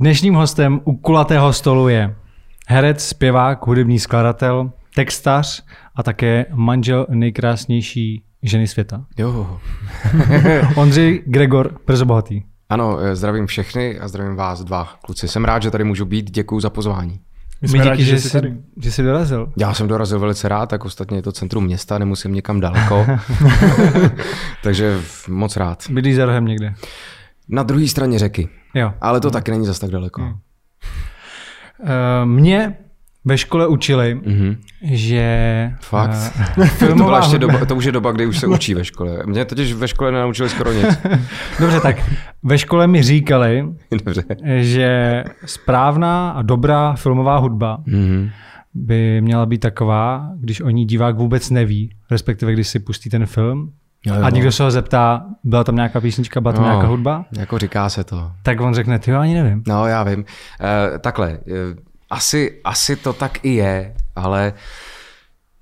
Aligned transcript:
Dnešním 0.00 0.34
hostem 0.34 0.80
u 0.84 0.96
kulatého 0.96 1.52
stolu 1.52 1.88
je 1.88 2.14
herec, 2.68 3.04
zpěvák, 3.04 3.66
hudební 3.66 3.98
skladatel, 3.98 4.70
textař 4.94 5.62
a 5.96 6.02
také 6.02 6.46
manžel 6.54 7.06
nejkrásnější 7.10 8.22
ženy 8.42 8.66
světa. 8.66 9.04
Jo. 9.18 9.60
Ondřej 10.76 11.22
Gregor 11.26 11.78
Brzobohatý. 11.86 12.42
Ano, 12.68 12.98
eh, 12.98 13.16
zdravím 13.16 13.46
všechny 13.46 13.98
a 13.98 14.08
zdravím 14.08 14.36
vás 14.36 14.64
dva 14.64 14.88
kluci. 15.04 15.28
Jsem 15.28 15.44
rád, 15.44 15.62
že 15.62 15.70
tady 15.70 15.84
můžu 15.84 16.04
být, 16.04 16.30
děkuji 16.30 16.60
za 16.60 16.70
pozvání. 16.70 17.20
My, 17.62 17.68
jsme 17.68 17.78
díky, 17.78 17.88
rádi, 17.88 18.04
že, 18.04 18.10
že, 18.10 18.20
jsi, 18.20 18.32
tady. 18.32 18.56
že 18.82 18.92
jsi 18.92 19.02
dorazil. 19.02 19.52
Já 19.56 19.74
jsem 19.74 19.88
dorazil 19.88 20.20
velice 20.20 20.48
rád, 20.48 20.66
tak 20.66 20.84
ostatně 20.84 21.18
je 21.18 21.22
to 21.22 21.32
centrum 21.32 21.64
města, 21.64 21.98
nemusím 21.98 22.34
někam 22.34 22.60
daleko. 22.60 23.06
Takže 24.62 25.00
moc 25.28 25.56
rád. 25.56 25.84
Bydlíš 25.90 26.16
za 26.16 26.26
rohem 26.26 26.44
někde? 26.44 26.74
Na 27.48 27.62
druhé 27.62 27.88
straně 27.88 28.18
řeky. 28.18 28.48
Jo. 28.74 28.92
Ale 29.00 29.20
to 29.20 29.28
hmm. 29.28 29.32
taky 29.32 29.50
není 29.50 29.66
zas 29.66 29.78
tak 29.78 29.90
daleko. 29.90 30.22
Hmm. 30.22 30.32
Uh, 30.32 30.38
mě 32.24 32.76
ve 33.24 33.38
škole 33.38 33.66
učili, 33.66 34.14
mm-hmm. 34.16 34.56
že... 34.82 35.72
Fakt? 35.80 36.32
Uh, 36.58 36.68
to, 36.78 36.94
byla 36.94 37.18
ještě 37.18 37.38
doba, 37.38 37.64
to 37.64 37.76
už 37.76 37.84
je 37.84 37.92
doba, 37.92 38.12
kdy 38.12 38.26
už 38.26 38.38
se 38.38 38.46
učí 38.46 38.74
ve 38.74 38.84
škole. 38.84 39.22
Mě 39.26 39.44
totiž 39.44 39.72
ve 39.72 39.88
škole 39.88 40.12
nenaučili 40.12 40.48
skoro 40.48 40.72
nic. 40.72 40.98
Dobře, 41.60 41.80
tak 41.80 41.96
ve 42.42 42.58
škole 42.58 42.86
mi 42.86 43.02
říkali, 43.02 43.64
Dobře. 43.90 44.24
že 44.60 45.24
správná 45.46 46.30
a 46.30 46.42
dobrá 46.42 46.94
filmová 46.94 47.36
hudba 47.36 47.78
mm-hmm. 47.86 48.30
by 48.74 49.20
měla 49.20 49.46
být 49.46 49.58
taková, 49.58 50.30
když 50.36 50.60
o 50.60 50.70
ní 50.70 50.84
divák 50.84 51.16
vůbec 51.16 51.50
neví, 51.50 51.90
respektive 52.10 52.52
když 52.52 52.68
si 52.68 52.78
pustí 52.78 53.10
ten 53.10 53.26
film, 53.26 53.72
Jo, 54.06 54.14
jo. 54.14 54.22
A 54.24 54.30
někdo 54.30 54.52
se 54.52 54.62
ho 54.62 54.70
zeptá, 54.70 55.24
byla 55.44 55.64
tam 55.64 55.74
nějaká 55.74 56.00
písnička, 56.00 56.40
byla 56.40 56.52
tam 56.52 56.62
no, 56.64 56.70
nějaká 56.70 56.86
hudba? 56.86 57.24
Jako 57.38 57.58
říká 57.58 57.88
se 57.88 58.04
to. 58.04 58.32
Tak 58.42 58.60
on 58.60 58.74
řekne, 58.74 58.98
ty 58.98 59.10
jo, 59.10 59.18
ani 59.18 59.34
nevím. 59.34 59.62
No, 59.66 59.86
já 59.86 60.02
vím. 60.02 60.18
Uh, 60.18 60.98
takhle, 60.98 61.38
uh, 61.38 61.78
asi, 62.10 62.60
asi 62.64 62.96
to 62.96 63.12
tak 63.12 63.44
i 63.44 63.54
je, 63.54 63.94
ale 64.16 64.52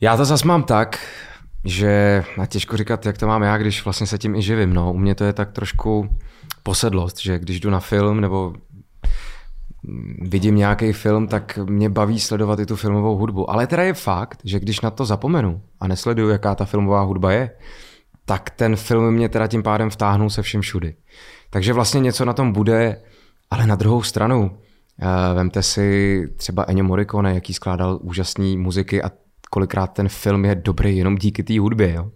já 0.01 0.17
to 0.17 0.25
zase 0.25 0.47
mám 0.47 0.63
tak, 0.63 0.99
že 1.65 2.25
a 2.41 2.47
těžko 2.47 2.77
říkat, 2.77 3.07
jak 3.07 3.19
to 3.19 3.27
mám 3.27 3.43
já, 3.43 3.59
když 3.59 3.85
vlastně 3.85 4.07
se 4.07 4.19
tím 4.19 4.35
i 4.35 4.43
živím. 4.43 4.75
No. 4.75 4.93
U 4.93 4.99
mě 4.99 5.15
to 5.15 5.25
je 5.25 5.33
tak 5.33 5.53
trošku 5.53 6.09
posedlost, 6.63 7.21
že 7.21 7.39
když 7.39 7.61
jdu 7.61 7.71
na 7.71 7.81
film 7.81 8.21
nebo 8.21 8.55
vidím 10.19 10.57
nějaký 10.57 10.93
film, 10.93 11.29
tak 11.29 11.59
mě 11.59 11.91
baví 11.91 12.21
sledovat 12.21 12.61
i 12.61 12.67
tu 12.67 12.77
filmovou 12.77 13.17
hudbu. 13.17 13.51
Ale 13.51 13.67
teda 13.67 13.83
je 13.83 13.95
fakt, 13.95 14.39
že 14.45 14.61
když 14.61 14.81
na 14.81 14.91
to 14.91 15.05
zapomenu 15.05 15.63
a 15.81 15.89
nesleduju, 15.89 16.29
jaká 16.29 16.55
ta 16.55 16.65
filmová 16.65 17.03
hudba 17.03 17.33
je, 17.33 17.51
tak 18.25 18.51
ten 18.51 18.77
film 18.77 19.15
mě 19.15 19.29
teda 19.29 19.47
tím 19.47 19.63
pádem 19.63 19.91
vtáhnou 19.91 20.31
se 20.31 20.43
všem 20.43 20.61
všudy. 20.61 20.95
Takže 21.51 21.73
vlastně 21.73 22.01
něco 22.01 22.25
na 22.25 22.33
tom 22.33 22.53
bude, 22.53 22.97
ale 23.51 23.67
na 23.67 23.75
druhou 23.75 24.03
stranu, 24.03 24.51
uh, 24.51 25.09
vemte 25.35 25.63
si 25.63 26.29
třeba 26.37 26.65
Ennio 26.69 26.85
Morricone, 26.85 27.35
jaký 27.35 27.55
skládal 27.55 27.99
úžasné 28.03 28.57
muziky 28.57 29.03
a 29.03 29.11
kolikrát 29.51 29.87
ten 29.87 30.09
film 30.09 30.45
je 30.45 30.55
dobrý 30.55 30.97
jenom 30.97 31.17
díky 31.17 31.43
té 31.43 31.61
hudbě. 31.61 31.95
Jo? 31.95 32.11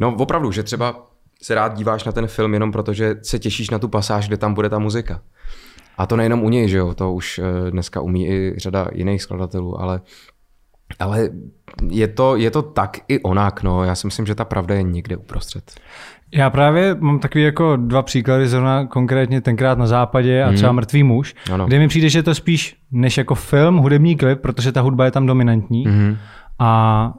No 0.00 0.14
opravdu, 0.18 0.52
že 0.52 0.62
třeba 0.62 1.06
se 1.42 1.54
rád 1.54 1.74
díváš 1.74 2.04
na 2.04 2.12
ten 2.12 2.26
film 2.26 2.54
jenom 2.54 2.72
proto, 2.72 2.92
že 2.92 3.16
se 3.22 3.38
těšíš 3.38 3.70
na 3.70 3.78
tu 3.78 3.88
pasáž, 3.88 4.28
kde 4.28 4.36
tam 4.36 4.54
bude 4.54 4.68
ta 4.68 4.78
muzika. 4.78 5.22
A 5.98 6.06
to 6.06 6.16
nejenom 6.16 6.44
u 6.44 6.48
něj, 6.48 6.68
že 6.68 6.76
jo, 6.76 6.94
to 6.94 7.12
už 7.12 7.38
uh, 7.38 7.70
dneska 7.70 8.00
umí 8.00 8.28
i 8.28 8.54
řada 8.56 8.88
jiných 8.92 9.22
skladatelů, 9.22 9.80
ale 9.80 10.00
ale 10.98 11.28
je 11.90 12.08
to, 12.08 12.36
je 12.36 12.50
to 12.50 12.62
tak 12.62 12.98
i 13.08 13.20
onak, 13.20 13.62
no. 13.62 13.84
Já 13.84 13.94
si 13.94 14.06
myslím, 14.06 14.26
že 14.26 14.34
ta 14.34 14.44
pravda 14.44 14.74
je 14.74 14.82
někde 14.82 15.16
uprostřed. 15.16 15.72
Já 16.34 16.50
právě 16.50 16.96
mám 17.00 17.18
takový 17.18 17.44
jako 17.44 17.76
dva 17.76 18.02
příklady, 18.02 18.48
zrovna 18.48 18.86
konkrétně 18.86 19.40
tenkrát 19.40 19.78
na 19.78 19.86
západě 19.86 20.44
a 20.44 20.52
třeba 20.52 20.72
mm. 20.72 20.76
Mrtvý 20.76 21.02
muž, 21.02 21.34
ano. 21.52 21.66
kde 21.66 21.78
mi 21.78 21.88
přijde, 21.88 22.08
že 22.08 22.18
je 22.18 22.22
to 22.22 22.34
spíš 22.34 22.76
než 22.90 23.18
jako 23.18 23.34
film, 23.34 23.76
hudební 23.76 24.16
klip, 24.16 24.40
protože 24.40 24.72
ta 24.72 24.80
hudba 24.80 25.04
je 25.04 25.10
tam 25.10 25.26
dominantní. 25.26 25.84
Mm. 25.86 26.16
A 26.58 27.12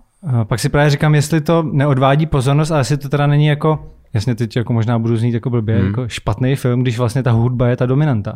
pak 0.44 0.60
si 0.60 0.70
právě 0.70 0.90
říkám, 0.90 1.16
jestli 1.16 1.42
to 1.42 1.64
neodvádí 1.64 2.26
pozornost 2.26 2.72
a 2.72 2.78
jestli 2.78 2.98
to 2.98 3.10
teda 3.10 3.28
není 3.28 3.48
jako 3.48 3.80
Jasně, 4.14 4.36
teď 4.36 4.56
jako 4.56 4.74
možná 4.74 5.00
budu 5.00 5.18
znít 5.18 5.34
jako 5.34 5.50
blbě, 5.50 5.78
hmm. 5.78 5.88
jako 5.88 6.08
špatný 6.08 6.56
film, 6.56 6.82
když 6.82 6.98
vlastně 6.98 7.24
ta 7.24 7.32
hudba 7.32 7.68
je 7.68 7.78
ta 7.78 7.86
dominanta. 7.86 8.34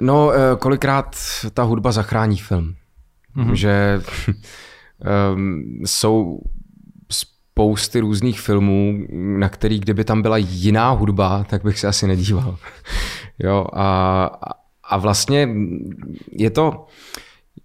No, 0.00 0.32
eh, 0.32 0.56
kolikrát 0.58 1.16
ta 1.54 1.62
hudba 1.62 1.92
zachrání 1.92 2.36
film 2.36 2.74
mm-hmm. 3.36 3.52
že 3.52 4.00
um, 5.34 5.64
jsou 5.84 6.40
spousty 7.10 8.00
různých 8.00 8.40
filmů, 8.40 9.06
na 9.10 9.48
který 9.48 9.80
kdyby 9.80 10.04
tam 10.04 10.22
byla 10.22 10.36
jiná 10.36 10.90
hudba, 10.90 11.44
tak 11.44 11.64
bych 11.64 11.78
se 11.78 11.88
asi 11.88 12.06
nedíval. 12.06 12.58
jo, 13.38 13.66
a, 13.72 14.24
a 14.84 14.96
vlastně 14.96 15.48
je 16.32 16.50
to, 16.50 16.86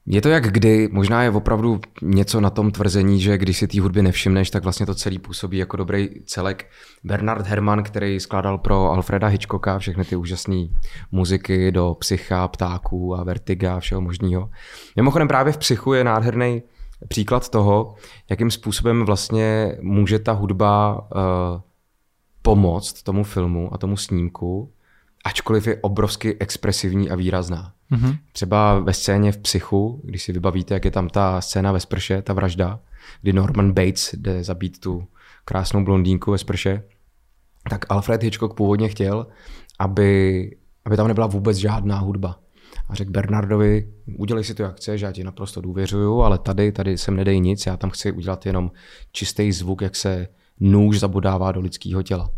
je 0.05 0.21
to 0.21 0.29
jak 0.29 0.51
kdy, 0.51 0.89
možná 0.91 1.23
je 1.23 1.29
opravdu 1.29 1.79
něco 2.01 2.41
na 2.41 2.49
tom 2.49 2.71
tvrzení, 2.71 3.21
že 3.21 3.37
když 3.37 3.57
si 3.57 3.67
té 3.67 3.81
hudby 3.81 4.01
nevšimneš, 4.01 4.49
tak 4.49 4.63
vlastně 4.63 4.85
to 4.85 4.95
celý 4.95 5.19
působí 5.19 5.57
jako 5.57 5.77
dobrý 5.77 6.09
celek. 6.25 6.69
Bernard 7.03 7.47
Herrmann, 7.47 7.83
který 7.83 8.19
skládal 8.19 8.57
pro 8.57 8.91
Alfreda 8.91 9.27
Hitchcocka 9.27 9.79
všechny 9.79 10.05
ty 10.05 10.15
úžasné 10.15 10.67
muziky 11.11 11.71
do 11.71 11.95
Psycha, 11.99 12.47
Ptáků 12.47 13.15
a 13.15 13.23
Vertiga 13.23 13.75
a 13.75 13.79
všeho 13.79 14.01
možného. 14.01 14.49
Mimochodem 14.95 15.27
právě 15.27 15.53
v 15.53 15.57
Psychu 15.57 15.93
je 15.93 16.03
nádherný 16.03 16.63
příklad 17.07 17.49
toho, 17.49 17.95
jakým 18.29 18.51
způsobem 18.51 19.05
vlastně 19.05 19.77
může 19.81 20.19
ta 20.19 20.31
hudba 20.31 21.01
uh, 21.01 21.61
pomoct 22.41 23.03
tomu 23.03 23.23
filmu 23.23 23.73
a 23.73 23.77
tomu 23.77 23.97
snímku, 23.97 24.72
ačkoliv 25.23 25.67
je 25.67 25.77
obrovsky 25.81 26.37
expresivní 26.39 27.09
a 27.09 27.15
výrazná. 27.15 27.73
Mm-hmm. 27.91 28.17
Třeba 28.31 28.79
ve 28.79 28.93
scéně 28.93 29.31
v 29.31 29.37
Psychu, 29.37 30.01
když 30.03 30.23
si 30.23 30.33
vybavíte, 30.33 30.73
jak 30.73 30.85
je 30.85 30.91
tam 30.91 31.09
ta 31.09 31.41
scéna 31.41 31.71
ve 31.71 31.79
sprše, 31.79 32.21
ta 32.21 32.33
vražda, 32.33 32.79
kdy 33.21 33.33
Norman 33.33 33.71
Bates 33.71 34.13
jde 34.13 34.43
zabít 34.43 34.79
tu 34.79 35.07
krásnou 35.45 35.83
blondýnku 35.83 36.31
ve 36.31 36.37
sprše, 36.37 36.83
tak 37.69 37.85
Alfred 37.89 38.23
Hitchcock 38.23 38.55
původně 38.55 38.89
chtěl, 38.89 39.27
aby, 39.79 40.51
aby 40.85 40.97
tam 40.97 41.07
nebyla 41.07 41.27
vůbec 41.27 41.57
žádná 41.57 41.97
hudba. 41.97 42.39
A 42.89 42.95
řekl 42.95 43.11
Bernardovi, 43.11 43.93
udělej 44.17 44.43
si 44.43 44.53
to, 44.53 44.63
jak 44.63 44.75
chceš, 44.75 45.01
já 45.01 45.11
ti 45.11 45.23
naprosto 45.23 45.61
důvěřuju, 45.61 46.21
ale 46.21 46.37
tady, 46.37 46.71
tady 46.71 46.97
sem 46.97 47.15
nedej 47.15 47.39
nic, 47.39 47.65
já 47.65 47.77
tam 47.77 47.89
chci 47.89 48.11
udělat 48.11 48.45
jenom 48.45 48.71
čistý 49.11 49.51
zvuk, 49.51 49.81
jak 49.81 49.95
se 49.95 50.27
nůž 50.59 50.99
zabodává 50.99 51.51
do 51.51 51.61
lidského 51.61 52.03
těla. 52.03 52.29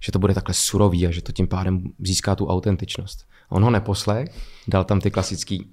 Že 0.00 0.12
to 0.12 0.18
bude 0.18 0.34
takhle 0.34 0.54
surový 0.54 1.06
a 1.06 1.10
že 1.10 1.22
to 1.22 1.32
tím 1.32 1.46
pádem 1.46 1.82
získá 1.98 2.34
tu 2.34 2.46
autentičnost. 2.46 3.26
On 3.50 3.64
ho 3.64 3.70
neposlech, 3.70 4.28
dal 4.68 4.84
tam 4.84 5.00
ty 5.00 5.10
klasický 5.10 5.72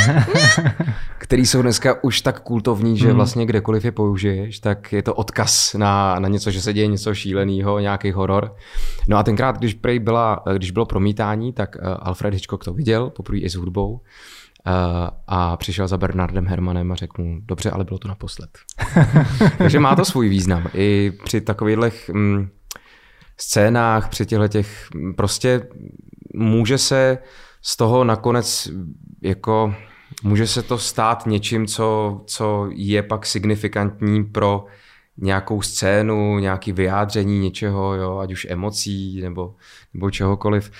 který 1.18 1.46
jsou 1.46 1.62
dneska 1.62 2.04
už 2.04 2.20
tak 2.20 2.40
kultovní, 2.40 2.98
že 2.98 3.06
hmm. 3.06 3.16
vlastně 3.16 3.46
kdekoliv 3.46 3.84
je 3.84 3.92
použiješ, 3.92 4.58
tak 4.58 4.92
je 4.92 5.02
to 5.02 5.14
odkaz 5.14 5.74
na, 5.74 6.18
na 6.18 6.28
něco, 6.28 6.50
že 6.50 6.60
se 6.60 6.72
děje 6.72 6.86
něco 6.86 7.14
šíleného, 7.14 7.78
nějaký 7.78 8.12
horor. 8.12 8.56
No 9.08 9.16
a 9.16 9.22
tenkrát, 9.22 9.58
když, 9.58 9.74
prej 9.74 9.98
byla, 9.98 10.42
když 10.58 10.70
bylo 10.70 10.86
promítání, 10.86 11.52
tak 11.52 11.76
eh, 11.76 11.80
Alfred 11.82 12.34
Hitchcock 12.34 12.64
to 12.64 12.72
viděl, 12.72 13.10
poprvé 13.10 13.38
i 13.38 13.50
s 13.50 13.54
hudbou, 13.54 14.00
Uh, 14.66 15.08
a 15.26 15.56
přišel 15.56 15.88
za 15.88 15.98
Bernardem 15.98 16.46
Hermanem 16.46 16.92
a 16.92 16.94
řekl 16.94 17.22
mu, 17.22 17.40
dobře, 17.44 17.70
ale 17.70 17.84
bylo 17.84 17.98
to 17.98 18.08
naposled. 18.08 18.50
Takže 19.58 19.80
má 19.80 19.96
to 19.96 20.04
svůj 20.04 20.28
význam. 20.28 20.66
I 20.74 21.12
při 21.24 21.40
takových 21.40 22.10
mm, 22.12 22.48
scénách, 23.36 24.08
při 24.08 24.26
těchto 24.26 24.48
těch, 24.48 24.88
prostě 25.16 25.68
může 26.34 26.78
se 26.78 27.18
z 27.62 27.76
toho 27.76 28.04
nakonec 28.04 28.68
jako 29.22 29.74
může 30.22 30.46
se 30.46 30.62
to 30.62 30.78
stát 30.78 31.26
něčím, 31.26 31.66
co, 31.66 32.20
co 32.26 32.68
je 32.70 33.02
pak 33.02 33.26
signifikantní 33.26 34.24
pro 34.24 34.64
nějakou 35.16 35.62
scénu, 35.62 36.38
nějaký 36.38 36.72
vyjádření 36.72 37.38
něčeho, 37.38 37.94
jo, 37.94 38.18
ať 38.18 38.32
už 38.32 38.46
emocí 38.50 39.20
nebo, 39.20 39.54
nebo 39.94 40.10
čehokoliv. 40.10 40.70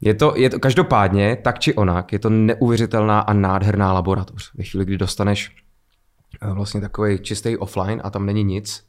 Je 0.00 0.14
to, 0.14 0.32
je 0.36 0.50
to 0.50 0.60
každopádně, 0.60 1.36
tak 1.36 1.58
či 1.58 1.74
onak, 1.74 2.12
je 2.12 2.18
to 2.18 2.30
neuvěřitelná 2.30 3.20
a 3.20 3.32
nádherná 3.32 3.92
laboratoř. 3.92 4.50
Ve 4.54 4.64
chvíli, 4.64 4.84
kdy 4.84 4.98
dostaneš 4.98 5.56
eh, 6.42 6.52
vlastně 6.52 6.80
takový 6.80 7.18
čistý 7.18 7.56
offline 7.56 8.00
a 8.04 8.10
tam 8.10 8.26
není 8.26 8.44
nic 8.44 8.87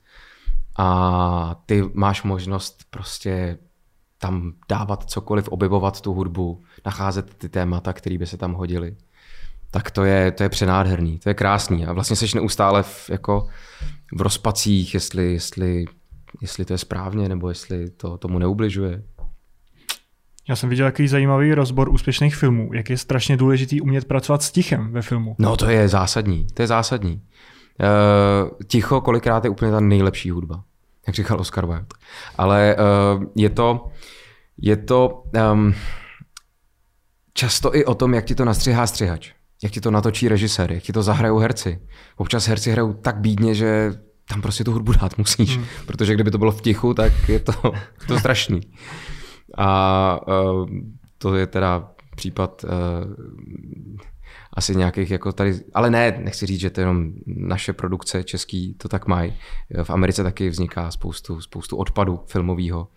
a 0.82 1.62
ty 1.66 1.84
máš 1.94 2.24
možnost 2.24 2.84
prostě 2.90 3.58
tam 4.18 4.54
dávat 4.70 5.10
cokoliv, 5.10 5.48
objevovat 5.48 6.02
tu 6.02 6.14
hudbu, 6.14 6.64
nacházet 6.86 7.34
ty 7.34 7.50
témata, 7.50 7.94
které 7.94 8.18
by 8.18 8.28
se 8.28 8.38
tam 8.38 8.54
hodily, 8.54 8.96
tak 9.72 9.92
to 9.92 10.04
je, 10.04 10.32
to 10.32 10.44
je 10.44 10.50
přenádherný, 10.50 11.20
to 11.20 11.30
je 11.30 11.34
krásný. 11.34 11.86
A 11.86 11.94
vlastně 11.94 12.16
seš 12.16 12.34
neustále 12.34 12.84
v, 12.84 13.10
jako 13.10 13.48
v 14.18 14.22
rozpacích, 14.22 14.94
jestli, 14.94 15.34
jestli, 15.34 15.86
jestli 16.42 16.66
to 16.66 16.74
je 16.74 16.78
správně, 16.78 17.30
nebo 17.30 17.50
jestli 17.50 17.90
to 17.90 18.18
tomu 18.18 18.40
neubližuje. 18.40 19.04
Já 20.50 20.56
jsem 20.56 20.70
viděl 20.70 20.86
jaký 20.86 21.08
zajímavý 21.08 21.54
rozbor 21.54 21.90
úspěšných 21.90 22.36
filmů, 22.36 22.70
jak 22.74 22.90
je 22.90 22.98
strašně 22.98 23.38
důležitý 23.38 23.82
umět 23.82 24.06
pracovat 24.06 24.44
s 24.44 24.52
tichem 24.52 24.92
ve 24.92 25.02
filmu. 25.02 25.36
No 25.40 25.58
to 25.58 25.70
je 25.70 25.88
zásadní, 25.88 26.48
to 26.54 26.62
je 26.62 26.68
zásadní. 26.68 27.14
Uh, 27.14 28.50
ticho 28.68 29.02
kolikrát 29.02 29.44
je 29.44 29.50
úplně 29.50 29.72
ta 29.72 29.80
nejlepší 29.80 30.30
hudba, 30.30 30.64
jak 31.10 31.16
říkal 31.16 31.40
Oscar 31.40 31.66
Wilde. 31.66 31.86
Ale 32.38 32.76
uh, 32.76 33.24
je 33.36 33.50
to, 33.50 33.88
je 34.58 34.78
to 34.78 35.24
um, 35.52 35.74
často 37.34 37.76
i 37.76 37.86
o 37.86 37.96
tom, 37.96 38.14
jak 38.14 38.26
ti 38.26 38.36
to 38.36 38.46
nastřihá 38.46 38.88
střihač, 38.88 39.32
jak 39.64 39.72
ti 39.72 39.82
to 39.82 39.92
natočí 39.92 40.28
režisér, 40.28 40.72
jak 40.72 40.84
ti 40.84 40.94
to 40.94 41.04
zahrajou 41.04 41.38
herci. 41.38 41.82
Občas 42.18 42.48
herci 42.48 42.72
hrajou 42.72 42.94
tak 42.94 43.20
bídně, 43.20 43.56
že 43.56 43.94
tam 44.30 44.42
prostě 44.42 44.64
tu 44.64 44.72
hudbu 44.72 44.94
dát 44.94 45.18
musíš, 45.18 45.58
hmm. 45.58 45.66
protože 45.86 46.14
kdyby 46.14 46.32
to 46.32 46.38
bylo 46.38 46.52
v 46.52 46.62
tichu, 46.62 46.94
tak 46.94 47.30
je 47.30 47.40
to, 47.40 47.54
to 48.08 48.20
strašný. 48.20 48.62
A 49.58 50.20
uh, 50.28 50.70
to 51.18 51.36
je 51.36 51.48
teda 51.48 51.92
případ 52.16 52.64
uh, 52.64 52.70
asi 54.54 54.76
nějakých 54.76 55.12
jako 55.12 55.32
tady, 55.32 55.54
ale 55.74 55.90
ne, 55.90 56.20
nechci 56.24 56.46
říct, 56.46 56.60
že 56.60 56.70
to 56.70 56.80
je 56.80 56.82
jenom 56.82 57.12
naše 57.28 57.74
produkce 57.74 58.24
český, 58.24 58.74
to 58.74 58.88
tak 58.88 59.08
mají. 59.08 59.34
V 59.84 59.90
Americe 59.90 60.24
taky 60.24 60.50
vzniká 60.50 60.92
spoustu, 60.92 61.42
spoustu 61.42 61.78
odpadu 61.78 62.20
filmového. 62.28 62.88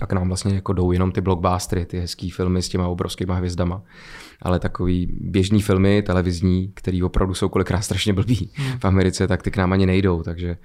A 0.00 0.14
nám 0.14 0.28
vlastně 0.28 0.54
jako 0.54 0.72
jdou 0.72 0.92
jenom 0.92 1.12
ty 1.12 1.20
blockbustery, 1.20 1.86
ty 1.86 2.00
hezký 2.00 2.30
filmy 2.30 2.62
s 2.62 2.68
těma 2.68 2.88
obrovskými 2.88 3.32
hvězdama. 3.34 3.82
Ale 4.42 4.58
takový 4.58 5.08
běžný 5.20 5.62
filmy, 5.62 6.02
televizní, 6.02 6.72
který 6.74 7.02
opravdu 7.02 7.34
jsou 7.34 7.48
kolikrát 7.48 7.80
strašně 7.80 8.12
blbý 8.12 8.50
v 8.80 8.84
Americe, 8.84 9.28
tak 9.28 9.42
ty 9.42 9.50
k 9.50 9.56
nám 9.56 9.72
ani 9.72 9.86
nejdou. 9.86 10.22
Takže, 10.22 10.56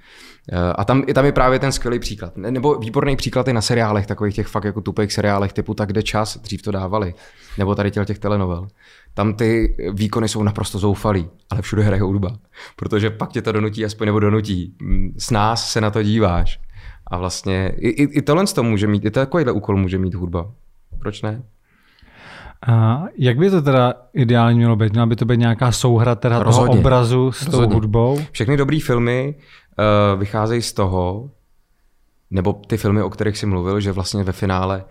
eh, 0.52 0.72
a 0.72 0.84
tam, 0.84 1.02
tam 1.02 1.24
je 1.24 1.32
právě 1.32 1.58
ten 1.58 1.72
skvělý 1.72 1.98
příklad. 1.98 2.36
Nebo 2.36 2.74
výborný 2.74 3.16
příklad 3.16 3.48
i 3.48 3.52
na 3.52 3.60
seriálech, 3.60 4.06
takových 4.06 4.34
těch 4.34 4.46
fakt 4.46 4.64
jako 4.64 4.80
tupých 4.80 5.12
seriálech 5.12 5.52
typu 5.52 5.74
Tak 5.74 5.88
kde 5.88 6.02
čas, 6.02 6.36
dřív 6.36 6.62
to 6.62 6.70
dávali. 6.70 7.14
Nebo 7.58 7.74
tady 7.74 7.90
těch 7.90 8.18
telenovel 8.18 8.68
tam 9.14 9.34
ty 9.34 9.76
výkony 9.92 10.28
jsou 10.28 10.42
naprosto 10.42 10.78
zoufalý, 10.78 11.28
ale 11.50 11.62
všude 11.62 11.82
hraje 11.82 12.02
hudba. 12.02 12.38
Protože 12.76 13.10
pak 13.10 13.32
tě 13.32 13.42
to 13.42 13.52
donutí, 13.52 13.84
aspoň 13.84 14.06
nebo 14.06 14.20
donutí. 14.20 14.74
S 15.18 15.30
nás 15.30 15.70
se 15.70 15.80
na 15.80 15.90
to 15.90 16.02
díváš. 16.02 16.60
A 17.06 17.18
vlastně 17.18 17.72
i, 17.76 17.88
i, 17.88 18.02
i 18.02 18.22
tohle 18.22 18.46
to 18.46 18.62
může 18.62 18.86
mít, 18.86 19.04
i 19.04 19.10
takovýhle 19.10 19.52
úkol 19.52 19.76
může 19.76 19.98
mít 19.98 20.14
hudba. 20.14 20.50
Proč 20.98 21.22
ne? 21.22 21.42
A 22.66 23.04
jak 23.18 23.38
by 23.38 23.50
to 23.50 23.62
teda 23.62 23.94
ideálně 24.12 24.56
mělo 24.56 24.76
být? 24.76 24.92
Měla 24.92 25.06
by 25.06 25.16
to 25.16 25.24
být 25.24 25.38
nějaká 25.38 25.72
souhra 25.72 26.14
teda 26.14 26.44
toho 26.44 26.70
obrazu 26.70 27.32
s 27.32 27.42
Rozhodně. 27.42 27.68
tou 27.68 27.74
hudbou? 27.74 28.20
Všechny 28.32 28.56
dobré 28.56 28.78
filmy 28.82 29.34
uh, 29.34 30.20
vycházejí 30.20 30.62
z 30.62 30.72
toho, 30.72 31.30
nebo 32.30 32.52
ty 32.52 32.76
filmy, 32.76 33.02
o 33.02 33.10
kterých 33.10 33.38
jsi 33.38 33.46
mluvil, 33.46 33.80
že 33.80 33.92
vlastně 33.92 34.24
ve 34.24 34.32
finále 34.32 34.84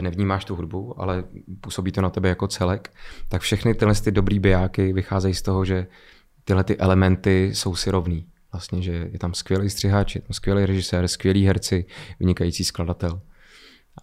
nevnímáš 0.00 0.44
tu 0.44 0.56
hudbu, 0.56 1.00
ale 1.02 1.24
působí 1.60 1.92
to 1.92 2.00
na 2.00 2.10
tebe 2.10 2.28
jako 2.28 2.48
celek, 2.48 2.92
tak 3.28 3.42
všechny 3.42 3.74
tyhle 3.74 3.94
ty 3.94 4.10
dobrý 4.10 4.38
bijáky 4.38 4.92
vycházejí 4.92 5.34
z 5.34 5.42
toho, 5.42 5.64
že 5.64 5.86
tyhle 6.44 6.64
ty 6.64 6.76
elementy 6.76 7.50
jsou 7.54 7.74
si 7.74 7.90
rovný. 7.90 8.26
Vlastně, 8.52 8.82
že 8.82 8.92
je 9.12 9.18
tam 9.18 9.34
skvělý 9.34 9.70
střihač, 9.70 10.14
je 10.14 10.20
tam 10.20 10.32
skvělý 10.34 10.66
režisér, 10.66 11.08
skvělý 11.08 11.46
herci, 11.46 11.86
vynikající 12.20 12.64
skladatel 12.64 13.20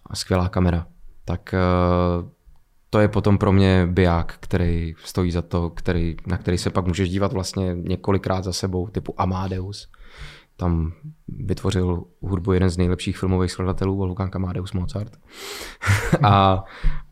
a 0.06 0.16
skvělá 0.16 0.48
kamera. 0.48 0.86
Tak 1.24 1.54
eh, 1.54 1.58
to 2.90 3.00
je 3.00 3.08
potom 3.08 3.38
pro 3.38 3.52
mě 3.52 3.86
biják, 3.90 4.36
který 4.40 4.94
stojí 5.04 5.30
za 5.30 5.42
to, 5.42 5.70
který, 5.70 6.16
na 6.26 6.38
který 6.38 6.58
se 6.58 6.70
pak 6.70 6.86
můžeš 6.86 7.10
dívat 7.10 7.32
vlastně 7.32 7.74
několikrát 7.74 8.44
za 8.44 8.52
sebou, 8.52 8.88
typu 8.88 9.14
Amadeus 9.20 9.88
tam 10.60 10.92
vytvořil 11.28 12.04
hudbu 12.20 12.52
jeden 12.52 12.70
z 12.70 12.76
nejlepších 12.76 13.18
filmových 13.18 13.52
skladatelů, 13.52 13.96
Wolfgang 13.96 14.36
Amadeus 14.36 14.72
Mozart. 14.72 15.16
a, 16.22 16.64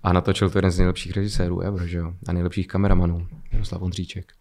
a 0.03 0.13
natočil 0.13 0.51
to 0.51 0.59
jeden 0.59 0.71
z 0.71 0.79
nejlepších 0.79 1.13
režisérů 1.13 1.61
ever, 1.61 1.87
že 1.87 1.99
jo? 1.99 2.13
A 2.29 2.33
nejlepších 2.33 2.69
kameramanů, 2.69 3.27
Jaroslav 3.53 3.83
Ondříček. 3.83 4.33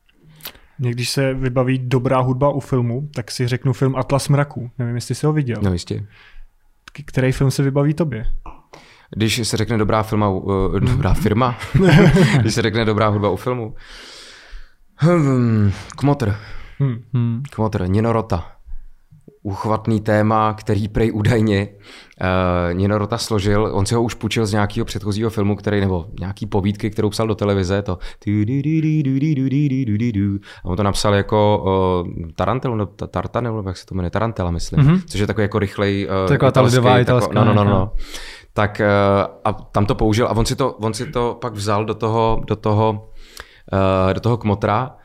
Mě 0.80 0.92
když 0.92 1.10
se 1.10 1.34
vybaví 1.34 1.80
dobrá 1.80 2.20
hudba 2.20 2.50
u 2.50 2.60
filmu, 2.60 3.10
tak 3.16 3.32
si 3.32 3.48
řeknu 3.48 3.74
film 3.74 3.96
Atlas 3.96 4.30
mraků. 4.30 4.72
Nevím, 4.80 4.96
jestli 4.96 5.16
jsi 5.16 5.26
ho 5.26 5.34
viděl. 5.34 5.58
No 5.62 5.74
jistě. 5.74 6.08
Který 7.06 7.32
film 7.32 7.52
se 7.52 7.64
vybaví 7.64 7.94
tobě? 7.94 8.26
Když 9.16 9.48
se 9.48 9.58
řekne 9.58 9.78
dobrá, 9.78 10.04
filma, 10.04 10.30
uh, 10.30 10.80
dobrá 10.80 11.14
firma, 11.14 11.58
když 12.40 12.54
se 12.54 12.62
řekne 12.62 12.86
dobrá 12.86 13.08
hudba 13.08 13.30
u 13.30 13.36
filmu, 13.36 13.76
hmm, 14.96 15.72
Kmotr. 15.98 16.36
Hmm. 16.80 17.04
hmm. 17.14 17.44
Kmotr, 17.52 17.88
Nino 17.88 18.14
Rota 19.46 19.56
uchvatný 19.56 20.02
téma, 20.02 20.54
který 20.54 20.88
prej 20.88 21.12
údajně 21.14 21.68
uh, 22.22 22.74
Nino 22.74 22.98
Rota 22.98 23.18
složil. 23.18 23.70
On 23.74 23.86
si 23.86 23.96
ho 23.96 24.04
už 24.04 24.14
půjčil 24.14 24.46
z 24.46 24.52
nějakého 24.52 24.86
předchozího 24.86 25.30
filmu, 25.30 25.56
který, 25.56 25.82
nebo 25.82 26.06
nějaký 26.20 26.46
povídky, 26.46 26.90
kterou 26.90 27.10
psal 27.10 27.28
do 27.28 27.36
televize, 27.36 27.82
to 27.82 27.98
a 30.64 30.66
on 30.66 30.78
to 30.78 30.84
napsal 30.84 31.14
jako 31.14 31.64
uh, 32.06 32.32
Tarantel, 32.36 32.78
no, 32.78 32.86
Tartanel, 32.86 33.64
jak 33.68 33.78
se 33.78 33.86
to 33.86 33.96
jmenuje, 33.96 34.10
Tarantela, 34.10 34.52
myslím, 34.52 34.80
mm-hmm. 34.80 35.02
což 35.08 35.20
je 35.20 35.28
takový 35.28 35.44
jako 35.44 35.60
rychlej 35.60 36.08
uh, 36.24 36.30
Taková 36.30 36.52
ta 36.52 36.62
lidová 36.62 37.00
italská. 37.00 37.34
No, 37.34 37.46
no, 37.46 37.54
no, 37.54 37.64
no. 37.64 37.92
Tak 38.54 38.82
uh, 38.82 39.36
a 39.44 39.54
tam 39.54 39.86
to 39.86 39.96
použil 39.96 40.28
a 40.28 40.32
on 40.32 40.46
si 40.46 40.56
to, 40.56 40.74
on 40.74 40.94
si 40.94 41.06
to 41.06 41.38
pak 41.42 41.54
vzal 41.54 41.86
do 41.86 41.94
toho, 41.94 42.42
do 42.48 42.56
toho, 42.56 43.10
uh, 43.74 44.14
do 44.14 44.20
toho 44.20 44.38
kmotra 44.38 44.96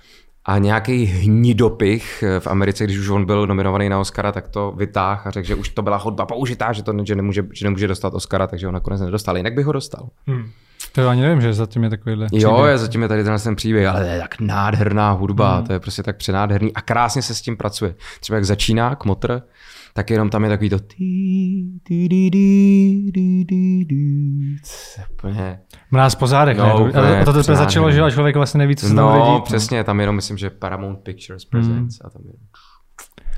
a 0.45 0.59
nějaký 0.59 1.05
hnidopich 1.05 2.25
v 2.39 2.47
Americe, 2.47 2.85
když 2.85 2.99
už 2.99 3.09
on 3.09 3.25
byl 3.25 3.47
nominovaný 3.47 3.89
na 3.89 4.01
Oscara, 4.01 4.33
tak 4.33 4.49
to 4.49 4.73
vytáhl 4.77 5.23
a 5.25 5.31
řekl, 5.31 5.49
že 5.49 5.55
už 5.55 5.69
to 5.69 5.83
byla 5.83 5.97
hudba 5.97 6.27
použitá, 6.27 6.73
že 6.73 6.83
to 6.83 6.95
že 7.05 7.15
nemůže, 7.15 7.47
že 7.53 7.67
nemůže 7.67 7.89
dostat 7.89 8.15
Oscara, 8.15 8.47
takže 8.47 8.67
ho 8.67 8.73
nakonec 8.73 9.01
nedostal. 9.01 9.37
Jinak 9.37 9.55
by 9.55 9.63
ho 9.63 9.73
dostal. 9.73 10.09
Hmm. 10.27 10.51
To 10.93 11.09
ani 11.09 11.23
nevím, 11.23 11.41
že 11.41 11.55
zatím 11.55 11.85
je 11.85 11.91
takovýhle 11.91 12.27
příběh. 12.27 12.43
Jo, 12.43 12.65
je 12.65 12.79
zatím 12.79 13.03
je 13.03 13.09
tady 13.09 13.25
ten, 13.25 13.37
ten 13.45 13.57
příběh, 13.57 13.89
ale 13.89 14.01
to 14.01 14.07
je 14.07 14.21
tak 14.21 14.41
nádherná 14.41 15.11
hudba, 15.11 15.57
hmm. 15.57 15.67
to 15.67 15.73
je 15.73 15.81
prostě 15.81 16.03
tak 16.03 16.17
přenádherný 16.17 16.75
a 16.75 16.81
krásně 16.81 17.23
se 17.23 17.35
s 17.35 17.43
tím 17.43 17.57
pracuje. 17.57 17.95
Třeba 18.21 18.37
jak 18.37 18.45
začíná 18.45 18.95
Kmotr, 18.95 19.43
tak 20.01 20.11
jenom 20.11 20.31
tam 20.31 20.45
je 20.45 20.51
takový 20.51 20.71
to 20.71 20.79
úplně... 25.13 25.61
Mráz 25.91 26.15
po 26.15 26.27
zádech, 26.27 26.57
no, 26.57 26.89
ne? 26.95 27.21
A 27.21 27.25
to 27.25 27.33
teprve 27.33 27.57
začalo, 27.57 27.93
že 27.93 28.01
člověk 28.11 28.37
vlastně 28.37 28.59
neví, 28.59 28.77
co 28.77 28.87
se 28.87 28.95
no, 28.95 29.09
tam 29.09 29.19
No, 29.19 29.41
přesně, 29.41 29.85
tam 29.85 30.01
jenom 30.01 30.17
myslím, 30.17 30.39
že 30.39 30.51
Paramount 30.51 30.99
Pictures 30.99 31.45
Presents 31.45 31.99
hmm. 32.01 32.07
a 32.07 32.11
tam 32.11 32.23
je... 32.27 32.33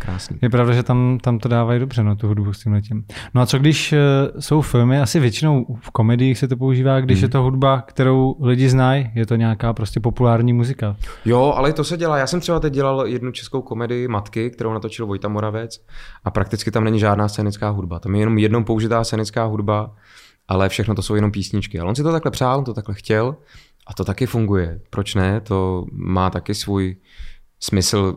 Krásný. 0.04 0.38
Je 0.42 0.50
pravda, 0.50 0.72
že 0.72 0.82
tam, 0.82 1.18
tam 1.22 1.38
to 1.38 1.48
dávají 1.48 1.80
dobře, 1.80 2.02
no, 2.02 2.16
tu 2.16 2.28
hudbu 2.28 2.52
s 2.52 2.62
tím 2.62 2.72
letím. 2.72 3.04
No 3.34 3.42
a 3.42 3.46
co 3.46 3.58
když 3.58 3.92
uh, 3.92 3.98
jsou 4.40 4.60
filmy, 4.60 5.00
asi 5.00 5.20
většinou 5.20 5.66
v 5.80 5.90
komediích 5.90 6.38
se 6.38 6.48
to 6.48 6.56
používá, 6.56 7.00
když 7.00 7.18
hmm. 7.18 7.24
je 7.24 7.28
to 7.28 7.42
hudba, 7.42 7.80
kterou 7.80 8.36
lidi 8.40 8.68
znají, 8.68 9.10
je 9.14 9.26
to 9.26 9.36
nějaká 9.36 9.72
prostě 9.72 10.00
populární 10.00 10.52
muzika. 10.52 10.96
Jo, 11.24 11.52
ale 11.56 11.72
to 11.72 11.84
se 11.84 11.96
dělá. 11.96 12.18
Já 12.18 12.26
jsem 12.26 12.40
třeba 12.40 12.60
teď 12.60 12.72
dělal 12.72 13.06
jednu 13.06 13.32
českou 13.32 13.62
komedii 13.62 14.08
Matky, 14.08 14.50
kterou 14.50 14.72
natočil 14.72 15.06
Vojta 15.06 15.28
Moravec 15.28 15.84
a 16.24 16.30
prakticky 16.30 16.70
tam 16.70 16.84
není 16.84 16.98
žádná 16.98 17.28
scénická 17.28 17.68
hudba. 17.68 17.98
Tam 17.98 18.14
je 18.14 18.20
jenom 18.20 18.38
jednou 18.38 18.64
použitá 18.64 19.04
scénická 19.04 19.44
hudba, 19.44 19.94
ale 20.48 20.68
všechno 20.68 20.94
to 20.94 21.02
jsou 21.02 21.14
jenom 21.14 21.32
písničky. 21.32 21.80
Ale 21.80 21.88
on 21.88 21.94
si 21.94 22.02
to 22.02 22.12
takhle 22.12 22.30
přál, 22.30 22.58
on 22.58 22.64
to 22.64 22.74
takhle 22.74 22.94
chtěl 22.94 23.36
a 23.86 23.94
to 23.94 24.04
taky 24.04 24.26
funguje. 24.26 24.80
Proč 24.90 25.14
ne? 25.14 25.40
To 25.40 25.84
má 25.92 26.30
taky 26.30 26.54
svůj 26.54 26.96
smysl 27.60 28.16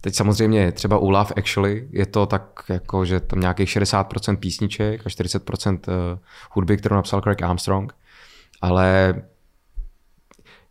Teď 0.00 0.14
samozřejmě 0.14 0.72
třeba 0.72 0.98
u 0.98 1.10
Love 1.10 1.34
Actually 1.36 1.88
je 1.90 2.06
to 2.06 2.26
tak, 2.26 2.60
jako, 2.68 3.04
že 3.04 3.20
tam 3.20 3.40
nějakých 3.40 3.68
60% 3.68 4.36
písniček 4.36 5.00
a 5.06 5.08
40% 5.08 5.78
eh, 5.88 6.18
hudby, 6.50 6.76
kterou 6.76 6.96
napsal 6.96 7.20
Craig 7.20 7.42
Armstrong, 7.42 7.94
ale 8.60 9.14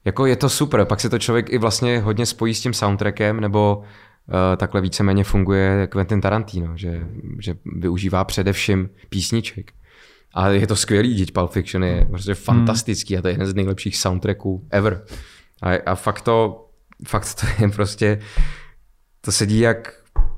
jako 0.08 0.26
je 0.26 0.36
to 0.36 0.50
super, 0.50 0.86
pak 0.86 1.00
se 1.00 1.10
to 1.10 1.20
člověk 1.20 1.50
i 1.50 1.58
vlastně 1.58 2.00
hodně 2.00 2.26
spojí 2.26 2.54
s 2.54 2.62
tím 2.62 2.74
soundtrackem, 2.74 3.40
nebo 3.40 3.78
uh, 3.78 4.36
takhle 4.58 4.82
víceméně 4.82 5.24
funguje 5.24 5.88
Quentin 5.88 6.22
Tarantino, 6.22 6.78
že, 6.78 7.08
že 7.40 7.56
využívá 7.66 8.24
především 8.24 8.90
písniček. 9.10 9.72
A 10.34 10.50
je 10.50 10.68
to 10.68 10.76
skvělý, 10.76 11.14
děť 11.14 11.34
Pulp 11.34 11.52
Fiction 11.52 11.84
je 11.84 12.06
prostě 12.10 12.34
fantastický 12.34 13.18
a 13.18 13.22
to 13.22 13.28
je 13.28 13.34
jeden 13.34 13.48
z 13.48 13.54
nejlepších 13.54 13.98
soundtracků 13.98 14.68
ever. 14.70 15.06
A, 15.62 15.70
a 15.86 15.96
fakt 15.96 16.22
to, 16.22 16.68
fakt 17.08 17.36
to 17.36 17.64
je 17.64 17.70
prostě 17.70 18.20
to 19.28 19.32
sedí 19.32 19.60
jak 19.60 19.94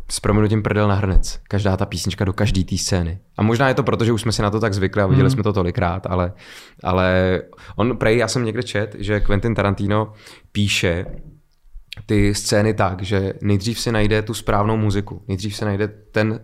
s 0.10 0.20
proměnutím 0.20 0.64
prdel 0.64 0.88
na 0.88 0.96
hrnec. 0.96 1.40
Každá 1.48 1.78
ta 1.78 1.86
písnička 1.86 2.26
do 2.26 2.34
každé 2.34 2.64
té 2.64 2.78
scény. 2.78 3.20
A 3.38 3.44
možná 3.44 3.68
je 3.68 3.74
to 3.74 3.84
proto, 3.84 4.06
že 4.06 4.12
už 4.12 4.22
jsme 4.22 4.32
si 4.32 4.42
na 4.42 4.50
to 4.50 4.60
tak 4.60 4.74
zvykli 4.74 5.02
a 5.02 5.08
viděli 5.08 5.26
mm. 5.26 5.32
jsme 5.32 5.44
to 5.44 5.54
tolikrát, 5.54 6.08
ale, 6.08 6.34
ale 6.84 7.42
on 7.76 7.98
prej, 7.98 8.18
já 8.18 8.28
jsem 8.28 8.46
někde 8.46 8.64
čet, 8.64 8.96
že 9.00 9.20
Quentin 9.20 9.56
Tarantino 9.56 10.14
píše 10.52 11.06
ty 12.06 12.36
scény 12.36 12.74
tak, 12.74 13.02
že 13.02 13.34
nejdřív 13.42 13.80
si 13.80 13.92
najde 13.92 14.22
tu 14.22 14.34
správnou 14.34 14.78
muziku, 14.78 15.24
nejdřív 15.28 15.56
si 15.56 15.66
najde 15.66 15.88
ten, 15.88 16.40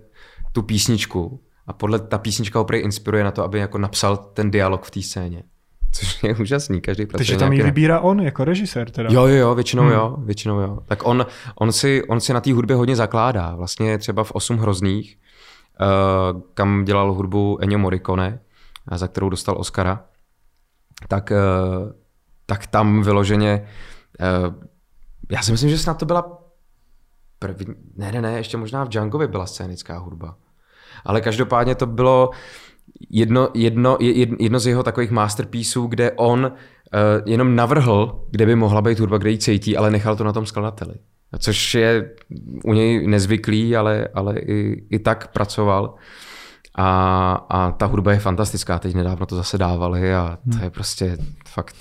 tu 0.51 0.61
písničku 0.61 1.43
a 1.67 1.73
podle 1.73 1.99
ta 1.99 2.17
písnička 2.17 2.59
ho 2.59 2.65
prej 2.65 2.81
inspiruje 2.81 3.23
na 3.23 3.31
to, 3.31 3.43
aby 3.43 3.59
jako 3.59 3.77
napsal 3.77 4.17
ten 4.17 4.51
dialog 4.51 4.85
v 4.85 4.91
té 4.91 5.01
scéně. 5.01 5.43
Což 5.95 6.23
je 6.23 6.35
úžasný, 6.35 6.81
každý 6.81 7.05
pracuje 7.05 7.17
Takže 7.17 7.37
tam 7.37 7.53
ji 7.53 7.63
vybírá 7.63 7.99
on 7.99 8.21
jako 8.21 8.43
režisér 8.43 8.89
teda. 8.89 9.09
Jo, 9.11 9.25
jo, 9.25 9.35
jo, 9.35 9.55
většinou 9.55 9.83
hmm. 9.83 9.91
jo, 9.91 10.15
většinou 10.19 10.59
jo. 10.59 10.79
Tak 10.85 11.07
on, 11.07 11.25
on, 11.55 11.71
si, 11.71 12.03
on 12.03 12.19
si 12.19 12.33
na 12.33 12.41
té 12.41 12.53
hudbě 12.53 12.75
hodně 12.75 12.95
zakládá. 12.95 13.55
Vlastně 13.55 13.97
třeba 13.97 14.23
v 14.23 14.31
Osm 14.31 14.57
hrozných, 14.57 15.17
uh, 15.81 16.41
kam 16.53 16.85
dělal 16.85 17.13
hudbu 17.13 17.57
Ennio 17.61 17.79
Morricone, 17.79 18.39
za 18.95 19.07
kterou 19.07 19.29
dostal 19.29 19.55
Oscara, 19.57 20.03
tak, 21.07 21.31
uh, 21.31 21.91
tak 22.45 22.67
tam 22.67 23.01
vyloženě, 23.01 23.67
uh, 24.47 24.55
já 25.31 25.41
si 25.41 25.51
myslím, 25.51 25.69
že 25.69 25.77
snad 25.77 25.97
to 25.97 26.05
byla 26.05 26.37
první, 27.39 27.75
ne, 27.95 28.11
ne, 28.11 28.21
ne, 28.21 28.37
ještě 28.37 28.57
možná 28.57 28.83
v 28.83 28.89
Djangovi 28.89 29.27
byla 29.27 29.45
scénická 29.45 29.97
hudba. 29.97 30.35
Ale 31.05 31.21
každopádně 31.21 31.75
to 31.75 31.85
bylo, 31.85 32.29
jedno, 33.09 33.49
jedno, 33.53 33.97
jedno 34.39 34.59
z 34.59 34.67
jeho 34.67 34.83
takových 34.83 35.11
masterpieceů, 35.11 35.87
kde 35.87 36.11
on 36.11 36.51
jenom 37.25 37.55
navrhl, 37.55 38.25
kde 38.31 38.45
by 38.45 38.55
mohla 38.55 38.81
být 38.81 38.99
hudba, 38.99 39.17
kde 39.17 39.29
ji 39.29 39.37
cítí, 39.37 39.77
ale 39.77 39.91
nechal 39.91 40.15
to 40.15 40.23
na 40.23 40.33
tom 40.33 40.45
skladateli. 40.45 40.93
Což 41.39 41.75
je 41.75 42.11
u 42.65 42.73
něj 42.73 43.07
nezvyklý, 43.07 43.75
ale, 43.75 44.07
ale 44.13 44.39
i, 44.39 44.85
i 44.89 44.99
tak 44.99 45.27
pracoval. 45.27 45.95
A, 46.75 47.31
a 47.49 47.71
ta 47.71 47.85
hudba 47.85 48.11
je 48.11 48.19
fantastická. 48.19 48.79
Teď 48.79 48.95
nedávno 48.95 49.25
to 49.25 49.35
zase 49.35 49.57
dávali 49.57 50.13
a 50.13 50.37
to 50.57 50.63
je 50.63 50.69
prostě 50.69 51.17
fakt 51.47 51.75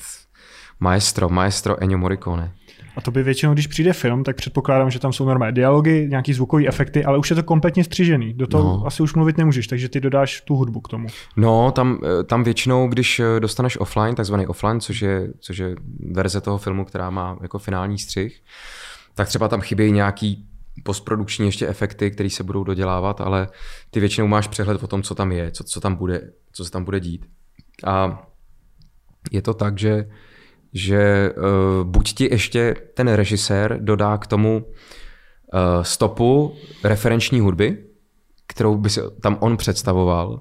maestro, 0.80 1.28
maestro 1.28 1.82
Ennio 1.82 1.99
Morricone. 1.99 2.52
A 2.97 3.01
to 3.01 3.11
by 3.11 3.23
většinou, 3.23 3.55
když 3.55 3.67
přijde 3.67 3.93
film, 3.93 4.25
tak 4.25 4.37
předpokládám, 4.37 4.91
že 4.91 4.99
tam 4.99 5.13
jsou 5.13 5.25
normální 5.25 5.55
dialogy, 5.55 6.07
nějaký 6.11 6.33
zvukové 6.33 6.67
efekty, 6.67 7.05
ale 7.05 7.19
už 7.19 7.31
je 7.31 7.37
to 7.37 7.43
kompletně 7.43 7.85
střižený. 7.85 8.35
Do 8.35 8.47
toho 8.47 8.65
no. 8.65 8.87
asi 8.87 9.03
už 9.03 9.15
mluvit 9.15 9.39
nemůžeš, 9.39 9.67
takže 9.67 9.89
ty 9.89 10.01
dodáš 10.01 10.41
tu 10.41 10.55
hudbu 10.57 10.81
k 10.81 10.89
tomu. 10.89 11.09
No, 11.37 11.73
tam, 11.73 12.01
tam 12.27 12.45
většinou, 12.45 12.89
když 12.89 13.21
dostaneš 13.39 13.81
offline, 13.81 14.15
takzvaný 14.15 14.47
offline, 14.47 14.81
což 14.81 15.03
je, 15.03 15.29
což 15.39 15.59
je 15.59 15.77
verze 16.11 16.41
toho 16.41 16.59
filmu, 16.59 16.85
která 16.85 17.11
má 17.11 17.39
jako 17.43 17.59
finální 17.59 17.99
střih, 17.99 18.41
tak 19.15 19.29
třeba 19.29 19.49
tam 19.49 19.61
chybějí 19.61 19.93
nějaký 19.93 20.47
postprodukční 20.83 21.47
ještě 21.47 21.69
efekty, 21.69 22.11
které 22.11 22.31
se 22.31 22.45
budou 22.45 22.65
dodělávat, 22.65 23.21
ale 23.21 23.49
ty 23.91 24.01
většinou 24.01 24.27
máš 24.27 24.49
přehled 24.49 24.83
o 24.83 24.87
tom, 24.87 25.03
co 25.03 25.15
tam 25.15 25.33
je, 25.33 25.51
co, 25.51 25.65
co 25.65 25.81
tam 25.81 25.95
bude, 25.95 26.31
co 26.53 26.65
se 26.65 26.71
tam 26.71 26.85
bude 26.85 27.01
dít. 27.01 27.27
A 27.87 28.23
je 29.31 29.43
to 29.43 29.55
tak, 29.55 29.79
že 29.79 30.11
že 30.75 31.31
uh, 31.37 31.85
buď 31.85 32.14
ti 32.14 32.28
ještě 32.31 32.75
ten 32.95 33.09
režisér 33.09 33.78
dodá 33.81 34.19
k 34.19 34.26
tomu 34.26 34.64
uh, 34.64 35.83
stopu 35.83 36.54
referenční 36.85 37.40
hudby, 37.40 37.85
kterou 38.47 38.76
by 38.76 38.90
si 38.90 39.00
tam 39.23 39.38
on 39.40 39.57
představoval 39.57 40.38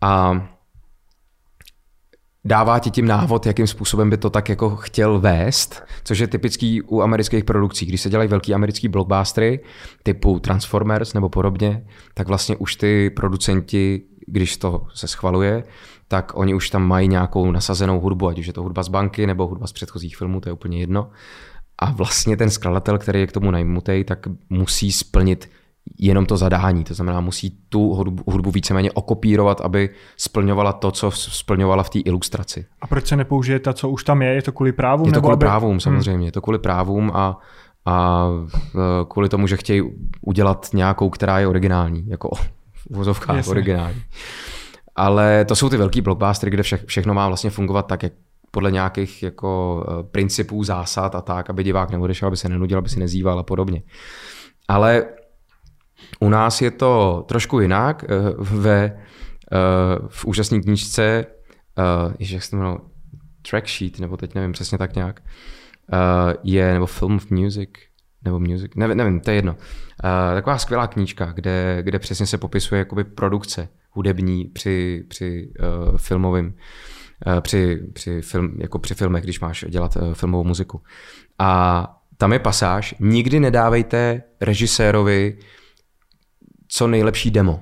a 0.00 0.46
dává 2.44 2.78
ti 2.78 2.90
tím 2.90 3.06
návod, 3.06 3.46
jakým 3.46 3.66
způsobem 3.66 4.10
by 4.10 4.16
to 4.16 4.30
tak 4.30 4.48
jako 4.48 4.76
chtěl 4.76 5.20
vést, 5.20 5.82
což 6.04 6.18
je 6.18 6.26
typický 6.26 6.82
u 6.82 7.00
amerických 7.00 7.44
produkcí. 7.44 7.86
Když 7.86 8.00
se 8.00 8.10
dělají 8.10 8.28
velký 8.28 8.54
americký 8.54 8.88
blockbustery 8.88 9.60
typu 10.02 10.38
Transformers 10.38 11.14
nebo 11.14 11.28
podobně, 11.28 11.86
tak 12.14 12.28
vlastně 12.28 12.56
už 12.56 12.76
ty 12.76 13.10
producenti, 13.10 14.02
když 14.26 14.56
to 14.56 14.86
se 14.94 15.08
schvaluje, 15.08 15.64
tak 16.10 16.32
oni 16.34 16.54
už 16.54 16.70
tam 16.70 16.82
mají 16.82 17.08
nějakou 17.08 17.50
nasazenou 17.50 18.00
hudbu, 18.00 18.28
ať 18.28 18.38
už 18.38 18.46
je 18.46 18.52
to 18.52 18.62
hudba 18.62 18.82
z 18.82 18.88
banky 18.88 19.26
nebo 19.26 19.46
hudba 19.46 19.66
z 19.66 19.72
předchozích 19.72 20.16
filmů, 20.16 20.40
to 20.40 20.48
je 20.48 20.52
úplně 20.52 20.80
jedno. 20.80 21.10
A 21.78 21.92
vlastně 21.92 22.36
ten 22.36 22.50
skladatel, 22.50 22.98
který 22.98 23.20
je 23.20 23.26
k 23.26 23.32
tomu 23.32 23.50
najmutej, 23.50 24.04
tak 24.04 24.18
musí 24.48 24.92
splnit 24.92 25.50
jenom 25.98 26.26
to 26.26 26.36
zadání. 26.36 26.84
To 26.84 26.94
znamená, 26.94 27.20
musí 27.20 27.58
tu 27.68 27.94
hudbu, 27.94 28.22
hudbu 28.26 28.50
víceméně 28.50 28.92
okopírovat, 28.92 29.60
aby 29.60 29.90
splňovala 30.16 30.72
to, 30.72 30.90
co 30.90 31.10
splňovala 31.10 31.82
v 31.82 31.90
té 31.90 31.98
ilustraci. 31.98 32.66
A 32.80 32.86
proč 32.86 33.06
se 33.06 33.16
nepoužije 33.16 33.58
ta, 33.58 33.72
co 33.72 33.88
už 33.88 34.04
tam 34.04 34.22
je? 34.22 34.34
Je 34.34 34.42
to 34.42 34.52
kvůli 34.52 34.72
právům? 34.72 35.06
Je 35.06 35.12
to 35.12 35.16
nebo 35.16 35.26
kvůli 35.26 35.34
aby... 35.34 35.44
právům, 35.44 35.70
hmm. 35.70 35.80
samozřejmě. 35.80 36.16
Hmm. 36.16 36.26
Je 36.26 36.32
to 36.32 36.40
kvůli 36.40 36.58
právům 36.58 37.10
a, 37.14 37.38
a 37.86 38.26
kvůli 39.08 39.28
tomu, 39.28 39.46
že 39.46 39.56
chtějí 39.56 39.82
udělat 40.20 40.68
nějakou, 40.74 41.10
která 41.10 41.38
je 41.38 41.46
originální, 41.46 42.04
jako 42.08 42.34
v 42.34 42.90
vozovkách 42.90 43.48
originální. 43.48 44.02
Ale 45.00 45.44
to 45.44 45.56
jsou 45.56 45.68
ty 45.68 45.76
velký 45.76 46.00
blockbustery, 46.00 46.50
kde 46.50 46.62
vše, 46.62 46.76
všechno 46.86 47.14
má 47.14 47.28
vlastně 47.28 47.50
fungovat 47.50 47.86
tak, 47.86 48.02
jak 48.02 48.12
podle 48.50 48.70
nějakých 48.70 49.22
jako 49.22 49.84
eh, 49.88 50.02
principů, 50.02 50.64
zásad 50.64 51.14
a 51.14 51.20
tak, 51.20 51.50
aby 51.50 51.64
divák 51.64 51.90
neodešel, 51.90 52.26
aby 52.26 52.36
se 52.36 52.48
nenudil, 52.48 52.78
aby 52.78 52.88
si 52.88 53.00
nezýval 53.00 53.38
a 53.38 53.42
podobně. 53.42 53.82
Ale 54.68 55.04
u 56.20 56.28
nás 56.28 56.62
je 56.62 56.70
to 56.70 57.24
trošku 57.28 57.60
jinak. 57.60 58.04
Eh, 58.04 58.08
ve, 58.38 58.84
eh, 58.84 58.96
v 60.08 60.24
úžasné 60.24 60.60
knížce, 60.60 61.26
jak 62.18 62.42
se 62.42 62.50
to 62.50 62.56
jmenuje, 62.56 62.78
track 63.50 63.68
sheet, 63.68 64.00
nebo 64.00 64.16
teď 64.16 64.34
nevím 64.34 64.52
přesně 64.52 64.78
tak 64.78 64.94
nějak, 64.94 65.22
je, 66.42 66.72
nebo 66.72 66.86
film 66.86 67.16
of 67.16 67.30
music, 67.30 67.70
nebo 68.24 68.40
music, 68.40 68.72
nevím, 68.76 68.96
nevím 68.96 69.20
to 69.20 69.30
je 69.30 69.36
jedno. 69.36 69.56
Taková 70.34 70.58
skvělá 70.58 70.86
knížka, 70.86 71.32
kde, 71.32 71.78
kde 71.82 71.98
přesně 71.98 72.26
se 72.26 72.38
popisuje 72.38 72.78
jakoby 72.78 73.04
produkce 73.04 73.68
hudební 73.90 74.44
při, 74.44 75.04
při 75.08 75.52
uh, 75.60 75.98
filmovém, 75.98 76.54
uh, 77.26 77.40
při, 77.40 77.80
při, 77.92 78.20
film, 78.20 78.56
jako 78.60 78.78
při 78.78 78.94
filmech, 78.94 79.24
když 79.24 79.40
máš 79.40 79.64
dělat 79.68 79.96
uh, 79.96 80.14
filmovou 80.14 80.44
muziku. 80.44 80.82
A 81.38 82.00
tam 82.16 82.32
je 82.32 82.38
pasáž, 82.38 82.94
nikdy 83.00 83.40
nedávejte 83.40 84.22
režisérovi 84.40 85.38
co 86.68 86.86
nejlepší 86.86 87.30
demo. 87.30 87.60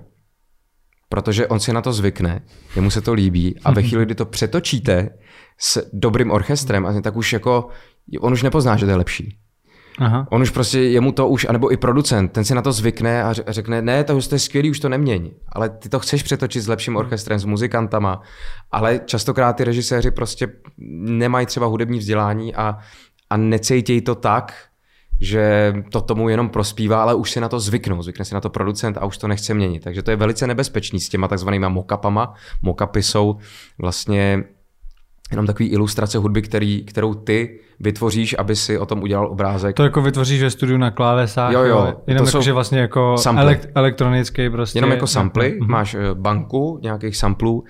Protože 1.09 1.47
on 1.47 1.61
si 1.61 1.73
na 1.73 1.83
to 1.83 1.93
zvykne, 1.93 2.43
jemu 2.77 2.91
se 2.91 3.01
to 3.01 3.13
líbí 3.13 3.61
a 3.65 3.73
ve 3.73 3.83
chvíli, 3.89 4.05
kdy 4.05 4.15
to 4.15 4.27
přetočíte 4.27 5.11
s 5.59 5.91
dobrým 5.93 6.31
orchestrem, 6.31 7.03
tak 7.03 7.17
už 7.17 7.33
jako, 7.33 7.69
on 8.21 8.33
už 8.33 8.43
nepozná, 8.43 8.77
že 8.77 8.87
to 8.87 8.91
je 8.91 8.97
lepší. 8.97 9.39
Aha. 9.99 10.27
On 10.31 10.43
už 10.43 10.51
prostě, 10.51 10.81
jemu 10.81 11.13
to 11.13 11.29
už, 11.29 11.47
anebo 11.49 11.73
i 11.73 11.77
producent, 11.77 12.33
ten 12.33 12.45
si 12.45 12.55
na 12.55 12.63
to 12.63 12.73
zvykne 12.73 13.23
a 13.23 13.33
řekne, 13.33 13.83
ne, 13.83 14.05
to, 14.05 14.19
je 14.33 14.39
skvělý, 14.39 14.71
už 14.71 14.81
to 14.81 14.89
neměň. 14.89 15.31
Ale 15.53 15.69
ty 15.69 15.89
to 15.89 15.99
chceš 15.99 16.23
přetočit 16.23 16.63
s 16.63 16.69
lepším 16.69 16.97
orchestrem, 16.97 17.39
s 17.39 17.45
muzikantama, 17.45 18.23
ale 18.71 19.01
častokrát 19.05 19.57
ty 19.57 19.65
režiséři 19.65 20.11
prostě 20.11 20.49
nemají 20.79 21.47
třeba 21.47 21.67
hudební 21.67 21.99
vzdělání 21.99 22.55
a, 22.55 22.79
a 23.31 23.37
necejtějí 23.37 24.01
to 24.01 24.15
tak, 24.15 24.55
že 25.21 25.75
to 25.93 26.01
tomu 26.01 26.29
jenom 26.29 26.49
prospívá, 26.49 27.03
ale 27.03 27.15
už 27.15 27.31
si 27.31 27.41
na 27.41 27.49
to 27.49 27.61
zvyknou, 27.61 28.03
zvykne 28.03 28.25
si 28.25 28.35
na 28.35 28.41
to 28.41 28.51
producent 28.51 28.97
a 28.97 29.05
už 29.05 29.19
to 29.19 29.29
nechce 29.29 29.55
měnit. 29.55 29.85
Takže 29.85 30.03
to 30.03 30.11
je 30.11 30.17
velice 30.17 30.47
nebezpečný 30.47 31.01
s 31.01 31.09
těma 31.09 31.29
takzvanýma 31.29 31.69
mockupama. 31.69 32.35
Mockupy 32.63 33.03
jsou 33.03 33.37
vlastně 33.79 34.45
jenom 35.31 35.47
takový 35.47 35.69
ilustrace 35.69 36.19
hudby, 36.19 36.43
který, 36.43 36.85
kterou 36.85 37.15
ty 37.15 37.61
vytvoříš, 37.81 38.37
aby 38.39 38.57
si 38.57 38.79
o 38.79 38.87
tom 38.87 39.03
udělal 39.03 39.27
obrázek. 39.27 39.77
To 39.77 39.83
jako 39.83 40.03
vytvoříš 40.03 40.43
ve 40.43 40.51
studiu 40.51 40.79
na 40.79 40.91
klávesách, 40.91 41.53
jo, 41.53 41.63
jo. 41.63 41.95
jenom 42.07 42.25
to 42.25 42.29
jako, 42.29 42.41
že 42.41 42.53
vlastně 42.53 42.79
jako 42.79 43.17
elekt, 43.37 43.69
elektronický 43.75 44.51
prostě. 44.51 44.79
Jenom 44.79 44.91
jako 44.91 45.07
samply, 45.07 45.59
mm-hmm. 45.61 45.67
máš 45.69 45.95
eh, 45.95 46.15
banku 46.15 46.79
nějakých 46.83 47.17
samplů, 47.17 47.65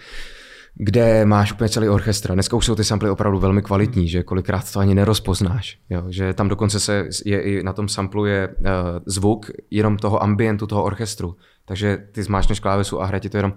kde 0.75 1.25
máš 1.25 1.53
úplně 1.53 1.69
celý 1.69 1.89
orchestr. 1.89 2.33
Dneska 2.33 2.57
už 2.57 2.67
jsou 2.67 2.75
ty 2.75 2.85
samply 2.85 3.11
opravdu 3.11 3.39
velmi 3.39 3.63
kvalitní, 3.63 4.09
že 4.09 4.23
kolikrát 4.23 4.73
to 4.73 4.81
ani 4.81 4.95
nerozpoznáš. 4.95 5.79
Jo? 5.91 6.03
Že 6.09 6.35
tam 6.35 6.49
dokonce 6.49 6.81
se 6.81 7.09
je 7.25 7.41
i 7.41 7.63
na 7.63 7.73
tom 7.73 7.89
samplu 7.89 8.25
je 8.25 8.49
uh, 8.49 8.65
zvuk 9.07 9.51
jenom 9.71 9.97
toho 9.97 10.23
ambientu 10.23 10.67
toho 10.67 10.85
orchestru. 10.85 11.37
Takže 11.65 11.99
ty 12.13 12.23
zmášneš 12.23 12.61
klávesu 12.61 13.03
a 13.03 13.07
hraje 13.07 13.21
ti 13.21 13.29
to 13.29 13.37
jenom 13.37 13.53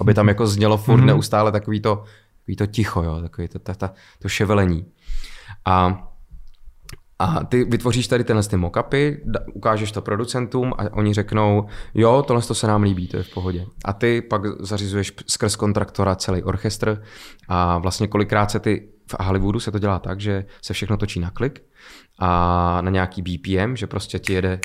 aby 0.00 0.14
tam 0.14 0.28
jako 0.28 0.46
znělo 0.46 0.76
furt 0.76 1.00
mm-hmm. 1.00 1.04
neustále 1.04 1.52
takový 1.52 1.80
to, 1.80 2.04
takový 2.40 2.56
to 2.56 2.66
ticho, 2.66 3.02
jo, 3.02 3.20
takový 3.20 3.48
to, 3.48 3.58
ta, 3.58 3.74
ta, 3.74 3.92
to 4.18 4.28
ševelení. 4.28 4.86
A 5.64 6.08
a 7.18 7.44
ty 7.44 7.64
vytvoříš 7.64 8.08
tady 8.08 8.24
tenhle 8.24 8.42
ty 8.42 8.56
mockupy, 8.56 9.22
ukážeš 9.54 9.92
to 9.92 10.02
producentům 10.02 10.72
a 10.78 10.92
oni 10.92 11.14
řeknou, 11.14 11.66
jo, 11.94 12.24
tohle 12.26 12.42
to 12.42 12.54
se 12.54 12.66
nám 12.66 12.82
líbí, 12.82 13.08
to 13.08 13.16
je 13.16 13.22
v 13.22 13.34
pohodě. 13.34 13.66
A 13.84 13.92
ty 13.92 14.22
pak 14.22 14.42
zařizuješ 14.60 15.12
skrz 15.26 15.56
kontraktora 15.56 16.14
celý 16.14 16.42
orchestr 16.42 17.02
a 17.48 17.78
vlastně 17.78 18.08
kolikrát 18.08 18.50
se 18.50 18.60
ty 18.60 18.88
v 19.06 19.14
Hollywoodu 19.20 19.60
se 19.60 19.70
to 19.70 19.78
dělá 19.78 19.98
tak, 19.98 20.20
že 20.20 20.44
se 20.62 20.72
všechno 20.72 20.96
točí 20.96 21.20
na 21.20 21.30
klik 21.30 21.62
a 22.18 22.80
na 22.80 22.90
nějaký 22.90 23.22
BPM, 23.22 23.76
že 23.76 23.86
prostě 23.86 24.18
ti 24.18 24.32
jede 24.32 24.60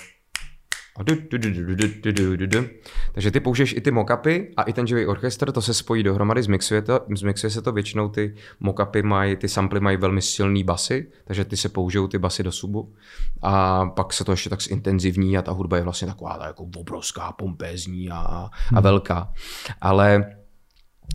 takže 3.14 3.32
ty 3.32 3.40
použiješ 3.40 3.74
i 3.74 3.82
ty 3.82 3.92
mockupy 3.92 4.54
a 4.58 4.64
i 4.64 4.74
ten 4.74 4.88
živý 4.88 5.06
orchestr, 5.06 5.52
to 5.52 5.62
se 5.62 5.74
spojí 5.74 6.04
dohromady, 6.04 6.44
zmixuje, 6.44 6.82
to, 6.82 7.00
zmixuje 7.16 7.52
se 7.52 7.62
to 7.62 7.72
většinou, 7.72 8.10
ty 8.10 8.36
mockupy 8.60 9.02
mají, 9.02 9.36
ty 9.36 9.48
samply 9.48 9.80
mají 9.80 9.98
velmi 9.98 10.22
silný 10.22 10.64
basy, 10.64 11.12
takže 11.24 11.46
ty 11.46 11.58
se 11.58 11.70
použijou 11.70 12.08
ty 12.08 12.18
basy 12.18 12.44
do 12.44 12.52
subu 12.52 12.94
a 13.42 13.86
pak 13.86 14.14
se 14.14 14.24
to 14.24 14.32
ještě 14.32 14.50
tak 14.50 14.62
zintenzivní 14.62 15.38
a 15.38 15.42
ta 15.42 15.52
hudba 15.52 15.78
je 15.78 15.84
vlastně 15.84 16.08
taková 16.08 16.46
jako 16.48 16.68
obrovská, 16.78 17.32
pompézní 17.32 18.10
a, 18.10 18.18
a 18.18 18.50
hmm. 18.68 18.84
velká. 18.84 19.34
Ale 19.82 20.36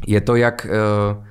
je 0.07 0.21
to 0.21 0.37
jak, 0.37 0.67
eh, 0.67 1.27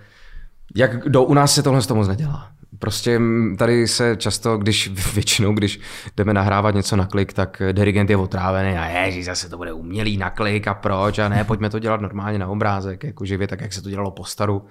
jak 0.76 1.10
do, 1.10 1.24
u 1.24 1.34
nás 1.34 1.56
se 1.56 1.64
tohle 1.64 1.82
z 1.82 1.88
toho 1.88 1.98
moc 1.98 2.08
nedělá. 2.08 2.52
Prostě 2.82 3.22
tady 3.58 3.88
se 3.88 4.16
často, 4.18 4.58
když 4.58 4.88
většinou, 5.14 5.54
když 5.54 5.80
jdeme 6.18 6.34
nahrávat 6.34 6.76
něco 6.76 6.96
na 6.96 7.06
klik, 7.06 7.34
tak 7.34 7.62
dirigent 7.72 8.10
je 8.10 8.18
otrávený 8.18 8.78
a 8.78 8.86
ježi, 8.86 9.24
zase 9.24 9.50
to 9.50 9.58
bude 9.58 9.74
umělý 9.74 10.18
na 10.18 10.30
klik 10.30 10.68
a 10.68 10.74
proč 10.74 11.20
a 11.20 11.30
ne, 11.30 11.44
pojďme 11.44 11.70
to 11.70 11.80
dělat 11.80 12.02
normálně 12.02 12.40
na 12.40 12.48
obrázek, 12.48 13.04
jako 13.04 13.26
živě, 13.26 13.48
tak 13.48 13.62
jak 13.62 13.74
se 13.74 13.82
to 13.82 13.90
dělalo 13.90 14.12
po 14.12 14.26
staru. 14.26 14.66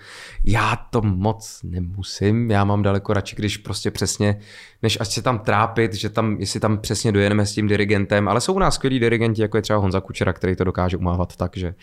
Já 0.45 0.77
to 0.77 1.03
moc 1.03 1.61
nemusím, 1.65 2.51
já 2.51 2.65
mám 2.65 2.83
daleko 2.83 3.13
radši, 3.13 3.37
když 3.37 3.57
prostě 3.57 3.91
přesně, 3.91 4.41
než 4.83 4.99
až 5.01 5.09
se 5.09 5.23
tam 5.23 5.39
trápit, 5.39 5.95
že 5.95 6.09
tam, 6.09 6.37
jestli 6.39 6.61
tam 6.61 6.79
přesně 6.79 7.13
dojedeme 7.13 7.47
s 7.47 7.55
tím 7.55 7.69
dirigentem, 7.69 8.29
ale 8.29 8.41
jsou 8.41 8.55
u 8.55 8.59
nás 8.59 8.75
skvělí 8.75 9.01
dirigenti, 9.01 9.43
jako 9.43 9.57
je 9.57 9.63
třeba 9.63 9.79
Honza 9.79 10.01
Kučera, 10.01 10.33
který 10.33 10.57
to 10.57 10.65
dokáže 10.65 10.97
umávat 10.97 11.37
tak, 11.37 11.57
že, 11.57 11.75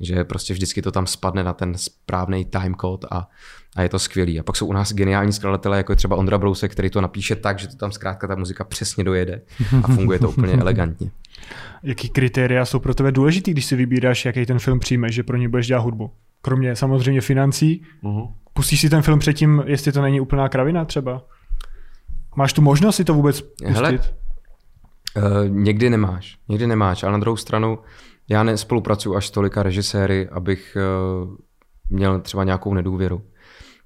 že 0.00 0.24
prostě 0.24 0.52
vždycky 0.52 0.82
to 0.82 0.92
tam 0.92 1.06
spadne 1.06 1.44
na 1.44 1.52
ten 1.52 1.74
správný 1.76 2.44
timecode 2.44 3.08
a 3.10 3.28
a 3.76 3.82
je 3.82 3.88
to 3.88 3.98
skvělý. 3.98 4.40
A 4.40 4.42
pak 4.42 4.56
jsou 4.56 4.66
u 4.66 4.72
nás 4.72 4.92
geniální 4.92 5.32
skladatelé, 5.32 5.76
jako 5.76 5.92
je 5.92 5.96
třeba 5.96 6.16
Ondra 6.16 6.38
Brousek, 6.38 6.72
který 6.72 6.90
to 6.90 7.00
napíše 7.00 7.36
tak, 7.36 7.58
že 7.58 7.68
to 7.68 7.76
tam 7.76 7.92
zkrátka 7.92 8.26
ta 8.26 8.34
muzika 8.34 8.64
přesně 8.64 9.04
dojede 9.04 9.42
a 9.82 9.88
funguje 9.88 10.18
to 10.18 10.28
úplně 10.30 10.52
elegantně. 10.52 11.10
Jaký 11.82 12.08
kritéria 12.08 12.64
jsou 12.64 12.78
pro 12.78 12.94
tebe 12.94 13.12
důležitý, 13.12 13.50
když 13.50 13.64
si 13.64 13.76
vybíráš, 13.76 14.24
jaký 14.24 14.46
ten 14.46 14.58
film 14.58 14.80
přijmeš, 14.80 15.14
že 15.14 15.22
pro 15.22 15.36
ně 15.36 15.48
budeš 15.48 15.66
dělat 15.66 15.80
hudbu? 15.80 16.10
Kromě 16.42 16.76
samozřejmě 16.76 17.20
financí, 17.20 17.82
uh-huh. 18.02 18.28
Pustíš 18.52 18.80
si 18.80 18.90
ten 18.90 19.02
film 19.02 19.18
předtím, 19.18 19.62
jestli 19.66 19.92
to 19.92 20.02
není 20.02 20.20
úplná 20.20 20.48
kravina 20.48 20.84
třeba? 20.84 21.24
Máš 22.36 22.52
tu 22.52 22.62
možnost 22.62 22.96
si 22.96 23.04
to 23.04 23.14
vůbec 23.14 23.40
pustit? 23.40 23.66
Hele, 23.66 23.92
uh, 23.92 25.48
někdy 25.48 25.90
nemáš, 25.90 26.38
někdy 26.48 26.66
nemáš, 26.66 27.02
ale 27.02 27.12
na 27.12 27.18
druhou 27.18 27.36
stranu 27.36 27.78
já 28.28 28.42
nespolupracuju 28.42 29.16
až 29.16 29.26
s 29.26 29.30
tolika 29.30 29.62
režiséry, 29.62 30.28
abych 30.28 30.76
uh, 31.24 31.36
měl 31.90 32.20
třeba 32.20 32.44
nějakou 32.44 32.74
nedůvěru. 32.74 33.22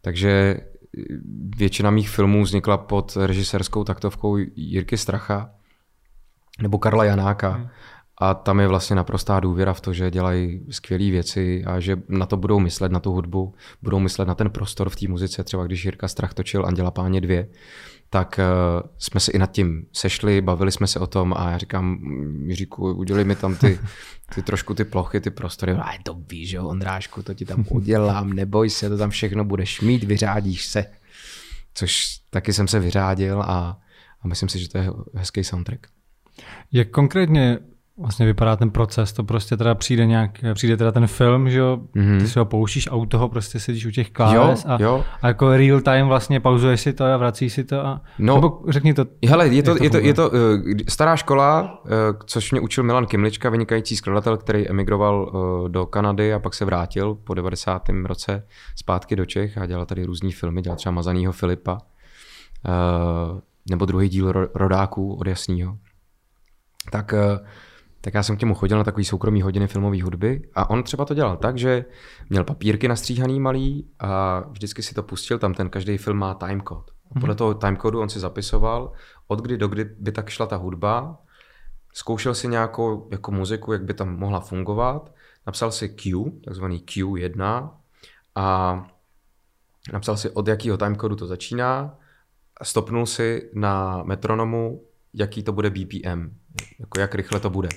Takže 0.06 0.56
většina 1.56 1.90
mých 1.90 2.10
filmů 2.10 2.42
vznikla 2.42 2.78
pod 2.78 3.16
režisérskou 3.16 3.84
taktovkou 3.84 4.36
Jirky 4.56 4.98
Stracha 4.98 5.50
nebo 6.62 6.78
Karla 6.78 7.04
Janáka. 7.04 7.50
Hmm. 7.50 7.68
A 8.18 8.34
tam 8.34 8.60
je 8.60 8.68
vlastně 8.68 8.96
naprostá 8.96 9.40
důvěra 9.40 9.72
v 9.72 9.80
to, 9.80 9.92
že 9.92 10.10
dělají 10.10 10.66
skvělé 10.70 11.10
věci 11.10 11.64
a 11.64 11.80
že 11.80 11.96
na 12.08 12.26
to 12.26 12.36
budou 12.36 12.60
myslet, 12.60 12.92
na 12.92 13.00
tu 13.00 13.12
hudbu, 13.12 13.54
budou 13.82 13.98
myslet 13.98 14.28
na 14.28 14.34
ten 14.34 14.50
prostor 14.50 14.90
v 14.90 14.96
té 14.96 15.08
muzice. 15.08 15.44
Třeba 15.44 15.64
když 15.64 15.84
Jirka 15.84 16.08
Strach 16.08 16.34
točil 16.34 16.66
Anděla 16.66 16.90
Páně 16.90 17.20
2, 17.20 17.44
tak 18.10 18.40
uh, 18.82 18.88
jsme 18.98 19.20
se 19.20 19.32
i 19.32 19.38
nad 19.38 19.52
tím 19.52 19.86
sešli, 19.92 20.40
bavili 20.40 20.72
jsme 20.72 20.86
se 20.86 21.00
o 21.00 21.06
tom 21.06 21.34
a 21.36 21.50
já 21.50 21.58
říkám, 21.58 21.98
Jiříku, 22.46 22.92
udělej 22.92 23.24
mi 23.24 23.36
tam 23.36 23.56
ty, 23.56 23.78
ty 24.34 24.42
trošku 24.42 24.74
ty 24.74 24.84
plochy, 24.84 25.20
ty 25.20 25.30
prostory. 25.30 25.72
A 25.72 25.92
to 26.02 26.14
víš, 26.14 26.48
že 26.48 26.60
Ondrášku, 26.60 27.22
to 27.22 27.34
ti 27.34 27.44
tam 27.44 27.64
udělám, 27.70 28.32
neboj 28.32 28.70
se, 28.70 28.88
to 28.88 28.98
tam 28.98 29.10
všechno 29.10 29.44
budeš 29.44 29.80
mít, 29.80 30.04
vyřádíš 30.04 30.66
se. 30.66 30.86
Což 31.74 32.20
taky 32.30 32.52
jsem 32.52 32.68
se 32.68 32.80
vyřádil 32.80 33.42
a, 33.42 33.80
a 34.22 34.28
myslím 34.28 34.48
si, 34.48 34.58
že 34.58 34.68
to 34.68 34.78
je 34.78 34.90
hezký 35.14 35.44
soundtrack. 35.44 35.86
Jak 36.72 36.90
konkrétně 36.90 37.58
vlastně 37.98 38.26
vypadá 38.26 38.56
ten 38.56 38.70
proces, 38.70 39.12
to 39.12 39.24
prostě 39.24 39.56
teda 39.56 39.74
přijde 39.74 40.06
nějak, 40.06 40.30
přijde 40.54 40.76
teda 40.76 40.92
ten 40.92 41.06
film, 41.06 41.50
že 41.50 41.58
jo, 41.58 41.78
mm-hmm. 41.96 42.20
ty 42.20 42.28
si 42.28 42.38
ho 42.38 42.44
pouštíš 42.44 42.86
a 42.86 42.94
u 42.94 43.06
toho 43.06 43.28
prostě 43.28 43.60
sedíš 43.60 43.86
u 43.86 43.90
těch 43.90 44.10
kláves 44.10 44.64
a, 44.68 44.82
jo. 44.82 45.04
a 45.22 45.28
jako 45.28 45.56
real 45.56 45.80
time 45.80 46.06
vlastně 46.06 46.40
pauzuješ 46.40 46.80
si 46.80 46.92
to 46.92 47.04
a 47.04 47.16
vracíš 47.16 47.52
si 47.52 47.64
to 47.64 47.86
a, 47.86 48.00
no, 48.18 48.34
nebo 48.34 48.62
řekni 48.68 48.94
to. 48.94 49.04
Hele, 49.28 49.48
je 49.48 49.62
to, 49.62 49.76
je 49.82 49.90
to, 49.90 49.98
je 49.98 50.14
to, 50.14 50.22
je 50.22 50.30
uh, 50.30 50.60
stará 50.88 51.16
škola, 51.16 51.80
uh, 51.84 51.90
což 52.26 52.52
mě 52.52 52.60
učil 52.60 52.84
Milan 52.84 53.06
Kimlička, 53.06 53.50
vynikající 53.50 53.96
skladatel, 53.96 54.36
který 54.36 54.68
emigroval 54.68 55.32
uh, 55.34 55.68
do 55.68 55.86
Kanady 55.86 56.34
a 56.34 56.38
pak 56.38 56.54
se 56.54 56.64
vrátil 56.64 57.14
po 57.14 57.34
90. 57.34 57.88
roce 58.04 58.46
zpátky 58.76 59.16
do 59.16 59.24
Čech 59.24 59.58
a 59.58 59.66
dělal 59.66 59.86
tady 59.86 60.04
různý 60.04 60.32
filmy, 60.32 60.62
dělal 60.62 60.76
třeba 60.76 60.92
Mazanýho 60.92 61.32
Filipa, 61.32 61.72
uh, 61.72 61.80
nebo 63.70 63.86
druhý 63.86 64.08
díl 64.08 64.32
Rodáků 64.54 65.14
od 65.14 65.26
Jasního. 65.26 65.78
Tak 66.90 67.12
uh, 67.12 67.46
tak 68.06 68.14
já 68.14 68.22
jsem 68.22 68.36
k 68.36 68.40
němu 68.40 68.54
chodil 68.54 68.78
na 68.78 68.84
takový 68.84 69.04
soukromý 69.04 69.42
hodiny 69.42 69.66
filmové 69.66 70.02
hudby 70.02 70.48
a 70.54 70.70
on 70.70 70.82
třeba 70.82 71.04
to 71.04 71.14
dělal 71.14 71.36
tak, 71.36 71.58
že 71.58 71.84
měl 72.30 72.44
papírky 72.44 72.88
nastříhaný 72.88 73.40
malý 73.40 73.90
a 73.98 74.40
vždycky 74.40 74.82
si 74.82 74.94
to 74.94 75.02
pustil, 75.02 75.38
tam 75.38 75.54
ten 75.54 75.70
každý 75.70 75.98
film 75.98 76.18
má 76.18 76.34
timecode. 76.34 76.84
A 77.10 77.14
podle 77.20 77.28
mhm. 77.28 77.36
toho 77.36 77.54
timecodu 77.54 78.00
on 78.00 78.08
si 78.08 78.20
zapisoval, 78.20 78.92
od 79.26 79.40
kdy 79.40 79.58
do 79.58 79.68
kdy 79.68 79.84
by 79.84 80.12
tak 80.12 80.28
šla 80.28 80.46
ta 80.46 80.56
hudba, 80.56 81.18
zkoušel 81.92 82.34
si 82.34 82.48
nějakou 82.48 83.08
jako 83.12 83.32
muziku, 83.32 83.72
jak 83.72 83.84
by 83.84 83.94
tam 83.94 84.18
mohla 84.18 84.40
fungovat, 84.40 85.14
napsal 85.46 85.72
si 85.72 85.88
Q, 85.88 86.30
takzvaný 86.44 86.78
Q1 86.78 87.70
a 88.34 88.86
napsal 89.92 90.16
si, 90.16 90.30
od 90.30 90.48
jakého 90.48 90.76
timecodu 90.76 91.16
to 91.16 91.26
začíná, 91.26 91.98
stopnul 92.62 93.06
si 93.06 93.50
na 93.54 94.02
metronomu, 94.02 94.82
jaký 95.14 95.42
to 95.42 95.52
bude 95.52 95.70
BPM, 95.70 96.36
jako 96.78 97.00
jak 97.00 97.14
rychle 97.14 97.40
to 97.40 97.50
bude. 97.50 97.68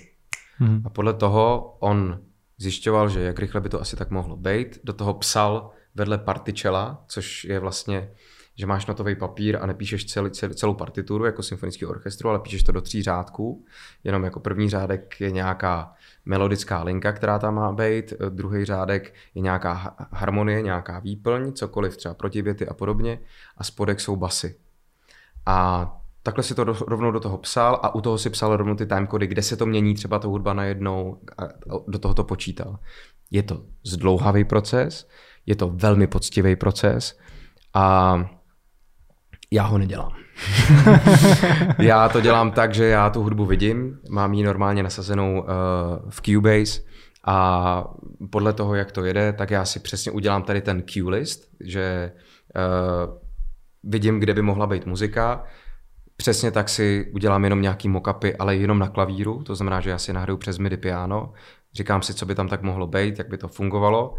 Hmm. 0.60 0.82
A 0.86 0.90
podle 0.90 1.14
toho 1.14 1.76
on 1.80 2.20
zjišťoval, 2.58 3.10
že 3.10 3.22
jak 3.22 3.40
rychle 3.40 3.62
by 3.62 3.70
to 3.70 3.82
asi 3.82 3.96
tak 3.96 4.12
mohlo 4.12 4.36
být. 4.36 4.80
Do 4.84 4.94
toho 4.94 5.14
psal 5.14 5.72
vedle 5.96 6.18
partičela, 6.18 7.04
což 7.08 7.44
je 7.44 7.60
vlastně, 7.60 8.12
že 8.56 8.66
máš 8.66 8.86
notový 8.86 9.16
papír 9.16 9.58
a 9.62 9.66
nepíšeš 9.66 10.06
celý, 10.06 10.32
celý, 10.32 10.56
celou 10.56 10.74
partituru 10.74 11.26
jako 11.26 11.44
symfonický 11.44 11.86
orchestru, 11.86 12.30
ale 12.30 12.40
píšeš 12.40 12.64
to 12.64 12.72
do 12.72 12.82
tří 12.82 13.04
řádků. 13.04 13.66
Jenom 14.04 14.24
jako 14.24 14.40
první 14.40 14.70
řádek 14.70 15.22
je 15.22 15.32
nějaká 15.32 15.94
melodická 16.26 16.84
linka, 16.84 17.12
která 17.12 17.40
tam 17.40 17.56
má 17.56 17.72
být, 17.72 18.14
druhý 18.30 18.66
řádek 18.66 19.14
je 19.36 19.42
nějaká 19.42 19.96
harmonie, 20.12 20.62
nějaká 20.62 21.00
výplň, 21.00 21.54
cokoliv, 21.54 21.98
třeba 21.98 22.14
protivěty 22.14 22.68
a 22.68 22.74
podobně, 22.74 23.20
a 23.58 23.64
spodek 23.64 24.00
jsou 24.00 24.16
basy. 24.16 24.56
A 25.46 25.99
takhle 26.24 26.44
si 26.44 26.56
to 26.56 26.64
rovnou 26.64 27.12
do 27.12 27.20
toho 27.20 27.38
psal 27.38 27.80
a 27.84 27.96
u 27.96 28.02
toho 28.02 28.18
si 28.18 28.30
psal 28.30 28.58
rovnou 28.58 28.76
ty 28.76 28.86
timecody, 28.86 29.28
kde 29.28 29.42
se 29.42 29.58
to 29.58 29.66
mění 29.66 29.94
třeba 29.94 30.20
ta 30.20 30.28
hudba 30.28 30.54
najednou 30.54 31.18
a 31.38 31.44
do 31.88 32.00
toho 32.00 32.14
to 32.14 32.24
počítal. 32.24 32.80
Je 33.32 33.44
to 33.44 33.62
zdlouhavý 33.86 34.44
proces, 34.44 35.08
je 35.46 35.56
to 35.56 35.70
velmi 35.70 36.08
poctivý 36.08 36.56
proces 36.56 37.20
a 37.74 38.16
já 39.52 39.64
ho 39.64 39.78
nedělám. 39.78 40.12
já 41.80 42.10
to 42.10 42.22
dělám 42.22 42.52
tak, 42.52 42.74
že 42.74 42.86
já 42.86 43.10
tu 43.10 43.24
hudbu 43.24 43.46
vidím, 43.46 44.00
mám 44.10 44.34
ji 44.34 44.44
normálně 44.44 44.84
nasazenou 44.84 45.42
uh, 45.42 45.48
v 46.10 46.22
Cubase 46.22 46.82
a 47.26 47.84
podle 48.32 48.54
toho, 48.54 48.76
jak 48.76 48.92
to 48.92 49.06
jede, 49.06 49.34
tak 49.34 49.52
já 49.52 49.66
si 49.66 49.80
přesně 49.80 50.12
udělám 50.12 50.44
tady 50.44 50.62
ten 50.62 50.84
cue 50.86 51.12
list, 51.12 51.50
že 51.60 52.12
uh, 52.56 53.20
vidím, 53.84 54.20
kde 54.20 54.34
by 54.34 54.42
mohla 54.42 54.68
být 54.68 54.86
muzika, 54.86 55.44
Přesně 56.20 56.52
tak 56.52 56.70
si 56.70 57.12
udělám 57.14 57.44
jenom 57.44 57.62
nějaký 57.62 57.90
mockupy, 57.90 58.36
ale 58.36 58.56
jenom 58.56 58.80
na 58.80 58.88
klavíru, 58.88 59.44
to 59.44 59.56
znamená, 59.56 59.82
že 59.82 59.90
já 59.90 59.98
si 59.98 60.14
nahraju 60.14 60.38
přes 60.38 60.58
MIDI 60.58 60.78
piano, 60.78 61.34
říkám 61.74 62.02
si, 62.02 62.14
co 62.14 62.26
by 62.26 62.36
tam 62.36 62.48
tak 62.48 62.62
mohlo 62.62 62.88
být, 62.88 63.18
jak 63.18 63.30
by 63.30 63.38
to 63.38 63.48
fungovalo 63.48 64.16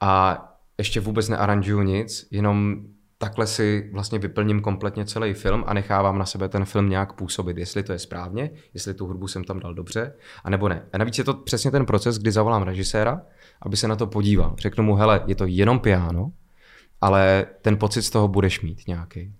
a 0.00 0.42
ještě 0.78 1.00
vůbec 1.00 1.28
nearanžuju 1.28 1.82
nic, 1.82 2.28
jenom 2.30 2.76
takhle 3.18 3.46
si 3.46 3.90
vlastně 3.92 4.18
vyplním 4.18 4.60
kompletně 4.60 5.04
celý 5.04 5.34
film 5.34 5.64
a 5.66 5.74
nechávám 5.74 6.18
na 6.18 6.26
sebe 6.26 6.48
ten 6.48 6.64
film 6.64 6.88
nějak 6.88 7.12
působit, 7.12 7.56
jestli 7.56 7.82
to 7.82 7.92
je 7.92 7.98
správně, 7.98 8.50
jestli 8.74 8.94
tu 8.94 9.06
hudbu 9.06 9.28
jsem 9.28 9.44
tam 9.44 9.60
dal 9.60 9.74
dobře, 9.74 10.12
a 10.44 10.50
nebo 10.50 10.68
ne. 10.68 10.82
A 10.92 10.98
navíc 10.98 11.18
je 11.18 11.24
to 11.24 11.34
přesně 11.34 11.70
ten 11.70 11.86
proces, 11.86 12.18
kdy 12.18 12.32
zavolám 12.32 12.62
režiséra, 12.62 13.22
aby 13.62 13.76
se 13.76 13.88
na 13.88 13.96
to 13.96 14.06
podíval. 14.06 14.54
Řeknu 14.58 14.84
mu, 14.84 14.94
hele, 14.94 15.22
je 15.26 15.34
to 15.34 15.44
jenom 15.46 15.78
piano, 15.78 16.32
ale 17.00 17.46
ten 17.62 17.76
pocit 17.76 18.02
z 18.02 18.10
toho 18.10 18.28
budeš 18.28 18.60
mít 18.60 18.88
nějaký. 18.88 19.34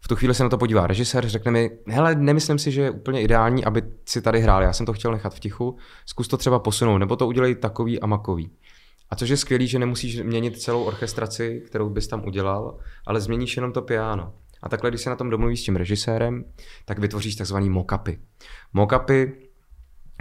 V 0.00 0.08
tu 0.08 0.16
chvíli 0.16 0.34
se 0.34 0.42
na 0.42 0.48
to 0.48 0.58
podívá 0.58 0.86
režisér, 0.86 1.28
řekne 1.28 1.52
mi, 1.52 1.70
hele, 1.86 2.14
nemyslím 2.14 2.58
si, 2.58 2.72
že 2.72 2.82
je 2.82 2.90
úplně 2.90 3.22
ideální, 3.22 3.64
aby 3.64 3.82
si 4.04 4.22
tady 4.22 4.40
hrál, 4.40 4.62
já 4.62 4.72
jsem 4.72 4.86
to 4.86 4.92
chtěl 4.92 5.12
nechat 5.12 5.34
v 5.34 5.40
tichu, 5.40 5.76
zkus 6.06 6.28
to 6.28 6.36
třeba 6.36 6.58
posunout, 6.58 6.98
nebo 6.98 7.16
to 7.16 7.26
udělej 7.26 7.54
takový 7.54 8.00
a 8.00 8.06
makový. 8.06 8.50
A 9.10 9.16
což 9.16 9.28
je 9.28 9.36
skvělý, 9.36 9.68
že 9.68 9.78
nemusíš 9.78 10.22
měnit 10.22 10.60
celou 10.60 10.84
orchestraci, 10.84 11.62
kterou 11.66 11.90
bys 11.90 12.08
tam 12.08 12.24
udělal, 12.26 12.78
ale 13.06 13.20
změníš 13.20 13.56
jenom 13.56 13.72
to 13.72 13.82
piano. 13.82 14.32
A 14.62 14.68
takhle, 14.68 14.90
když 14.90 15.00
se 15.00 15.10
na 15.10 15.16
tom 15.16 15.30
domluvíš 15.30 15.60
s 15.60 15.64
tím 15.64 15.76
režisérem, 15.76 16.44
tak 16.84 16.98
vytvoříš 16.98 17.36
takzvaný 17.36 17.70
mockupy. 17.70 18.18
Mockupy 18.72 19.32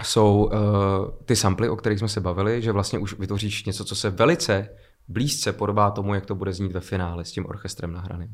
jsou 0.03 0.43
uh, 0.43 0.51
ty 1.25 1.35
samply, 1.35 1.69
o 1.69 1.75
kterých 1.75 1.99
jsme 1.99 2.07
se 2.07 2.21
bavili, 2.21 2.61
že 2.61 2.71
vlastně 2.71 2.99
už 2.99 3.19
vytvoříš 3.19 3.65
něco, 3.65 3.85
co 3.85 3.95
se 3.95 4.09
velice 4.09 4.69
blízce 5.07 5.53
podobá 5.53 5.91
tomu, 5.91 6.13
jak 6.13 6.25
to 6.25 6.35
bude 6.35 6.53
znít 6.53 6.71
ve 6.71 6.79
finále 6.79 7.25
s 7.25 7.31
tím 7.31 7.45
orchestrem 7.45 7.91
nahraným 7.91 8.29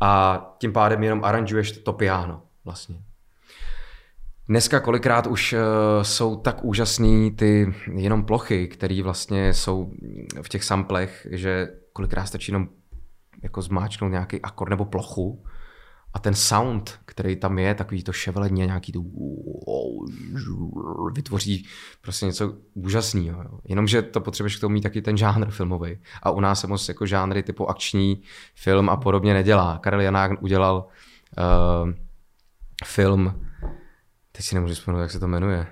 a 0.00 0.44
tím 0.58 0.72
pádem 0.72 1.02
jenom 1.02 1.24
aranžuješ 1.24 1.72
to 1.72 1.92
piano 1.92 2.42
vlastně. 2.64 2.96
Dneska 4.48 4.80
kolikrát 4.80 5.26
už 5.26 5.52
uh, 5.52 5.58
jsou 6.02 6.36
tak 6.36 6.64
úžasný 6.64 7.30
ty 7.30 7.74
jenom 7.94 8.24
plochy, 8.24 8.68
které 8.68 9.02
vlastně 9.02 9.54
jsou 9.54 9.92
v 10.42 10.48
těch 10.48 10.64
samplech, 10.64 11.26
že 11.30 11.68
kolikrát 11.92 12.26
stačí 12.26 12.52
jenom 12.52 12.68
jako 13.42 13.62
zmáčknout 13.62 14.10
nějaký 14.10 14.42
akord 14.42 14.70
nebo 14.70 14.84
plochu 14.84 15.44
a 16.14 16.18
ten 16.18 16.34
sound, 16.34 16.98
který 17.04 17.36
tam 17.36 17.58
je, 17.58 17.74
takový 17.74 18.02
to 18.02 18.12
ševelení, 18.12 18.60
nějaký 18.60 18.92
to 18.92 19.02
vytvoří 21.12 21.66
prostě 22.00 22.26
něco 22.26 22.54
úžasného. 22.74 23.60
Jenomže 23.64 24.02
to 24.02 24.20
potřebuješ 24.20 24.56
k 24.56 24.60
tomu 24.60 24.72
mít 24.72 24.80
taky 24.80 25.02
ten 25.02 25.16
žánr 25.16 25.50
filmový. 25.50 25.98
A 26.22 26.30
u 26.30 26.40
nás 26.40 26.60
se 26.60 26.66
moc 26.66 26.88
jako 26.88 27.06
žánry 27.06 27.42
typu 27.42 27.70
akční 27.70 28.22
film 28.54 28.88
a 28.88 28.96
podobně 28.96 29.34
nedělá. 29.34 29.78
Karel 29.78 30.00
Janák 30.00 30.42
udělal 30.42 30.86
uh, 31.38 31.92
film, 32.84 33.46
teď 34.32 34.44
si 34.44 34.54
nemůžu 34.54 34.74
vzpomenout, 34.74 35.02
jak 35.02 35.10
se 35.10 35.20
to 35.20 35.28
jmenuje, 35.28 35.66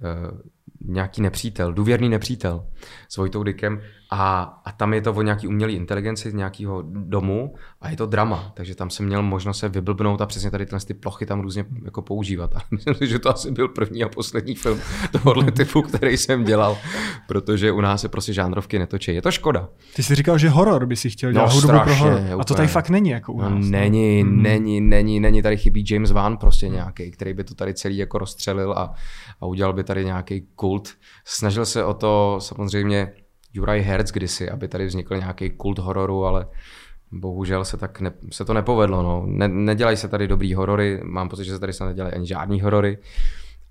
uh, 0.00 0.40
nějaký 0.84 1.22
nepřítel, 1.22 1.72
důvěrný 1.72 2.08
nepřítel 2.08 2.66
s 3.08 3.16
Vojtou 3.16 3.42
Dykem 3.42 3.80
a, 4.10 4.42
a 4.64 4.72
tam 4.72 4.94
je 4.94 5.00
to 5.02 5.12
o 5.12 5.22
nějaký 5.22 5.48
umělý 5.48 5.74
inteligenci 5.74 6.30
z 6.30 6.34
nějakého 6.34 6.82
domu 6.86 7.54
a 7.80 7.90
je 7.90 7.96
to 7.96 8.06
drama, 8.06 8.52
takže 8.54 8.74
tam 8.74 8.90
jsem 8.90 9.06
měl 9.06 9.22
možnost 9.22 9.58
se 9.58 9.68
vyblbnout 9.68 10.20
a 10.20 10.26
přesně 10.26 10.50
tady 10.50 10.66
ty 10.86 10.94
plochy 10.94 11.26
tam 11.26 11.40
různě 11.40 11.64
jako 11.84 12.02
používat. 12.02 12.56
A 12.56 12.58
myslím 12.70 12.94
si, 12.94 13.06
že 13.06 13.18
to 13.18 13.30
asi 13.30 13.50
byl 13.50 13.68
první 13.68 14.04
a 14.04 14.08
poslední 14.08 14.54
film 14.54 14.80
tohohle 15.12 15.52
typu, 15.52 15.82
který 15.82 16.16
jsem 16.16 16.44
dělal, 16.44 16.78
protože 17.28 17.72
u 17.72 17.80
nás 17.80 18.00
se 18.00 18.08
prostě 18.08 18.32
žánrovky 18.32 18.78
netočí. 18.78 19.14
Je 19.14 19.22
to 19.22 19.30
škoda. 19.30 19.68
Ty 19.96 20.02
jsi 20.02 20.14
říkal, 20.14 20.38
že 20.38 20.48
horor 20.48 20.86
by 20.86 20.96
si 20.96 21.10
chtěl 21.10 21.32
dělat, 21.32 21.46
no, 21.46 21.54
hudbu 21.54 21.68
strašně, 21.68 21.94
pro 21.94 22.04
horor. 22.04 22.40
A 22.40 22.44
to 22.44 22.54
tady 22.54 22.68
fakt 22.68 22.88
není 22.88 23.10
jako 23.10 23.32
u 23.32 23.40
no, 23.40 23.50
nás. 23.50 23.64
No, 23.64 23.70
není, 23.70 24.22
hmm. 24.22 24.42
není, 24.42 24.80
není, 24.80 25.20
není, 25.20 25.42
tady 25.42 25.56
chybí 25.56 25.84
James 25.90 26.10
Wan 26.10 26.36
prostě 26.36 26.68
nějaký, 26.68 27.10
který 27.10 27.34
by 27.34 27.44
to 27.44 27.54
tady 27.54 27.74
celý 27.74 27.96
jako 27.96 28.18
rozstřelil 28.18 28.72
a, 28.72 28.94
a 29.40 29.46
udělal 29.46 29.72
by 29.72 29.84
tady 29.84 30.04
nějaký 30.04 30.48
kult. 30.54 30.88
Snažil 31.24 31.66
se 31.66 31.84
o 31.84 31.94
to 31.94 32.38
samozřejmě 32.40 33.12
Juraj 33.52 33.80
Herz 33.80 34.10
kdysi, 34.10 34.50
aby 34.50 34.68
tady 34.68 34.86
vznikl 34.86 35.16
nějaký 35.16 35.50
kult 35.50 35.78
hororu, 35.78 36.24
ale 36.24 36.46
bohužel 37.12 37.64
se 37.64 37.76
tak 37.76 38.00
ne, 38.00 38.12
se 38.32 38.44
to 38.44 38.54
nepovedlo. 38.54 39.02
No. 39.02 39.22
Ne, 39.26 39.48
nedělají 39.48 39.96
se 39.96 40.08
tady 40.08 40.28
dobrý 40.28 40.54
horory, 40.54 41.00
mám 41.04 41.28
pocit, 41.28 41.44
že 41.44 41.52
se 41.52 41.58
tady 41.58 41.72
se 41.72 41.84
nedělají 41.84 42.14
ani 42.14 42.26
žádný 42.26 42.60
horory. 42.60 42.98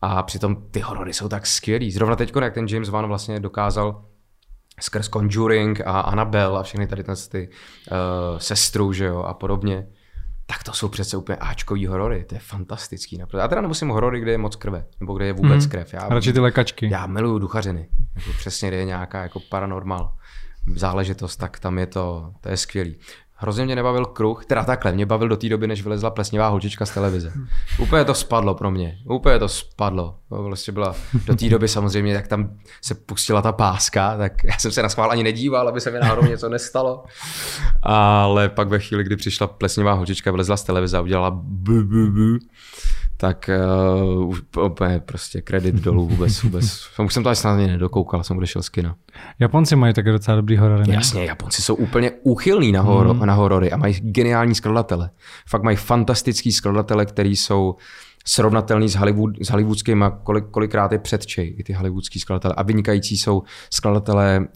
A 0.02 0.24
přitom 0.24 0.56
ty 0.72 0.80
horory 0.80 1.14
jsou 1.14 1.30
tak 1.30 1.46
skvělý. 1.46 1.92
Zrovna 1.92 2.16
teď, 2.16 2.34
jak 2.42 2.54
ten 2.54 2.66
James 2.70 2.90
Wan 2.90 3.08
vlastně 3.08 3.40
dokázal 3.40 4.06
skrz 4.82 5.10
Conjuring 5.10 5.82
a 5.82 6.00
Annabelle 6.00 6.60
a 6.60 6.64
všechny 6.64 6.88
tady 6.88 7.04
ty 7.32 7.50
uh, 7.50 8.38
sestru, 8.38 8.94
že 8.94 9.06
jo, 9.06 9.24
a 9.24 9.34
podobně, 9.34 9.88
tak 10.46 10.64
to 10.64 10.74
jsou 10.74 10.90
přece 10.90 11.18
úplně 11.18 11.36
Ačkový 11.36 11.88
horory, 11.88 12.24
to 12.24 12.36
je 12.36 12.40
fantastický. 12.40 13.18
Naprosto. 13.18 13.38
Já 13.38 13.48
teda 13.48 13.62
nemusím 13.62 13.90
horory, 13.90 14.20
kde 14.20 14.32
je 14.32 14.38
moc 14.38 14.56
krve, 14.56 14.86
nebo 15.00 15.14
kde 15.14 15.26
je 15.26 15.34
vůbec 15.34 15.66
mm. 15.66 15.72
krev. 15.72 15.94
Já, 15.94 16.10
Radši 16.10 16.34
ty 16.34 16.40
lékačky. 16.40 16.90
Já 16.92 17.08
miluju 17.08 17.40
duchařiny, 17.40 17.90
jako 18.16 18.32
přesně, 18.38 18.68
kde 18.68 18.78
je 18.78 18.86
nějaká 18.86 19.24
jako 19.24 19.40
paranormal 19.50 20.16
záležitost, 20.76 21.36
tak 21.36 21.60
tam 21.60 21.78
je 21.78 21.88
to, 21.88 22.34
to 22.42 22.50
je 22.50 22.58
skvělý. 22.58 22.98
Hrozně 23.38 23.66
mě 23.66 23.76
nebavil 23.76 24.06
kruh, 24.06 24.46
teda 24.46 24.64
takhle, 24.64 24.92
mě 24.92 25.06
bavil 25.06 25.28
do 25.28 25.38
té 25.38 25.50
doby, 25.50 25.68
než 25.68 25.84
vylezla 25.84 26.10
plesnivá 26.10 26.48
holčička 26.48 26.86
z 26.86 26.92
televize. 26.92 27.32
Úplně 27.80 28.06
to 28.06 28.14
spadlo 28.14 28.56
pro 28.56 28.72
mě, 28.72 28.98
úplně 29.10 29.40
to 29.40 29.50
spadlo. 29.50 30.16
Vlastně 30.30 30.74
byla 30.74 30.96
do 31.26 31.36
té 31.36 31.50
doby 31.50 31.68
samozřejmě, 31.68 32.14
jak 32.14 32.28
tam 32.28 32.50
se 32.82 32.96
pustila 32.96 33.42
ta 33.42 33.52
páska, 33.52 34.18
tak 34.18 34.44
já 34.44 34.58
jsem 34.58 34.72
se 34.72 34.84
na 34.84 34.90
schvál 34.90 35.12
ani 35.12 35.24
nedíval, 35.24 35.68
aby 35.68 35.82
se 35.82 35.92
mi 35.92 36.00
náhodou 36.00 36.28
něco 36.28 36.50
nestalo. 36.50 37.04
Ale 37.84 38.50
pak 38.50 38.68
ve 38.68 38.80
chvíli, 38.80 39.04
kdy 39.04 39.16
přišla 39.16 39.48
plesnivá 39.48 39.94
holčička, 39.94 40.32
vylezla 40.32 40.58
z 40.58 40.64
televize 40.64 40.98
a 40.98 41.02
udělala 41.02 41.32
bu, 41.32 41.84
bu, 41.84 42.12
bu, 42.12 42.40
tak 43.18 43.50
uh, 44.18 44.30
už 44.30 44.42
úplně 44.66 45.00
prostě 45.00 45.42
kredit 45.42 45.76
dolů 45.76 46.08
vůbec, 46.08 46.44
vůbec. 46.44 46.88
Už 47.06 47.14
jsem 47.14 47.24
to 47.24 47.30
ani 47.30 47.36
snad 47.36 47.54
ani 47.54 47.68
nedokoukal, 47.68 48.24
jsem 48.24 48.38
odešel 48.38 48.62
z 48.62 48.70
kina. 48.70 48.96
Japonci 49.40 49.76
mají 49.76 49.94
také 49.94 50.12
docela 50.12 50.38
dobrý 50.38 50.58
horory. 50.58 50.94
Jasně, 50.94 51.26
Japonci 51.26 51.62
jsou 51.62 51.76
úplně 51.76 52.12
úchylní 52.24 52.72
na, 52.72 52.82
horo, 52.82 53.14
mm. 53.14 53.26
na 53.26 53.34
horory 53.34 53.72
a 53.72 53.78
mají 53.78 53.94
geniální 53.94 54.56
skladatele. 54.56 55.10
Fakt 55.50 55.64
mají 55.64 55.78
fantastický 55.78 56.52
skladatele, 56.52 57.06
který 57.06 57.36
jsou 57.36 57.76
srovnatelný 58.28 58.90
s, 58.90 58.96
Hollywood, 58.96 59.32
s 59.42 59.50
hollywoodskými, 59.50 60.06
kolik, 60.24 60.46
kolikrát 60.52 60.92
je 60.92 61.00
předčej 61.00 61.56
i 61.58 61.64
ty 61.64 61.74
hollywoodský 61.74 62.20
skladatele. 62.20 62.54
A 62.58 62.64
vynikající 62.64 63.18
jsou 63.18 63.44
skladatelé 63.70 64.48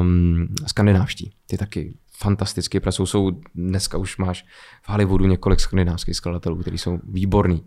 um, 0.00 0.46
skandinávští. 0.66 1.32
Ty 1.46 1.58
taky 1.58 1.94
fantasticky 2.18 2.80
pracují. 2.80 3.06
Jsou, 3.06 3.30
dneska 3.54 3.98
už 3.98 4.16
máš 4.16 4.44
v 4.82 4.88
Hollywoodu 4.88 5.26
několik 5.26 5.60
skandinávských 5.60 6.16
skladatelů, 6.16 6.56
kteří 6.56 6.78
jsou 6.78 6.98
výborní. 7.08 7.64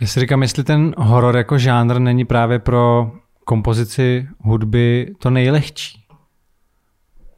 Já 0.00 0.06
si 0.06 0.20
říkám, 0.20 0.42
jestli 0.42 0.64
ten 0.64 0.94
horor 0.98 1.36
jako 1.36 1.58
žánr 1.58 1.98
není 1.98 2.24
právě 2.24 2.58
pro 2.58 3.12
kompozici 3.44 4.28
hudby 4.40 5.14
to 5.18 5.30
nejlehčí. 5.30 6.02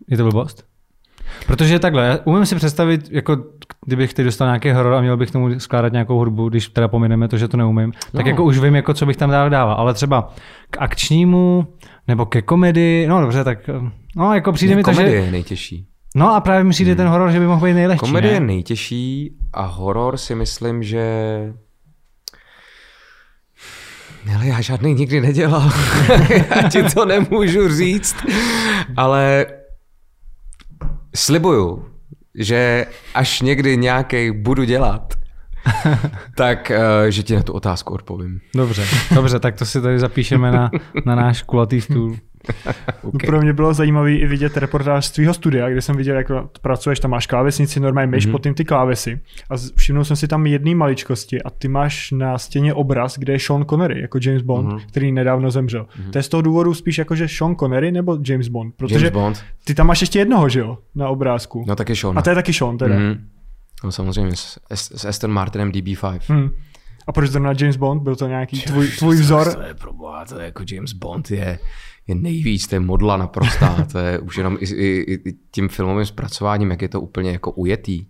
Je 0.09 0.17
to 0.17 0.23
blbost? 0.23 0.65
Protože 1.47 1.79
takhle, 1.79 2.21
umím 2.25 2.47
si 2.47 2.57
představit, 2.57 3.09
jako 3.11 3.37
kdybych 3.87 4.15
teď 4.15 4.25
dostal 4.25 4.49
nějaký 4.49 4.71
horor 4.71 4.95
a 4.95 5.01
měl 5.01 5.17
bych 5.17 5.31
tomu 5.31 5.61
skládat 5.61 5.93
nějakou 5.93 6.19
hudbu, 6.19 6.49
když 6.49 6.69
teda 6.69 6.89
pomineme 6.89 7.29
to, 7.29 7.39
že 7.39 7.49
to 7.49 7.57
neumím, 7.57 7.93
no. 8.15 8.19
tak 8.19 8.27
jako 8.27 8.45
už 8.45 8.59
vím, 8.59 8.75
jako 8.75 8.95
co 8.95 9.07
bych 9.07 9.17
tam 9.17 9.31
dál 9.31 9.51
dával. 9.51 9.77
Ale 9.77 9.95
třeba 9.95 10.35
k 10.71 10.77
akčnímu 10.81 11.67
nebo 12.09 12.27
ke 12.27 12.43
komedii, 12.43 13.07
no 13.07 13.21
dobře, 13.21 13.45
tak 13.45 13.71
no 14.17 14.35
jako 14.35 14.53
přijde 14.53 14.77
mi 14.77 14.83
to, 14.83 14.93
že... 14.93 15.03
je 15.03 15.31
nejtěžší. 15.31 15.87
No 16.15 16.35
a 16.35 16.41
právě 16.41 16.65
mi 16.65 16.71
přijde 16.71 16.91
hmm. 16.91 16.97
ten 16.97 17.09
horor, 17.09 17.31
že 17.31 17.41
by 17.41 17.47
mohl 17.47 17.67
být 17.67 17.75
nejlehčí. 17.75 18.01
Komedie 18.01 18.33
ne? 18.33 18.37
je 18.37 18.41
nejtěžší 18.41 19.37
a 19.53 19.63
horor 19.63 20.17
si 20.17 20.35
myslím, 20.35 20.83
že 20.83 21.05
ale 24.35 24.47
já 24.47 24.61
žádný 24.61 24.95
nikdy 24.95 25.21
nedělal. 25.21 25.73
já 26.51 26.69
ti 26.69 26.83
to 26.83 27.05
nemůžu 27.05 27.77
říct. 27.77 28.17
Ale 28.97 29.47
slibuju, 31.17 31.85
že 32.35 32.87
až 33.15 33.41
někdy 33.41 33.77
nějaký 33.77 34.31
budu 34.31 34.65
dělat, 34.65 35.15
tak, 36.37 36.73
uh, 36.77 37.09
že 37.09 37.23
ti 37.23 37.37
na 37.37 37.43
tu 37.43 37.53
otázku 37.53 37.95
odpovím. 37.95 38.41
Dobře, 38.55 38.85
dobře, 39.15 39.39
tak 39.39 39.55
to 39.55 39.67
si 39.67 39.83
tady 39.83 39.99
zapíšeme 39.99 40.53
na, 40.53 40.71
na 41.05 41.15
náš 41.15 41.43
kulatý 41.43 41.81
stůl. 41.81 42.17
okay. 43.03 43.27
Pro 43.27 43.41
mě 43.41 43.53
bylo 43.53 43.75
zajímavé 43.75 44.13
i 44.13 44.27
vidět 44.27 44.57
reportáž 44.57 45.07
z 45.07 45.11
tvého 45.11 45.35
studia, 45.35 45.71
kde 45.71 45.83
jsem 45.83 45.97
viděl, 45.97 46.17
jak 46.17 46.27
pracuješ, 46.63 47.01
tam 47.01 47.11
máš 47.11 47.27
klávesnici, 47.27 47.81
normálně 47.81 48.11
myš 48.11 48.27
mm-hmm. 48.27 48.31
pod 48.31 48.43
tím 48.43 48.55
ty 48.55 48.65
klávesy. 48.65 49.21
A 49.51 49.55
všimnul 49.77 50.05
jsem 50.05 50.17
si 50.17 50.29
tam 50.29 50.47
jedné 50.47 50.75
maličkosti 50.75 51.43
a 51.43 51.51
ty 51.51 51.69
máš 51.69 52.11
na 52.11 52.39
stěně 52.39 52.75
obraz, 52.75 53.19
kde 53.19 53.33
je 53.33 53.41
Sean 53.41 53.65
Connery, 53.65 54.01
jako 54.01 54.19
James 54.23 54.43
Bond, 54.43 54.69
mm-hmm. 54.69 54.81
který 54.89 55.13
nedávno 55.13 55.51
zemřel. 55.51 55.83
Mm-hmm. 55.83 56.11
To 56.11 56.19
je 56.19 56.23
z 56.23 56.29
toho 56.29 56.43
důvodu 56.43 56.75
spíš 56.75 56.99
jako, 56.99 57.15
že 57.15 57.29
Sean 57.29 57.57
Connery 57.57 57.93
nebo 57.93 58.19
James 58.27 58.49
Bond? 58.49 58.75
Protože 58.77 58.95
James 58.95 59.13
Bond. 59.13 59.45
ty 59.65 59.75
tam 59.75 59.87
máš 59.87 60.01
ještě 60.01 60.19
jednoho, 60.19 60.49
že 60.49 60.61
jo, 60.61 60.79
na 60.95 61.09
obrázku. 61.09 61.65
No 61.69 61.77
taky 61.77 61.97
Sean. 61.97 62.19
A 62.19 62.23
to 62.23 62.31
je 62.31 62.35
taky 62.35 62.53
Sean 62.53 62.79
teda. 62.79 62.97
Mm-hmm. 62.97 63.19
No 63.85 63.93
samozřejmě 63.93 64.37
s, 64.37 64.59
s 64.71 65.05
Aston 65.05 65.31
Martinem 65.31 65.73
DB5. 65.73 66.21
Mm. 66.29 66.51
A 67.07 67.13
proč 67.13 67.31
zrovna 67.31 67.53
James 67.59 67.77
Bond? 67.77 68.03
Byl 68.03 68.17
to 68.17 68.27
nějaký 68.27 68.61
tvůj, 68.61 68.89
tvůj 68.89 69.17
vzor? 69.17 69.55
To 69.55 69.63
je 69.63 69.75
proboha, 69.75 70.25
to 70.25 70.39
je 70.39 70.45
jako 70.45 70.65
James 70.73 70.93
Bond 70.93 71.31
je 71.31 71.59
je 72.11 72.15
nejvíc, 72.15 72.67
to 72.67 72.75
je 72.75 72.81
modla 72.81 73.17
naprostá, 73.17 73.87
to 73.93 73.99
je 73.99 74.19
už 74.19 74.37
jenom 74.37 74.59
i, 74.61 74.65
i, 74.65 75.21
i 75.29 75.35
tím 75.51 75.69
filmovým 75.69 76.07
zpracováním, 76.07 76.71
jak 76.71 76.83
je 76.83 76.89
to 76.89 77.01
úplně 77.01 77.31
jako 77.31 77.51
ujetý, 77.51 78.07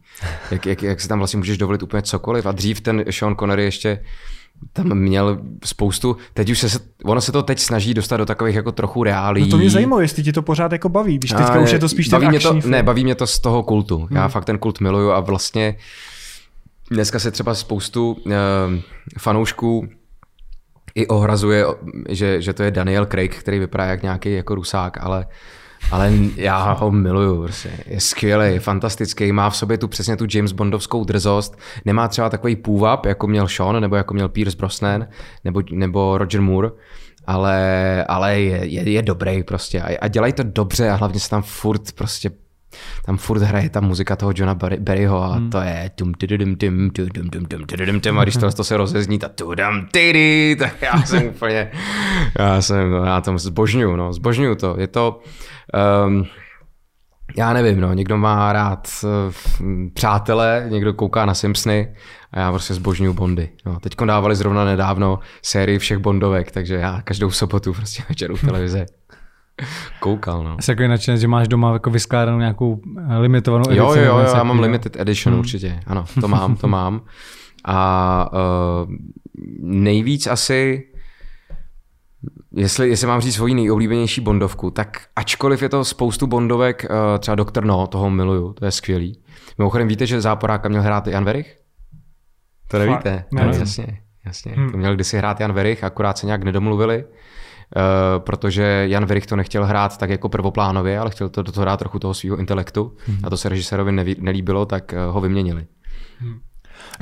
jak, 0.50 0.66
jak, 0.66 0.82
jak 0.82 1.00
si 1.00 1.08
tam 1.08 1.18
vlastně 1.18 1.36
můžeš 1.36 1.58
dovolit 1.58 1.82
úplně 1.82 2.02
cokoliv 2.02 2.46
a 2.46 2.52
dřív 2.52 2.80
ten 2.80 3.04
Sean 3.10 3.36
Connery 3.36 3.64
ještě 3.64 4.04
tam 4.72 4.94
měl 4.94 5.38
spoustu, 5.64 6.16
teď 6.34 6.50
už 6.50 6.58
se, 6.58 6.78
ono 7.04 7.20
se 7.20 7.32
to 7.32 7.42
teď 7.42 7.58
snaží 7.58 7.94
dostat 7.94 8.16
do 8.16 8.26
takových 8.26 8.54
jako 8.54 8.72
trochu 8.72 9.04
reálí. 9.04 9.40
No 9.40 9.48
to 9.48 9.56
mě 9.56 9.70
zajímalo, 9.70 10.02
jestli 10.02 10.22
ti 10.22 10.32
to 10.32 10.42
pořád 10.42 10.72
jako 10.72 10.88
baví, 10.88 11.18
když 11.18 11.30
teďka 11.30 11.52
a, 11.52 11.60
už 11.60 11.72
je 11.72 11.78
to 11.78 11.88
spíš 11.88 12.08
baví 12.08 12.22
ten 12.22 12.30
mě 12.30 12.40
to, 12.40 12.48
film. 12.48 12.70
Ne, 12.70 12.82
baví 12.82 13.04
mě 13.04 13.14
to 13.14 13.26
z 13.26 13.38
toho 13.38 13.62
kultu, 13.62 13.98
hmm. 13.98 14.16
já 14.16 14.28
fakt 14.28 14.44
ten 14.44 14.58
kult 14.58 14.80
miluju 14.80 15.10
a 15.10 15.20
vlastně 15.20 15.76
dneska 16.90 17.18
se 17.18 17.30
třeba 17.30 17.54
spoustu 17.54 18.12
uh, 18.12 18.32
fanoušků 19.18 19.88
i 20.94 21.06
ohrazuje, 21.06 21.64
že, 22.08 22.42
že 22.42 22.52
to 22.52 22.62
je 22.62 22.70
Daniel 22.70 23.06
Craig, 23.06 23.36
který 23.36 23.58
vypadá 23.58 23.84
jak 23.84 24.02
nějaký 24.02 24.32
jako 24.32 24.54
rusák, 24.54 24.98
ale 25.00 25.26
ale 25.90 26.12
já 26.36 26.72
ho 26.72 26.90
miluju, 26.90 27.42
prostě. 27.42 27.70
je 27.86 28.00
skvělý, 28.00 28.58
fantastický, 28.58 29.32
má 29.32 29.50
v 29.50 29.56
sobě 29.56 29.78
tu 29.78 29.88
přesně 29.88 30.16
tu 30.16 30.26
James 30.34 30.52
Bondovskou 30.52 31.04
drzost, 31.04 31.58
nemá 31.84 32.08
třeba 32.08 32.30
takový 32.30 32.56
půvab, 32.56 33.06
jako 33.06 33.26
měl 33.26 33.48
Sean, 33.48 33.80
nebo 33.80 33.96
jako 33.96 34.14
měl 34.14 34.28
Pierce 34.28 34.56
Brosnan, 34.56 35.06
nebo, 35.44 35.62
nebo 35.72 36.18
Roger 36.18 36.40
Moore, 36.40 36.70
ale, 37.26 38.04
ale 38.08 38.40
je, 38.40 38.66
je, 38.66 38.90
je 38.90 39.02
dobrý 39.02 39.42
prostě 39.42 39.82
a, 39.82 39.98
a 40.00 40.08
dělají 40.08 40.32
to 40.32 40.42
dobře 40.42 40.90
a 40.90 40.94
hlavně 40.94 41.20
se 41.20 41.30
tam 41.30 41.42
furt 41.42 41.92
prostě 41.92 42.30
tam 43.04 43.16
furt 43.16 43.42
hraje 43.42 43.70
ta 43.70 43.80
muzika 43.80 44.16
toho 44.16 44.32
Johna 44.36 44.54
Berryho 44.78 45.22
a 45.22 45.34
hmm. 45.34 45.50
to 45.50 45.60
je 45.60 45.90
tum 45.94 46.14
tudum 46.14 46.56
tum 46.56 46.90
tudum 46.90 47.30
tum 47.30 47.44
tum 47.44 47.66
tudum 47.66 48.00
tum 48.00 48.18
a 48.18 48.22
když 48.22 48.36
to, 48.36 48.52
to 48.52 48.64
se 48.64 48.76
rozezní 48.76 49.18
ta 49.18 49.28
tudum 49.28 49.86
tydy, 49.92 50.56
tak 50.58 50.82
já 50.82 51.02
jsem 51.02 51.26
úplně, 51.34 51.70
já 52.38 52.62
jsem, 52.62 52.92
já 53.04 53.20
tam 53.20 53.38
zbožňuju, 53.38 53.96
no, 53.96 54.12
zbožňuju 54.12 54.54
to. 54.54 54.76
Je 54.78 54.86
to, 54.86 55.20
um, 56.06 56.24
já 57.36 57.52
nevím, 57.52 57.80
no, 57.80 57.92
někdo 57.92 58.16
má 58.16 58.52
rád 58.52 58.88
uh, 59.02 59.10
přátele, 59.94 60.66
někdo 60.68 60.94
kouká 60.94 61.26
na 61.26 61.34
Simpsony 61.34 61.94
a 62.32 62.40
já 62.40 62.50
prostě 62.50 62.74
zbožňuju 62.74 63.12
Bondy. 63.12 63.50
No, 63.66 63.80
teď 63.80 63.96
dávali 64.04 64.36
zrovna 64.36 64.64
nedávno 64.64 65.18
sérii 65.42 65.78
všech 65.78 65.98
Bondovek, 65.98 66.50
takže 66.50 66.74
já 66.74 67.02
každou 67.02 67.30
sobotu 67.30 67.72
prostě 67.72 68.02
večer 68.08 68.32
u 68.32 68.36
televize 68.46 68.86
Koukal, 70.00 70.44
no. 70.44 70.56
Jsi 70.60 70.70
jako 70.70 71.16
že 71.16 71.28
máš 71.28 71.48
doma 71.48 71.72
jako 71.72 71.90
vyskládanou 71.90 72.38
nějakou 72.38 72.80
eh, 73.10 73.18
limitovanou 73.18 73.64
edici? 73.66 73.78
Jo, 73.78 73.94
jo, 73.94 74.04
jo, 74.04 74.18
já 74.18 74.42
mám 74.42 74.60
limited 74.60 74.96
edition 75.00 75.32
hmm. 75.32 75.40
určitě. 75.40 75.80
Ano, 75.86 76.04
to 76.20 76.28
mám, 76.28 76.56
to 76.56 76.68
mám. 76.68 77.00
A 77.64 78.30
uh, 78.32 78.94
nejvíc 79.60 80.26
asi, 80.26 80.89
jestli, 82.60 82.88
jestli 82.88 83.06
mám 83.06 83.20
říct 83.20 83.34
svoji 83.34 83.54
nejoblíbenější 83.54 84.20
bondovku, 84.20 84.70
tak 84.70 85.00
ačkoliv 85.16 85.62
je 85.62 85.68
to 85.68 85.84
spoustu 85.84 86.26
bondovek, 86.26 86.86
uh, 86.90 87.18
třeba 87.18 87.34
Doktor 87.34 87.64
No, 87.64 87.86
toho 87.86 88.10
miluju, 88.10 88.52
to 88.52 88.64
je 88.64 88.70
skvělý. 88.70 89.22
Mimochodem 89.58 89.88
víte, 89.88 90.06
že 90.06 90.20
záporáka 90.20 90.68
měl 90.68 90.82
hrát 90.82 91.06
Jan 91.06 91.24
Verich? 91.24 91.56
To 92.68 92.78
nevíte? 92.78 93.24
Ne, 93.32 93.46
no, 93.46 93.52
jasně, 93.52 94.00
jasně. 94.26 94.52
Hmm. 94.52 94.70
To 94.70 94.76
měl 94.76 94.94
kdysi 94.94 95.18
hrát 95.18 95.40
Jan 95.40 95.52
Verich, 95.52 95.84
akorát 95.84 96.18
se 96.18 96.26
nějak 96.26 96.42
nedomluvili. 96.42 97.04
Uh, 97.04 98.24
protože 98.24 98.86
Jan 98.88 99.04
Verich 99.04 99.26
to 99.26 99.36
nechtěl 99.36 99.66
hrát 99.66 99.98
tak 99.98 100.10
jako 100.10 100.28
prvoplánově, 100.28 100.98
ale 100.98 101.10
chtěl 101.10 101.28
to 101.28 101.42
do 101.42 101.52
toho 101.52 101.64
dát 101.64 101.76
trochu 101.76 101.98
toho 101.98 102.14
svého 102.14 102.36
intelektu 102.36 102.96
hmm. 103.06 103.18
a 103.24 103.30
to 103.30 103.36
se 103.36 103.48
režisérovi 103.48 103.92
neví, 103.92 104.16
nelíbilo, 104.18 104.66
tak 104.66 104.92
uh, 104.92 105.14
ho 105.14 105.20
vyměnili. 105.20 105.66
Hmm. 106.18 106.40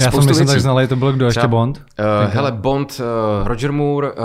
Já 0.01 0.11
jsem 0.11 0.27
myslím, 0.27 0.47
tak 0.47 0.61
znali, 0.61 0.89
to 0.89 0.97
byl 0.97 1.13
kdo 1.13 1.27
ještě 1.27 1.47
Bond? 1.47 1.79
Uh, 1.79 2.33
hele, 2.33 2.53
Bond, 2.53 3.01
uh, 3.01 3.49
Roger 3.49 3.73
Moore, 3.73 4.13
uh, 4.13 4.17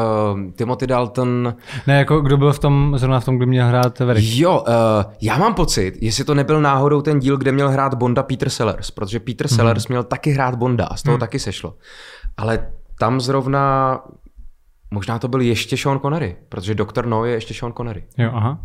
Timothy 0.55 0.87
Dalton. 0.87 1.55
Ne, 1.87 1.97
jako 1.97 2.21
kdo 2.21 2.37
byl 2.37 2.53
v 2.53 2.59
tom, 2.59 2.93
zrovna 2.97 3.19
v 3.19 3.25
tom, 3.25 3.37
kdo 3.37 3.45
měl 3.45 3.67
hrát 3.67 3.99
Verich? 3.99 4.39
Jo, 4.39 4.63
uh, 4.67 5.13
já 5.21 5.37
mám 5.37 5.53
pocit, 5.53 5.93
jestli 6.01 6.23
to 6.23 6.35
nebyl 6.35 6.61
náhodou 6.61 7.01
ten 7.01 7.19
díl, 7.19 7.37
kde 7.37 7.51
měl 7.51 7.69
hrát 7.69 7.93
Bonda 7.93 8.23
Peter 8.23 8.49
Sellers, 8.49 8.91
protože 8.91 9.19
Peter 9.19 9.47
hmm. 9.47 9.55
Sellers 9.55 9.87
měl 9.87 10.03
taky 10.03 10.31
hrát 10.31 10.55
Bonda 10.55 10.85
a 10.85 10.95
z 10.95 11.03
toho 11.03 11.13
hmm. 11.13 11.19
taky 11.19 11.39
sešlo. 11.39 11.75
Ale 12.37 12.67
tam 12.99 13.21
zrovna 13.21 13.99
Možná 14.93 15.19
to 15.19 15.27
byl 15.27 15.41
ještě 15.41 15.77
Sean 15.77 15.99
Connery, 15.99 16.35
protože 16.49 16.75
Doktor 16.75 17.05
No 17.05 17.25
je 17.25 17.33
ještě 17.33 17.53
Sean 17.53 17.73
Connery. 17.73 18.03
Jo, 18.17 18.31
aha. 18.33 18.59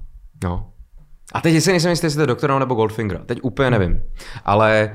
No. 0.45 0.71
A 1.33 1.41
teď 1.41 1.63
si 1.63 1.71
nejsem 1.71 1.91
jistý, 1.91 2.07
jestli 2.07 2.17
to 2.17 2.23
je 2.23 2.27
Doctor 2.27 2.59
nebo 2.59 2.75
Goldfinger. 2.75 3.21
Teď 3.27 3.39
úplně 3.43 3.71
nevím. 3.71 4.03
Ale, 4.45 4.95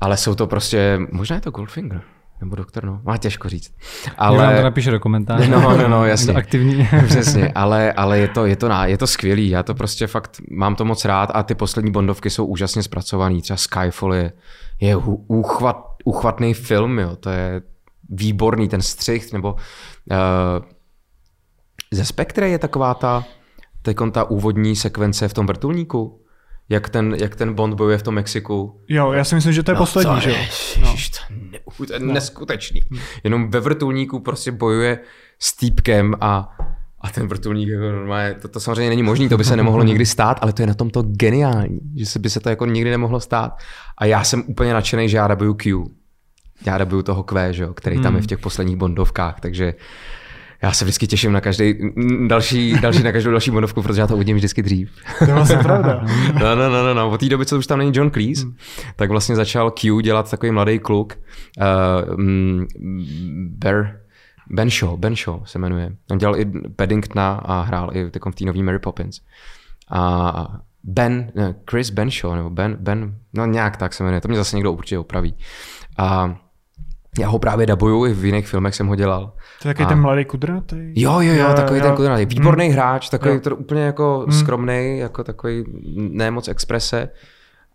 ale 0.00 0.16
jsou 0.16 0.34
to 0.34 0.46
prostě, 0.46 1.00
možná 1.12 1.36
je 1.36 1.40
to 1.40 1.50
Goldfinger. 1.50 2.02
Nebo 2.40 2.56
doktor, 2.56 2.84
no, 2.84 3.00
má 3.04 3.16
těžko 3.16 3.48
říct. 3.48 3.74
Ale... 4.18 4.44
Já 4.44 4.56
to 4.56 4.62
napíše 4.62 4.90
do 4.90 5.00
komentáře. 5.00 5.48
No, 5.48 5.76
no, 5.76 5.88
no, 5.88 6.06
jasně. 6.06 6.34
Aktivní. 6.34 6.88
Přesně, 7.06 7.52
ale, 7.54 7.92
ale 7.92 8.18
je, 8.18 8.28
to, 8.28 8.46
je, 8.46 8.56
to, 8.56 8.68
je 8.84 8.98
to 8.98 9.06
skvělý, 9.06 9.48
já 9.48 9.62
to 9.62 9.74
prostě 9.74 10.06
fakt 10.06 10.40
mám 10.50 10.74
to 10.74 10.84
moc 10.84 11.04
rád 11.04 11.30
a 11.34 11.42
ty 11.42 11.54
poslední 11.54 11.90
Bondovky 11.90 12.30
jsou 12.30 12.46
úžasně 12.46 12.82
zpracovaný, 12.82 13.42
třeba 13.42 13.56
Skyfall 13.56 14.14
je, 14.14 14.32
je 14.80 14.96
úchvat, 15.26 15.76
úchvatný 16.04 16.54
film, 16.54 16.98
jo, 16.98 17.16
to 17.16 17.30
je 17.30 17.62
výborný 18.10 18.68
ten 18.68 18.82
střih, 18.82 19.32
nebo 19.32 19.52
uh, 19.52 19.58
ze 21.90 22.04
Spectre 22.04 22.48
je 22.48 22.58
taková 22.58 22.94
ta, 22.94 23.24
ta 24.12 24.24
úvodní 24.24 24.76
sekvence 24.76 25.28
v 25.28 25.34
tom 25.34 25.46
vrtulníku, 25.46 26.24
jak 26.68 26.88
ten, 26.88 27.16
jak 27.20 27.36
ten 27.36 27.54
Bond 27.54 27.74
bojuje 27.74 27.98
v 27.98 28.02
tom 28.02 28.14
Mexiku. 28.14 28.80
Jo, 28.88 29.12
já 29.12 29.24
si 29.24 29.34
myslím, 29.34 29.52
že 29.52 29.62
to 29.62 29.70
je 29.70 29.74
no, 29.74 29.78
poslední, 29.78 30.14
to 30.14 30.20
že 30.20 30.30
jo? 30.30 30.36
No. 30.82 30.94
To, 31.76 31.86
to 31.86 31.92
je 31.92 31.98
no. 31.98 32.12
neskutečný. 32.12 32.80
Jenom 33.24 33.50
ve 33.50 33.60
vrtulníku 33.60 34.20
prostě 34.20 34.52
bojuje 34.52 34.98
s 35.38 35.56
týpkem 35.56 36.14
a, 36.20 36.56
a 37.00 37.10
ten 37.10 37.28
vrtulník 37.28 37.68
jako 37.68 37.84
normálně, 37.84 38.34
to, 38.34 38.48
to 38.48 38.60
samozřejmě 38.60 38.88
není 38.88 39.02
možné, 39.02 39.28
to 39.28 39.38
by 39.38 39.44
se 39.44 39.56
nemohlo 39.56 39.84
nikdy 39.84 40.06
stát, 40.06 40.38
ale 40.40 40.52
to 40.52 40.62
je 40.62 40.66
na 40.66 40.74
tom 40.74 40.90
to 40.90 41.02
geniální, 41.02 41.80
že 41.96 42.06
se 42.06 42.18
by 42.18 42.30
se 42.30 42.40
to 42.40 42.48
jako 42.48 42.66
nikdy 42.66 42.90
nemohlo 42.90 43.20
stát. 43.20 43.58
A 43.98 44.04
já 44.04 44.24
jsem 44.24 44.44
úplně 44.46 44.72
nadšený, 44.72 45.08
že 45.08 45.16
já 45.16 45.28
dabuju 45.28 45.54
Q. 45.54 45.84
Já 46.66 46.78
dabuju 46.78 47.02
toho 47.02 47.22
Q, 47.22 47.52
že 47.52 47.62
jo, 47.62 47.74
který 47.74 47.96
hmm. 47.96 48.02
tam 48.02 48.16
je 48.16 48.22
v 48.22 48.26
těch 48.26 48.38
posledních 48.38 48.76
Bondovkách, 48.76 49.40
takže 49.40 49.74
já 50.62 50.72
se 50.72 50.84
vždycky 50.84 51.06
těším 51.06 51.32
na 51.32 51.40
každý 51.40 51.74
další, 52.26 52.80
další, 52.80 53.02
na 53.02 53.12
každou 53.12 53.30
další 53.30 53.50
Bondovku, 53.50 53.82
protože 53.82 54.00
já 54.00 54.06
to 54.06 54.14
uvidím 54.14 54.36
vždycky 54.36 54.62
dřív. 54.62 54.90
To 55.18 55.24
je 55.24 55.34
vlastně 55.34 55.56
pravda. 55.56 56.04
no, 56.40 56.56
no, 56.56 56.68
no, 56.68 56.84
no, 56.84 56.94
no. 56.94 57.10
Od 57.10 57.20
té 57.20 57.28
doby, 57.28 57.46
co 57.46 57.58
už 57.58 57.66
tam 57.66 57.78
není 57.78 57.92
John 57.94 58.10
Cleese, 58.10 58.42
hmm. 58.42 58.54
tak 58.96 59.10
vlastně 59.10 59.36
začal 59.36 59.70
Q 59.70 60.00
dělat 60.02 60.30
takový 60.30 60.52
mladý 60.52 60.78
kluk. 60.78 61.18
Uh, 62.08 62.14
um, 62.14 62.66
Bear, 63.58 64.00
Ben 64.50 64.70
Shaw, 64.70 64.96
Ben 64.96 65.16
Shaw 65.16 65.40
se 65.44 65.58
jmenuje. 65.58 65.92
On 66.10 66.18
dělal 66.18 66.40
i 66.40 66.46
Paddingtona 66.76 67.32
a 67.32 67.62
hrál 67.62 67.90
i 67.96 68.04
v 68.04 68.10
té 68.10 68.44
nový 68.44 68.62
Mary 68.62 68.78
Poppins. 68.78 69.20
A 69.90 70.60
Ben, 70.84 71.32
ne, 71.34 71.54
Chris 71.70 71.90
Benshaw, 71.90 72.36
nebo 72.36 72.50
Ben, 72.50 72.76
Ben, 72.80 73.14
no 73.34 73.46
nějak 73.46 73.76
tak 73.76 73.94
se 73.94 74.04
jmenuje, 74.04 74.20
to 74.20 74.28
mě 74.28 74.36
zase 74.36 74.56
někdo 74.56 74.72
určitě 74.72 74.98
opraví. 74.98 75.34
A 75.98 76.36
já 77.18 77.28
ho 77.28 77.38
právě 77.38 77.66
dabuju, 77.66 78.06
i 78.06 78.14
v 78.14 78.24
jiných 78.24 78.48
filmech 78.48 78.74
jsem 78.74 78.86
ho 78.86 78.94
dělal. 78.94 79.32
To 79.62 79.68
je 79.68 79.74
takový 79.74 79.86
a... 79.86 79.88
ten 79.88 80.00
mladý 80.00 80.24
kudrnatý? 80.24 80.76
Jo, 80.94 81.20
jo, 81.20 81.34
jo, 81.34 81.52
takový 81.54 81.78
jo. 81.78 81.86
ten 81.86 81.96
kudrnatý. 81.96 82.26
Výborný 82.26 82.68
mm. 82.68 82.72
hráč, 82.72 83.08
takový 83.08 83.40
to 83.40 83.56
úplně 83.56 83.82
jako 83.82 84.24
mm. 84.26 84.32
skromný, 84.32 84.98
jako 84.98 85.24
takový 85.24 85.64
ne 85.96 86.30
moc 86.30 86.48
exprese. 86.48 87.08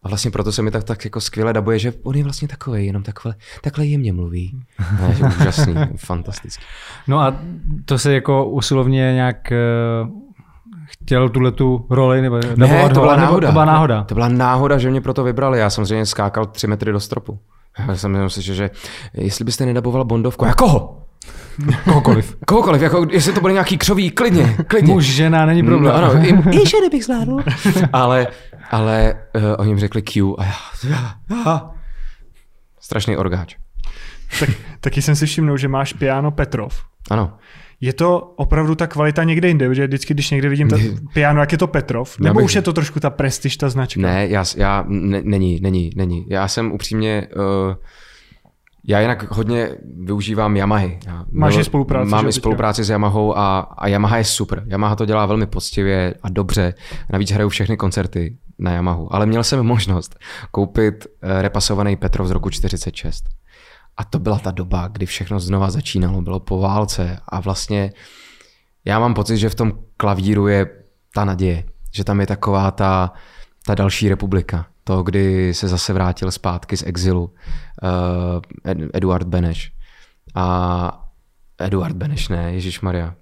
A 0.04 0.08
vlastně 0.08 0.32
proto 0.32 0.52
se 0.52 0.62
mi 0.62 0.72
tak, 0.72 0.84
tak 0.84 1.06
jako 1.06 1.22
skvěle 1.22 1.54
dabuje, 1.54 1.80
že 1.80 1.94
on 2.04 2.16
je 2.16 2.24
vlastně 2.24 2.48
takový, 2.48 2.86
jenom 2.86 3.04
takhle, 3.04 3.36
takhle 3.62 3.86
jemně 3.86 4.14
mluví. 4.14 4.60
Ne, 5.02 5.16
že 5.16 5.24
úžasný, 5.40 5.76
fantastický. 5.98 6.64
No 7.08 7.20
a 7.20 7.36
to 7.86 8.00
se 8.00 8.14
jako 8.14 8.46
usilovně 8.46 9.14
nějak 9.14 9.54
uh, 10.04 10.24
chtěl 10.86 11.30
tuhle 11.30 11.52
tu 11.52 11.86
roli? 11.90 12.22
Nebo, 12.22 12.38
ne, 12.38 12.56
nebo 12.56 12.90
to 12.90 13.00
byla 13.00 13.16
náhoda. 13.16 13.48
to 13.48 13.52
byla 13.52 13.66
náhoda. 13.66 14.04
To 14.04 14.16
byla 14.16 14.28
náhoda, 14.28 14.78
že 14.78 14.90
mě 14.90 15.02
proto 15.02 15.24
vybrali. 15.24 15.60
Já 15.60 15.70
samozřejmě 15.70 16.06
skákal 16.06 16.46
tři 16.46 16.68
metry 16.68 16.92
do 16.92 17.00
stropu. 17.00 17.40
Já 17.80 17.96
jsem 17.96 18.14
jenom 18.14 18.30
slyšel, 18.30 18.56
že 18.56 18.70
jestli 19.14 19.46
byste 19.46 19.66
nedaboval 19.66 20.06
Bondovku, 20.06 20.46
jako 20.46 20.66
koho? 20.66 21.04
Kohokoliv. 21.84 22.38
Kohokoliv, 22.48 22.82
jako 22.82 23.08
jestli 23.12 23.34
to 23.34 23.42
bude 23.42 23.54
nějaký 23.54 23.78
křový, 23.78 24.12
klidně, 24.12 24.58
klidně. 24.68 24.94
Muž, 24.94 25.06
žena, 25.06 25.46
není 25.46 25.64
problém. 25.64 25.84
No, 25.84 25.94
ano, 25.94 26.26
i, 26.26 26.30
i 26.62 26.68
ženy 26.70 26.90
bych 26.92 27.04
zvládl. 27.04 27.38
ale, 27.94 28.28
ale 28.72 29.14
uh, 29.36 29.44
oni 29.58 29.70
jim 29.70 29.80
řekli 29.80 30.02
Q 30.02 30.36
a 30.38 30.44
já, 30.44 30.56
já, 30.90 31.16
já. 31.46 31.72
Strašný 32.80 33.18
orgáč. 33.18 33.56
Tak, 34.40 34.50
taky 34.80 35.02
jsem 35.02 35.16
si 35.16 35.26
všimnul, 35.26 35.58
že 35.58 35.68
máš 35.68 35.94
piano 35.94 36.32
Petrov. 36.32 36.82
Ano. 37.12 37.38
Je 37.84 37.94
to 37.94 38.34
opravdu 38.36 38.76
ta 38.76 38.88
kvalita 38.88 39.24
někde 39.24 39.48
jinde, 39.48 39.76
že 39.76 39.88
vždycky, 39.88 40.14
když 40.14 40.32
někde 40.32 40.50
vidím 40.50 40.70
ta 40.70 40.78
piano, 41.14 41.40
jak 41.40 41.52
je 41.52 41.58
to 41.58 41.68
Petrov, 41.68 42.20
nebo 42.20 42.40
bych... 42.40 42.46
už 42.46 42.56
je 42.56 42.62
to 42.62 42.74
trošku 42.74 43.00
ta 43.00 43.10
prestiž, 43.10 43.58
ta 43.58 43.70
značka? 43.70 44.02
Ne, 44.02 44.28
já, 44.28 44.44
já 44.58 44.86
ne, 44.88 45.22
není, 45.24 45.60
není, 45.62 45.90
není. 45.96 46.26
Já 46.30 46.48
jsem 46.48 46.72
upřímně, 46.72 47.28
uh, 47.36 47.76
já 48.88 49.00
jinak 49.00 49.32
hodně 49.32 49.70
využívám 50.04 50.58
Yamahy. 50.58 51.00
Já, 51.08 51.26
Máš 51.32 51.58
i 51.58 51.64
spolupráci? 51.64 52.12
Mám 52.12 52.28
i 52.28 52.34
spolupráci 52.34 52.84
s 52.84 52.90
Yamahou 52.90 53.38
a, 53.38 53.60
a 53.60 53.88
Yamaha 53.88 54.18
je 54.18 54.24
super. 54.24 54.64
Yamaha 54.68 54.96
to 54.96 55.06
dělá 55.06 55.26
velmi 55.26 55.46
poctivě 55.46 56.14
a 56.24 56.30
dobře. 56.30 56.74
Navíc 57.14 57.32
hraju 57.32 57.50
všechny 57.50 57.78
koncerty 57.78 58.38
na 58.60 58.72
Yamahu. 58.72 59.16
Ale 59.16 59.26
měl 59.26 59.44
jsem 59.44 59.64
možnost 59.64 60.20
koupit 60.52 61.06
uh, 61.06 61.42
repasovaný 61.42 61.96
Petrov 61.96 62.28
z 62.28 62.32
roku 62.32 62.50
46. 62.50 63.24
A 63.98 64.04
to 64.04 64.20
byla 64.20 64.40
ta 64.40 64.52
doba, 64.52 64.88
kdy 64.88 65.06
všechno 65.06 65.40
znova 65.40 65.72
začínalo, 65.72 66.22
bylo 66.22 66.40
po 66.40 66.60
válce 66.60 67.20
a 67.28 67.40
vlastně 67.40 67.94
já 68.86 69.00
mám 69.00 69.14
pocit, 69.14 69.38
že 69.38 69.50
v 69.50 69.56
tom 69.56 69.72
klavíru 69.98 70.48
je 70.48 70.68
ta 71.14 71.26
naděje, 71.26 71.64
že 71.92 72.04
tam 72.04 72.20
je 72.20 72.28
taková 72.28 72.72
ta, 72.72 73.14
ta 73.66 73.76
další 73.76 74.10
republika, 74.10 74.66
to, 74.84 75.04
kdy 75.04 75.54
se 75.54 75.68
zase 75.68 75.94
vrátil 75.94 76.32
zpátky 76.32 76.78
z 76.78 76.84
exilu 76.88 77.24
uh, 77.24 78.90
Eduard 78.94 79.28
Beneš. 79.28 79.74
A 80.36 81.08
Eduard 81.60 81.96
Beneš, 81.96 82.30
ne, 82.30 82.54
Ježíš 82.54 82.82
Maria. 82.82 83.16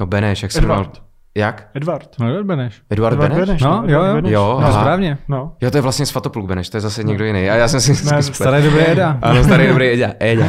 No 0.00 0.06
Beneš, 0.06 0.42
jak 0.42 0.52
se 0.52 0.60
jmenoval? 0.60 0.92
Jak? 1.36 1.68
Edward. 1.74 2.08
No, 2.18 2.26
Edward 2.28 2.46
Beneš. 2.46 2.82
Edward, 2.90 3.12
Edward 3.12 3.32
Beneš? 3.32 3.48
Beneš? 3.48 3.62
No, 3.62 3.84
jo, 3.86 4.04
jo. 4.04 4.22
jo 4.24 4.58
no, 4.62 4.72
správně. 4.72 5.18
No. 5.28 5.52
Jo, 5.60 5.70
to 5.70 5.78
je 5.78 5.82
vlastně 5.82 6.06
Svatopluk 6.06 6.46
Beneš, 6.46 6.68
to 6.68 6.76
je 6.76 6.80
zase 6.80 7.04
někdo 7.04 7.24
jiný. 7.24 7.50
A 7.50 7.54
já 7.54 7.68
jsem 7.68 7.80
si... 7.80 8.14
Ne, 8.14 8.22
starý 8.22 8.62
dobrý 8.62 8.80
Eda. 8.80 9.18
Ano, 9.22 9.44
starý 9.44 9.66
dobrý 9.66 9.86
Eda. 9.86 10.12
Eda. 10.20 10.46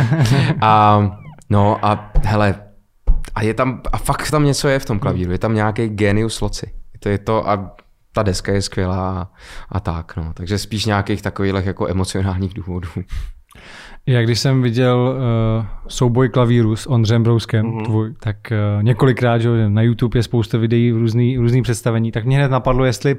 A, 0.62 1.02
no 1.50 1.86
a 1.86 2.12
hele, 2.24 2.56
a 3.36 3.44
je 3.44 3.54
tam, 3.54 3.82
a 3.92 3.98
fakt 3.98 4.32
tam 4.32 4.46
něco 4.46 4.68
je 4.68 4.80
v 4.80 4.86
tom 4.86 5.00
klavíru, 5.00 5.32
je 5.32 5.38
tam 5.38 5.56
nějaký 5.56 5.90
genius 5.90 6.42
loci. 6.42 6.72
To 7.00 7.10
je 7.10 7.18
to 7.18 7.50
a 7.50 7.76
ta 8.12 8.24
deska 8.24 8.52
je 8.52 8.62
skvělá 8.62 9.22
a, 9.22 9.28
a 9.70 9.80
tak, 9.80 10.16
no. 10.16 10.34
Takže 10.34 10.58
spíš 10.58 10.86
nějakých 10.86 11.22
takových 11.22 11.66
jako 11.66 11.88
emocionálních 11.88 12.54
důvodů. 12.54 12.90
Já 14.08 14.22
když 14.22 14.40
jsem 14.40 14.62
viděl 14.62 15.18
uh, 15.60 15.66
souboj 15.88 16.30
klavíru 16.30 16.76
s 16.76 16.90
Ondřejem 16.90 17.24
Brouskem, 17.24 17.66
mm-hmm. 17.66 17.86
tvůj, 17.86 18.14
tak 18.20 18.38
uh, 18.52 18.84
několikrát, 18.84 19.38
že 19.38 19.70
na 19.70 19.82
YouTube 19.82 20.20
je 20.20 20.24
spousta 20.24 20.58
videí, 20.58 20.92
různý, 20.92 21.38
různý 21.38 21.62
představení, 21.62 22.12
tak 22.12 22.26
mě 22.26 22.38
hned 22.38 22.52
napadlo, 22.52 22.86
jestli 22.86 23.16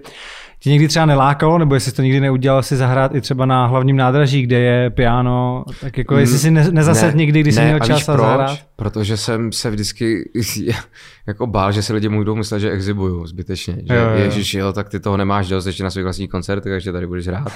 ti 0.61 0.70
někdy 0.70 0.88
třeba 0.88 1.07
nelákalo, 1.07 1.59
nebo 1.59 1.74
jestli 1.74 1.92
to 1.92 2.03
nikdy 2.03 2.20
neudělal 2.20 2.62
si 2.62 2.77
zahrát 2.77 3.14
i 3.14 3.20
třeba 3.20 3.46
na 3.46 3.66
hlavním 3.66 3.96
nádraží, 3.96 4.42
kde 4.42 4.59
je 4.59 4.90
piano, 4.90 5.64
tak 5.81 5.98
jako 5.98 6.16
jestli 6.16 6.38
si 6.38 6.51
ne, 6.51 6.70
nezased 6.70 7.14
ne, 7.14 7.18
někdy, 7.18 7.40
když 7.40 7.57
ne, 7.57 7.62
jsi 7.62 7.66
měl 7.66 7.81
čas 7.81 8.09
a 8.09 8.12
proč? 8.12 8.27
zahrát? 8.27 8.59
Protože 8.77 9.16
jsem 9.16 9.53
se 9.53 9.70
vždycky 9.70 10.31
jako 11.27 11.46
bál, 11.46 11.72
že 11.72 11.83
si 11.83 11.92
lidi 11.92 12.09
budou 12.09 12.35
myslet, 12.35 12.61
že 12.61 12.70
exibuju 12.70 13.27
zbytečně. 13.27 13.77
Že 13.85 13.94
jo, 13.94 14.03
jo. 14.03 14.24
ježiš, 14.24 14.55
jo, 14.55 14.72
tak 14.72 14.88
ty 14.88 15.01
toho 15.01 15.16
nemáš 15.16 15.48
dost 15.48 15.66
ještě 15.66 15.85
na 15.85 15.90
svých 15.90 16.05
vlastních 16.05 16.31
koncertech, 16.31 16.72
takže 16.72 16.92
tady 16.92 17.07
budeš 17.07 17.27
hrát. 17.27 17.53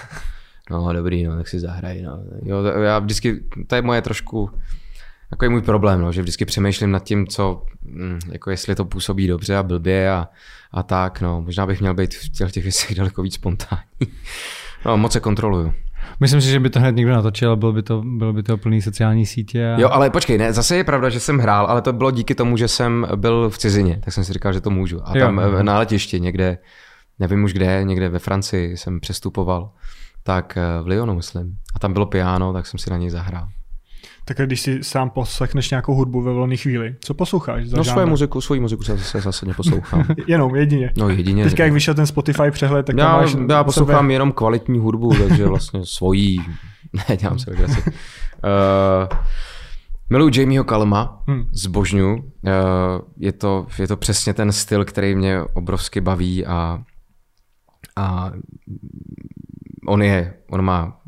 No 0.71 0.93
dobrý, 0.93 1.25
no, 1.25 1.37
tak 1.37 1.49
si 1.49 1.61
zahraj. 1.61 2.03
No. 2.03 2.19
Jo, 2.43 2.65
já 2.65 2.99
vždycky, 2.99 3.41
to 3.67 3.75
je 3.75 3.83
moje 3.83 4.03
trošku, 4.03 4.51
jako 5.31 5.45
je 5.45 5.49
můj 5.49 5.63
problém, 5.63 6.01
no, 6.01 6.13
že 6.13 6.23
vždycky 6.23 6.45
přemýšlím 6.45 6.91
nad 6.91 7.05
tím, 7.05 7.27
co, 7.27 7.63
hm, 7.85 8.19
jako 8.33 8.51
jestli 8.51 8.75
to 8.75 8.85
působí 8.85 9.27
dobře 9.27 9.57
a 9.57 9.63
blbě 9.63 10.11
a, 10.11 10.29
a 10.73 10.83
tak, 10.83 11.21
no, 11.21 11.43
možná 11.43 11.67
bych 11.67 11.81
měl 11.81 11.95
být 11.95 12.15
v 12.15 12.29
těch, 12.29 12.53
těch 12.53 12.63
věcech 12.63 12.95
daleko 12.97 13.23
víc 13.23 13.35
spontánní. 13.35 13.83
No, 14.87 14.97
moc 14.97 15.13
se 15.13 15.21
kontroluju. 15.21 15.73
Myslím 16.21 16.41
si, 16.41 16.49
že 16.49 16.61
by 16.61 16.71
to 16.71 16.81
hned 16.81 16.97
někdo 16.97 17.13
natočil, 17.13 17.57
bylo 17.57 17.73
by 17.73 17.83
to, 17.83 18.03
bylo 18.05 18.33
by 18.33 18.43
to 18.43 18.57
plný 18.57 18.83
sociální 18.83 19.27
sítě. 19.27 19.73
A... 19.73 19.81
Jo, 19.81 19.89
ale 19.93 20.11
počkej, 20.11 20.39
ne, 20.39 20.53
zase 20.53 20.77
je 20.77 20.85
pravda, 20.85 21.09
že 21.09 21.21
jsem 21.21 21.39
hrál, 21.39 21.67
ale 21.67 21.83
to 21.83 21.93
bylo 21.93 22.11
díky 22.11 22.35
tomu, 22.35 22.57
že 22.57 22.69
jsem 22.69 23.07
byl 23.17 23.51
v 23.51 23.59
cizině, 23.59 24.01
tak 24.05 24.15
jsem 24.15 24.25
si 24.25 24.33
říkal, 24.33 24.53
že 24.53 24.61
to 24.61 24.71
můžu. 24.71 25.09
A 25.09 25.19
jo. 25.19 25.25
tam 25.27 25.41
eh, 25.41 25.63
na 25.63 25.79
letišti 25.79 26.21
někde, 26.21 26.59
nevím 27.19 27.45
už 27.45 27.53
kde, 27.53 27.85
někde 27.85 28.09
ve 28.09 28.19
Francii 28.19 28.77
jsem 28.77 29.01
přestupoval 29.01 29.71
tak 30.23 30.57
eh, 30.57 30.83
v 30.83 30.87
Lyonu, 30.87 31.15
myslím. 31.15 31.57
A 31.75 31.79
tam 31.79 31.93
bylo 31.93 32.07
piano, 32.07 32.53
tak 32.53 32.67
jsem 32.67 32.79
si 32.79 32.91
na 32.91 32.97
něj 32.97 33.11
zahrál. 33.11 33.49
Tak 34.25 34.37
když 34.37 34.61
si 34.61 34.85
sám 34.85 35.11
poslechneš 35.11 35.71
nějakou 35.71 35.95
hudbu 35.95 36.23
ve 36.23 36.33
volné 36.33 36.57
chvíli, 36.57 36.97
co 37.01 37.15
posloucháš? 37.15 37.67
Za 37.67 37.77
no 37.77 37.85
svoji 37.85 38.07
muziku, 38.07 38.41
svoji 38.41 38.61
muziku 38.61 38.83
se 38.83 38.97
zase 38.97 39.21
zase 39.21 39.47
neposlouchám. 39.47 40.07
jenom, 40.27 40.57
jedině. 40.57 40.93
No 40.97 41.09
jedině. 41.09 41.45
Teďka 41.45 41.65
jak 41.65 41.73
vyšel 41.73 41.95
ten 41.95 42.07
Spotify 42.07 42.51
přehled, 42.51 42.87
tak 42.87 42.97
já, 42.97 43.17
máš 43.17 43.37
já 43.49 43.65
poslouchám 43.65 44.05
sebe... 44.05 44.13
jenom 44.13 44.33
kvalitní 44.33 44.79
hudbu, 44.79 45.15
takže 45.15 45.47
vlastně 45.47 45.87
svojí, 45.87 46.41
ne, 47.09 47.17
dělám 47.17 47.39
se 47.39 47.51
legraci. 47.51 47.83
Uh, 47.83 49.19
Miluji 50.11 50.41
Jamieho 50.41 50.65
Kalma, 50.65 51.23
hmm. 51.29 51.45
zbožňu. 51.53 52.15
Uh, 52.15 52.23
je, 53.17 53.33
to, 53.33 53.67
je 53.79 53.89
to 53.89 53.97
přesně 53.97 54.35
ten 54.35 54.53
styl, 54.53 54.85
který 54.85 55.15
mě 55.15 55.43
obrovsky 55.55 56.01
baví 56.01 56.47
a, 56.47 56.83
a 57.97 58.33
on 59.87 60.03
je, 60.03 60.35
on 60.51 60.63
má 60.63 61.01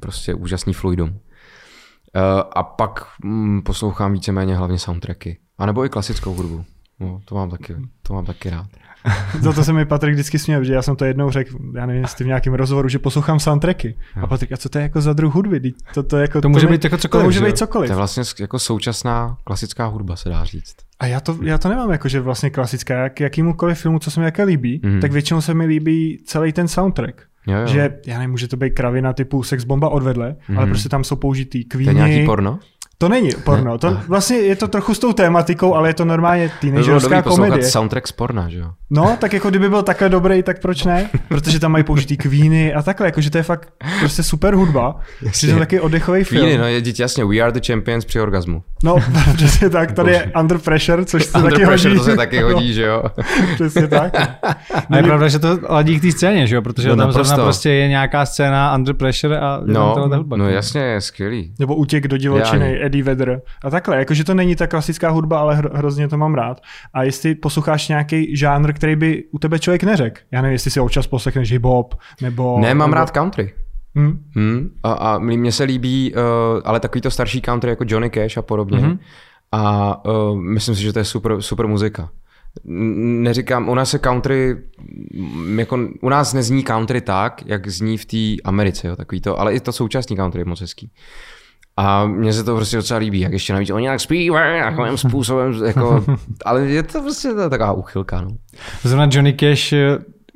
prostě 0.00 0.34
úžasný 0.34 0.72
fluidum. 0.72 1.08
Uh, 1.08 2.42
a 2.52 2.62
pak 2.62 3.04
mm, 3.24 3.62
poslouchám 3.62 4.12
víceméně 4.12 4.56
hlavně 4.56 4.78
soundtracky. 4.78 5.38
A 5.58 5.66
nebo 5.66 5.84
i 5.84 5.88
klasickou 5.88 6.34
hudbu. 6.34 6.64
No, 7.00 7.20
to 7.24 7.34
mám 7.34 7.50
taky, 7.50 7.76
to 8.02 8.14
mám 8.14 8.24
taky 8.24 8.50
rád. 8.50 8.66
Za 9.40 9.52
to 9.52 9.64
se 9.64 9.72
mi 9.72 9.86
Patrik 9.86 10.14
vždycky 10.14 10.38
směl, 10.38 10.64
že 10.64 10.74
já 10.74 10.82
jsem 10.82 10.96
to 10.96 11.04
jednou 11.04 11.30
řekl, 11.30 11.58
já 11.74 11.86
nevím, 11.86 12.02
jestli 12.02 12.24
v 12.24 12.28
nějakém 12.28 12.54
rozhovoru, 12.54 12.88
že 12.88 12.98
poslouchám 12.98 13.40
soundtracky. 13.40 13.98
A 14.22 14.26
Patrik, 14.26 14.52
a 14.52 14.56
co 14.56 14.68
to 14.68 14.78
je 14.78 14.82
jako 14.82 15.00
za 15.00 15.12
druh 15.12 15.34
hudby? 15.34 15.72
To, 15.94 16.02
to, 16.02 16.16
jako, 16.16 16.40
to 16.40 16.48
může 16.48 16.66
to 16.66 16.72
být 16.72 16.84
jako 16.84 16.96
cokoliv. 16.96 17.24
To 17.24 17.26
může 17.26 17.40
být 17.40 17.58
cokoliv. 17.58 17.88
To 17.88 17.92
je 17.92 17.96
vlastně 17.96 18.22
jako 18.40 18.58
současná 18.58 19.36
klasická 19.44 19.86
hudba, 19.86 20.16
se 20.16 20.28
dá 20.28 20.44
říct. 20.44 20.76
A 21.00 21.06
já 21.06 21.20
to, 21.20 21.38
já 21.42 21.58
to 21.58 21.68
nemám 21.68 21.90
jako, 21.90 22.08
že 22.08 22.20
vlastně 22.20 22.50
klasická. 22.50 22.94
Jak, 22.94 23.20
jakýmukoliv 23.20 23.78
filmu, 23.78 23.98
co 23.98 24.10
se 24.10 24.20
mi 24.20 24.26
jaké 24.26 24.44
líbí, 24.44 24.80
mm. 24.84 25.00
tak 25.00 25.12
většinou 25.12 25.40
se 25.40 25.54
mi 25.54 25.66
líbí 25.66 26.22
celý 26.26 26.52
ten 26.52 26.68
soundtrack. 26.68 27.22
Jo, 27.48 27.58
jo. 27.60 27.66
Že, 27.66 27.98
já 28.06 28.18
nevím, 28.18 28.30
může 28.30 28.48
to 28.48 28.56
být 28.56 28.70
kravina 28.70 29.12
typu 29.12 29.42
Sex 29.42 29.64
Bomba 29.64 29.88
odvedle, 29.88 30.36
mm. 30.48 30.58
ale 30.58 30.66
prostě 30.66 30.88
tam 30.88 31.04
jsou 31.04 31.16
použitý 31.16 31.64
kvíny. 31.64 31.84
To 31.84 31.90
je 31.90 32.08
nějaký 32.08 32.26
porno? 32.26 32.58
To 33.00 33.08
není 33.08 33.30
porno, 33.44 33.78
to 33.78 34.00
vlastně 34.08 34.36
je 34.36 34.56
to 34.56 34.68
trochu 34.68 34.94
s 34.94 34.98
tou 34.98 35.12
tématikou, 35.12 35.74
ale 35.74 35.88
je 35.88 35.94
to 35.94 36.04
normálně 36.04 36.50
teenagerská 36.60 37.22
komedie. 37.22 37.64
soundtrack 37.64 38.08
z 38.08 38.12
porna, 38.12 38.48
že 38.48 38.58
jo? 38.58 38.70
No, 38.90 39.16
tak 39.20 39.32
jako 39.32 39.50
kdyby 39.50 39.68
byl 39.68 39.82
takhle 39.82 40.08
dobrý, 40.08 40.42
tak 40.42 40.60
proč 40.60 40.84
ne? 40.84 41.10
Protože 41.28 41.60
tam 41.60 41.72
mají 41.72 41.84
použitý 41.84 42.16
kvíny 42.16 42.74
a 42.74 42.82
takhle, 42.82 43.06
jakože 43.06 43.30
to 43.30 43.38
je 43.38 43.42
fakt 43.42 43.72
prostě 43.98 44.22
super 44.22 44.54
hudba. 44.54 44.96
Jasně. 45.22 45.52
To 45.52 45.58
taky 45.58 45.80
oddechový 45.80 46.24
film. 46.24 46.42
Kvíny, 46.42 46.58
no 46.58 46.66
je 46.66 46.80
dítě 46.80 47.02
jasně, 47.02 47.24
We 47.24 47.40
Are 47.40 47.52
the 47.52 47.60
Champions 47.66 48.04
při 48.04 48.20
orgasmu. 48.20 48.62
No, 48.84 48.96
přesně 49.36 49.70
tak, 49.70 49.92
tady 49.92 50.12
je 50.12 50.32
Under 50.40 50.58
Pressure, 50.58 51.04
což 51.04 51.24
se 51.24 51.38
under 51.38 51.52
taky 51.52 51.66
pressure, 51.66 51.94
hodí. 51.94 51.98
to 51.98 52.10
se 52.10 52.16
taky 52.16 52.40
hodí, 52.40 52.72
že 52.74 52.82
jo? 52.82 53.02
přesně 53.54 53.86
tak. 53.86 54.16
A 54.90 54.96
je 54.96 55.02
pravda, 55.02 55.28
že 55.28 55.38
to 55.38 55.58
ladí 55.68 55.98
k 55.98 56.02
té 56.02 56.12
scéně, 56.12 56.46
že 56.46 56.54
jo? 56.54 56.62
Protože 56.62 56.88
no, 56.88 56.96
tam 56.96 57.12
zrovna 57.12 57.36
prostě 57.36 57.70
je 57.70 57.88
nějaká 57.88 58.26
scéna 58.26 58.74
Under 58.74 58.94
Pressure 58.94 59.38
a 59.38 59.60
no, 59.64 59.94
tam 59.94 60.12
hudba. 60.12 60.36
No 60.36 60.48
jasně, 60.48 60.80
je 60.80 61.00
skvělý. 61.00 61.54
Nebo 61.58 61.74
útěk 61.74 62.08
do 62.08 62.16
divočiny, 62.16 62.87
Eddie 62.88 63.04
Vedder 63.04 63.42
a 63.64 63.70
takhle, 63.70 63.98
jakože 63.98 64.24
to 64.24 64.34
není 64.34 64.56
ta 64.56 64.66
klasická 64.66 65.10
hudba, 65.10 65.38
ale 65.38 65.54
hro, 65.54 65.70
hrozně 65.72 66.08
to 66.08 66.16
mám 66.16 66.34
rád. 66.34 66.60
A 66.94 67.02
jestli 67.02 67.34
posloucháš 67.34 67.88
nějaký 67.88 68.36
žánr, 68.36 68.72
který 68.72 68.96
by 68.96 69.24
u 69.30 69.38
tebe 69.38 69.58
člověk 69.58 69.82
neřekl, 69.82 70.20
já 70.32 70.42
nevím, 70.42 70.52
jestli 70.52 70.70
si 70.70 70.80
občas 70.80 71.06
poslechneš 71.06 71.52
hip-hop, 71.52 71.94
nebo... 72.20 72.58
Ne, 72.60 72.74
mám 72.74 72.90
nebo... 72.90 73.00
rád 73.00 73.10
country. 73.10 73.54
Hmm. 73.94 74.18
Hmm. 74.34 74.70
A, 74.82 74.92
a 74.92 75.18
mně 75.18 75.52
se 75.52 75.64
líbí, 75.64 76.12
uh, 76.14 76.20
ale 76.64 76.80
takový 76.80 77.00
to 77.00 77.10
starší 77.10 77.40
country 77.40 77.70
jako 77.70 77.84
Johnny 77.86 78.10
Cash 78.10 78.38
a 78.38 78.42
podobně. 78.42 78.78
Hmm. 78.78 78.98
A 79.52 80.04
uh, 80.04 80.40
myslím 80.40 80.74
si, 80.74 80.82
že 80.82 80.92
to 80.92 80.98
je 80.98 81.04
super, 81.04 81.42
super 81.42 81.66
muzika. 81.66 82.10
Neříkám, 82.64 83.68
u 83.68 83.74
nás 83.74 83.90
se 83.90 83.98
country, 83.98 84.56
jako, 85.56 85.78
u 86.02 86.08
nás 86.08 86.32
nezní 86.32 86.62
country 86.62 87.00
tak, 87.00 87.42
jak 87.46 87.68
zní 87.68 87.98
v 87.98 88.04
té 88.04 88.42
Americe, 88.44 88.88
jo, 88.88 88.96
takový 88.96 89.20
to, 89.20 89.40
ale 89.40 89.54
i 89.54 89.60
to 89.60 89.72
současný 89.72 90.16
country 90.16 90.40
je 90.40 90.44
moc 90.44 90.60
hezký. 90.60 90.90
A 91.80 92.06
mně 92.06 92.32
se 92.32 92.44
to 92.44 92.56
prostě 92.56 92.76
docela 92.76 93.00
líbí, 93.00 93.20
jak 93.20 93.32
ještě 93.32 93.52
navíc 93.52 93.70
oni 93.70 93.82
nějak 93.82 94.00
zpívají 94.00 94.62
takovým 94.62 94.96
způsobem, 94.96 95.64
jako, 95.66 96.04
ale 96.44 96.62
je 96.62 96.82
to 96.82 97.02
prostě 97.02 97.28
taková 97.50 97.72
uchylka. 97.72 98.20
No. 98.20 98.28
Zrovna 98.82 99.08
Johnny 99.10 99.32
Cash, 99.32 99.72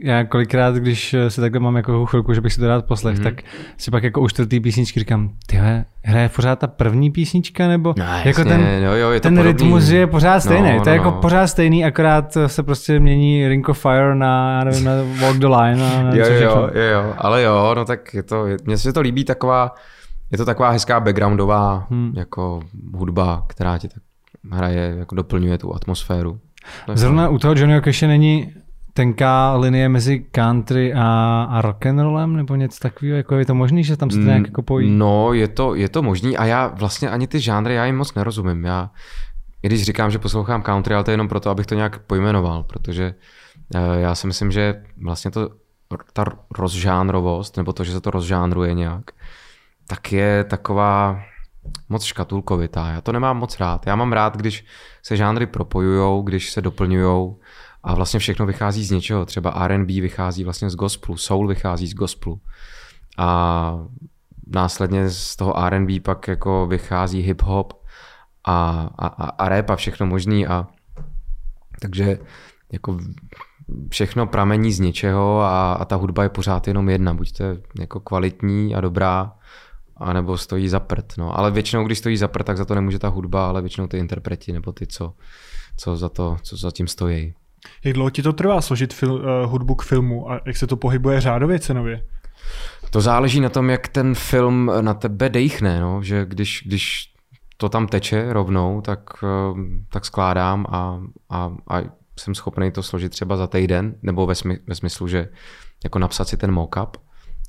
já 0.04 0.24
kolikrát, 0.24 0.74
když 0.74 1.14
se 1.28 1.40
takhle 1.40 1.60
mám 1.60 1.76
jako 1.76 2.06
chvilku, 2.06 2.34
že 2.34 2.40
bych 2.40 2.52
si 2.52 2.60
to 2.60 2.68
rád 2.68 2.84
poslech, 2.84 3.18
mm-hmm. 3.18 3.22
tak 3.22 3.34
si 3.76 3.90
pak 3.90 4.02
jako 4.02 4.20
u 4.20 4.28
čtvrtý 4.28 4.60
písničky 4.60 5.00
říkám, 5.00 5.30
tyhle, 5.46 5.84
hraje 6.02 6.28
pořád 6.28 6.58
ta 6.58 6.66
první 6.66 7.10
písnička, 7.10 7.68
nebo 7.68 7.94
no, 7.98 8.04
jako 8.04 8.28
jasně, 8.28 8.44
ten, 8.44 8.84
jo, 8.84 8.92
jo, 8.92 9.10
je 9.10 9.20
ten 9.20 9.42
rytmus 9.42 9.88
je 9.88 10.06
pořád 10.06 10.40
stejný, 10.40 10.72
no, 10.76 10.80
to 10.80 10.88
je 10.88 10.96
no, 10.96 11.02
jako 11.02 11.14
no. 11.14 11.20
pořád 11.20 11.46
stejný, 11.46 11.84
akorát 11.84 12.36
se 12.46 12.62
prostě 12.62 13.00
mění 13.00 13.48
Ring 13.48 13.68
of 13.68 13.82
Fire 13.82 14.14
na, 14.14 14.64
nevím, 14.64 14.84
na 14.84 14.92
Walk 15.20 15.36
the 15.36 15.46
Line. 15.46 15.84
A 15.84 16.02
na 16.02 16.14
jo, 16.14 16.24
jo, 16.26 16.70
jo, 16.74 16.82
jo, 16.92 17.14
ale 17.18 17.42
jo, 17.42 17.72
no 17.76 17.84
tak 17.84 18.14
je 18.14 18.22
to, 18.22 18.46
mně 18.64 18.78
se 18.78 18.92
to 18.92 19.00
líbí 19.00 19.24
taková, 19.24 19.74
je 20.32 20.38
to 20.38 20.44
taková 20.44 20.70
hezká 20.70 21.00
backgroundová 21.00 21.86
hmm. 21.90 22.12
jako 22.16 22.60
hudba, 22.94 23.44
která 23.48 23.78
ti 23.78 23.88
tak 23.88 24.02
hraje, 24.50 24.94
jako 24.98 25.14
doplňuje 25.14 25.58
tu 25.58 25.74
atmosféru. 25.74 26.40
Zrovna 26.94 27.28
u 27.28 27.38
toho 27.38 27.54
Johnnyho 27.56 27.80
Cashe 27.80 28.06
není 28.06 28.52
tenká 28.92 29.54
linie 29.54 29.88
mezi 29.88 30.26
country 30.30 30.94
a, 30.94 31.42
a 31.50 31.62
rock 31.62 31.86
and 31.86 31.98
rollem 31.98 32.36
nebo 32.36 32.54
něco 32.56 32.78
takového? 32.78 33.16
Jako 33.16 33.34
je 33.34 33.46
to 33.46 33.54
možný, 33.54 33.84
že 33.84 33.96
tam 33.96 34.10
se 34.10 34.18
to 34.18 34.24
nějak 34.24 34.46
jako 34.46 34.62
pojí? 34.62 34.90
No, 34.90 35.32
je 35.32 35.48
to, 35.48 35.74
je 35.74 35.88
to 35.88 36.02
možný 36.02 36.36
a 36.36 36.44
já 36.44 36.66
vlastně 36.66 37.10
ani 37.10 37.26
ty 37.26 37.40
žánry, 37.40 37.74
já 37.74 37.86
jim 37.86 37.96
moc 37.96 38.14
nerozumím. 38.14 38.64
Já, 38.64 38.90
i 39.62 39.66
když 39.66 39.84
říkám, 39.84 40.10
že 40.10 40.18
poslouchám 40.18 40.62
country, 40.62 40.94
ale 40.94 41.04
to 41.04 41.10
je 41.10 41.12
jenom 41.12 41.28
proto, 41.28 41.50
abych 41.50 41.66
to 41.66 41.74
nějak 41.74 41.98
pojmenoval, 41.98 42.62
protože 42.62 43.14
uh, 43.74 43.80
já 43.94 44.14
si 44.14 44.26
myslím, 44.26 44.50
že 44.50 44.82
vlastně 45.02 45.30
to, 45.30 45.48
ta 46.12 46.24
rozžánrovost, 46.58 47.56
nebo 47.56 47.72
to, 47.72 47.84
že 47.84 47.92
se 47.92 48.00
to 48.00 48.10
rozžánruje 48.10 48.74
nějak, 48.74 49.10
tak 49.86 50.12
je 50.12 50.44
taková 50.44 51.22
moc 51.88 52.04
škatulkovitá. 52.04 52.90
Já 52.90 53.00
to 53.00 53.12
nemám 53.12 53.36
moc 53.36 53.60
rád. 53.60 53.86
Já 53.86 53.96
mám 53.96 54.12
rád, 54.12 54.36
když 54.36 54.64
se 55.02 55.16
žánry 55.16 55.46
propojujou, 55.46 56.22
když 56.22 56.50
se 56.50 56.60
doplňujou 56.60 57.40
a 57.82 57.94
vlastně 57.94 58.20
všechno 58.20 58.46
vychází 58.46 58.84
z 58.84 58.90
něčeho. 58.90 59.26
Třeba 59.26 59.50
R&B 59.50 60.00
vychází 60.00 60.44
vlastně 60.44 60.70
z 60.70 60.74
gospelu, 60.74 61.16
soul 61.16 61.48
vychází 61.48 61.86
z 61.86 61.94
gospelu. 61.94 62.40
A 63.18 63.78
následně 64.46 65.10
z 65.10 65.36
toho 65.36 65.64
R&B 65.64 66.00
pak 66.00 66.28
jako 66.28 66.66
vychází 66.66 67.32
hip-hop 67.32 67.66
a, 68.44 68.88
a, 68.98 69.06
a 69.06 69.48
rap 69.48 69.70
a 69.70 69.76
všechno 69.76 70.06
možný 70.06 70.46
a 70.46 70.66
takže 71.80 72.18
jako 72.72 72.98
všechno 73.88 74.26
pramení 74.26 74.72
z 74.72 74.80
něčeho 74.80 75.40
a, 75.40 75.72
a 75.72 75.84
ta 75.84 75.96
hudba 75.96 76.22
je 76.22 76.28
pořád 76.28 76.68
jenom 76.68 76.88
jedna. 76.88 77.14
Buď 77.14 77.32
to 77.32 77.42
je 77.42 77.56
jako 77.80 78.00
kvalitní 78.00 78.74
a 78.74 78.80
dobrá, 78.80 79.32
anebo 79.96 80.38
stojí 80.38 80.68
za 80.68 80.80
prd. 80.80 81.12
No. 81.18 81.38
Ale 81.38 81.50
většinou, 81.50 81.84
když 81.84 81.98
stojí 81.98 82.16
za 82.16 82.28
prd, 82.28 82.46
tak 82.46 82.56
za 82.56 82.64
to 82.64 82.74
nemůže 82.74 82.98
ta 82.98 83.08
hudba, 83.08 83.48
ale 83.48 83.60
většinou 83.60 83.86
ty 83.86 83.98
interpreti 83.98 84.52
nebo 84.52 84.72
ty, 84.72 84.86
co, 84.86 85.14
co, 85.76 85.96
za, 85.96 86.08
to, 86.08 86.36
co 86.42 86.56
za 86.56 86.70
tím 86.70 86.88
stojí. 86.88 87.34
Jak 87.84 87.94
dlouho 87.94 88.10
ti 88.10 88.22
to 88.22 88.32
trvá 88.32 88.60
složit 88.60 88.94
fil, 88.94 89.14
uh, 89.14 89.50
hudbu 89.50 89.74
k 89.74 89.82
filmu 89.82 90.30
a 90.30 90.40
jak 90.46 90.56
se 90.56 90.66
to 90.66 90.76
pohybuje 90.76 91.20
řádově 91.20 91.58
cenově? 91.58 92.04
To 92.90 93.00
záleží 93.00 93.40
na 93.40 93.48
tom, 93.48 93.70
jak 93.70 93.88
ten 93.88 94.14
film 94.14 94.72
na 94.80 94.94
tebe 94.94 95.28
dejchne, 95.28 95.80
no? 95.80 96.02
že 96.02 96.24
když, 96.24 96.62
když 96.66 97.12
to 97.56 97.68
tam 97.68 97.86
teče 97.86 98.32
rovnou, 98.32 98.80
tak, 98.80 99.22
uh, 99.22 99.58
tak 99.88 100.04
skládám 100.04 100.66
a, 100.68 101.00
a, 101.30 101.52
a 101.70 101.82
jsem 102.18 102.34
schopný 102.34 102.70
to 102.70 102.82
složit 102.82 103.12
třeba 103.12 103.36
za 103.36 103.46
týden, 103.46 103.94
nebo 104.02 104.26
ve, 104.26 104.34
smy, 104.34 104.58
ve 104.66 104.74
smyslu, 104.74 105.08
že 105.08 105.28
jako 105.84 105.98
napsat 105.98 106.28
si 106.28 106.36
ten 106.36 106.52
mock-up, 106.52 106.96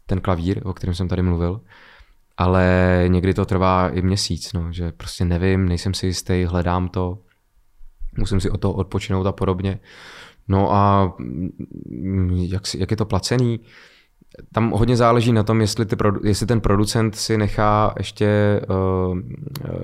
ten 0.06 0.22
klavír, 0.22 0.62
o 0.64 0.74
kterém 0.74 0.94
jsem 0.94 1.08
tady 1.08 1.22
mluvil, 1.22 1.62
ale 2.38 3.06
někdy 3.08 3.34
to 3.34 3.46
trvá 3.46 3.90
i 3.90 4.02
měsíc, 4.02 4.54
no, 4.54 4.74
že 4.74 4.92
prostě 4.92 5.26
nevím, 5.26 5.68
nejsem 5.68 5.94
si 5.94 6.06
jistý, 6.06 6.46
hledám 6.46 6.90
to, 6.90 7.18
musím 8.18 8.40
si 8.42 8.50
o 8.50 8.58
to 8.58 8.74
odpočinout 8.74 9.28
a 9.28 9.32
podobně. 9.32 9.80
No 10.48 10.74
a 10.74 11.14
mm, 11.20 12.30
jak, 12.50 12.76
jak 12.76 12.92
je 12.92 12.98
to 12.98 13.06
placený? 13.06 13.60
Tam 14.52 14.72
hodně 14.72 14.98
záleží 14.98 15.34
na 15.34 15.44
tom, 15.44 15.62
jestli, 15.62 15.86
ty, 15.86 15.96
jestli 16.24 16.46
ten 16.46 16.62
producent 16.62 17.16
si 17.16 17.38
nechá 17.38 17.94
ještě 17.98 18.62
uh, 18.70 19.20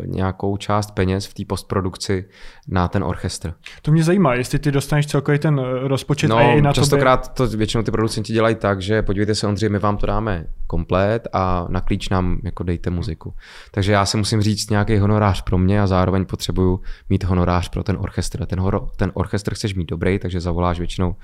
nějakou 0.05 0.57
část 0.57 0.91
peněz 0.91 1.25
v 1.25 1.33
té 1.33 1.43
postprodukci 1.47 2.25
na 2.67 2.87
ten 2.87 3.03
orchestr. 3.03 3.53
To 3.81 3.91
mě 3.91 4.03
zajímá, 4.03 4.33
jestli 4.33 4.59
ty 4.59 4.71
dostaneš 4.71 5.07
celkový 5.07 5.39
ten 5.39 5.59
eh, 5.59 5.87
rozpočet 5.87 6.27
no, 6.27 6.37
a 6.37 6.41
je 6.41 6.57
i 6.57 6.61
na 6.61 6.73
častokrát 6.73 7.33
to 7.33 7.47
většinou 7.47 7.83
ty 7.83 7.91
producenti 7.91 8.33
dělají 8.33 8.55
tak, 8.55 8.81
že 8.81 9.01
podívejte 9.01 9.35
se 9.35 9.47
Ondřej, 9.47 9.69
my 9.69 9.79
vám 9.79 9.97
to 9.97 10.05
dáme 10.05 10.45
komplet 10.67 11.27
a 11.33 11.65
na 11.69 11.81
klíč 11.81 12.09
nám 12.09 12.39
jako 12.43 12.63
dejte 12.63 12.89
muziku. 12.89 13.33
Takže 13.71 13.91
já 13.91 14.05
si 14.05 14.17
musím 14.17 14.41
říct 14.41 14.69
nějaký 14.69 14.97
honorář 14.97 15.41
pro 15.41 15.57
mě 15.57 15.81
a 15.81 15.87
zároveň 15.87 16.25
potřebuju 16.25 16.81
mít 17.09 17.23
honorář 17.23 17.69
pro 17.69 17.83
ten 17.83 17.97
orchestr. 17.99 18.45
Ten, 18.45 18.59
horo, 18.59 18.87
ten 18.95 19.11
orchestr 19.13 19.53
chceš 19.53 19.75
mít 19.75 19.89
dobrý, 19.89 20.19
takže 20.19 20.39
zavoláš 20.39 20.79
většinou, 20.79 21.15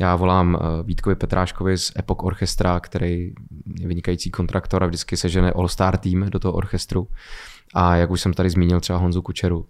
já 0.00 0.16
volám 0.16 0.58
Vítkovi 0.84 1.16
Petráškovi 1.16 1.78
z 1.78 1.92
Epoch 1.98 2.22
Orchestra 2.22 2.61
Orchestra, 2.62 2.80
který 2.80 3.32
je 3.80 3.88
vynikající 3.88 4.30
kontraktor 4.30 4.84
a 4.84 4.86
vždycky 4.86 5.16
se 5.16 5.28
žene 5.28 5.52
All-Star 5.52 5.96
tým 5.96 6.26
do 6.30 6.38
toho 6.38 6.54
orchestru. 6.54 7.08
A 7.74 7.96
jak 7.96 8.10
už 8.10 8.20
jsem 8.20 8.32
tady 8.32 8.50
zmínil 8.50 8.80
třeba 8.80 8.98
Honzu 8.98 9.22
Kučeru, 9.22 9.68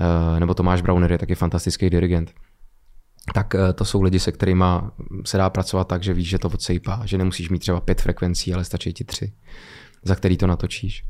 eh, 0.00 0.40
nebo 0.40 0.54
Tomáš 0.54 0.82
Brauner 0.82 1.12
je 1.12 1.18
taky 1.18 1.34
fantastický 1.34 1.90
dirigent, 1.90 2.34
tak 3.34 3.54
eh, 3.54 3.72
to 3.72 3.84
jsou 3.84 4.02
lidi, 4.02 4.20
se 4.20 4.32
kterými 4.32 4.64
se 5.24 5.36
dá 5.36 5.50
pracovat 5.50 5.88
tak, 5.88 6.02
že 6.02 6.14
víš, 6.14 6.28
že 6.28 6.38
to 6.38 6.48
odsejpá, 6.48 7.02
že 7.04 7.18
nemusíš 7.18 7.50
mít 7.50 7.58
třeba 7.58 7.80
pět 7.80 8.00
frekvencí, 8.00 8.54
ale 8.54 8.64
stačí 8.64 8.92
ti 8.92 9.04
tři, 9.04 9.32
za 10.04 10.14
který 10.14 10.36
to 10.36 10.46
natočíš. 10.46 11.04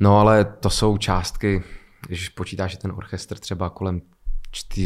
No 0.00 0.18
ale 0.18 0.44
to 0.44 0.70
jsou 0.70 0.96
částky, 0.98 1.62
když 2.06 2.28
počítáš, 2.28 2.70
že 2.70 2.78
ten 2.78 2.92
orchestr 2.92 3.38
třeba 3.38 3.70
kolem 3.70 4.00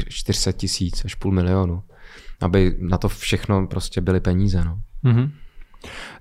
400 0.09 0.53
tisíc 0.53 1.05
až 1.05 1.15
půl 1.15 1.33
milionu, 1.33 1.83
aby 2.41 2.77
na 2.79 2.99
to 2.99 3.09
všechno 3.09 3.67
prostě 3.67 4.01
byly 4.01 4.21
peníze. 4.21 4.65
No. 4.65 4.81
Mm-hmm. 5.05 5.31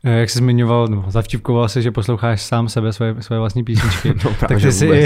Eh, 0.04 0.20
jak 0.20 0.30
jsi 0.30 0.38
zmiňoval, 0.38 0.88
no, 0.88 1.06
zavtipkoval 1.08 1.70
se, 1.70 1.82
že 1.82 1.92
posloucháš 1.92 2.42
sám 2.42 2.70
sebe, 2.70 2.94
svoje, 2.94 3.16
svoje 3.20 3.40
vlastní 3.40 3.64
písničky. 3.64 4.14
no, 4.26 4.36
tak 4.40 4.62
ty 4.62 4.72
jsi 4.72 5.06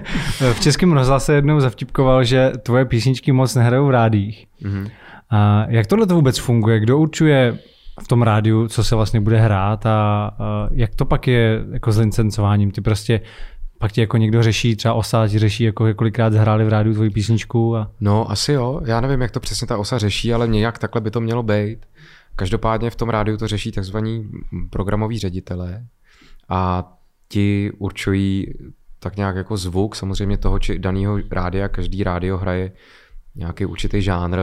v 0.52 0.60
českém 0.60 0.92
rozhlase 0.92 1.34
jednou 1.34 1.60
zavtipkoval, 1.60 2.24
že 2.24 2.52
tvoje 2.62 2.84
písničky 2.84 3.32
moc 3.32 3.54
nehrajou 3.54 3.86
v 3.86 3.90
rádích. 3.90 4.46
Mm-hmm. 4.62 4.90
A 5.30 5.66
jak 5.68 5.86
tohle 5.86 6.06
to 6.06 6.14
vůbec 6.14 6.38
funguje? 6.38 6.80
Kdo 6.80 6.98
určuje 6.98 7.58
v 8.02 8.08
tom 8.08 8.22
rádiu, 8.22 8.68
co 8.68 8.84
se 8.84 8.96
vlastně 8.96 9.20
bude 9.20 9.40
hrát 9.40 9.86
a, 9.86 10.30
a 10.38 10.68
jak 10.72 10.94
to 10.94 11.04
pak 11.04 11.26
je 11.26 11.60
jako 11.72 11.92
s 11.92 11.98
licencováním? 11.98 12.70
Ty 12.70 12.80
prostě 12.80 13.20
Pak 13.78 13.92
ti 13.92 14.00
jako 14.00 14.16
někdo 14.16 14.42
řeší, 14.42 14.76
třeba 14.76 14.94
osa 14.94 15.28
ti 15.28 15.38
řeší, 15.38 15.64
jako 15.64 15.94
kolikrát 15.94 16.32
zahráli 16.32 16.64
v 16.64 16.68
rádiu 16.68 16.94
tvoji 16.94 17.10
písničku. 17.10 17.76
A... 17.76 17.90
No 18.00 18.30
asi 18.30 18.52
jo, 18.52 18.80
já 18.84 19.00
nevím, 19.00 19.20
jak 19.20 19.30
to 19.30 19.40
přesně 19.40 19.66
ta 19.66 19.78
osa 19.78 19.98
řeší, 19.98 20.34
ale 20.34 20.48
nějak 20.48 20.78
takhle 20.78 21.00
by 21.00 21.10
to 21.10 21.20
mělo 21.20 21.42
být. 21.42 21.78
Každopádně 22.36 22.90
v 22.90 22.96
tom 22.96 23.08
rádiu 23.08 23.36
to 23.36 23.48
řeší 23.48 23.72
takzvaní 23.72 24.30
programoví 24.70 25.18
ředitelé 25.18 25.86
a 26.48 26.92
ti 27.28 27.72
určují 27.78 28.54
tak 28.98 29.16
nějak 29.16 29.36
jako 29.36 29.56
zvuk 29.56 29.96
samozřejmě 29.96 30.38
toho 30.38 30.58
či 30.58 30.78
daného 30.78 31.18
rádia, 31.30 31.68
každý 31.68 32.04
rádio 32.04 32.38
hraje 32.38 32.72
nějaký 33.34 33.66
určitý 33.66 34.02
žánr 34.02 34.38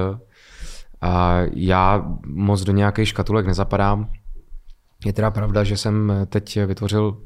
a 1.01 1.41
já 1.53 2.05
moc 2.25 2.63
do 2.63 2.71
nějakých 2.71 3.07
škatulek 3.07 3.45
nezapadám. 3.45 4.11
Je 5.05 5.13
teda 5.13 5.31
pravda, 5.31 5.63
že 5.63 5.77
jsem 5.77 6.13
teď 6.25 6.59
vytvořil 6.65 7.21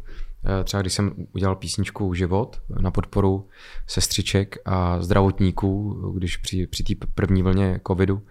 třeba 0.64 0.82
když 0.82 0.94
jsem 0.94 1.12
udělal 1.34 1.56
písničku 1.56 2.14
Život 2.14 2.62
na 2.80 2.92
podporu 2.92 3.48
sestřiček 3.88 4.58
a 4.66 5.02
zdravotníků, 5.02 5.94
když 6.18 6.38
při, 6.38 6.68
při 6.68 6.84
té 6.84 6.94
první 7.16 7.44
vlně 7.44 7.80
covidu, 7.88 8.22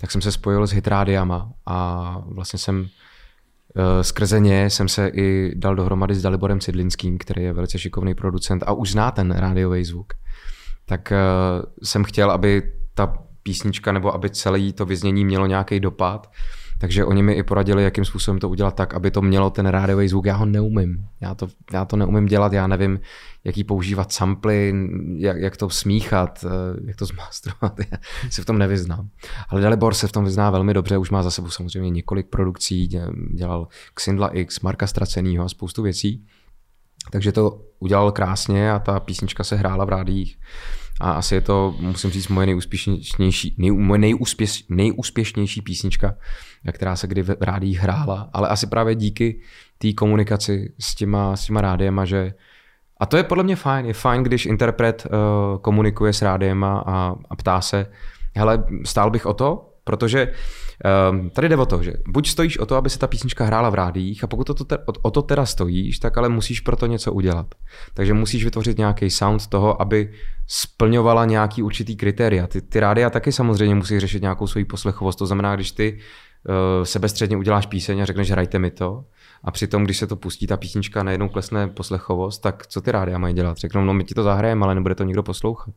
tak 0.00 0.10
jsem 0.10 0.20
se 0.20 0.32
spojil 0.32 0.66
s 0.66 0.72
hitrádiama 0.72 1.52
a 1.66 2.18
vlastně 2.26 2.58
jsem 2.58 2.86
eh, 3.76 4.04
skrze 4.04 4.40
ně 4.40 4.70
jsem 4.70 4.88
se 4.88 5.08
i 5.08 5.52
dal 5.54 5.74
dohromady 5.74 6.14
s 6.14 6.22
Daliborem 6.22 6.60
Cidlinským, 6.60 7.18
který 7.18 7.42
je 7.42 7.52
velice 7.52 7.78
šikovný 7.78 8.14
producent 8.14 8.62
a 8.66 8.72
už 8.72 8.90
zná 8.90 9.10
ten 9.10 9.30
rádiový 9.30 9.84
zvuk. 9.84 10.12
Tak 10.86 11.12
eh, 11.12 11.18
jsem 11.82 12.04
chtěl, 12.04 12.30
aby 12.30 12.72
ta 12.94 13.18
písnička 13.42 13.92
nebo 13.92 14.14
aby 14.14 14.30
celé 14.30 14.72
to 14.72 14.86
vyznění 14.86 15.24
mělo 15.24 15.46
nějaký 15.46 15.80
dopad 15.80 16.30
takže 16.84 17.04
oni 17.04 17.22
mi 17.22 17.32
i 17.32 17.42
poradili, 17.42 17.84
jakým 17.84 18.04
způsobem 18.04 18.38
to 18.38 18.48
udělat 18.48 18.74
tak, 18.74 18.94
aby 18.94 19.10
to 19.10 19.22
mělo 19.22 19.50
ten 19.50 19.66
rádiový 19.66 20.08
zvuk. 20.08 20.26
Já 20.26 20.36
ho 20.36 20.46
neumím. 20.46 21.06
Já 21.20 21.34
to, 21.34 21.48
já 21.72 21.84
to 21.84 21.96
neumím 21.96 22.26
dělat, 22.26 22.52
já 22.52 22.66
nevím, 22.66 23.00
jaký 23.44 23.64
používat 23.64 24.12
samply, 24.12 24.74
jak, 25.16 25.36
jak 25.36 25.56
to 25.56 25.70
smíchat, 25.70 26.44
eh, 26.44 26.80
jak 26.86 26.96
to 26.96 27.06
zmastrovat. 27.14 27.78
Já 27.78 28.30
si 28.30 28.42
v 28.42 28.44
tom 28.44 28.58
nevyznám. 28.58 29.08
Ale 29.48 29.60
Dalibor 29.60 29.94
se 29.94 30.08
v 30.08 30.12
tom 30.12 30.24
vyzná 30.24 30.50
velmi 30.50 30.74
dobře, 30.74 30.98
už 30.98 31.10
má 31.10 31.22
za 31.22 31.30
sebou 31.30 31.50
samozřejmě 31.50 31.90
několik 31.90 32.26
produkcí, 32.26 32.88
dělal 33.34 33.68
Xindla 33.94 34.28
X, 34.28 34.60
Marka 34.60 34.86
Stracenýho 34.86 35.44
a 35.44 35.48
spoustu 35.48 35.82
věcí. 35.82 36.26
Takže 37.10 37.32
to 37.32 37.60
udělal 37.78 38.12
krásně 38.12 38.72
a 38.72 38.78
ta 38.78 39.00
písnička 39.00 39.44
se 39.44 39.56
hrála 39.56 39.84
v 39.84 39.88
rádích 39.88 40.38
a 41.00 41.12
asi 41.12 41.34
je 41.34 41.40
to, 41.40 41.74
musím 41.80 42.10
říct, 42.10 42.28
moje 42.28 42.46
nejúspěšnější, 42.46 43.54
nej, 43.58 43.70
moje 43.70 43.98
nejúspěš, 43.98 44.64
nejúspěšnější 44.68 45.62
písnička, 45.62 46.14
která 46.72 46.96
se 46.96 47.06
kdy 47.06 47.22
v 47.22 47.36
rádích 47.40 47.78
hrála, 47.78 48.30
ale 48.32 48.48
asi 48.48 48.66
právě 48.66 48.94
díky 48.94 49.40
té 49.78 49.92
komunikaci 49.92 50.72
s 50.78 50.94
těma, 50.94 51.36
s 51.36 51.46
těma 51.46 51.60
rádiema, 51.60 52.04
že 52.04 52.34
a 53.00 53.06
to 53.06 53.16
je 53.16 53.22
podle 53.22 53.44
mě 53.44 53.56
fajn. 53.56 53.86
Je 53.86 53.94
fajn, 53.94 54.22
když 54.22 54.46
interpret 54.46 55.06
uh, 55.06 55.58
komunikuje 55.58 56.12
s 56.12 56.22
rádiema 56.22 56.84
a, 56.86 57.14
a 57.30 57.36
ptá 57.36 57.60
se, 57.60 57.86
hele, 58.36 58.64
stál 58.84 59.10
bych 59.10 59.26
o 59.26 59.34
to, 59.34 59.70
protože 59.84 60.32
um, 61.10 61.30
tady 61.30 61.48
jde 61.48 61.56
o 61.56 61.66
to, 61.66 61.82
že 61.82 61.92
buď 62.08 62.28
stojíš 62.28 62.58
o 62.58 62.66
to, 62.66 62.76
aby 62.76 62.90
se 62.90 62.98
ta 62.98 63.06
písnička 63.06 63.44
hrála 63.44 63.70
v 63.70 63.74
rádiích 63.74 64.24
a 64.24 64.26
pokud 64.26 64.44
to, 64.44 64.54
te, 64.54 64.78
o, 64.78 64.92
o 65.02 65.10
to 65.10 65.22
teda 65.22 65.46
stojíš, 65.46 65.98
tak 65.98 66.18
ale 66.18 66.28
musíš 66.28 66.60
pro 66.60 66.76
to 66.76 66.86
něco 66.86 67.12
udělat. 67.12 67.54
Takže 67.94 68.14
musíš 68.14 68.44
vytvořit 68.44 68.78
nějaký 68.78 69.10
sound 69.10 69.46
toho, 69.46 69.82
aby 69.82 70.12
splňovala 70.46 71.24
nějaký 71.24 71.62
určitý 71.62 71.96
kritéria. 71.96 72.46
Ty, 72.46 72.62
ty 72.62 72.80
rádia 72.80 73.10
taky 73.10 73.32
samozřejmě 73.32 73.74
musí 73.74 74.00
řešit 74.00 74.22
nějakou 74.22 74.46
svoji 74.46 74.64
poslechovost. 74.64 75.18
To 75.18 75.26
znamená, 75.26 75.56
když 75.56 75.72
ty 75.72 75.98
uh, 75.98 76.84
sebestředně 76.84 77.36
uděláš 77.36 77.66
píseň 77.66 78.00
a 78.02 78.04
řekneš, 78.04 78.30
hrajte 78.30 78.58
mi 78.58 78.70
to, 78.70 79.04
a 79.44 79.50
přitom, 79.50 79.84
když 79.84 79.98
se 79.98 80.06
to 80.06 80.16
pustí, 80.16 80.46
ta 80.46 80.56
písnička 80.56 81.02
najednou 81.02 81.28
klesne 81.28 81.68
poslechovost, 81.68 82.42
tak 82.42 82.66
co 82.66 82.80
ty 82.80 82.92
rádia 82.92 83.18
mají 83.18 83.34
dělat? 83.34 83.56
Řeknou, 83.58 83.84
no 83.84 83.94
my 83.94 84.04
ti 84.04 84.14
to 84.14 84.22
zahrajeme, 84.22 84.64
ale 84.64 84.74
nebude 84.74 84.94
to 84.94 85.04
nikdo 85.04 85.22
poslouchat. 85.22 85.74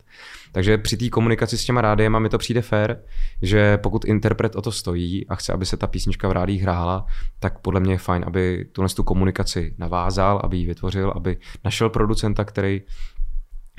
Takže 0.52 0.78
při 0.78 0.98
té 0.98 1.10
komunikaci 1.10 1.58
s 1.58 1.66
těma 1.66 1.82
rádiem 1.82 2.20
mi 2.20 2.30
to 2.30 2.38
přijde 2.38 2.62
fér, 2.62 3.02
že 3.42 3.78
pokud 3.78 4.06
interpret 4.06 4.56
o 4.56 4.62
to 4.62 4.72
stojí 4.72 5.28
a 5.28 5.36
chce, 5.36 5.54
aby 5.54 5.66
se 5.66 5.78
ta 5.78 5.88
písnička 5.88 6.28
v 6.28 6.32
rádích 6.32 6.62
hrála, 6.62 7.06
tak 7.40 7.60
podle 7.60 7.80
mě 7.80 7.94
je 7.94 7.98
fajn, 7.98 8.24
aby 8.28 8.66
tuhle 8.72 8.90
tu 8.90 9.04
komunikaci 9.04 9.76
navázal, 9.78 10.42
aby 10.44 10.58
ji 10.58 10.66
vytvořil, 10.66 11.14
aby 11.16 11.38
našel 11.66 11.90
producenta, 11.90 12.46
který 12.46 12.82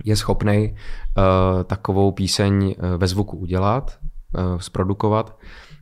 je 0.04 0.16
schopný 0.16 0.70
uh, 0.72 1.64
takovou 1.64 2.12
píseň 2.12 2.74
uh, 2.78 2.96
ve 2.96 3.06
zvuku 3.06 3.36
udělat, 3.36 3.98
uh, 4.38 4.58
zprodukovat 4.58 5.38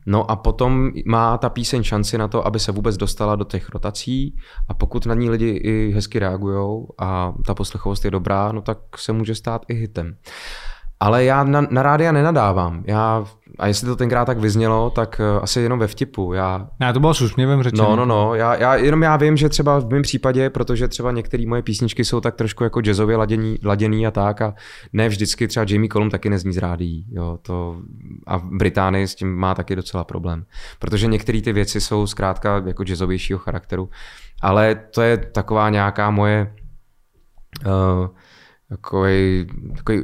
No 0.09 0.31
a 0.31 0.35
potom 0.35 0.91
má 1.05 1.37
ta 1.37 1.49
píseň 1.49 1.83
šanci 1.83 2.17
na 2.17 2.27
to, 2.27 2.47
aby 2.47 2.59
se 2.59 2.71
vůbec 2.71 2.97
dostala 2.97 3.35
do 3.35 3.43
těch 3.43 3.69
rotací 3.69 4.35
a 4.67 4.73
pokud 4.73 5.05
na 5.05 5.15
ní 5.15 5.29
lidi 5.29 5.49
i 5.49 5.91
hezky 5.95 6.19
reagují 6.19 6.85
a 6.99 7.33
ta 7.45 7.53
poslechovost 7.53 8.05
je 8.05 8.11
dobrá, 8.11 8.51
no 8.51 8.61
tak 8.61 8.77
se 8.97 9.13
může 9.13 9.35
stát 9.35 9.65
i 9.67 9.73
hitem. 9.73 10.17
Ale 10.99 11.23
já 11.23 11.43
na, 11.43 11.61
na 11.71 11.83
rádia 11.83 12.11
nenadávám. 12.11 12.83
Já, 12.87 13.25
a 13.59 13.67
jestli 13.67 13.87
to 13.87 13.95
tenkrát 13.95 14.25
tak 14.25 14.37
vyznělo, 14.37 14.89
tak 14.89 15.21
uh, 15.35 15.43
asi 15.43 15.61
jenom 15.61 15.79
ve 15.79 15.87
vtipu. 15.87 16.33
Já, 16.33 16.67
ne, 16.79 16.93
to 16.93 16.99
bylo 16.99 17.13
s 17.13 17.21
úsměvem 17.21 17.63
řečeno. 17.63 17.89
No, 17.89 17.95
no, 17.95 18.05
no. 18.05 18.35
Já, 18.35 18.55
já, 18.55 18.75
jenom 18.75 19.03
já 19.03 19.17
vím, 19.17 19.37
že 19.37 19.49
třeba 19.49 19.79
v 19.79 19.89
mém 19.89 20.01
případě, 20.01 20.49
protože 20.49 20.87
třeba 20.87 21.11
některé 21.11 21.45
moje 21.47 21.61
písničky 21.61 22.05
jsou 22.05 22.21
tak 22.21 22.35
trošku 22.35 22.63
jako 22.63 22.81
jazzově 22.81 23.17
ladění, 23.17 23.57
laděný 23.63 24.07
a 24.07 24.11
tak 24.11 24.41
a 24.41 24.53
ne 24.93 25.09
vždycky 25.09 25.47
třeba 25.47 25.65
Jamie 25.69 25.89
Colum 25.89 26.09
taky 26.09 26.29
nezní 26.29 26.53
z 26.53 26.57
rádií. 26.57 27.05
Jo, 27.11 27.39
to, 27.41 27.77
a 28.27 28.37
v 28.37 28.43
Británii 28.43 29.07
s 29.07 29.15
tím 29.15 29.35
má 29.35 29.55
taky 29.55 29.75
docela 29.75 30.03
problém. 30.03 30.45
Protože 30.79 31.07
některé 31.07 31.41
ty 31.41 31.53
věci 31.53 31.81
jsou 31.81 32.07
zkrátka 32.07 32.63
jako 32.65 32.83
jazzovějšího 32.83 33.39
charakteru. 33.39 33.89
Ale 34.41 34.75
to 34.75 35.01
je 35.01 35.17
taková 35.17 35.69
nějaká 35.69 36.11
moje 36.11 36.53
uh, 37.65 38.07
takový, 38.69 39.47
takový 39.75 40.03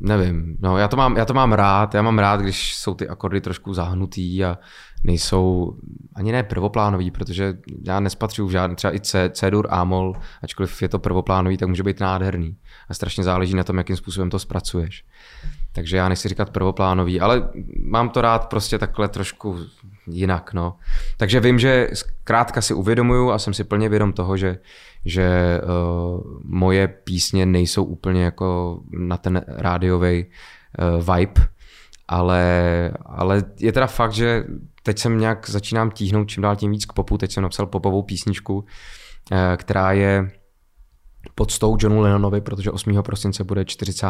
nevím, 0.00 0.56
no 0.60 0.78
já 0.78 0.88
to, 0.88 0.96
mám, 0.96 1.16
já 1.16 1.24
to 1.24 1.34
mám 1.34 1.52
rád, 1.52 1.94
já 1.94 2.02
mám 2.02 2.18
rád, 2.18 2.40
když 2.40 2.76
jsou 2.76 2.94
ty 2.94 3.08
akordy 3.08 3.40
trošku 3.40 3.74
zahnutý 3.74 4.44
a 4.44 4.58
nejsou 5.04 5.76
ani 6.14 6.32
ne 6.32 6.42
prvoplánový, 6.42 7.10
protože 7.10 7.54
já 7.86 8.00
nespatřuju 8.00 8.50
žádný, 8.50 8.76
třeba 8.76 8.94
i 8.94 9.00
C, 9.00 9.30
C-dur, 9.30 9.66
A-mol, 9.70 10.14
ačkoliv 10.42 10.82
je 10.82 10.88
to 10.88 10.98
prvoplánový, 10.98 11.56
tak 11.56 11.68
může 11.68 11.82
být 11.82 12.00
nádherný. 12.00 12.56
A 12.88 12.94
strašně 12.94 13.24
záleží 13.24 13.54
na 13.54 13.64
tom, 13.64 13.78
jakým 13.78 13.96
způsobem 13.96 14.30
to 14.30 14.38
zpracuješ. 14.38 15.04
Takže 15.74 15.96
já 15.96 16.08
nechci 16.08 16.28
říkat 16.28 16.50
prvoplánový, 16.50 17.20
ale 17.20 17.48
mám 17.86 18.08
to 18.08 18.20
rád 18.20 18.48
prostě 18.48 18.78
takhle 18.78 19.08
trošku 19.08 19.58
jinak. 20.06 20.52
No. 20.52 20.76
Takže 21.16 21.40
vím, 21.40 21.58
že 21.58 21.88
zkrátka 21.92 22.60
si 22.60 22.74
uvědomuju 22.74 23.30
a 23.30 23.38
jsem 23.38 23.54
si 23.54 23.64
plně 23.64 23.88
vědom 23.88 24.12
toho, 24.12 24.36
že, 24.36 24.58
že 25.04 25.60
uh, 25.62 26.20
moje 26.44 26.88
písně 26.88 27.46
nejsou 27.46 27.84
úplně 27.84 28.24
jako 28.24 28.80
na 28.90 29.16
ten 29.16 29.44
rádiový 29.48 30.26
uh, 30.26 31.14
vibe, 31.14 31.46
ale, 32.08 32.92
ale 33.06 33.42
je 33.60 33.72
teda 33.72 33.86
fakt, 33.86 34.12
že 34.12 34.44
teď 34.82 34.98
jsem 34.98 35.18
nějak 35.18 35.50
začínám 35.50 35.90
tíhnout 35.90 36.28
čím 36.28 36.42
dál 36.42 36.56
tím 36.56 36.70
víc 36.70 36.84
k 36.84 36.92
popu. 36.92 37.18
Teď 37.18 37.32
jsem 37.32 37.42
napsal 37.42 37.66
popovou 37.66 38.02
písničku, 38.02 38.54
uh, 38.54 38.66
která 39.56 39.92
je 39.92 40.30
podstou 41.34 41.76
Johnu 41.80 42.00
Lennonovi, 42.00 42.40
protože 42.40 42.70
8. 42.70 43.02
prosince 43.02 43.44
bude 43.44 43.64
40. 43.64 44.06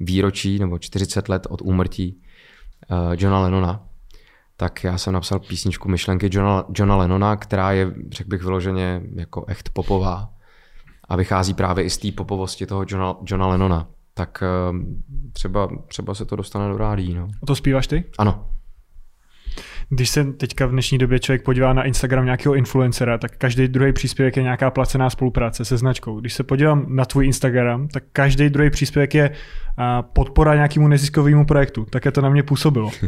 výročí 0.00 0.58
nebo 0.58 0.78
40 0.78 1.28
let 1.28 1.46
od 1.50 1.62
úmrtí 1.62 2.22
uh, 2.90 3.14
Johna 3.18 3.40
Lennona 3.40 3.92
tak 4.62 4.84
já 4.84 4.98
jsem 4.98 5.12
napsal 5.12 5.38
písničku 5.38 5.88
myšlenky 5.88 6.28
Johna, 6.32 6.64
Johna 6.74 6.96
Lennona, 6.96 7.36
která 7.36 7.72
je, 7.72 7.94
řekl 8.12 8.30
bych, 8.30 8.42
vyloženě 8.42 9.02
jako 9.14 9.44
echt 9.48 9.68
popová 9.68 10.30
a 11.08 11.16
vychází 11.16 11.54
právě 11.54 11.84
i 11.84 11.90
z 11.90 11.98
té 11.98 12.12
popovosti 12.12 12.66
toho 12.66 12.84
Johna, 12.88 13.16
Johna 13.24 13.46
Lennona. 13.46 13.88
Tak 14.14 14.42
ehm, 14.42 15.02
třeba, 15.32 15.68
třeba 15.88 16.14
se 16.14 16.24
to 16.24 16.36
dostane 16.36 16.68
do 16.68 16.78
rádí. 16.78 17.14
No. 17.14 17.28
A 17.42 17.46
to 17.46 17.54
zpíváš 17.54 17.86
ty? 17.86 18.04
Ano. 18.18 18.51
Když 19.94 20.10
se 20.10 20.24
teďka 20.24 20.66
v 20.66 20.70
dnešní 20.70 20.98
době 20.98 21.18
člověk 21.18 21.42
podívá 21.42 21.72
na 21.72 21.82
Instagram 21.84 22.24
nějakého 22.24 22.54
influencera, 22.54 23.18
tak 23.18 23.30
každý 23.38 23.68
druhý 23.68 23.92
příspěvek 23.92 24.36
je 24.36 24.42
nějaká 24.42 24.70
placená 24.70 25.10
spolupráce 25.10 25.64
se 25.64 25.76
značkou. 25.76 26.20
Když 26.20 26.32
se 26.34 26.42
podívám 26.42 26.84
na 26.88 27.04
tvůj 27.04 27.26
Instagram, 27.26 27.88
tak 27.88 28.02
každý 28.12 28.48
druhý 28.50 28.70
příspěvek 28.70 29.14
je 29.14 29.30
podpora 30.12 30.54
nějakému 30.54 30.88
neziskovému 30.88 31.46
projektu. 31.46 31.86
Také 31.90 32.10
to 32.10 32.20
na 32.20 32.28
mě 32.28 32.42
působilo. 32.42 32.90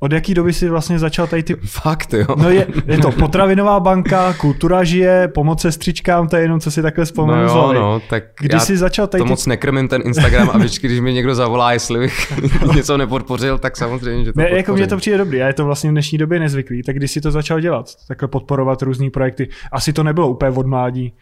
Od 0.00 0.12
jaký 0.12 0.34
doby 0.34 0.52
jsi 0.52 0.68
vlastně 0.68 0.98
začal 0.98 1.26
tady 1.26 1.42
ty... 1.42 1.56
Fakt, 1.64 2.12
jo. 2.14 2.26
No 2.36 2.50
je, 2.50 2.66
je 2.86 2.98
to 2.98 3.10
potravinová 3.18 3.80
banka, 3.80 4.32
kultura 4.32 4.84
žije, 4.84 5.28
pomoc 5.28 5.60
sestřičkám, 5.62 6.28
to 6.28 6.36
je 6.36 6.42
jenom, 6.42 6.60
co 6.60 6.70
si 6.70 6.82
takhle 6.82 7.04
vzpomenu. 7.04 7.42
No 7.42 7.48
jo, 7.48 7.72
no, 7.72 8.00
tak 8.00 8.24
Když 8.40 8.62
jsi 8.62 8.76
začal 8.76 9.06
tady 9.06 9.20
to 9.20 9.24
ty... 9.24 9.30
moc 9.30 9.46
nekrmím 9.46 9.88
ten 9.88 10.02
Instagram 10.04 10.50
a 10.52 10.58
vždycky, 10.58 10.86
když 10.86 11.00
mi 11.00 11.12
někdo 11.12 11.34
zavolá, 11.34 11.72
jestli 11.72 11.98
bych 11.98 12.32
něco 12.74 12.96
nepodpořil, 12.96 13.58
tak 13.58 13.76
samozřejmě, 13.76 14.24
že 14.24 14.32
to 14.32 14.40
Ne, 14.40 14.44
podpořím. 14.44 14.56
jako 14.56 14.72
mě 14.72 14.86
to 14.86 14.96
přijde 14.96 15.18
dobrý 15.18 15.42
a 15.42 15.46
je 15.46 15.52
to 15.52 15.64
vlastně 15.64 15.90
v 15.90 15.92
dnešní 15.92 16.18
době 16.18 16.27
nezvyklý. 16.36 16.82
Tak 16.82 16.96
když 16.96 17.10
jsi 17.10 17.20
to 17.20 17.30
začal 17.30 17.60
dělat, 17.60 17.86
takhle 18.08 18.28
podporovat 18.28 18.82
různé 18.82 19.10
projekty, 19.10 19.48
asi 19.72 19.92
to 19.92 20.02
nebylo 20.02 20.28
úplně 20.28 20.50
od 20.50 20.66
mládí. 20.66 21.12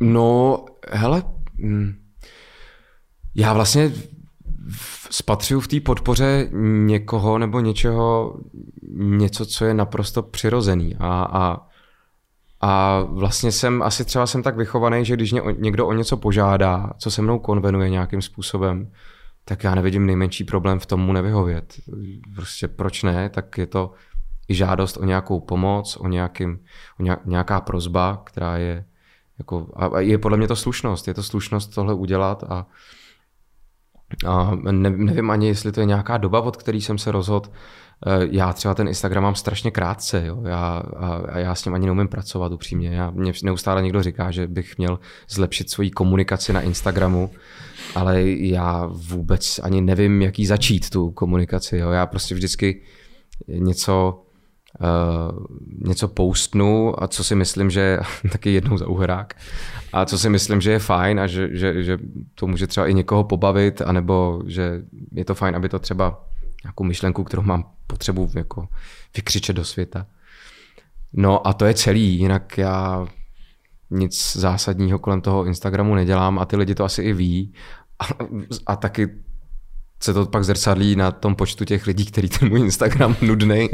No, 0.00 0.64
hele, 0.90 1.22
hm, 1.58 1.94
já 3.34 3.52
vlastně 3.52 3.92
spatřuju 5.10 5.60
v 5.60 5.68
té 5.68 5.80
podpoře 5.80 6.48
někoho 6.86 7.38
nebo 7.38 7.60
něčeho 7.60 8.36
něco, 8.96 9.46
co 9.46 9.64
je 9.64 9.74
naprosto 9.74 10.22
přirozený 10.22 10.96
a, 10.98 11.28
a, 11.32 11.66
a 12.60 13.00
vlastně 13.00 13.52
jsem, 13.52 13.82
asi 13.82 14.04
třeba 14.04 14.26
jsem 14.26 14.42
tak 14.42 14.56
vychovaný, 14.56 15.04
že 15.04 15.16
když 15.16 15.32
mě 15.32 15.42
někdo 15.58 15.86
o 15.86 15.92
něco 15.92 16.16
požádá, 16.16 16.90
co 16.98 17.10
se 17.10 17.22
mnou 17.22 17.38
konvenuje 17.38 17.90
nějakým 17.90 18.22
způsobem, 18.22 18.90
tak 19.44 19.64
já 19.64 19.74
nevidím 19.74 20.06
nejmenší 20.06 20.44
problém 20.44 20.78
v 20.78 20.86
tom 20.86 21.00
mu 21.00 21.12
nevyhovět. 21.12 21.74
Prostě 22.34 22.68
proč 22.68 23.02
ne, 23.02 23.28
tak 23.28 23.58
je 23.58 23.66
to 23.66 23.92
i 24.48 24.54
žádost 24.54 24.96
o 24.96 25.04
nějakou 25.04 25.40
pomoc, 25.40 25.96
o, 26.00 26.08
nějakým, 26.08 26.58
o 27.00 27.02
nějaká 27.24 27.60
prozba, 27.60 28.22
která 28.26 28.56
je 28.56 28.84
jako, 29.38 29.72
a 29.76 30.00
je 30.00 30.18
podle 30.18 30.38
mě 30.38 30.48
to 30.48 30.56
slušnost, 30.56 31.08
je 31.08 31.14
to 31.14 31.22
slušnost 31.22 31.74
tohle 31.74 31.94
udělat 31.94 32.44
a, 32.48 32.66
a 34.26 34.54
ne, 34.54 34.90
nevím 34.90 35.30
ani, 35.30 35.46
jestli 35.46 35.72
to 35.72 35.80
je 35.80 35.86
nějaká 35.86 36.16
doba, 36.16 36.40
od 36.40 36.56
který 36.56 36.80
jsem 36.80 36.98
se 36.98 37.12
rozhodl, 37.12 37.50
Eh, 38.06 38.28
já 38.30 38.52
třeba 38.52 38.74
ten 38.74 38.88
Instagram 38.88 39.22
mám 39.22 39.34
strašně 39.34 39.70
krátce, 39.70 40.26
jo. 40.26 40.42
Já, 40.46 40.82
a, 40.96 41.14
a 41.16 41.38
já 41.38 41.54
s 41.54 41.64
ním 41.64 41.74
ani 41.74 41.86
neumím 41.86 42.08
pracovat 42.08 42.52
upřímně. 42.52 42.88
Já, 42.88 43.10
mě 43.10 43.32
neustále 43.44 43.82
někdo 43.82 44.02
říká, 44.02 44.30
že 44.30 44.46
bych 44.46 44.78
měl 44.78 44.98
zlepšit 45.28 45.70
svoji 45.70 45.90
komunikaci 45.90 46.52
na 46.52 46.60
Instagramu, 46.60 47.30
ale 47.94 48.22
já 48.22 48.86
vůbec 48.86 49.60
ani 49.62 49.80
nevím, 49.80 50.22
jaký 50.22 50.46
začít 50.46 50.90
tu 50.90 51.10
komunikaci. 51.10 51.78
Jo. 51.78 51.90
Já 51.90 52.06
prostě 52.06 52.34
vždycky 52.34 52.82
něco 53.48 54.23
Uh, 54.80 55.46
něco 55.88 56.08
postnu 56.08 57.02
a 57.02 57.08
co 57.08 57.24
si 57.24 57.34
myslím, 57.34 57.70
že 57.70 57.98
taky 58.32 58.52
jednou 58.52 58.78
za 58.78 58.86
uhrák 58.86 59.34
a 59.92 60.04
co 60.04 60.18
si 60.18 60.28
myslím, 60.28 60.60
že 60.60 60.70
je 60.70 60.78
fajn 60.78 61.20
a 61.20 61.26
že, 61.26 61.48
že, 61.52 61.82
že 61.82 61.98
to 62.34 62.46
může 62.46 62.66
třeba 62.66 62.86
i 62.86 62.94
někoho 62.94 63.24
pobavit, 63.24 63.82
anebo 63.82 64.42
že 64.46 64.82
je 65.12 65.24
to 65.24 65.34
fajn, 65.34 65.56
aby 65.56 65.68
to 65.68 65.78
třeba 65.78 66.24
nějakou 66.64 66.84
myšlenku, 66.84 67.24
kterou 67.24 67.42
mám 67.42 67.70
potřebu 67.86 68.30
jako 68.34 68.68
vykřičet 69.16 69.56
do 69.56 69.64
světa. 69.64 70.06
No 71.12 71.46
a 71.46 71.52
to 71.52 71.64
je 71.64 71.74
celý, 71.74 72.18
jinak 72.18 72.58
já 72.58 73.06
nic 73.90 74.36
zásadního 74.36 74.98
kolem 74.98 75.20
toho 75.20 75.44
Instagramu 75.44 75.94
nedělám 75.94 76.38
a 76.38 76.44
ty 76.44 76.56
lidi 76.56 76.74
to 76.74 76.84
asi 76.84 77.02
i 77.02 77.12
ví. 77.12 77.54
A, 77.98 78.04
a 78.66 78.76
taky 78.76 79.08
se 80.00 80.14
to 80.14 80.26
pak 80.26 80.44
zrcadlí 80.44 80.96
na 80.96 81.10
tom 81.10 81.34
počtu 81.34 81.64
těch 81.64 81.86
lidí, 81.86 82.04
kteří 82.04 82.28
ten 82.28 82.48
můj 82.48 82.60
Instagram 82.60 83.16
nudný 83.22 83.68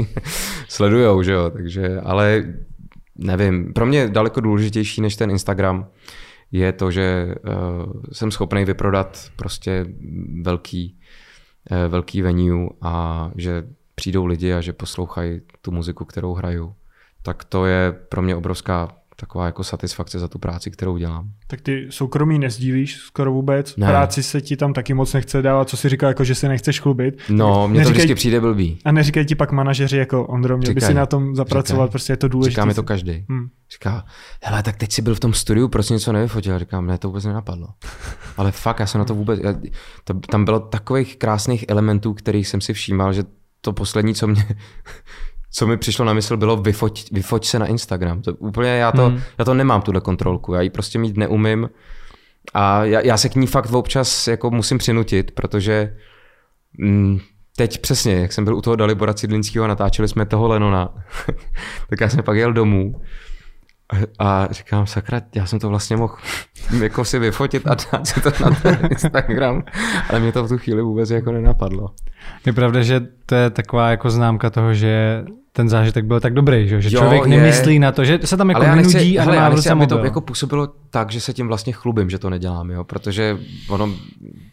sledujou, 0.67 1.23
že 1.23 1.31
jo, 1.31 1.49
takže, 1.49 1.99
ale 2.03 2.53
nevím, 3.15 3.73
pro 3.73 3.85
mě 3.85 4.07
daleko 4.07 4.41
důležitější 4.41 5.01
než 5.01 5.15
ten 5.15 5.31
Instagram 5.31 5.87
je 6.51 6.71
to, 6.71 6.91
že 6.91 7.35
uh, 7.47 8.01
jsem 8.11 8.31
schopný 8.31 8.65
vyprodat 8.65 9.31
prostě 9.35 9.85
velký 10.41 10.97
Eh, 11.69 11.87
velký 11.87 12.21
venue 12.21 12.69
a 12.81 13.31
že 13.35 13.63
přijdou 13.95 14.25
lidi 14.25 14.53
a 14.53 14.61
že 14.61 14.73
poslouchají 14.73 15.41
tu 15.61 15.71
muziku, 15.71 16.05
kterou 16.05 16.33
hraju, 16.33 16.75
tak 17.21 17.43
to 17.43 17.65
je 17.65 17.91
pro 17.91 18.21
mě 18.21 18.35
obrovská 18.35 18.87
taková 19.21 19.45
jako 19.45 19.63
satisfakce 19.63 20.19
za 20.19 20.27
tu 20.27 20.39
práci, 20.39 20.71
kterou 20.71 20.97
dělám. 20.97 21.29
Tak 21.47 21.61
ty 21.61 21.87
soukromí 21.89 22.39
nezdílíš 22.39 22.97
skoro 22.97 23.31
vůbec? 23.31 23.77
Ne. 23.77 23.87
Práci 23.87 24.23
se 24.23 24.41
ti 24.41 24.57
tam 24.57 24.73
taky 24.73 24.93
moc 24.93 25.13
nechce 25.13 25.41
dávat, 25.41 25.69
co 25.69 25.77
si 25.77 25.89
říká, 25.89 26.07
jako 26.07 26.23
že 26.23 26.35
se 26.35 26.47
nechceš 26.47 26.79
chlubit. 26.79 27.21
No, 27.29 27.67
mně 27.67 27.83
to 27.83 27.89
vždycky 27.89 28.15
přijde 28.15 28.41
blbý. 28.41 28.79
A 28.85 28.91
neříkají 28.91 29.25
ti 29.25 29.35
pak 29.35 29.51
manažeři 29.51 29.97
jako 29.97 30.27
Ondro, 30.27 30.57
měl 30.57 30.73
by 30.73 30.81
si 30.81 30.93
na 30.93 31.05
tom 31.05 31.35
zapracovat, 31.35 31.85
říkaj. 31.85 31.91
prostě 31.91 32.13
je 32.13 32.17
to 32.17 32.27
důležité. 32.27 32.51
Říká 32.51 32.65
mi 32.65 32.73
to 32.73 32.83
každý. 32.83 33.25
Hmm. 33.29 33.47
Říká, 33.71 34.05
hele, 34.43 34.63
tak 34.63 34.77
teď 34.77 34.91
jsi 34.91 35.01
byl 35.01 35.15
v 35.15 35.19
tom 35.19 35.33
studiu, 35.33 35.67
proč 35.67 35.89
něco 35.89 36.11
nevyfotil? 36.11 36.59
Říkám, 36.59 36.87
ne, 36.87 36.97
to 36.97 37.07
vůbec 37.07 37.25
nenapadlo. 37.25 37.67
Ale 38.37 38.51
fakt, 38.51 38.79
já 38.79 38.85
jsem 38.85 38.99
na 38.99 39.05
to 39.05 39.15
vůbec, 39.15 39.39
já, 39.43 39.53
to, 40.03 40.13
tam 40.13 40.45
bylo 40.45 40.59
takových 40.59 41.17
krásných 41.17 41.65
elementů, 41.67 42.13
kterých 42.13 42.47
jsem 42.47 42.61
si 42.61 42.73
všímal, 42.73 43.13
že 43.13 43.23
to 43.61 43.73
poslední, 43.73 44.15
co 44.15 44.27
mě 44.27 44.45
co 45.51 45.67
mi 45.67 45.77
přišlo 45.77 46.05
na 46.05 46.13
mysl, 46.13 46.37
bylo 46.37 46.57
vyfoť, 46.57 47.11
vyfoť 47.11 47.45
se 47.45 47.59
na 47.59 47.65
Instagram. 47.65 48.21
To 48.21 48.33
úplně 48.33 48.69
já 48.69 48.91
to, 48.91 49.09
hmm. 49.09 49.21
já 49.37 49.45
to 49.45 49.53
nemám, 49.53 49.81
tuhle 49.81 50.01
kontrolku. 50.01 50.53
Já 50.53 50.61
ji 50.61 50.69
prostě 50.69 50.99
mít 50.99 51.17
neumím. 51.17 51.69
A 52.53 52.85
já, 52.85 53.01
já 53.01 53.17
se 53.17 53.29
k 53.29 53.35
ní 53.35 53.47
fakt 53.47 53.71
občas 53.71 54.27
jako 54.27 54.51
musím 54.51 54.77
přinutit, 54.77 55.31
protože 55.31 55.97
mm, 56.77 57.19
teď 57.55 57.81
přesně, 57.81 58.13
jak 58.13 58.33
jsem 58.33 58.43
byl 58.43 58.55
u 58.55 58.61
toho 58.61 58.75
Dalibora 58.75 59.13
Cidlinského 59.13 59.65
a 59.65 59.67
natáčeli 59.67 60.07
jsme 60.07 60.25
toho 60.25 60.47
Lenona, 60.47 60.89
tak 61.89 62.01
já 62.01 62.09
jsem 62.09 62.23
pak 62.23 62.37
jel 62.37 62.53
domů 62.53 63.01
a 64.19 64.47
říkám, 64.51 64.87
sakra, 64.87 65.21
já 65.35 65.45
jsem 65.45 65.59
to 65.59 65.69
vlastně 65.69 65.97
mohl 65.97 66.15
jako 66.81 67.05
si 67.05 67.19
vyfotit 67.19 67.67
a 67.67 67.75
dát 67.91 68.07
si 68.07 68.21
to 68.21 68.31
na 68.43 68.51
ten 68.51 68.79
Instagram, 68.91 69.63
ale 70.09 70.19
mě 70.19 70.31
to 70.31 70.43
v 70.43 70.47
tu 70.47 70.57
chvíli 70.57 70.81
vůbec 70.81 71.09
jako 71.09 71.31
nenapadlo. 71.31 71.89
Je 72.45 72.53
pravda, 72.53 72.81
že 72.81 73.01
to 73.25 73.35
je 73.35 73.49
taková 73.49 73.89
jako 73.89 74.09
známka 74.09 74.49
toho, 74.49 74.73
že 74.73 75.23
ten 75.53 75.69
zážitek 75.69 76.05
byl 76.05 76.19
tak 76.19 76.33
dobrý, 76.33 76.67
že, 76.67 76.81
že 76.81 76.95
jo, 76.95 76.99
člověk 77.01 77.23
je. 77.23 77.29
nemyslí 77.29 77.79
na 77.79 77.91
to, 77.91 78.05
že 78.05 78.19
se 78.23 78.37
tam 78.37 78.49
jako 78.49 78.65
nudí 78.75 79.19
a 79.19 79.25
nemá 79.25 79.49
nechci, 79.49 79.69
aby 79.69 79.87
to 79.87 79.97
jako 79.97 80.21
působilo 80.21 80.67
tak, 80.89 81.11
že 81.11 81.21
se 81.21 81.33
tím 81.33 81.47
vlastně 81.47 81.73
chlubím, 81.73 82.09
že 82.09 82.19
to 82.19 82.29
nedělám, 82.29 82.71
jo, 82.71 82.83
protože 82.83 83.37
ono, 83.69 83.89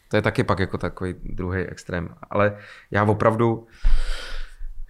to 0.08 0.16
je 0.16 0.22
taky 0.22 0.44
pak 0.44 0.58
jako 0.58 0.78
takový 0.78 1.14
druhý 1.24 1.60
extrém, 1.60 2.08
ale 2.30 2.56
já 2.90 3.04
opravdu, 3.04 3.66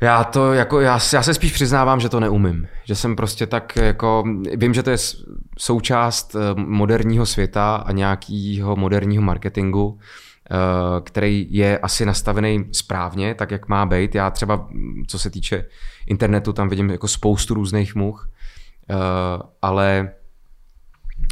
já 0.01 0.24
to 0.24 0.53
jako, 0.53 0.80
já, 0.80 0.99
já 1.12 1.22
se 1.22 1.34
spíš 1.34 1.53
přiznávám, 1.53 2.01
že 2.01 2.09
to 2.09 2.20
neumím. 2.20 2.68
Že 2.84 2.94
jsem 2.94 3.16
prostě 3.16 3.46
tak 3.46 3.76
jako, 3.76 4.24
vím, 4.57 4.74
že 4.74 4.82
to 4.82 4.90
je 4.90 4.96
součást 5.59 6.34
eh, 6.34 6.38
moderního 6.57 7.26
světa 7.26 7.76
a 7.76 7.92
nějakého 7.92 8.76
moderního 8.76 9.22
marketingu, 9.22 9.99
eh, 10.51 10.55
který 11.01 11.46
je 11.51 11.78
asi 11.78 12.07
nastavený 12.07 12.64
správně, 12.72 13.34
tak 13.34 13.51
jak 13.51 13.68
má 13.68 13.86
být. 13.86 14.14
Já 14.14 14.30
třeba, 14.30 14.68
co 15.07 15.18
se 15.18 15.30
týče 15.30 15.64
internetu, 16.07 16.53
tam 16.53 16.68
vidím 16.68 16.90
jako 16.90 17.09
spoustu 17.09 17.55
různých 17.55 17.94
much, 17.94 18.30
eh, 18.90 18.94
ale 19.62 20.11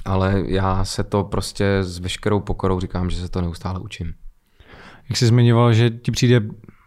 ale 0.04 0.42
já 0.46 0.84
se 0.84 1.04
to 1.04 1.24
prostě 1.24 1.78
s 1.80 1.98
veškerou 1.98 2.40
pokorou 2.40 2.80
říkám, 2.80 3.10
že 3.10 3.16
se 3.16 3.28
to 3.28 3.40
neustále 3.40 3.80
učím. 3.80 4.14
Jak 5.08 5.16
jsi 5.16 5.26
zmiňoval, 5.26 5.72
že 5.72 5.90
ti 5.90 6.10
přijde 6.10 6.40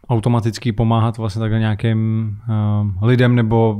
automaticky 0.10 0.72
pomáhat 0.72 1.18
vlastně 1.18 1.39
takhle 1.39 1.60
nějakým 1.60 2.30
uh, 2.49 3.07
lidem 3.07 3.36
nebo 3.36 3.78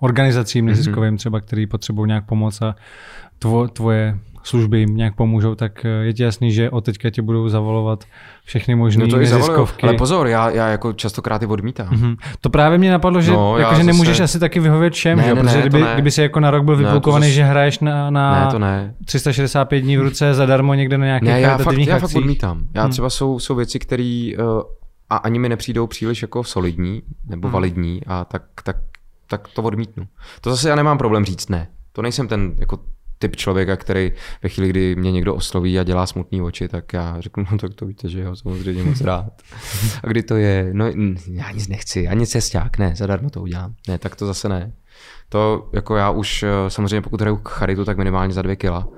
organizacím 0.00 0.64
mhm. 0.64 0.72
neziskovým 0.72 1.16
třeba, 1.16 1.40
který 1.40 1.66
potřebují 1.66 2.08
nějak 2.08 2.26
pomoc 2.26 2.62
a 2.62 2.74
tvo, 3.38 3.68
tvoje 3.68 4.18
služby 4.42 4.78
jim 4.78 4.96
nějak 4.96 5.14
pomůžou, 5.14 5.54
tak 5.54 5.84
eh, 5.84 5.88
je 5.88 6.12
ti 6.12 6.22
jasný, 6.22 6.52
že 6.52 6.70
od 6.70 6.84
teďka 6.84 7.10
tě 7.10 7.22
budou 7.22 7.48
zavolovat 7.48 8.04
všechny 8.44 8.74
možné 8.74 9.06
no 9.06 9.18
neziskovky. 9.18 9.86
Ale 9.86 9.94
pozor, 9.96 10.26
já, 10.26 10.50
já 10.50 10.68
jako 10.68 10.92
častokrát 10.92 11.42
i 11.42 11.46
odmítám. 11.46 11.88
Mm-hmm. 11.88 12.16
To 12.40 12.50
právě 12.50 12.78
mě 12.78 12.90
napadlo, 12.90 13.20
že, 13.20 13.32
no, 13.32 13.58
jako, 13.58 13.70
že 13.70 13.76
zase... 13.76 13.86
nemůžeš 13.86 14.20
asi 14.20 14.38
taky 14.38 14.60
vyhovět 14.60 14.92
všem, 14.92 15.18
ne, 15.18 15.24
že? 15.24 15.34
Ne, 15.34 15.40
protože 15.40 15.56
ne, 15.56 15.60
kdyby, 15.60 15.80
ne. 15.80 15.90
kdyby 15.92 16.10
si 16.10 16.22
jako 16.22 16.40
na 16.40 16.50
rok 16.50 16.64
byl 16.64 16.76
vypulkovaný, 16.76 17.26
zase... 17.26 17.34
že 17.34 17.44
hraješ 17.44 17.78
na, 17.78 18.10
na 18.10 18.44
ne, 18.44 18.50
to 18.50 18.58
ne. 18.58 18.94
365 19.04 19.80
dní 19.80 19.96
v 19.96 20.02
ruce 20.02 20.34
zadarmo 20.34 20.74
někde 20.74 20.98
na 20.98 21.06
nějakých 21.06 21.28
ne, 21.28 21.40
já 21.40 21.58
fakt, 21.58 21.78
já 21.78 21.98
fakt 21.98 22.16
odmítám. 22.16 22.64
Já 22.74 22.82
hmm. 22.82 22.90
třeba 22.90 23.10
jsou, 23.10 23.38
jsou 23.38 23.54
věci, 23.54 23.78
které 23.78 24.30
uh, 24.38 24.62
a 25.12 25.16
ani 25.16 25.38
mi 25.38 25.48
nepřijdou 25.48 25.86
příliš 25.86 26.22
jako 26.22 26.44
solidní 26.44 27.02
nebo 27.24 27.48
hmm. 27.48 27.52
validní 27.52 28.00
a 28.06 28.24
tak, 28.24 28.42
tak, 28.64 28.76
tak 29.26 29.48
to 29.48 29.62
odmítnu. 29.62 30.08
To 30.40 30.50
zase 30.50 30.68
já 30.68 30.76
nemám 30.76 30.98
problém 30.98 31.24
říct 31.24 31.48
ne. 31.48 31.68
To 31.92 32.02
nejsem 32.02 32.28
ten 32.28 32.54
jako 32.58 32.78
typ 33.18 33.36
člověka, 33.36 33.76
který 33.76 34.12
ve 34.42 34.48
chvíli, 34.48 34.70
kdy 34.70 34.96
mě 34.96 35.12
někdo 35.12 35.34
osloví 35.34 35.78
a 35.78 35.82
dělá 35.82 36.06
smutný 36.06 36.42
oči, 36.42 36.68
tak 36.68 36.92
já 36.92 37.20
řeknu, 37.20 37.46
no 37.52 37.58
tak 37.58 37.74
to 37.74 37.86
víte, 37.86 38.08
že 38.08 38.20
jo, 38.20 38.36
samozřejmě 38.36 38.82
moc 38.82 39.00
rád. 39.00 39.42
A 40.04 40.06
kdy 40.06 40.22
to 40.22 40.36
je, 40.36 40.70
no 40.72 40.86
já 41.26 41.50
nic 41.50 41.68
nechci, 41.68 42.08
ani 42.08 42.26
cesták, 42.26 42.78
ne, 42.78 42.92
zadarmo 42.96 43.30
to 43.30 43.42
udělám. 43.42 43.74
Ne, 43.88 43.98
tak 43.98 44.16
to 44.16 44.26
zase 44.26 44.48
ne. 44.48 44.72
To 45.28 45.70
jako 45.72 45.96
já 45.96 46.10
už 46.10 46.42
eh, 46.42 46.48
samozřejmě 46.68 47.00
pokud 47.00 47.20
hraju 47.20 47.40
charitu, 47.44 47.84
tak 47.84 47.98
minimálně 47.98 48.34
za 48.34 48.42
dvě 48.42 48.56
kila. 48.56 48.88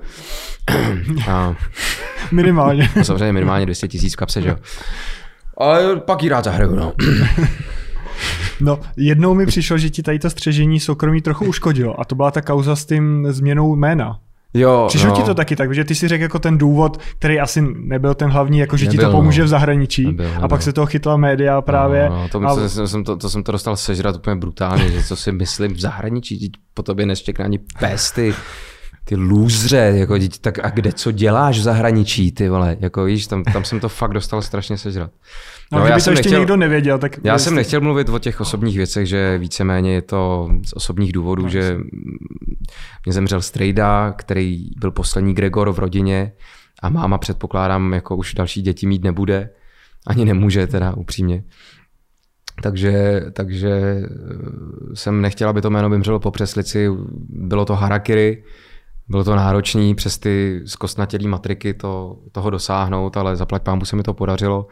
a, 1.29 1.55
minimálně. 2.31 2.89
No, 2.95 3.03
samozřejmě 3.03 3.33
minimálně 3.33 3.65
200 3.65 3.87
tisíc 3.87 4.13
v 4.13 4.17
kapse, 4.17 4.41
že 4.41 4.49
jo. 4.49 4.55
Ale 5.57 5.95
pak 5.95 6.23
ji 6.23 6.29
rád 6.29 6.43
zahraju, 6.43 6.75
no. 6.75 6.93
No, 8.61 8.79
jednou 8.97 9.33
mi 9.33 9.45
přišlo, 9.45 9.77
že 9.77 9.89
ti 9.89 10.03
tady 10.03 10.19
to 10.19 10.29
střežení 10.29 10.79
soukromí 10.79 11.21
trochu 11.21 11.45
uškodilo 11.45 11.99
a 11.99 12.05
to 12.05 12.15
byla 12.15 12.31
ta 12.31 12.41
kauza 12.41 12.75
s 12.75 12.85
tím 12.85 13.27
změnou 13.29 13.75
jména. 13.75 14.19
Jo, 14.53 14.85
Přišlo 14.87 15.09
no. 15.09 15.15
ti 15.15 15.23
to 15.23 15.33
taky 15.33 15.55
tak, 15.55 15.75
že 15.75 15.83
ty 15.83 15.95
si 15.95 16.07
řekl 16.07 16.21
jako 16.21 16.39
ten 16.39 16.57
důvod, 16.57 16.97
který 17.19 17.39
asi 17.39 17.61
nebyl 17.75 18.13
ten 18.13 18.29
hlavní, 18.29 18.59
jako 18.59 18.77
že 18.77 18.85
nebyl, 18.85 18.99
ti 18.99 19.05
to 19.05 19.11
pomůže 19.11 19.41
no. 19.41 19.45
v 19.45 19.49
zahraničí 19.49 20.05
nebyl, 20.05 20.25
nebyl. 20.25 20.45
a 20.45 20.47
pak 20.47 20.61
se 20.61 20.73
toho 20.73 20.87
chytla 20.87 21.17
média 21.17 21.61
právě. 21.61 22.09
No, 22.09 22.21
no, 22.21 22.29
to, 22.29 22.47
a... 22.47 22.55
to, 22.55 22.87
jsem 22.87 23.03
to, 23.03 23.17
to 23.17 23.29
jsem 23.29 23.43
to 23.43 23.51
dostal 23.51 23.77
sežrat 23.77 24.15
úplně 24.15 24.35
brutálně, 24.35 24.91
že 24.91 25.03
co 25.03 25.15
si 25.15 25.31
myslím 25.31 25.73
v 25.73 25.79
zahraničí, 25.79 26.51
po 26.73 26.83
tobě 26.83 27.05
neštěkne 27.05 27.45
ani 27.45 27.59
pesty 27.79 28.33
ty 29.05 29.15
lůzře, 29.15 29.93
jako 29.95 30.17
dítě, 30.17 30.37
tak 30.41 30.59
a 30.65 30.69
kde 30.69 30.93
co 30.93 31.11
děláš 31.11 31.59
v 31.59 31.61
zahraničí, 31.61 32.31
ty 32.31 32.49
vole, 32.49 32.77
jako 32.79 33.03
víš, 33.03 33.27
tam, 33.27 33.43
tam 33.43 33.63
jsem 33.63 33.79
to 33.79 33.89
fakt 33.89 34.13
dostal 34.13 34.41
strašně 34.41 34.77
sežrat. 34.77 35.11
No, 35.71 35.79
no 35.79 35.85
já 35.85 35.99
jsem 35.99 36.13
to 36.13 36.19
ještě 36.19 36.29
nechtěl, 36.29 36.39
někdo 36.39 36.57
nevěděl, 36.57 36.97
tak... 36.97 37.19
Já 37.23 37.37
jsem 37.37 37.55
nechtěl 37.55 37.81
mluvit 37.81 38.09
o 38.09 38.19
těch 38.19 38.41
osobních 38.41 38.77
věcech, 38.77 39.07
že 39.07 39.37
víceméně 39.37 39.93
je 39.93 40.01
to 40.01 40.49
z 40.65 40.73
osobních 40.73 41.11
důvodů, 41.11 41.43
no, 41.43 41.49
že 41.49 41.77
mě 43.05 43.13
zemřel 43.13 43.41
strejda, 43.41 44.13
který 44.17 44.69
byl 44.79 44.91
poslední 44.91 45.33
Gregor 45.33 45.71
v 45.71 45.79
rodině 45.79 46.31
a 46.81 46.89
máma 46.89 47.17
předpokládám, 47.17 47.93
jako 47.93 48.15
už 48.15 48.33
další 48.33 48.61
děti 48.61 48.87
mít 48.87 49.03
nebude, 49.03 49.49
ani 50.07 50.25
nemůže 50.25 50.67
teda 50.67 50.93
upřímně. 50.93 51.43
takže, 52.61 53.25
takže 53.33 53.69
eh, 53.69 54.95
jsem 54.95 55.21
nechtěl, 55.21 55.49
aby 55.49 55.61
to 55.61 55.69
jméno 55.69 55.89
vymřelo 55.89 56.19
po 56.19 56.31
přeslici. 56.31 56.89
Bylo 57.29 57.65
to 57.65 57.75
harakiri, 57.75 58.43
bylo 59.07 59.23
to 59.23 59.35
náročný 59.35 59.95
přes 59.95 60.17
ty 60.17 60.61
zkostnatělý 60.65 61.27
matriky 61.27 61.73
to, 61.73 62.17
toho 62.31 62.49
dosáhnout, 62.49 63.17
ale 63.17 63.35
zaplať 63.35 63.63
pámu 63.63 63.85
se 63.85 63.95
mi 63.95 64.03
to 64.03 64.13
podařilo. 64.13 64.67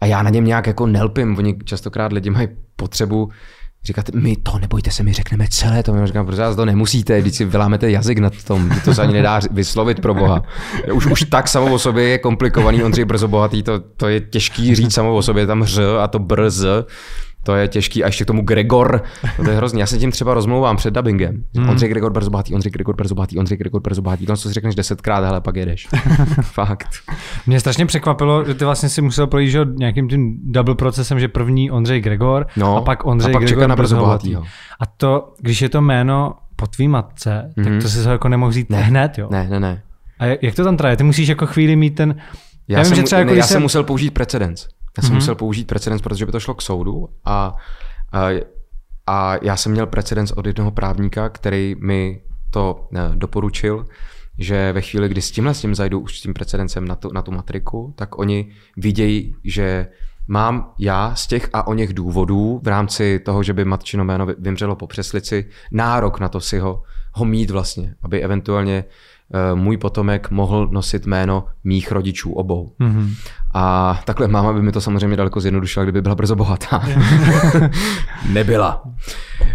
A 0.00 0.06
já 0.06 0.22
na 0.22 0.30
něm 0.30 0.44
nějak 0.44 0.66
jako 0.66 0.86
nelpím. 0.86 1.38
Oni 1.38 1.56
častokrát 1.64 2.12
lidi 2.12 2.30
mají 2.30 2.48
potřebu 2.76 3.30
říkat, 3.84 4.08
my 4.14 4.36
to 4.36 4.58
nebojte 4.58 4.90
se, 4.90 5.02
my 5.02 5.12
řekneme 5.12 5.46
celé 5.50 5.82
to. 5.82 5.94
Já 5.94 6.06
říkám, 6.06 6.26
protože 6.26 6.42
vás 6.42 6.56
to 6.56 6.64
nemusíte, 6.64 7.20
když 7.20 7.34
si 7.34 7.44
vylámete 7.44 7.90
jazyk 7.90 8.18
na 8.18 8.30
tom, 8.46 8.70
to 8.84 8.94
se 8.94 9.02
ani 9.02 9.12
nedá 9.12 9.40
vyslovit 9.50 10.00
pro 10.00 10.14
boha. 10.14 10.42
Už, 10.92 11.06
už 11.06 11.24
tak 11.30 11.48
samo 11.48 11.74
o 11.74 11.78
sobě 11.78 12.08
je 12.08 12.18
komplikovaný, 12.18 12.82
Ondřej 12.82 13.04
brzo 13.04 13.28
bohatý, 13.28 13.62
to, 13.62 13.80
to 13.80 14.08
je 14.08 14.20
těžký 14.20 14.74
říct 14.74 14.94
samo 14.94 15.16
o 15.16 15.22
sobě, 15.22 15.46
tam 15.46 15.64
ř 15.64 15.82
a 16.00 16.08
to 16.08 16.18
brz 16.18 16.64
to 17.42 17.54
je 17.54 17.68
těžký. 17.68 18.04
A 18.04 18.06
ještě 18.06 18.24
k 18.24 18.26
tomu 18.26 18.42
Gregor, 18.42 19.02
to 19.44 19.50
je 19.50 19.56
hrozný. 19.56 19.80
Já 19.80 19.86
se 19.86 19.98
tím 19.98 20.10
třeba 20.10 20.34
rozmlouvám 20.34 20.76
před 20.76 20.94
dubbingem. 20.94 21.44
Hmm. 21.56 21.68
Ondřej 21.68 21.88
Gregor 21.88 22.12
brzo 22.12 22.30
bohatý, 22.30 22.54
Ondřej 22.54 22.72
Gregor 22.72 22.96
brzo 22.96 23.14
bohatý, 23.14 23.38
Ondřej 23.38 23.58
Gregor 23.58 23.80
brzo 23.80 24.02
bohatý. 24.02 24.26
To, 24.26 24.36
co 24.36 24.48
si 24.48 24.54
řekneš 24.54 24.74
desetkrát, 24.74 25.24
hele, 25.24 25.40
pak 25.40 25.56
jedeš. 25.56 25.88
Fakt. 26.42 26.88
Mě 27.46 27.60
strašně 27.60 27.86
překvapilo, 27.86 28.44
že 28.44 28.54
ty 28.54 28.64
vlastně 28.64 28.88
si 28.88 29.02
musel 29.02 29.26
projít 29.26 29.50
že, 29.50 29.60
nějakým 29.74 30.08
tím 30.08 30.38
double 30.44 30.74
procesem, 30.74 31.20
že 31.20 31.28
první 31.28 31.70
Ondřej 31.70 32.00
Gregor 32.00 32.46
no, 32.56 32.76
a 32.76 32.80
pak 32.80 33.06
Ondřej 33.06 33.30
a 33.30 33.32
pak 33.32 33.42
Gregor 33.42 33.68
na 33.68 33.76
brzo 33.76 33.96
bohatý. 33.96 34.36
A 34.80 34.86
to, 34.96 35.32
když 35.40 35.62
je 35.62 35.68
to 35.68 35.80
jméno 35.80 36.34
po 36.56 36.66
tvý 36.66 36.88
matce, 36.88 37.30
mm-hmm. 37.30 37.64
tak 37.64 37.72
mhm. 37.72 37.82
to 37.82 37.88
si 37.88 38.04
ho 38.04 38.12
jako 38.12 38.28
nemohl 38.28 38.50
vzít 38.50 38.70
ne, 38.70 38.82
hned, 38.82 39.18
jo? 39.18 39.28
Ne, 39.30 39.48
ne, 39.50 39.60
ne. 39.60 39.82
A 40.18 40.24
jak 40.42 40.54
to 40.54 40.64
tam 40.64 40.76
traje? 40.76 40.96
Ty 40.96 41.04
musíš 41.04 41.28
jako 41.28 41.46
chvíli 41.46 41.76
mít 41.76 41.94
ten... 41.94 42.14
Já, 42.68 42.78
já, 42.78 42.82
vím, 42.82 42.88
jsem, 42.88 42.96
že 42.96 43.02
třeba 43.02 43.18
jako, 43.18 43.30
ne, 43.32 43.38
já 43.38 43.46
jsem 43.46 43.54
se... 43.54 43.60
musel 43.60 43.84
použít 43.84 44.10
precedens. 44.10 44.68
Já 44.96 45.02
jsem 45.02 45.10
mm-hmm. 45.10 45.14
musel 45.14 45.34
použít 45.34 45.66
precedens, 45.66 46.02
protože 46.02 46.26
by 46.26 46.32
to 46.32 46.40
šlo 46.40 46.54
k 46.54 46.62
soudu 46.62 47.08
a 47.24 47.56
a 49.06 49.34
já 49.42 49.56
jsem 49.56 49.72
měl 49.72 49.86
precedens 49.86 50.32
od 50.32 50.46
jednoho 50.46 50.70
právníka, 50.70 51.28
který 51.28 51.76
mi 51.78 52.22
to 52.50 52.88
eh, 52.94 53.10
doporučil, 53.14 53.84
že 54.38 54.72
ve 54.72 54.80
chvíli, 54.80 55.08
kdy 55.08 55.22
s 55.22 55.30
tímhle 55.30 55.54
s 55.54 55.60
tím 55.60 55.74
zajdu 55.74 56.00
už 56.00 56.18
s 56.18 56.22
tím 56.22 56.34
precedencem 56.34 56.88
na 56.88 56.96
tu, 56.96 57.12
na 57.12 57.22
tu 57.22 57.32
matriku, 57.32 57.94
tak 57.96 58.18
oni 58.18 58.52
vidějí, 58.76 59.36
že 59.44 59.88
mám 60.28 60.74
já 60.78 61.14
z 61.14 61.26
těch 61.26 61.50
a 61.52 61.66
o 61.66 61.74
něch 61.74 61.92
důvodů 61.92 62.60
v 62.62 62.68
rámci 62.68 63.18
toho, 63.18 63.42
že 63.42 63.52
by 63.52 63.64
matčino 63.64 64.04
jméno 64.04 64.26
vymřelo 64.38 64.76
po 64.76 64.86
přeslici, 64.86 65.48
nárok 65.72 66.20
na 66.20 66.28
to 66.28 66.40
si 66.40 66.58
ho, 66.58 66.82
ho 67.12 67.24
mít 67.24 67.50
vlastně, 67.50 67.94
aby 68.02 68.22
eventuálně 68.22 68.84
můj 69.54 69.76
potomek 69.76 70.30
mohl 70.30 70.68
nosit 70.70 71.06
jméno 71.06 71.44
mých 71.64 71.92
rodičů 71.92 72.32
obou. 72.32 72.72
Mm-hmm. 72.80 73.14
A 73.54 74.00
takhle 74.04 74.28
máma 74.28 74.52
by 74.52 74.62
mi 74.62 74.72
to 74.72 74.80
samozřejmě 74.80 75.16
daleko 75.16 75.40
zjednodušila, 75.40 75.84
kdyby 75.84 76.02
byla 76.02 76.14
brzo 76.14 76.36
bohatá. 76.36 76.82
Nebyla. 78.32 78.82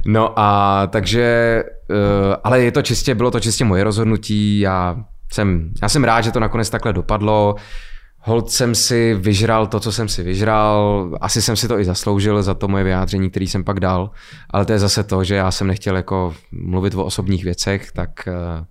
No 0.06 0.40
a 0.40 0.82
takže, 0.88 1.64
uh, 1.90 2.36
ale 2.44 2.62
je 2.62 2.72
to 2.72 2.82
čistě, 2.82 3.16
bylo 3.16 3.32
to 3.32 3.40
čistě 3.40 3.66
moje 3.66 3.84
rozhodnutí, 3.84 4.60
já 4.60 4.98
jsem, 5.34 5.72
já 5.82 5.90
jsem 5.90 6.04
rád, 6.04 6.22
že 6.22 6.32
to 6.32 6.40
nakonec 6.40 6.70
takhle 6.70 6.94
dopadlo. 6.94 7.56
Hold 8.20 8.52
jsem 8.52 8.76
si 8.76 9.14
vyžral 9.14 9.68
to, 9.68 9.80
co 9.80 9.92
jsem 9.92 10.08
si 10.08 10.24
vyžral. 10.24 11.10
Asi 11.22 11.42
jsem 11.42 11.56
si 11.56 11.68
to 11.68 11.80
i 11.80 11.86
zasloužil 11.86 12.44
za 12.44 12.54
to 12.54 12.68
moje 12.68 12.84
vyjádření, 12.84 13.30
který 13.30 13.48
jsem 13.48 13.64
pak 13.64 13.80
dal. 13.80 14.12
Ale 14.50 14.66
to 14.66 14.72
je 14.72 14.80
zase 14.80 15.04
to, 15.04 15.24
že 15.24 15.36
já 15.36 15.52
jsem 15.52 15.68
nechtěl 15.68 15.96
jako 15.96 16.34
mluvit 16.52 16.96
o 16.96 17.06
osobních 17.06 17.44
věcech, 17.44 17.92
tak 17.92 18.10
uh, 18.28 18.66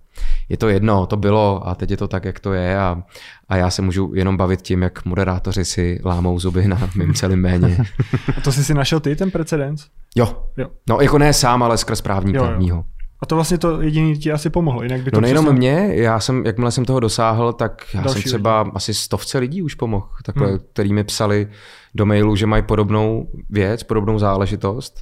je 0.49 0.57
to 0.57 0.69
jedno, 0.69 1.05
to 1.05 1.17
bylo 1.17 1.67
a 1.67 1.75
teď 1.75 1.91
je 1.91 1.97
to 1.97 2.07
tak, 2.07 2.25
jak 2.25 2.39
to 2.39 2.53
je 2.53 2.79
a, 2.79 3.03
a 3.49 3.55
já 3.57 3.69
se 3.69 3.81
můžu 3.81 4.11
jenom 4.15 4.37
bavit 4.37 4.61
tím, 4.61 4.81
jak 4.81 5.05
moderátoři 5.05 5.65
si 5.65 5.99
lámou 6.05 6.39
zuby 6.39 6.67
na 6.67 6.89
mým 6.95 7.13
celým 7.13 7.39
méně. 7.39 7.77
A 8.37 8.41
to 8.41 8.51
jsi 8.51 8.63
si 8.63 8.73
našel 8.73 8.99
ty, 8.99 9.15
ten 9.15 9.31
precedens? 9.31 9.85
Jo. 10.15 10.43
jo. 10.57 10.67
No 10.89 10.97
jako 11.01 11.17
ne 11.17 11.33
sám, 11.33 11.63
ale 11.63 11.77
skrz 11.77 12.01
právního. 12.01 12.83
A 13.21 13.25
to 13.25 13.35
vlastně 13.35 13.57
to 13.57 13.81
jediný 13.81 14.17
ti 14.17 14.31
asi 14.31 14.49
pomohlo, 14.49 14.83
jinak 14.83 15.01
by 15.01 15.11
to 15.11 15.17
No 15.17 15.21
nejenom 15.21 15.45
přesně... 15.45 15.57
mě, 15.57 15.89
já 15.95 16.19
jsem, 16.19 16.45
jakmile 16.45 16.71
jsem 16.71 16.85
toho 16.85 16.99
dosáhl, 16.99 17.53
tak 17.53 17.85
já 17.93 18.01
Další 18.01 18.21
jsem 18.21 18.29
třeba 18.29 18.61
lidi. 18.61 18.71
asi 18.75 18.93
stovce 18.93 19.37
lidí 19.37 19.61
už 19.61 19.75
pomohl, 19.75 20.07
takhle, 20.25 20.47
hmm. 20.47 20.59
který 20.73 20.93
mi 20.93 21.03
psali 21.03 21.47
do 21.95 22.05
mailu, 22.05 22.35
že 22.35 22.45
mají 22.45 22.63
podobnou 22.63 23.27
věc, 23.49 23.83
podobnou 23.83 24.19
záležitost 24.19 25.01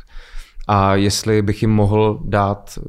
a 0.67 0.95
jestli 0.95 1.41
bych 1.41 1.61
jim 1.61 1.71
mohl 1.71 2.19
dát 2.25 2.79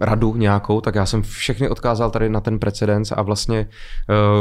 radu 0.00 0.36
nějakou, 0.36 0.80
tak 0.80 0.94
já 0.94 1.06
jsem 1.06 1.22
všechny 1.22 1.68
odkázal 1.68 2.10
tady 2.10 2.28
na 2.28 2.40
ten 2.40 2.58
precedens 2.58 3.12
a 3.12 3.22
vlastně 3.22 3.68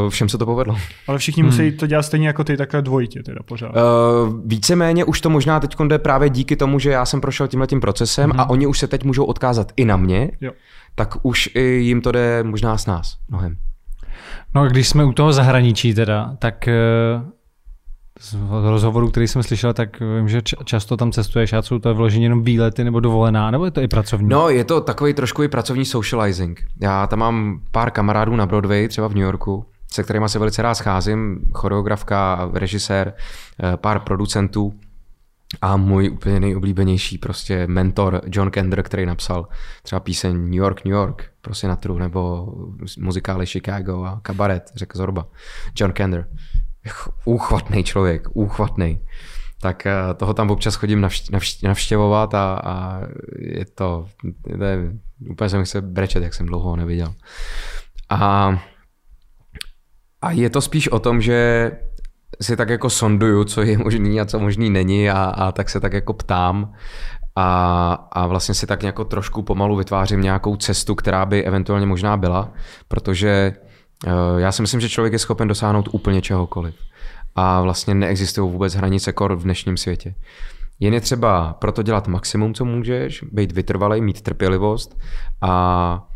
uh, 0.04 0.10
všem 0.10 0.30
se 0.30 0.38
to 0.38 0.46
povedlo. 0.46 0.78
Ale 1.08 1.18
všichni 1.18 1.44
hmm. 1.44 1.52
musí 1.52 1.72
to 1.72 1.88
dělat 1.88 2.04
stejně 2.04 2.28
jako 2.28 2.44
ty, 2.44 2.58
takhle 2.58 2.82
dvojitě 2.82 3.24
teda 3.24 3.40
pořád. 3.46 3.70
Uh, 3.70 4.40
víceméně 4.46 5.06
už 5.06 5.22
to 5.22 5.30
možná 5.30 5.60
teď 5.60 5.76
jde 5.88 6.00
právě 6.00 6.30
díky 6.30 6.56
tomu, 6.56 6.80
že 6.80 6.92
já 6.92 7.06
jsem 7.06 7.22
prošel 7.22 7.48
tímhle 7.48 7.68
tím 7.68 7.82
procesem 7.82 8.30
hmm. 8.30 8.40
a 8.40 8.50
oni 8.50 8.68
už 8.68 8.80
se 8.80 8.88
teď 8.88 9.04
můžou 9.04 9.24
odkázat 9.24 9.72
i 9.78 9.86
na 9.86 9.98
mě, 9.98 10.32
jo. 10.42 10.52
tak 10.96 11.18
už 11.22 11.50
i 11.56 11.62
jim 11.62 12.02
to 12.02 12.12
jde 12.12 12.44
možná 12.44 12.78
s 12.78 12.86
nás 12.86 13.18
mnohem. 13.30 13.56
No 14.56 14.62
a 14.62 14.68
když 14.68 14.88
jsme 14.88 15.06
u 15.06 15.14
toho 15.14 15.34
zahraničí 15.34 15.94
teda, 15.94 16.36
tak 16.40 16.68
uh 16.68 17.32
z 18.20 18.36
rozhovoru, 18.64 19.10
který 19.10 19.28
jsem 19.28 19.44
slyšel, 19.44 19.74
tak 19.74 20.00
vím, 20.00 20.30
že 20.30 20.42
často 20.42 20.98
tam 20.98 21.12
cestuješ 21.12 21.54
a 21.54 21.62
jsou 21.62 21.80
to 21.80 21.96
vložení 21.96 22.24
jenom 22.24 22.44
výlety 22.44 22.84
nebo 22.84 23.00
dovolená, 23.00 23.52
nebo 23.52 23.66
je 23.66 23.72
to 23.72 23.82
i 23.82 23.88
pracovní? 23.88 24.30
No, 24.30 24.50
je 24.50 24.64
to 24.64 24.82
takový 24.82 25.14
trošku 25.14 25.44
i 25.44 25.48
pracovní 25.48 25.86
socializing. 25.86 26.64
Já 26.82 27.08
tam 27.08 27.20
mám 27.20 27.62
pár 27.72 27.92
kamarádů 27.92 28.36
na 28.36 28.46
Broadway, 28.46 28.88
třeba 28.88 29.08
v 29.08 29.14
New 29.14 29.24
Yorku, 29.24 29.66
se 29.92 30.04
kterými 30.04 30.30
se 30.30 30.40
velice 30.40 30.62
rád 30.62 30.76
scházím, 30.76 31.40
choreografka, 31.54 32.50
režisér, 32.54 33.14
eh, 33.64 33.78
pár 33.78 34.00
producentů 34.00 34.74
a 35.62 35.78
můj 35.78 36.10
úplně 36.10 36.40
nejoblíbenější 36.40 37.18
prostě 37.18 37.68
mentor 37.68 38.22
John 38.26 38.52
Kender, 38.52 38.84
který 38.84 39.06
napsal 39.06 39.48
třeba 39.84 40.00
píseň 40.00 40.36
New 40.44 40.54
York, 40.54 40.86
New 40.86 40.94
York 40.94 41.32
pro 41.42 41.56
Sinatru, 41.56 41.98
nebo 41.98 42.54
muzikály 43.00 43.46
Chicago 43.46 44.04
a 44.04 44.20
kabaret, 44.22 44.72
řekl 44.76 44.98
Zorba. 44.98 45.28
John 45.76 45.92
Kender 45.92 46.28
úchvatný 47.26 47.84
člověk, 47.84 48.28
úchvatný. 48.34 49.00
Tak 49.62 49.86
eh, 49.86 49.94
toho 50.18 50.34
tam 50.34 50.52
občas 50.52 50.76
chodím 50.76 51.08
navštěvovat 51.64 52.34
a, 52.34 52.62
a 52.64 53.02
je 53.40 53.66
to, 53.66 54.06
to 54.58 54.64
je, 54.64 54.92
úplně 55.30 55.50
se 55.50 55.64
chce 55.64 55.82
brečet, 55.82 56.24
jak 56.24 56.34
jsem 56.34 56.46
dlouho 56.46 56.70
ho 56.70 56.76
neviděl. 56.76 57.14
A, 58.10 58.60
a 60.22 60.32
je 60.32 60.50
to 60.50 60.62
spíš 60.62 60.88
o 60.88 61.00
tom, 61.00 61.22
že 61.22 61.72
si 62.42 62.56
tak 62.56 62.70
jako 62.70 62.90
sonduju, 62.90 63.44
co 63.44 63.62
je 63.62 63.78
možný 63.78 64.22
a 64.22 64.26
co 64.26 64.40
možný 64.40 64.70
není 64.70 65.10
a, 65.10 65.24
a 65.24 65.52
tak 65.52 65.70
se 65.70 65.80
tak 65.80 65.94
jako 65.94 66.14
ptám 66.14 66.74
a, 67.36 67.94
a 68.12 68.28
vlastně 68.28 68.56
si 68.56 68.68
tak 68.68 68.84
jako 68.84 69.06
trošku 69.06 69.42
pomalu 69.42 69.76
vytvářím 69.76 70.22
nějakou 70.22 70.56
cestu, 70.56 70.96
která 70.96 71.26
by 71.26 71.44
eventuálně 71.44 71.86
možná 71.86 72.18
byla, 72.18 72.54
protože 72.88 73.54
já 74.38 74.52
si 74.52 74.62
myslím, 74.62 74.82
že 74.82 74.90
člověk 74.90 75.14
je 75.14 75.20
schopen 75.20 75.48
dosáhnout 75.48 75.90
úplně 75.92 76.22
čehokoliv. 76.22 76.76
A 77.36 77.62
vlastně 77.62 77.96
neexistují 77.96 78.52
vůbec 78.52 78.76
hranice 78.76 79.14
kor 79.14 79.36
v 79.36 79.44
dnešním 79.44 79.78
světě. 79.78 80.16
Jen 80.80 80.94
je 80.94 81.02
třeba 81.02 81.54
proto 81.54 81.84
dělat 81.84 82.08
maximum, 82.08 82.54
co 82.54 82.66
můžeš, 82.66 83.24
být 83.32 83.52
vytrvalý, 83.52 84.02
mít 84.02 84.22
trpělivost 84.22 84.98
a 85.42 86.08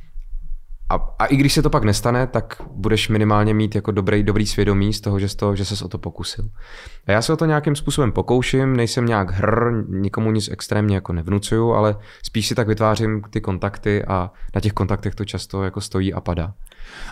a, 0.90 0.96
a 1.20 1.26
i 1.26 1.36
když 1.36 1.54
se 1.54 1.62
to 1.62 1.70
pak 1.70 1.84
nestane, 1.84 2.28
tak 2.28 2.62
budeš 2.72 3.10
minimálně 3.10 3.54
mít 3.54 3.76
jako 3.76 3.92
dobrý, 3.92 4.24
dobrý 4.24 4.46
svědomí 4.46 4.94
z 4.94 5.02
toho, 5.02 5.20
že, 5.20 5.36
toho, 5.36 5.56
že 5.56 5.66
ses 5.66 5.82
o 5.82 5.88
to 5.88 5.98
pokusil. 5.98 6.50
A 7.08 7.12
já 7.12 7.22
se 7.22 7.34
o 7.34 7.38
to 7.38 7.46
nějakým 7.46 7.76
způsobem 7.76 8.12
pokouším, 8.12 8.76
nejsem 8.76 9.06
nějak 9.06 9.32
hr, 9.32 9.72
nikomu 9.90 10.32
nic 10.32 10.50
extrémně 10.52 10.96
jako 10.96 11.14
nevnucuju, 11.14 11.72
ale 11.72 11.96
spíš 12.24 12.48
si 12.48 12.56
tak 12.56 12.68
vytvářím 12.68 13.22
ty 13.30 13.42
kontakty 13.42 14.06
a 14.06 14.32
na 14.56 14.62
těch 14.62 14.74
kontaktech 14.74 15.16
to 15.16 15.26
často 15.26 15.64
jako 15.64 15.82
stojí 15.82 16.14
a 16.14 16.22
padá. 16.22 16.54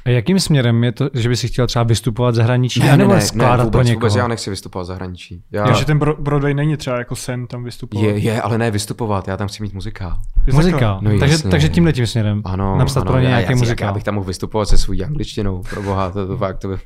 A 0.06 0.10
jakým 0.10 0.40
směrem 0.40 0.84
je 0.84 0.92
to, 0.92 1.10
že 1.14 1.30
bys 1.30 1.42
chtěl 1.42 1.68
třeba 1.68 1.84
vystupovat 1.84 2.36
zahraničí? 2.36 2.80
Ne, 2.80 2.98
nebo 2.98 3.14
ne, 3.14 3.22
skládat 3.22 3.58
ne, 3.58 3.64
vůbec, 3.64 3.72
pro 3.72 3.84
někoho? 3.84 4.00
vůbec 4.00 4.16
já 4.16 4.28
nechci 4.28 4.50
vystupovat 4.50 4.88
zahraničí. 4.88 5.44
Já... 5.52 5.66
Takže 5.66 5.86
ten 5.86 6.00
Broadway 6.00 6.54
není 6.54 6.78
třeba 6.78 6.98
jako 6.98 7.16
sen 7.16 7.48
tam 7.48 7.64
vystupovat? 7.64 8.06
Je, 8.06 8.18
je, 8.18 8.42
ale 8.42 8.58
ne 8.58 8.72
vystupovat, 8.72 9.28
já 9.28 9.38
tam 9.38 9.48
chci 9.48 9.64
mít 9.64 9.74
muzikál. 9.74 10.18
Muzikál, 10.54 11.00
no, 11.02 11.20
takže, 11.20 11.38
takže 11.38 11.70
tímhle 11.70 11.94
tím 11.94 12.08
směrem. 12.08 12.42
Ano, 12.46 12.78
Napsat 12.78 13.02
ano, 13.02 13.12
pro 13.12 13.20
ně 13.20 13.28
nějaký 13.28 13.56
muzikál. 13.56 13.88
Já 13.88 13.94
bych 13.94 14.04
tam 14.04 14.16
mohl 14.16 14.28
vystupovat 14.28 14.68
se 14.68 14.78
svou 14.78 15.04
angličtinou, 15.06 15.62
pro 15.70 15.82
boha, 15.82 16.12
to, 16.12 16.28
to 16.28 16.38
fakt, 16.38 16.58
to 16.58 16.68
by, 16.68 16.78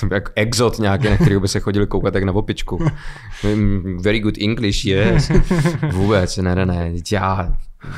to 0.00 0.06
by 0.06 0.14
jako 0.14 0.32
exot 0.34 0.78
nějaký, 0.78 1.08
na 1.08 1.16
který 1.16 1.40
by 1.40 1.48
se 1.48 1.60
chodili 1.60 1.86
koukat 1.86 2.14
jak 2.14 2.24
na 2.24 2.32
opičku. 2.32 2.78
Very 4.02 4.20
good 4.20 4.38
English, 4.38 4.84
yes. 4.84 5.30
Vůbec, 5.92 6.36
ne, 6.36 6.54
ne, 6.54 6.66
ne, 6.66 6.92
já 7.12 7.52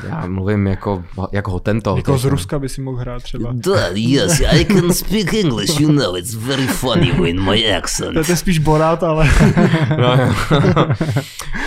já 0.09 0.27
mluvím 0.27 0.67
jako, 0.67 1.03
jako 1.31 1.59
tento. 1.59 1.97
Jako 1.97 2.17
z 2.17 2.25
Ruska 2.25 2.59
by 2.59 2.69
si 2.69 2.81
mohl 2.81 2.97
hrát 2.97 3.23
třeba. 3.23 3.49
Da, 3.53 3.87
yes, 3.93 4.41
I 4.51 4.65
can 4.65 4.93
speak 4.93 5.33
English, 5.33 5.79
you 5.79 5.91
know, 5.91 6.17
it's 6.17 6.33
very 6.33 6.67
funny 6.67 7.29
in 7.29 7.43
my 7.43 7.75
accent. 7.75 8.13
To 8.13 8.31
je 8.31 8.35
spíš 8.35 8.59
Borat, 8.59 9.03
ale... 9.03 9.29
no, 9.97 10.33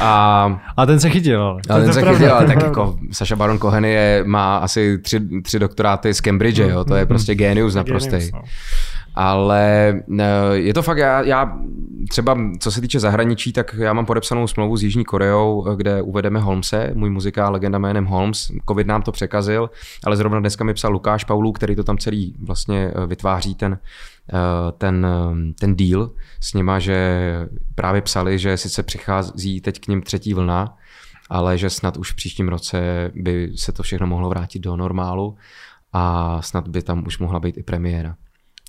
a, 0.00 0.60
a 0.76 0.86
ten 0.86 1.00
se 1.00 1.10
chytil, 1.10 1.42
ale. 1.42 1.60
A 1.68 1.78
ten 1.78 1.92
se 1.92 2.02
chytil, 2.02 2.34
ale 2.34 2.46
tak 2.46 2.62
jako 2.62 2.98
Saša 3.12 3.36
Baron 3.36 3.58
Cohen 3.58 3.84
je, 3.84 4.24
má 4.26 4.56
asi 4.56 4.98
tři, 4.98 5.20
tři 5.42 5.58
doktoráty 5.58 6.14
z 6.14 6.20
Cambridge, 6.20 6.58
jo, 6.58 6.84
to 6.84 6.94
je 6.94 7.06
prostě 7.06 7.34
genius 7.34 7.74
naprostý. 7.74 8.30
No. 8.32 8.42
Ale 9.16 9.94
eh, 10.18 10.24
je 10.52 10.74
to 10.74 10.82
fakt, 10.82 10.98
já, 10.98 11.22
já 11.22 11.58
třeba 12.08 12.38
co 12.60 12.70
se 12.70 12.80
týče 12.80 13.00
zahraničí, 13.00 13.52
tak 13.52 13.74
já 13.78 13.92
mám 13.92 14.06
podepsanou 14.06 14.46
smlouvu 14.46 14.76
s 14.76 14.82
Jižní 14.82 15.04
Koreou, 15.04 15.76
kde 15.76 16.02
uvedeme 16.02 16.40
Holmese, 16.40 16.90
můj 16.94 17.10
muzikál 17.10 17.52
legenda 17.52 17.78
jménem 17.78 18.04
Holmes. 18.04 18.52
Covid 18.68 18.86
nám 18.86 19.02
to 19.02 19.12
překazil, 19.12 19.70
ale 20.04 20.16
zrovna 20.16 20.40
dneska 20.40 20.64
mi 20.64 20.74
psal 20.74 20.92
Lukáš 20.92 21.24
Paulů, 21.24 21.52
který 21.52 21.76
to 21.76 21.84
tam 21.84 21.98
celý 21.98 22.34
vlastně 22.40 22.92
eh, 22.94 23.06
vytváří 23.06 23.54
ten, 23.54 23.78
eh, 24.32 24.72
ten, 24.78 25.06
ten 25.60 25.76
deal 25.76 26.10
s 26.40 26.54
nima, 26.54 26.78
že 26.78 27.20
právě 27.74 28.02
psali, 28.02 28.38
že 28.38 28.56
sice 28.56 28.82
přichází 28.82 29.60
teď 29.60 29.80
k 29.80 29.88
ním 29.88 30.02
třetí 30.02 30.34
vlna, 30.34 30.76
ale 31.30 31.58
že 31.58 31.70
snad 31.70 31.96
už 31.96 32.12
v 32.12 32.16
příštím 32.16 32.48
roce 32.48 33.10
by 33.14 33.52
se 33.56 33.72
to 33.72 33.82
všechno 33.82 34.06
mohlo 34.06 34.28
vrátit 34.28 34.58
do 34.58 34.76
normálu 34.76 35.36
a 35.92 36.42
snad 36.42 36.68
by 36.68 36.82
tam 36.82 37.06
už 37.06 37.18
mohla 37.18 37.40
být 37.40 37.58
i 37.58 37.62
premiéra. 37.62 38.16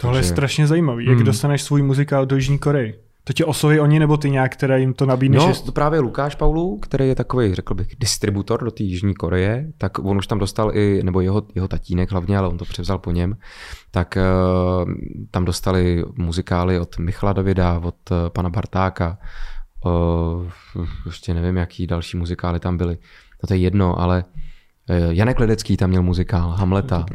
Tohle 0.01 0.17
Takže... 0.17 0.29
je 0.29 0.33
strašně 0.33 0.67
zajímavý. 0.67 1.05
Jak 1.05 1.15
hmm. 1.15 1.25
dostaneš 1.25 1.61
svůj 1.61 1.81
muzikál 1.81 2.25
do 2.25 2.35
Jižní 2.35 2.59
Koreji? 2.59 2.99
To 3.23 3.33
tě 3.33 3.45
osloví 3.45 3.79
oni 3.79 3.99
nebo 3.99 4.17
ty 4.17 4.29
nějak, 4.29 4.53
které 4.53 4.79
jim 4.79 4.93
to 4.93 5.05
nabídneš? 5.05 5.43
No, 5.43 5.53
to 5.65 5.71
právě 5.71 5.99
Lukáš 5.99 6.35
Paulu, 6.35 6.77
který 6.79 7.07
je 7.07 7.15
takový, 7.15 7.55
řekl 7.55 7.73
bych, 7.73 7.87
distributor 7.99 8.63
do 8.63 8.71
té 8.71 8.83
Jižní 8.83 9.13
Koreje, 9.13 9.67
tak 9.77 9.99
on 9.99 10.17
už 10.17 10.27
tam 10.27 10.39
dostal 10.39 10.71
i, 10.73 11.03
nebo 11.03 11.21
jeho, 11.21 11.43
jeho 11.55 11.67
tatínek 11.67 12.11
hlavně, 12.11 12.37
ale 12.37 12.47
on 12.47 12.57
to 12.57 12.65
převzal 12.65 12.97
po 12.97 13.11
něm, 13.11 13.37
tak 13.91 14.17
uh, 14.17 14.91
tam 15.31 15.45
dostali 15.45 16.03
muzikály 16.15 16.79
od 16.79 16.99
Michala 16.99 17.33
Davida, 17.33 17.81
od 17.83 18.11
uh, 18.11 18.17
pana 18.29 18.49
Bartáka, 18.49 19.17
uh, 19.85 20.51
ještě 21.05 21.33
nevím, 21.33 21.57
jaký 21.57 21.87
další 21.87 22.17
muzikály 22.17 22.59
tam 22.59 22.77
byly. 22.77 22.97
No 23.43 23.47
to 23.47 23.53
je 23.53 23.59
jedno, 23.59 23.99
ale 23.99 24.23
uh, 24.89 25.11
Janek 25.11 25.39
Ledecký 25.39 25.77
tam 25.77 25.89
měl 25.89 26.03
muzikál, 26.03 26.49
Hamleta. 26.49 27.05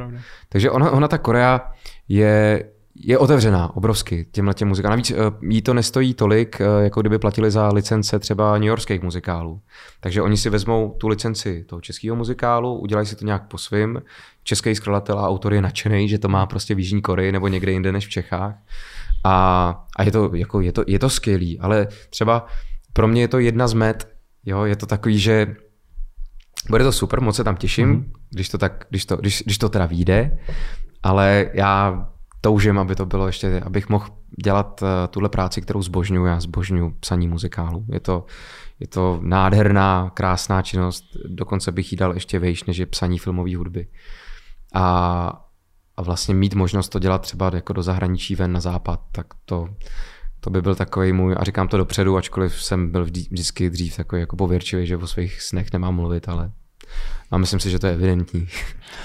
Takže 0.48 0.70
ona, 0.70 0.90
ona 0.90 1.08
ta 1.08 1.18
Korea 1.18 1.60
je 2.08 2.64
je 2.94 3.18
otevřená 3.18 3.76
obrovsky 3.76 4.26
těmhle 4.32 4.54
těm 4.54 4.68
muzikálům. 4.68 4.90
Navíc 4.90 5.10
eh, 5.10 5.14
jí 5.48 5.62
to 5.62 5.74
nestojí 5.74 6.14
tolik, 6.14 6.60
eh, 6.60 6.84
jako 6.84 7.00
kdyby 7.00 7.18
platili 7.18 7.50
za 7.50 7.68
licence 7.68 8.18
třeba 8.18 8.58
New 8.58 8.68
Yorkských 8.68 9.02
muzikálů. 9.02 9.60
Takže 10.00 10.22
oni 10.22 10.36
si 10.36 10.50
vezmou 10.50 10.96
tu 10.98 11.08
licenci 11.08 11.64
toho 11.64 11.80
českého 11.80 12.16
muzikálu, 12.16 12.78
udělají 12.78 13.06
si 13.06 13.16
to 13.16 13.24
nějak 13.24 13.48
po 13.48 13.58
svým. 13.58 14.02
Český 14.44 14.74
skladatel 14.74 15.18
a 15.18 15.28
autor 15.28 15.54
je 15.54 15.62
nadšený, 15.62 16.08
že 16.08 16.18
to 16.18 16.28
má 16.28 16.46
prostě 16.46 16.74
v 16.74 16.78
Jižní 16.78 17.02
Koreji 17.02 17.32
nebo 17.32 17.48
někde 17.48 17.72
jinde 17.72 17.92
než 17.92 18.06
v 18.06 18.10
Čechách. 18.10 18.54
A, 19.24 19.86
a 19.96 20.02
je, 20.02 20.10
to, 20.10 20.30
jako, 20.34 20.60
je, 20.60 20.72
to, 20.72 20.84
je 20.86 20.98
to 20.98 21.10
skvělý, 21.10 21.60
ale 21.60 21.88
třeba 22.10 22.46
pro 22.92 23.08
mě 23.08 23.20
je 23.20 23.28
to 23.28 23.38
jedna 23.38 23.68
z 23.68 23.74
met, 23.74 24.08
jo, 24.46 24.64
je 24.64 24.76
to 24.76 24.86
takový, 24.86 25.18
že 25.18 25.56
bude 26.70 26.84
to 26.84 26.92
super, 26.92 27.20
moc 27.20 27.36
se 27.36 27.44
tam 27.44 27.56
těším, 27.56 27.94
mm-hmm. 27.94 28.10
když, 28.30 28.48
to 28.48 28.58
tak, 28.58 28.86
když, 28.90 29.06
to, 29.06 29.16
když, 29.16 29.42
když 29.46 29.58
to 29.58 29.68
teda 29.68 29.86
vyjde, 29.86 30.38
ale 31.02 31.50
já 31.54 32.08
toužím, 32.42 32.78
aby 32.78 32.94
to 32.94 33.06
bylo 33.06 33.26
ještě, 33.26 33.60
abych 33.60 33.88
mohl 33.88 34.06
dělat 34.44 34.82
uh, 34.82 34.88
tuhle 35.10 35.28
práci, 35.28 35.62
kterou 35.62 35.82
zbožňuji. 35.82 36.26
Já 36.26 36.40
zbožňuji 36.40 36.90
psaní 37.00 37.28
muzikálu. 37.28 37.84
Je 37.92 38.00
to, 38.00 38.26
je 38.80 38.86
to 38.86 39.20
nádherná, 39.22 40.10
krásná 40.14 40.62
činnost, 40.62 41.04
dokonce 41.28 41.72
bych 41.72 41.92
jí 41.92 41.96
dal 41.96 42.14
ještě 42.14 42.38
vejš, 42.38 42.64
než 42.64 42.76
je 42.76 42.86
psaní 42.86 43.18
filmové 43.18 43.56
hudby. 43.56 43.86
A, 44.74 45.46
a 45.96 46.02
vlastně 46.02 46.34
mít 46.34 46.54
možnost 46.54 46.88
to 46.88 46.98
dělat 46.98 47.22
třeba 47.22 47.50
jako 47.54 47.72
do 47.72 47.82
zahraničí 47.82 48.34
ven 48.34 48.52
na 48.52 48.60
západ, 48.60 49.00
tak 49.12 49.26
to, 49.44 49.68
to 50.40 50.50
by 50.50 50.62
byl 50.62 50.74
takový 50.74 51.12
můj, 51.12 51.34
a 51.38 51.44
říkám 51.44 51.68
to 51.68 51.76
dopředu, 51.76 52.16
ačkoliv 52.16 52.62
jsem 52.62 52.92
byl 52.92 53.04
vždycky 53.04 53.70
dřív 53.70 53.96
takový 53.96 54.20
jako 54.20 54.36
pověrčivý, 54.36 54.86
že 54.86 54.96
o 54.96 55.06
svých 55.06 55.42
snech 55.42 55.72
nemám 55.72 55.94
mluvit, 55.94 56.28
ale 56.28 56.52
a 57.30 57.38
myslím 57.38 57.60
si, 57.60 57.70
že 57.70 57.78
to 57.78 57.86
je 57.86 57.92
evidentní. 57.92 58.48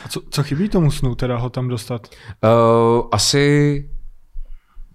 A 0.06 0.10
co, 0.10 0.22
co 0.30 0.44
chybí 0.44 0.70
tomu 0.70 0.92
snu, 0.92 1.16
teda 1.16 1.38
ho 1.38 1.50
tam 1.50 1.68
dostat? 1.68 2.08
Uh, 2.44 3.08
asi, 3.12 3.90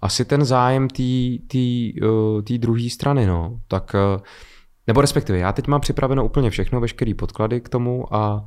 asi 0.00 0.24
ten 0.24 0.44
zájem 0.44 0.88
té 0.88 1.90
uh, 2.06 2.58
druhé 2.58 2.90
strany, 2.90 3.26
no. 3.26 3.60
Tak, 3.68 3.94
uh, 3.94 4.22
nebo 4.86 5.00
respektive, 5.00 5.38
já 5.38 5.52
teď 5.52 5.66
mám 5.66 5.80
připraveno 5.80 6.24
úplně 6.24 6.50
všechno, 6.50 6.80
veškeré 6.80 7.14
podklady 7.14 7.60
k 7.60 7.68
tomu 7.68 8.14
a 8.14 8.46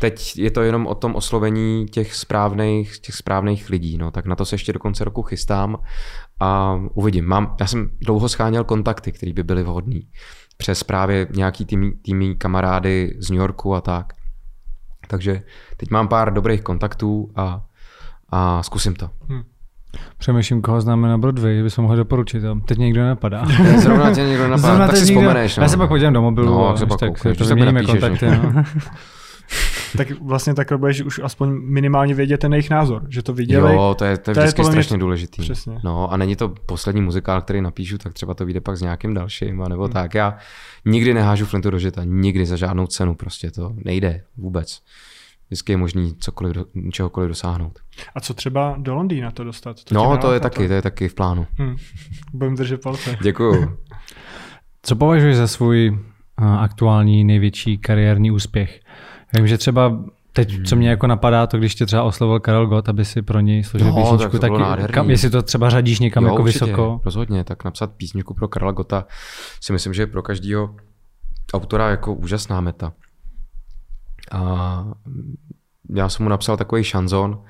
teď 0.00 0.38
je 0.38 0.50
to 0.50 0.62
jenom 0.62 0.86
o 0.86 0.94
tom 0.94 1.14
oslovení 1.14 1.86
těch 1.86 2.14
správných, 2.14 2.98
těch 2.98 3.14
správných 3.14 3.70
lidí, 3.70 3.98
no. 3.98 4.10
Tak 4.10 4.26
na 4.26 4.36
to 4.36 4.44
se 4.44 4.54
ještě 4.54 4.72
do 4.72 4.78
konce 4.78 5.04
roku 5.04 5.22
chystám 5.22 5.76
a 6.40 6.80
uvidím. 6.94 7.24
Mám, 7.24 7.56
já 7.60 7.66
jsem 7.66 7.90
dlouho 8.00 8.28
scháněl 8.28 8.64
kontakty, 8.64 9.12
které 9.12 9.32
by 9.32 9.42
byly 9.42 9.62
vhodné 9.62 10.00
přes 10.60 10.82
právě 10.82 11.26
nějaký 11.30 11.64
tými, 11.64 11.92
tými 11.92 12.34
kamarády 12.34 13.16
z 13.18 13.30
New 13.30 13.40
Yorku 13.40 13.74
a 13.74 13.80
tak. 13.80 14.12
Takže 15.08 15.42
teď 15.76 15.90
mám 15.90 16.08
pár 16.08 16.32
dobrých 16.32 16.62
kontaktů 16.62 17.30
a, 17.36 17.60
a 18.28 18.62
zkusím 18.62 18.94
to. 18.94 19.10
Hmm. 19.28 19.42
Přemýšlím, 20.18 20.62
koho 20.62 20.80
známe 20.80 21.08
na 21.08 21.18
Broadway, 21.18 21.62
bychom 21.62 21.82
mohli 21.82 21.96
doporučit. 21.96 22.42
Teď 22.66 22.78
někdo 22.78 23.04
nepadá. 23.04 23.44
Zrovna 23.76 24.14
tě 24.14 24.20
někdo 24.20 24.48
napadá, 24.48 24.86
tak 24.86 24.96
si 24.96 25.04
někdo... 25.04 25.20
vzpomeneš. 25.20 25.56
No. 25.56 25.62
Já 25.62 25.68
se 25.68 25.76
pak 25.76 25.88
podívám 25.88 26.12
do 26.12 26.22
mobilu, 26.22 26.46
no, 26.46 26.68
a 26.68 26.74
tak, 26.74 26.98
tak, 27.22 27.36
to 27.36 27.44
vyměníme 27.44 27.82
kontakty. 27.82 28.26
No. 28.26 28.64
tak 29.96 30.20
vlastně 30.20 30.54
takhle 30.54 30.78
budeš 30.78 31.02
už 31.02 31.20
aspoň 31.24 31.50
minimálně 31.62 32.14
vědět 32.14 32.38
ten 32.38 32.52
jejich 32.52 32.70
názor, 32.70 33.06
že 33.08 33.22
to 33.22 33.32
viděli. 33.32 33.74
Jo, 33.74 33.94
to 33.98 34.04
je, 34.04 34.18
to 34.18 34.30
je 34.30 34.34
to 34.34 34.40
vždycky 34.40 34.60
je 34.60 34.64
strašně 34.64 34.96
mě... 34.96 35.00
důležitý. 35.00 35.42
Přesně. 35.42 35.78
No 35.84 36.12
a 36.12 36.16
není 36.16 36.36
to 36.36 36.48
poslední 36.48 37.02
muzikál, 37.02 37.42
který 37.42 37.60
napíšu, 37.60 37.98
tak 37.98 38.14
třeba 38.14 38.34
to 38.34 38.44
vyjde 38.44 38.60
pak 38.60 38.76
s 38.76 38.82
nějakým 38.82 39.14
dalším, 39.14 39.64
nebo 39.68 39.82
hmm. 39.82 39.92
tak. 39.92 40.14
Já 40.14 40.36
nikdy 40.84 41.14
nehážu 41.14 41.46
flintu 41.46 41.70
do 41.70 41.78
žita, 41.78 42.04
nikdy 42.04 42.46
za 42.46 42.56
žádnou 42.56 42.86
cenu, 42.86 43.14
prostě 43.14 43.50
to 43.50 43.72
nejde 43.84 44.22
vůbec. 44.36 44.82
Vždycky 45.48 45.72
je 45.72 45.76
možný 45.76 46.14
cokoliv, 46.18 46.56
čehokoliv 46.92 47.28
dosáhnout. 47.28 47.78
A 48.14 48.20
co 48.20 48.34
třeba 48.34 48.76
do 48.78 48.94
Londýna 48.94 49.30
to 49.30 49.44
dostat? 49.44 49.84
To 49.84 49.94
no, 49.94 50.18
to 50.18 50.32
je 50.32 50.40
taky, 50.40 50.62
to? 50.62 50.68
to 50.68 50.74
je 50.74 50.82
taky 50.82 51.08
v 51.08 51.14
plánu. 51.14 51.46
Hmm. 51.58 51.76
Budeme 52.32 52.56
držet 52.56 52.82
palce. 52.82 53.16
Děkuju. 53.22 53.76
co 54.82 54.96
považuješ 54.96 55.36
za 55.36 55.46
svůj 55.46 55.98
aktuální 56.58 57.24
největší 57.24 57.78
kariérní 57.78 58.30
úspěch? 58.30 58.80
Vím, 59.34 59.46
že 59.46 59.58
třeba 59.58 60.00
Teď, 60.32 60.66
co 60.66 60.76
mě 60.76 60.90
jako 60.90 61.06
napadá, 61.06 61.46
to 61.46 61.58
když 61.58 61.74
tě 61.74 61.86
třeba 61.86 62.02
oslovil 62.02 62.40
Karel 62.40 62.66
Gott, 62.66 62.88
aby 62.88 63.04
si 63.04 63.22
pro 63.22 63.40
něj 63.40 63.64
složil 63.64 63.88
no, 63.88 63.96
písničku, 63.96 64.38
tak, 64.38 64.52
tak 64.58 64.90
kam, 64.90 65.10
jestli 65.10 65.30
to 65.30 65.42
třeba 65.42 65.70
řadíš 65.70 66.00
někam 66.00 66.24
jo, 66.24 66.30
jako 66.30 66.42
určitě, 66.42 66.64
vysoko. 66.64 67.00
Rozhodně, 67.04 67.44
tak 67.44 67.64
napsat 67.64 67.92
písničku 67.96 68.34
pro 68.34 68.48
Karla 68.48 68.72
Gota 68.72 69.06
si 69.60 69.72
myslím, 69.72 69.94
že 69.94 70.02
je 70.02 70.06
pro 70.06 70.22
každého 70.22 70.74
autora 71.54 71.90
jako 71.90 72.14
úžasná 72.14 72.60
meta. 72.60 72.92
A 74.32 74.84
já 75.94 76.08
jsem 76.08 76.24
mu 76.24 76.30
napsal 76.30 76.56
takový 76.56 76.84
šanzon, 76.84 77.42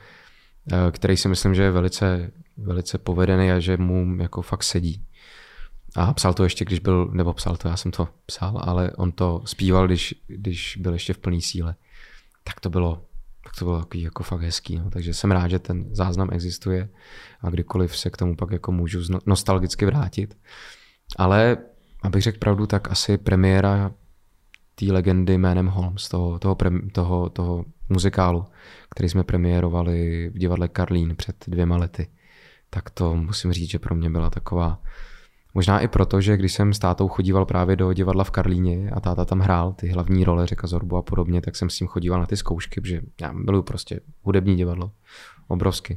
eh, 0.72 0.76
který 0.90 1.16
si 1.16 1.28
myslím, 1.28 1.54
že 1.54 1.62
je 1.62 1.70
velice, 1.70 2.30
velice 2.56 2.98
povedený 2.98 3.52
a 3.52 3.58
že 3.58 3.76
mu 3.76 4.16
jako 4.20 4.42
fakt 4.42 4.62
sedí. 4.62 5.04
A 5.96 6.14
psal 6.14 6.34
to 6.34 6.44
ještě, 6.44 6.64
když 6.64 6.78
byl, 6.78 7.10
nebo 7.12 7.32
psal 7.32 7.56
to, 7.56 7.68
já 7.68 7.76
jsem 7.76 7.90
to 7.90 8.08
psal, 8.26 8.60
ale 8.64 8.90
on 8.90 9.12
to 9.12 9.42
zpíval, 9.44 9.86
když, 9.86 10.14
když 10.26 10.78
byl 10.80 10.92
ještě 10.92 11.12
v 11.12 11.18
plné 11.18 11.40
síle. 11.40 11.74
Tak 12.44 12.60
to 12.60 12.70
bylo, 12.70 13.04
tak 13.44 13.52
to 13.58 13.64
bylo 13.64 13.78
takový 13.78 14.02
jako 14.02 14.22
fakt 14.22 14.40
hezký. 14.40 14.76
No. 14.76 14.90
Takže 14.90 15.14
jsem 15.14 15.30
rád, 15.30 15.48
že 15.48 15.58
ten 15.58 15.94
záznam 15.94 16.28
existuje 16.32 16.88
a 17.40 17.50
kdykoliv 17.50 17.96
se 17.96 18.10
k 18.10 18.16
tomu 18.16 18.36
pak 18.36 18.50
jako 18.50 18.72
můžu 18.72 19.00
nostalgicky 19.26 19.86
vrátit. 19.86 20.38
Ale 21.16 21.56
abych 22.02 22.22
řekl 22.22 22.38
pravdu, 22.38 22.66
tak 22.66 22.90
asi 22.90 23.18
premiéra 23.18 23.92
té 24.74 24.92
legendy 24.92 25.38
jménem 25.38 25.66
Holmes, 25.66 26.08
toho, 26.08 26.38
toho, 26.38 26.56
toho, 26.92 27.28
toho 27.28 27.64
muzikálu, 27.88 28.44
který 28.90 29.08
jsme 29.08 29.24
premiérovali 29.24 30.28
v 30.34 30.38
divadle 30.38 30.68
Karlín 30.68 31.16
před 31.16 31.44
dvěma 31.48 31.76
lety, 31.76 32.08
tak 32.70 32.90
to 32.90 33.16
musím 33.16 33.52
říct, 33.52 33.70
že 33.70 33.78
pro 33.78 33.94
mě 33.94 34.10
byla 34.10 34.30
taková 34.30 34.82
Možná 35.54 35.80
i 35.80 35.88
proto, 35.88 36.20
že 36.20 36.36
když 36.36 36.52
jsem 36.52 36.74
s 36.74 36.78
tátou 36.78 37.08
chodíval 37.08 37.46
právě 37.46 37.76
do 37.76 37.92
divadla 37.92 38.24
v 38.24 38.30
Karlíně 38.30 38.90
a 38.90 39.00
táta 39.00 39.24
tam 39.24 39.40
hrál 39.40 39.72
ty 39.72 39.88
hlavní 39.88 40.24
role, 40.24 40.46
řeka 40.46 40.66
Zorbu 40.66 40.96
a 40.96 41.02
podobně, 41.02 41.40
tak 41.40 41.56
jsem 41.56 41.70
s 41.70 41.80
ním 41.80 41.88
chodíval 41.88 42.20
na 42.20 42.26
ty 42.26 42.36
zkoušky, 42.36 42.80
protože 42.80 43.00
já 43.20 43.32
miluji 43.32 43.62
prostě 43.62 44.00
hudební 44.22 44.56
divadlo. 44.56 44.92
Obrovsky. 45.48 45.96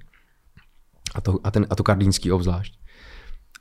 A, 1.16 1.22
to, 1.22 1.40
a, 1.44 1.52
ten, 1.52 1.68
a 1.70 1.76
to 1.76 1.84
karlínský 1.84 2.32
obzvlášť. 2.32 2.80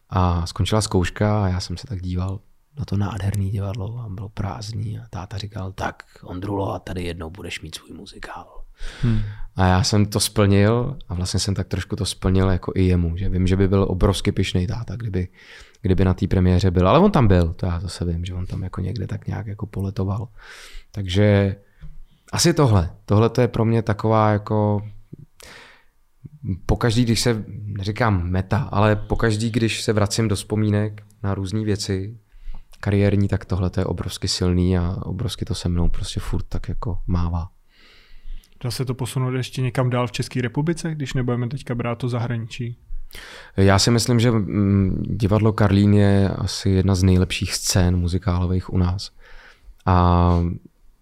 A 0.08 0.46
skončila 0.46 0.80
zkouška 0.80 1.44
a 1.44 1.48
já 1.48 1.60
jsem 1.60 1.76
se 1.76 1.86
tak 1.86 2.02
díval 2.02 2.40
na 2.78 2.84
to 2.84 2.96
nádherný 2.96 3.50
divadlo 3.50 3.98
a 3.98 4.08
bylo 4.08 4.28
prázdný 4.28 4.98
a 4.98 5.02
táta 5.10 5.38
říkal, 5.38 5.72
tak 5.72 6.02
Ondrulo 6.22 6.74
a 6.74 6.78
tady 6.78 7.04
jednou 7.04 7.30
budeš 7.30 7.60
mít 7.60 7.74
svůj 7.74 7.92
muzikál. 7.92 8.61
Hmm. 9.02 9.20
A 9.56 9.66
já 9.66 9.82
jsem 9.82 10.06
to 10.06 10.20
splnil 10.20 10.96
a 11.08 11.14
vlastně 11.14 11.40
jsem 11.40 11.54
tak 11.54 11.68
trošku 11.68 11.96
to 11.96 12.06
splnil 12.06 12.50
jako 12.50 12.72
i 12.74 12.82
jemu, 12.82 13.16
že 13.16 13.28
vím, 13.28 13.46
že 13.46 13.56
by 13.56 13.68
byl 13.68 13.86
obrovsky 13.88 14.32
pišný 14.32 14.66
táta, 14.66 14.96
kdyby, 14.96 15.28
kdyby 15.82 16.04
na 16.04 16.14
té 16.14 16.26
premiéře 16.26 16.70
byl. 16.70 16.88
Ale 16.88 16.98
on 16.98 17.10
tam 17.10 17.28
byl, 17.28 17.52
to 17.54 17.66
já 17.66 17.80
zase 17.80 18.04
vím, 18.04 18.24
že 18.24 18.34
on 18.34 18.46
tam 18.46 18.62
jako 18.62 18.80
někde 18.80 19.06
tak 19.06 19.26
nějak 19.26 19.46
jako 19.46 19.66
poletoval. 19.66 20.28
Takže 20.92 21.56
asi 22.32 22.54
tohle. 22.54 22.90
Tohle 23.04 23.30
to 23.30 23.40
je 23.40 23.48
pro 23.48 23.64
mě 23.64 23.82
taková 23.82 24.30
jako 24.30 24.82
pokaždý, 26.66 27.04
když 27.04 27.20
se, 27.20 27.44
neříkám 27.48 28.30
meta, 28.30 28.58
ale 28.58 28.96
pokaždý, 28.96 29.50
když 29.50 29.82
se 29.82 29.92
vracím 29.92 30.28
do 30.28 30.36
vzpomínek 30.36 31.02
na 31.22 31.34
různé 31.34 31.64
věci 31.64 32.18
kariérní, 32.80 33.28
tak 33.28 33.44
tohle 33.44 33.70
to 33.70 33.80
je 33.80 33.86
obrovsky 33.86 34.28
silný 34.28 34.78
a 34.78 34.96
obrovsky 35.02 35.44
to 35.44 35.54
se 35.54 35.68
mnou 35.68 35.88
prostě 35.88 36.20
furt 36.20 36.42
tak 36.48 36.68
jako 36.68 36.98
mává. 37.06 37.48
Dá 38.64 38.70
se 38.70 38.84
to 38.84 38.94
posunout 38.94 39.34
ještě 39.34 39.62
někam 39.62 39.90
dál 39.90 40.06
v 40.06 40.12
České 40.12 40.42
republice, 40.42 40.94
když 40.94 41.14
nebudeme 41.14 41.48
teďka 41.48 41.74
brát 41.74 41.98
to 41.98 42.08
zahraničí? 42.08 42.76
Já 43.56 43.78
si 43.78 43.90
myslím, 43.90 44.20
že 44.20 44.30
mm, 44.30 45.02
divadlo 45.08 45.52
Karlín 45.52 45.94
je 45.94 46.28
asi 46.28 46.70
jedna 46.70 46.94
z 46.94 47.02
nejlepších 47.02 47.54
scén 47.54 47.96
muzikálových 47.96 48.72
u 48.72 48.78
nás. 48.78 49.10
A 49.86 50.38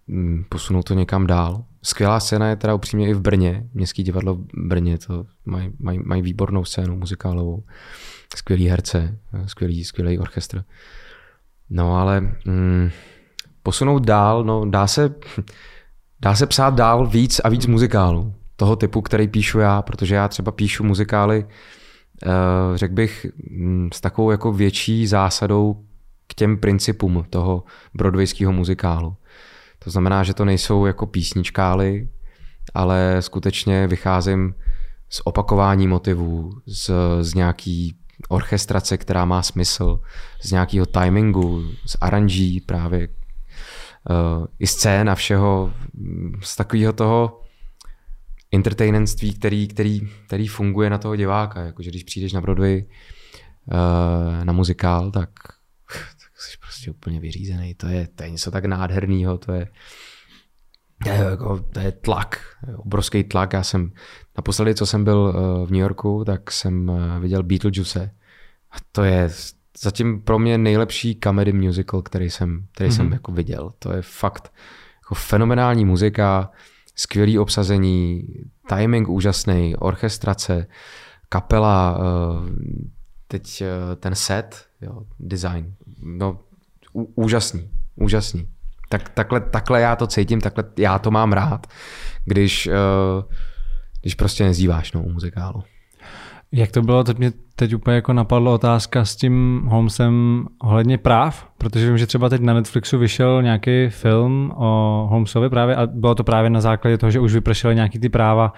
mm, 0.07 0.45
posunout 0.49 0.83
to 0.83 0.95
někam 0.95 1.27
dál. 1.27 1.65
Skvělá 1.83 2.21
scéna 2.21 2.49
je 2.49 2.57
teda 2.57 2.75
upřímně 2.75 3.09
i 3.09 3.15
v 3.15 3.21
Brně. 3.21 3.69
Městský 3.75 4.03
divadlo 4.03 4.35
v 4.35 4.45
Brně 4.55 4.99
to 4.99 5.27
mají 5.47 5.73
maj, 5.79 5.99
maj 6.05 6.23
výbornou 6.23 6.65
scénu 6.65 6.97
muzikálovou. 6.97 7.65
Skvělý 8.37 8.69
herce, 8.69 9.19
skvělý, 9.47 9.85
skvělý 9.85 10.19
orchestr. 10.19 10.65
No 11.71 11.97
ale 11.97 12.21
mm, 12.45 12.91
posunout 13.63 14.05
dál, 14.05 14.45
no 14.45 14.71
dá 14.71 14.87
se, 14.87 15.15
dá 16.21 16.35
se 16.35 16.47
psát 16.47 16.75
dál 16.75 17.07
víc 17.07 17.41
a 17.45 17.49
víc 17.49 17.67
muzikálů. 17.67 18.35
Toho 18.57 18.77
typu, 18.77 19.03
který 19.03 19.29
píšu 19.29 19.59
já, 19.59 19.83
protože 19.83 20.15
já 20.15 20.29
třeba 20.29 20.53
píšu 20.53 20.85
muzikály, 20.85 21.45
uh, 21.45 22.77
řekl 22.77 22.95
bych, 22.95 23.27
mm, 23.51 23.89
s 23.93 24.01
takovou 24.01 24.31
jako 24.31 24.53
větší 24.53 25.07
zásadou 25.07 25.85
k 26.27 26.35
těm 26.35 26.57
principům 26.59 27.25
toho 27.31 27.65
broadwayského 27.95 28.53
muzikálu. 28.53 29.17
To 29.85 29.91
znamená, 29.91 30.23
že 30.23 30.35
to 30.35 30.45
nejsou 30.45 30.87
jako 30.87 31.07
písničkály, 31.07 32.09
ale 32.75 33.17
skutečně 33.21 33.87
vycházím 33.87 34.55
z 35.09 35.21
opakování 35.25 35.87
motivů, 35.89 36.51
z, 36.67 36.91
z 37.21 37.35
nějaký 37.35 37.97
orchestrace, 38.29 38.99
která 38.99 39.25
má 39.25 39.43
smysl, 39.43 40.01
z 40.43 40.53
nějakého 40.53 40.87
timingu, 40.87 41.63
z 41.87 41.97
aranží 42.01 42.61
právě, 42.61 43.09
uh, 44.11 44.47
i 44.59 44.67
scén 44.67 45.11
a 45.11 45.15
všeho, 45.15 45.73
z 46.43 46.57
takového 46.57 46.93
toho 46.93 47.43
entertainmentství, 48.53 49.35
který, 49.35 49.69
který, 49.69 50.01
který 50.27 50.49
funguje 50.49 50.91
na 50.91 50.99
toho 50.99 51.17
diváka. 51.17 51.61
Jakože 51.61 51.91
když 51.91 52.05
přijdeš 52.05 52.33
na 52.33 52.41
Broadway 52.41 52.85
uh, 52.85 54.45
na 54.45 54.53
muzikál, 54.53 55.11
tak, 55.11 55.31
tak 55.93 56.33
jsi 56.39 56.59
prostě 56.61 56.91
úplně 56.91 57.21
vyřízený. 57.21 57.75
To 57.75 57.87
je, 57.87 58.09
to 58.15 58.23
je 58.23 58.31
něco 58.31 58.51
tak 58.51 58.65
nádherného, 58.65 59.39
to 59.39 59.53
je, 59.53 59.69
to 61.05 61.09
je, 61.11 61.19
jako, 61.19 61.65
to 61.73 61.81
je 61.81 61.93
tlak, 61.93 62.41
obrovský 62.77 63.25
tlak. 63.25 63.53
Já 63.53 63.63
jsem 63.63 63.93
naposledy, 64.37 64.75
co 64.75 64.87
jsem 64.87 65.05
byl 65.05 65.19
uh, 65.19 65.67
v 65.67 65.71
New 65.71 65.81
Yorku, 65.81 66.25
tak 66.27 66.51
jsem 66.51 66.93
viděl 67.21 67.43
Beetlejuice. 67.43 68.15
A 68.71 68.77
to 68.93 69.05
je 69.05 69.31
zatím 69.83 70.21
pro 70.21 70.39
mě 70.39 70.59
nejlepší 70.59 71.19
comedy 71.25 71.53
musical, 71.53 72.03
který 72.03 72.31
jsem, 72.31 72.67
který 72.73 72.91
mm-hmm. 72.91 72.97
jsem 72.97 73.05
mhm. 73.05 73.13
jako 73.13 73.33
viděl. 73.33 73.71
To 73.79 73.93
je 73.93 74.03
fakt 74.03 74.53
jako 74.99 75.15
fenomenální 75.15 75.85
muzika, 75.85 76.51
skvělý 76.95 77.39
obsazení, 77.39 78.29
timing 78.69 79.09
úžasný, 79.09 79.77
orchestrace, 79.77 80.67
kapela, 81.29 81.99
eh, 82.01 82.51
teď 83.29 83.63
eh, 83.63 83.97
ten 83.97 84.15
set, 84.15 84.67
jo, 84.81 85.03
design, 85.19 85.75
no 86.03 86.39
úžasný, 86.93 87.71
úžasný. 87.97 88.49
Tak, 88.89 89.09
takhle, 89.09 89.41
takhle 89.41 89.81
já 89.81 89.97
to 89.97 90.07
cítím, 90.07 90.41
takhle 90.41 90.65
já 90.79 90.99
to 90.99 91.11
mám 91.11 91.33
rád, 91.33 91.67
když, 92.25 92.67
eh, 92.67 92.73
když 94.01 94.15
prostě 94.15 94.45
nezýváš 94.45 94.93
no, 94.93 95.03
u 95.03 95.13
muzikálu. 95.13 95.63
Jak 96.53 96.71
to 96.71 96.83
bylo, 96.83 97.05
teď 97.05 97.19
mě 97.19 97.33
teď 97.57 97.75
úplně 97.75 97.95
jako 97.95 98.13
napadla 98.13 98.55
otázka 98.55 99.05
s 99.05 99.17
tím 99.17 99.63
Holmesem 99.67 100.47
ohledně 100.63 100.99
práv, 100.99 101.47
protože 101.59 101.87
vím, 101.87 101.99
že 101.99 102.07
třeba 102.07 102.29
teď 102.29 102.41
na 102.41 102.55
Netflixu 102.55 102.99
vyšel 102.99 103.43
nějaký 103.43 103.89
film 103.89 104.53
o 104.57 105.07
Holmesovi 105.11 105.51
právě 105.51 105.77
a 105.77 105.87
bylo 105.87 106.15
to 106.15 106.25
právě 106.25 106.51
na 106.51 106.61
základě 106.61 106.99
toho, 106.99 107.11
že 107.11 107.21
už 107.21 107.35
vypršely 107.35 107.75
nějaký 107.75 107.99
ty 107.99 108.09
práva. 108.09 108.53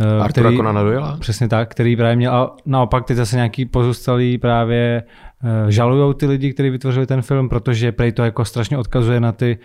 Eh, 0.00 0.22
Artura 0.22 0.52
Conana 0.52 0.82
Doyle? 0.82 1.16
Přesně 1.20 1.48
tak, 1.48 1.70
který 1.70 1.96
právě 1.96 2.16
měl 2.16 2.34
a 2.34 2.56
naopak 2.66 3.04
teď 3.04 3.16
zase 3.16 3.36
nějaký 3.36 3.66
pozůstalý 3.66 4.38
právě 4.38 5.02
uh, 5.44 5.70
žalujou 5.70 6.12
ty 6.12 6.26
lidi, 6.26 6.52
kteří 6.52 6.70
vytvořili 6.70 7.06
ten 7.06 7.22
film, 7.22 7.48
protože 7.48 7.92
prej 7.92 8.12
to 8.12 8.24
jako 8.24 8.44
strašně 8.44 8.78
odkazuje 8.78 9.20
na 9.20 9.32
ty 9.32 9.58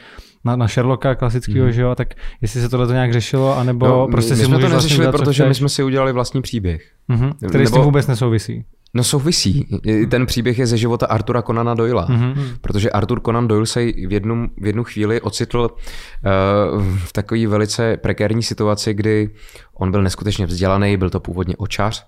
na, 0.45 0.55
na 0.55 0.67
Sherlocka 0.67 1.15
klasického, 1.15 1.65
mm. 1.65 1.71
že 1.71 1.81
jo, 1.81 1.95
tak 1.95 2.13
jestli 2.41 2.61
se 2.61 2.69
tohle 2.69 2.87
to 2.87 2.93
nějak 2.93 3.13
řešilo, 3.13 3.57
anebo 3.57 3.87
no, 3.87 4.07
prostě 4.07 4.33
my 4.33 4.37
si 4.37 4.45
jsme 4.45 4.59
to 4.59 4.69
neřešili, 4.69 5.05
vlastně 5.05 5.23
protože 5.25 5.45
my 5.45 5.55
jsme 5.55 5.69
si 5.69 5.83
udělali 5.83 6.11
vlastní 6.11 6.41
příběh. 6.41 6.91
Mm-hmm, 7.09 7.33
který 7.33 7.63
nebo, 7.63 7.67
s 7.67 7.71
tím 7.71 7.81
vůbec 7.81 8.07
nesouvisí. 8.07 8.65
No 8.95 9.03
souvisí. 9.03 9.67
Ten 10.09 10.25
příběh 10.25 10.59
je 10.59 10.67
ze 10.67 10.77
života 10.77 11.05
Artura 11.05 11.41
Conana 11.41 11.73
Doyla, 11.73 12.07
mm-hmm. 12.07 12.35
protože 12.61 12.91
Arthur 12.91 13.21
Conan 13.21 13.47
Doyle 13.47 13.65
se 13.65 13.79
v 13.85 14.11
jednu, 14.11 14.49
v 14.57 14.65
jednu 14.65 14.83
chvíli 14.83 15.21
ocitl 15.21 15.59
uh, 15.59 16.83
v 16.97 17.13
takové 17.13 17.47
velice 17.47 17.97
prekérní 17.97 18.43
situaci, 18.43 18.93
kdy 18.93 19.29
on 19.73 19.91
byl 19.91 20.03
neskutečně 20.03 20.45
vzdělaný, 20.45 20.97
byl 20.97 21.09
to 21.09 21.19
původně 21.19 21.57
očař 21.57 22.07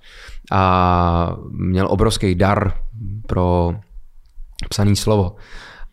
a 0.52 1.38
měl 1.52 1.88
obrovský 1.90 2.36
dar 2.36 2.74
pro 3.28 3.76
psaný 4.70 4.96
slovo. 4.96 5.36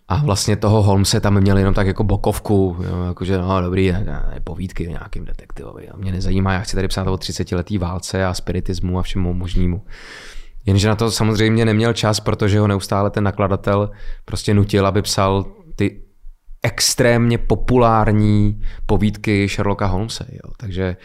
A 0.09 0.17
vlastně 0.17 0.57
toho 0.57 0.83
Holmese 0.83 1.21
tam 1.21 1.41
měl 1.41 1.59
jenom 1.59 1.75
tak 1.75 1.87
jako 1.87 2.05
bokovku, 2.05 2.77
jo, 2.89 3.05
jakože 3.05 3.39
no 3.39 3.63
dobrý, 3.63 3.95
povídky 4.45 4.89
o 4.89 4.91
nějakým 4.91 5.25
detektivovi. 5.25 5.89
Mě 5.97 6.13
nezajímá, 6.13 6.53
já 6.53 6.61
chci 6.61 6.77
tady 6.77 6.89
psát 6.89 7.07
o 7.07 7.17
30 7.17 7.53
letý 7.53 7.79
válce 7.79 8.25
a 8.25 8.35
spiritismu 8.35 8.99
a 8.99 9.03
všemu 9.03 9.35
možnému. 9.35 9.83
Jenže 10.67 10.89
na 10.89 10.97
to 10.97 11.11
samozřejmě 11.11 11.65
neměl 11.65 11.93
čas, 11.93 12.21
protože 12.21 12.59
ho 12.59 12.67
neustále 12.67 13.11
ten 13.11 13.25
nakladatel 13.25 13.91
prostě 14.25 14.55
nutil, 14.55 14.87
aby 14.87 15.03
psal 15.03 15.45
ty 15.77 16.03
extrémně 16.63 17.39
populární 17.39 18.63
povídky 18.87 19.49
Sherlocka 19.49 19.87
Holmese. 19.87 20.27
Jo. 20.31 20.53
Takže 20.57 20.97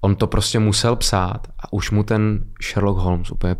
on 0.00 0.16
to 0.16 0.26
prostě 0.26 0.58
musel 0.58 0.96
psát 0.96 1.46
a 1.58 1.72
už 1.72 1.90
mu 1.90 2.02
ten 2.02 2.44
Sherlock 2.62 2.98
Holmes 3.00 3.30
úplně 3.30 3.56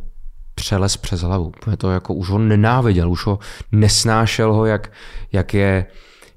přeles 0.54 0.96
přes 0.96 1.20
hlavu. 1.20 1.44
Úplně 1.44 1.76
to 1.76 1.90
jako 1.90 2.14
už 2.14 2.28
ho 2.28 2.38
nenáviděl, 2.38 3.10
už 3.10 3.26
ho 3.26 3.38
nesnášel 3.72 4.54
ho, 4.54 4.66
jak, 4.66 4.92
jak 5.32 5.54
je 5.54 5.86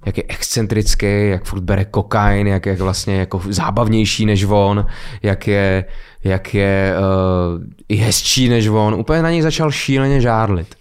jak 0.08 0.18
je 0.18 0.24
excentrický, 0.28 1.30
jak 1.30 1.46
furt 1.46 1.62
bere 1.62 1.86
kokain, 1.86 2.48
jak 2.48 2.66
je 2.66 2.76
vlastně 2.76 3.16
jako 3.16 3.42
zábavnější 3.50 4.26
než 4.26 4.44
on, 4.44 4.86
jak 5.24 5.48
je, 5.48 5.86
jak 6.24 6.54
je 6.54 6.96
uh, 6.98 7.64
i 7.90 7.96
hezčí 7.96 8.50
než 8.50 8.68
on. 8.68 8.94
Úplně 8.94 9.22
na 9.22 9.32
něj 9.32 9.42
začal 9.42 9.72
šíleně 9.72 10.22
žárlit. 10.22 10.76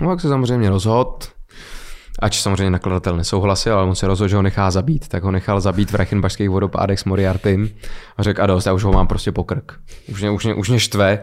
No 0.00 0.08
tak 0.08 0.20
se 0.20 0.28
samozřejmě 0.28 0.70
rozhodl, 0.70 1.18
ač 2.18 2.40
samozřejmě 2.40 2.70
nakladatel 2.70 3.16
nesouhlasil, 3.16 3.78
ale 3.78 3.88
on 3.88 3.94
se 3.94 4.06
rozhodl, 4.06 4.28
že 4.28 4.36
ho 4.36 4.42
nechá 4.42 4.70
zabít, 4.70 5.08
tak 5.08 5.22
ho 5.22 5.30
nechal 5.30 5.60
zabít 5.60 5.90
v 5.90 5.94
Reichenbachských 5.94 6.50
vodopádech 6.50 7.00
s 7.00 7.04
Moriartym 7.04 7.70
a 8.16 8.22
řekl, 8.22 8.42
a 8.42 8.46
dost, 8.46 8.66
já 8.66 8.72
už 8.72 8.84
ho 8.84 8.92
mám 8.92 9.06
prostě 9.06 9.32
pokrk. 9.32 9.72
Už 10.08 10.20
mě, 10.20 10.30
už 10.30 10.44
mě, 10.44 10.54
už 10.54 10.68
mě 10.68 10.80
štve, 10.80 11.18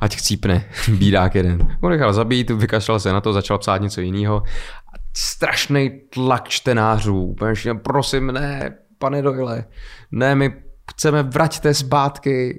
ať 0.00 0.16
chcípne, 0.16 0.64
bídák 0.88 1.34
jeden. 1.34 1.76
Ho 1.82 1.88
nechal 1.88 2.12
zabít, 2.12 2.50
vykašlal 2.50 3.00
se 3.00 3.12
na 3.12 3.20
to, 3.20 3.32
začal 3.32 3.58
psát 3.58 3.80
něco 3.80 4.00
jiného. 4.00 4.42
Strašný 5.16 5.90
tlak 6.10 6.48
čtenářů, 6.48 7.22
úplně 7.22 7.54
prosím, 7.82 8.26
ne, 8.26 8.74
pane 8.98 9.22
Doyle, 9.22 9.64
ne, 10.12 10.34
my 10.34 10.54
chceme, 10.90 11.22
vraťte 11.22 11.74
zpátky 11.74 12.58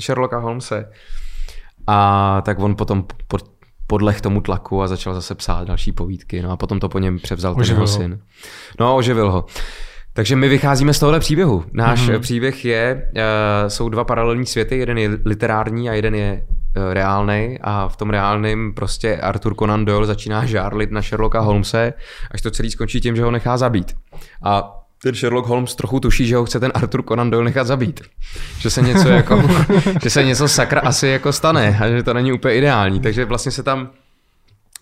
Sherlocka 0.00 0.38
Holmese. 0.38 0.90
A 1.86 2.42
tak 2.44 2.58
on 2.58 2.76
potom 2.76 3.04
podleh 3.86 4.20
tomu 4.20 4.40
tlaku 4.40 4.82
a 4.82 4.88
začal 4.88 5.14
zase 5.14 5.34
psát 5.34 5.68
další 5.68 5.92
povídky. 5.92 6.42
No 6.42 6.50
a 6.50 6.56
potom 6.56 6.80
to 6.80 6.88
po 6.88 6.98
něm 6.98 7.18
převzal 7.18 7.54
oživil 7.58 7.66
ten 7.66 7.76
jeho 7.76 7.86
syn. 7.86 8.20
No 8.80 8.86
a 8.86 8.92
oživil 8.92 9.30
ho. 9.30 9.44
Takže 10.12 10.36
my 10.36 10.48
vycházíme 10.48 10.94
z 10.94 10.98
tohohle 10.98 11.20
příběhu. 11.20 11.64
Náš 11.72 12.08
mm-hmm. 12.08 12.20
příběh 12.20 12.64
je, 12.64 13.10
uh, 13.14 13.68
jsou 13.68 13.88
dva 13.88 14.04
paralelní 14.04 14.46
světy, 14.46 14.78
jeden 14.78 14.98
je 14.98 15.10
literární 15.24 15.90
a 15.90 15.92
jeden 15.92 16.14
je 16.14 16.46
uh, 16.76 16.92
reálný 16.92 17.58
a 17.60 17.88
v 17.88 17.96
tom 17.96 18.10
reálném 18.10 18.74
prostě 18.74 19.16
Arthur 19.16 19.54
Conan 19.54 19.84
Doyle 19.84 20.06
začíná 20.06 20.46
žárlit 20.46 20.90
na 20.90 21.02
Sherlocka 21.02 21.40
Holmese, 21.40 21.92
až 22.30 22.42
to 22.42 22.50
celý 22.50 22.70
skončí 22.70 23.00
tím, 23.00 23.16
že 23.16 23.22
ho 23.22 23.30
nechá 23.30 23.56
zabít. 23.56 23.96
A 24.42 24.74
ten 25.02 25.14
Sherlock 25.14 25.46
Holmes 25.46 25.74
trochu 25.74 26.00
tuší, 26.00 26.26
že 26.26 26.36
ho 26.36 26.44
chce 26.44 26.60
ten 26.60 26.72
Arthur 26.74 27.02
Conan 27.02 27.30
Doyle 27.30 27.44
nechat 27.44 27.66
zabít. 27.66 28.00
Že 28.58 28.70
se 28.70 28.82
něco 28.82 29.08
jako, 29.08 29.42
že 30.02 30.10
se 30.10 30.24
něco 30.24 30.48
sakra 30.48 30.80
asi 30.80 31.06
jako 31.06 31.32
stane 31.32 31.78
a 31.80 31.88
že 31.88 32.02
to 32.02 32.14
není 32.14 32.32
úplně 32.32 32.54
ideální. 32.54 33.00
Takže 33.00 33.24
vlastně 33.24 33.52
se 33.52 33.62
tam 33.62 33.90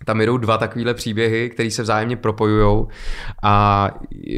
tam 0.05 0.21
jdou 0.21 0.37
dva 0.37 0.59
takovéhle 0.59 0.95
příběhy, 0.95 1.51
které 1.51 1.71
se 1.71 1.83
vzájemně 1.83 2.17
propojují 2.17 2.87
a 3.43 3.89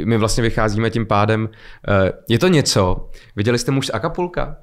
my 0.05 0.17
vlastně 0.17 0.43
vycházíme 0.43 0.91
tím 0.91 1.07
pádem. 1.07 1.49
Eh, 1.89 2.13
je 2.29 2.39
to 2.39 2.49
něco, 2.49 3.11
viděli 3.37 3.59
jste 3.59 3.73
muž 3.73 3.87
z 3.87 3.91
Acapulka? 3.95 4.57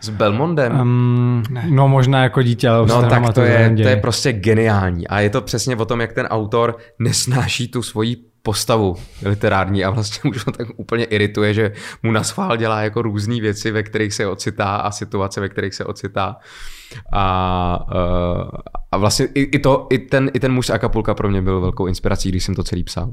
S 0.00 0.08
Belmondem? 0.08 0.80
Um, 0.80 1.42
no 1.68 1.88
možná 1.88 2.22
jako 2.22 2.42
dítě, 2.42 2.68
ale 2.68 2.86
No 2.86 3.02
tak 3.02 3.34
to 3.34 3.40
je, 3.40 3.74
to 3.82 3.88
je 3.88 3.96
prostě 3.96 4.32
geniální 4.32 5.08
a 5.08 5.20
je 5.20 5.30
to 5.30 5.40
přesně 5.40 5.76
o 5.76 5.84
tom, 5.84 6.00
jak 6.00 6.12
ten 6.12 6.26
autor 6.26 6.76
nesnáší 6.98 7.68
tu 7.68 7.82
svoji 7.82 8.16
postavu 8.42 8.96
literární 9.24 9.84
a 9.84 9.90
vlastně 9.90 10.30
už 10.30 10.46
ho 10.46 10.52
tak 10.52 10.68
úplně 10.76 11.04
irituje, 11.04 11.54
že 11.54 11.72
mu 12.02 12.12
na 12.12 12.22
schvál 12.22 12.56
dělá 12.56 12.82
jako 12.82 13.02
různé 13.02 13.40
věci, 13.40 13.70
ve 13.70 13.82
kterých 13.82 14.14
se 14.14 14.26
ocitá 14.26 14.76
a 14.76 14.90
situace, 14.90 15.40
ve 15.40 15.48
kterých 15.48 15.74
se 15.74 15.84
ocitá. 15.84 16.36
A, 17.12 17.24
a 18.92 18.96
vlastně 18.96 19.26
i, 19.34 19.40
i, 19.40 19.58
to, 19.58 19.86
i, 19.90 19.98
ten, 19.98 20.30
i 20.34 20.40
ten 20.40 20.52
muž 20.52 20.66
z 20.66 20.70
Acapulka 20.70 21.14
pro 21.14 21.28
mě 21.28 21.42
byl 21.42 21.60
velkou 21.60 21.86
inspirací, 21.86 22.28
když 22.28 22.44
jsem 22.44 22.54
to 22.54 22.64
celý 22.64 22.84
psal. 22.84 23.10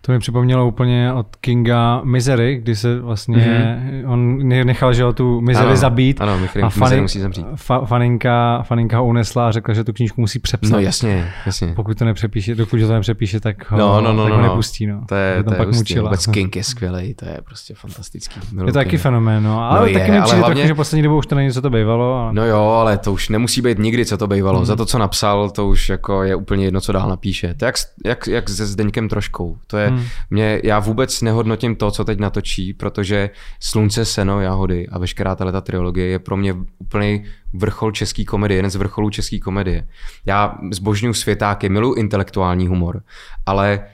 To 0.00 0.12
mi 0.12 0.18
připomnělo 0.18 0.68
úplně 0.68 1.12
od 1.12 1.36
Kinga 1.36 2.00
Misery, 2.04 2.56
kdy 2.56 2.76
se 2.76 3.00
vlastně, 3.00 3.36
mm-hmm. 3.36 4.12
on 4.12 4.48
nechal, 4.48 4.94
že 4.94 5.04
tu 5.14 5.40
Misery 5.40 5.66
ano, 5.66 5.76
zabít. 5.76 6.20
Ano, 6.20 6.38
a 6.62 6.68
fani, 6.68 7.00
musí 7.00 7.20
zemřít. 7.20 7.46
Fa, 7.54 7.80
faninka, 7.80 8.62
faninka 8.62 8.98
ho 8.98 9.06
unesla 9.06 9.48
a 9.48 9.50
řekla, 9.50 9.74
že 9.74 9.84
tu 9.84 9.92
knížku 9.92 10.20
musí 10.20 10.38
přepsat. 10.38 10.72
No 10.72 10.78
jasně, 10.78 11.32
jasně. 11.46 11.72
Pokud 11.76 11.98
to 11.98 12.04
nepřepíše, 12.04 12.54
dokud 12.54 12.80
to 12.80 12.92
nepřepíše, 12.92 13.40
tak 13.40 13.70
ho, 13.70 13.78
no, 13.78 14.00
no, 14.00 14.12
no, 14.12 14.22
tak 14.22 14.30
no, 14.30 14.36
ho 14.36 14.42
no. 14.42 14.48
nepustí. 14.48 14.86
No. 14.86 15.00
To 15.08 15.14
je, 15.14 15.42
to 15.42 15.52
je 15.52 15.56
pak 15.56 15.68
hustý. 15.68 15.98
Vůbec 15.98 16.26
King 16.32 16.56
je 16.56 16.64
skvělý, 16.64 17.14
to 17.14 17.24
je 17.24 17.38
prostě 17.44 17.74
fantastický. 17.74 18.40
Je 18.58 18.64
to 18.66 18.72
taky 18.72 18.98
fenomén, 18.98 19.44
no. 19.44 19.70
Ale 19.70 19.80
no 19.80 19.86
je, 19.86 19.92
taky 19.98 20.10
mi 20.10 20.22
přijde 20.22 20.38
hlavně... 20.38 20.54
trochu, 20.54 20.68
že 20.68 20.74
poslední 20.74 21.02
dobou 21.02 21.18
už 21.18 21.26
to 21.26 21.34
není, 21.34 21.52
co 21.52 21.62
to 21.62 21.70
bývalo. 21.70 22.14
Ale... 22.14 22.32
No 22.32 22.46
jo, 22.46 22.64
ale 22.64 22.98
to 22.98 23.12
už 23.12 23.28
nemusí 23.28 23.62
být 23.62 23.78
nikdy, 23.78 24.06
co 24.06 24.16
to 24.16 24.26
bývalo. 24.26 24.58
Hmm. 24.58 24.66
Za 24.66 24.76
to, 24.76 24.86
co 24.86 24.98
napsal, 24.98 25.50
to 25.50 25.68
už 25.68 25.88
jako 25.88 26.22
je 26.22 26.36
úplně 26.36 26.64
jedno, 26.64 26.80
co 26.80 26.92
dál 26.92 27.08
napíše. 27.08 27.54
To 27.54 27.64
je 27.64 27.66
jak, 27.66 27.76
jak, 28.04 28.26
jak 28.26 28.48
se 28.48 28.66
Zdeňkem 28.66 29.08
troškou. 29.08 29.56
To 29.66 29.76
je, 29.76 29.85
hmm. 29.88 30.04
mě, 30.30 30.60
já 30.64 30.78
vůbec 30.78 31.22
nehodnotím 31.22 31.76
to, 31.76 31.90
co 31.90 32.04
teď 32.04 32.18
natočí, 32.18 32.74
protože 32.74 33.30
Slunce, 33.60 34.04
Seno, 34.04 34.40
Jahody 34.40 34.88
a 34.88 34.98
veškerá 34.98 35.34
ta 35.34 35.60
trilogie 35.60 36.06
je 36.06 36.18
pro 36.18 36.36
mě 36.36 36.54
úplný 36.78 37.24
vrchol 37.54 37.92
české 37.92 38.24
komedie, 38.24 38.58
jeden 38.58 38.70
z 38.70 38.76
vrcholů 38.76 39.10
české 39.10 39.38
komedie. 39.38 39.88
Já 40.26 40.58
zbožňuji 40.72 41.14
světáky, 41.14 41.68
miluji 41.68 41.94
intelektuální 41.98 42.66
humor, 42.66 43.02
ale 43.46 43.86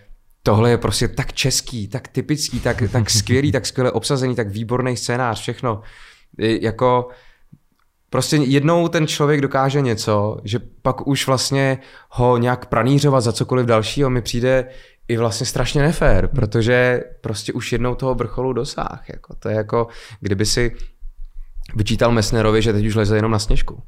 tohle 0.43 0.71
je 0.71 0.79
prostě 0.79 1.09
tak 1.09 1.33
český, 1.33 1.89
tak 1.89 2.09
typický, 2.09 2.61
tak, 2.61 2.83
tak 2.93 3.11
skvělý, 3.11 3.53
tak 3.53 3.67
skvěle 3.67 3.91
obsazený, 3.91 4.35
tak 4.35 4.49
výborný 4.49 4.97
scénář, 4.97 5.41
všechno. 5.41 5.81
Jako 6.39 7.09
prostě 8.11 8.37
jednou 8.37 8.89
ten 8.89 9.07
člověk 9.07 9.41
dokáže 9.41 9.81
něco, 9.81 10.37
že 10.45 10.59
pak 10.83 11.07
už 11.07 11.27
vlastně 11.27 11.79
ho 12.11 12.39
nějak 12.39 12.67
pranířovat 12.67 13.25
za 13.25 13.33
cokoliv 13.33 13.67
dalšího 13.67 14.11
mi 14.11 14.23
přijde 14.23 14.69
i 15.13 15.17
vlastně 15.17 15.47
strašně 15.47 15.83
nefér, 15.83 16.29
protože 16.29 17.01
prostě 17.21 17.53
už 17.53 17.73
jednou 17.73 17.95
toho 17.95 18.15
vrcholu 18.15 18.53
dosáh. 18.53 19.05
Jako. 19.09 19.35
To 19.35 19.49
je 19.49 19.55
jako, 19.55 19.87
kdyby 20.21 20.47
si 20.47 20.77
vyčítal 21.75 22.13
Messnerovi, 22.13 22.63
že 22.63 22.73
teď 22.73 22.87
už 22.87 22.95
leze 22.95 23.17
jenom 23.17 23.33
na 23.33 23.39
sněžku. 23.39 23.83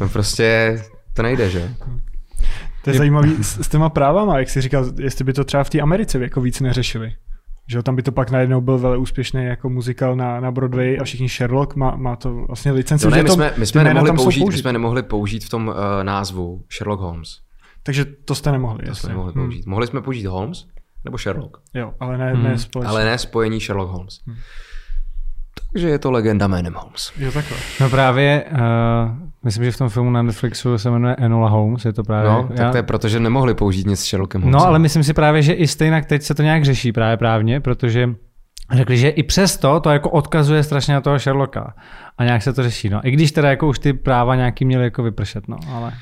No 0.00 0.08
prostě 0.08 0.78
to 1.14 1.22
nejde, 1.22 1.50
že? 1.50 1.74
To 2.84 2.90
je, 2.90 2.94
je 2.94 2.98
zajímavý 2.98 3.44
s, 3.44 3.60
s 3.60 3.68
těma 3.68 3.88
právama, 3.88 4.38
jak 4.38 4.50
jsi 4.50 4.60
říkal, 4.60 4.84
jestli 5.00 5.24
by 5.24 5.32
to 5.32 5.44
třeba 5.44 5.64
v 5.64 5.70
té 5.70 5.80
Americe 5.80 6.18
jako 6.18 6.40
víc 6.40 6.60
neřešili. 6.60 7.12
Že 7.68 7.82
tam 7.82 7.96
by 7.96 8.02
to 8.02 8.12
pak 8.12 8.30
najednou 8.30 8.60
byl 8.60 8.78
velmi 8.78 8.98
úspěšný 8.98 9.44
jako 9.44 9.68
muzikál 9.68 10.16
na, 10.16 10.40
na 10.40 10.50
Broadway 10.50 10.98
a 11.00 11.04
všichni 11.04 11.28
Sherlock 11.28 11.76
má, 11.76 11.96
má 11.96 12.16
to 12.16 12.34
vlastně 12.34 12.72
licenci. 12.72 13.06
No 13.06 13.10
ne, 13.10 13.22
my, 13.22 13.30
jsme, 13.30 13.52
my, 13.56 13.66
jsme 13.66 13.84
nemohli 13.84 14.12
použít, 14.12 14.40
použít. 14.40 14.56
my 14.56 14.60
jsme 14.60 14.72
nemohli 14.72 15.02
použít 15.02 15.44
v 15.44 15.48
tom 15.48 15.68
uh, 15.68 15.74
názvu 16.02 16.64
Sherlock 16.76 17.02
Holmes. 17.02 17.28
Takže 17.82 18.04
to 18.04 18.34
jste 18.34 18.52
nemohli. 18.52 18.86
To 18.86 18.94
jsme 18.94 19.08
nemohli 19.08 19.32
použít. 19.32 19.64
Hmm. 19.64 19.70
Mohli 19.70 19.86
jsme 19.86 20.02
použít 20.02 20.26
Holmes 20.26 20.66
nebo 21.04 21.18
Sherlock. 21.18 21.56
Jo, 21.74 21.92
ale 22.00 22.18
ne, 22.18 22.32
hmm. 22.32 22.42
ne 22.42 22.58
společně. 22.58 22.90
Ale 22.90 23.04
ne 23.04 23.18
spojení 23.18 23.60
Sherlock 23.60 23.90
Holmes. 23.90 24.20
Hmm. 24.26 24.36
Takže 25.72 25.88
je 25.88 25.98
to 25.98 26.10
legenda 26.10 26.46
jménem 26.46 26.74
Holmes. 26.74 27.12
Jo, 27.16 27.32
takhle. 27.32 27.56
No 27.80 27.90
právě, 27.90 28.44
uh, 28.52 28.58
myslím, 29.44 29.64
že 29.64 29.72
v 29.72 29.78
tom 29.78 29.88
filmu 29.88 30.10
na 30.10 30.22
Netflixu 30.22 30.78
se 30.78 30.90
jmenuje 30.90 31.16
Enola 31.16 31.48
Holmes, 31.48 31.84
je 31.84 31.92
to 31.92 32.02
právě... 32.02 32.30
No, 32.30 32.48
tak 32.48 32.58
já... 32.58 32.70
to 32.70 32.76
je 32.76 32.82
proto, 32.82 33.08
že 33.08 33.20
nemohli 33.20 33.54
použít 33.54 33.86
nic 33.86 34.00
s 34.00 34.04
Sherlockem 34.04 34.42
Holmesem. 34.42 34.60
No, 34.60 34.66
ale 34.66 34.78
myslím 34.78 35.04
si 35.04 35.14
právě, 35.14 35.42
že 35.42 35.52
i 35.52 35.66
stejně 35.66 36.02
teď 36.02 36.22
se 36.22 36.34
to 36.34 36.42
nějak 36.42 36.64
řeší 36.64 36.92
právě 36.92 37.16
právně, 37.16 37.60
protože 37.60 38.14
řekli, 38.72 38.96
že 38.96 39.08
i 39.08 39.22
přesto 39.22 39.80
to 39.80 39.90
jako 39.90 40.10
odkazuje 40.10 40.62
strašně 40.62 40.94
na 40.94 41.00
toho 41.00 41.18
Sherlocka 41.18 41.74
a 42.18 42.24
nějak 42.24 42.42
se 42.42 42.52
to 42.52 42.62
řeší. 42.62 42.88
No. 42.88 43.00
I 43.06 43.10
když 43.10 43.32
teda 43.32 43.50
jako 43.50 43.68
už 43.68 43.78
ty 43.78 43.92
práva 43.92 44.36
nějaký 44.36 44.64
měly 44.64 44.84
jako 44.84 45.02
vypršet, 45.02 45.48
no, 45.48 45.56
ale... 45.68 45.92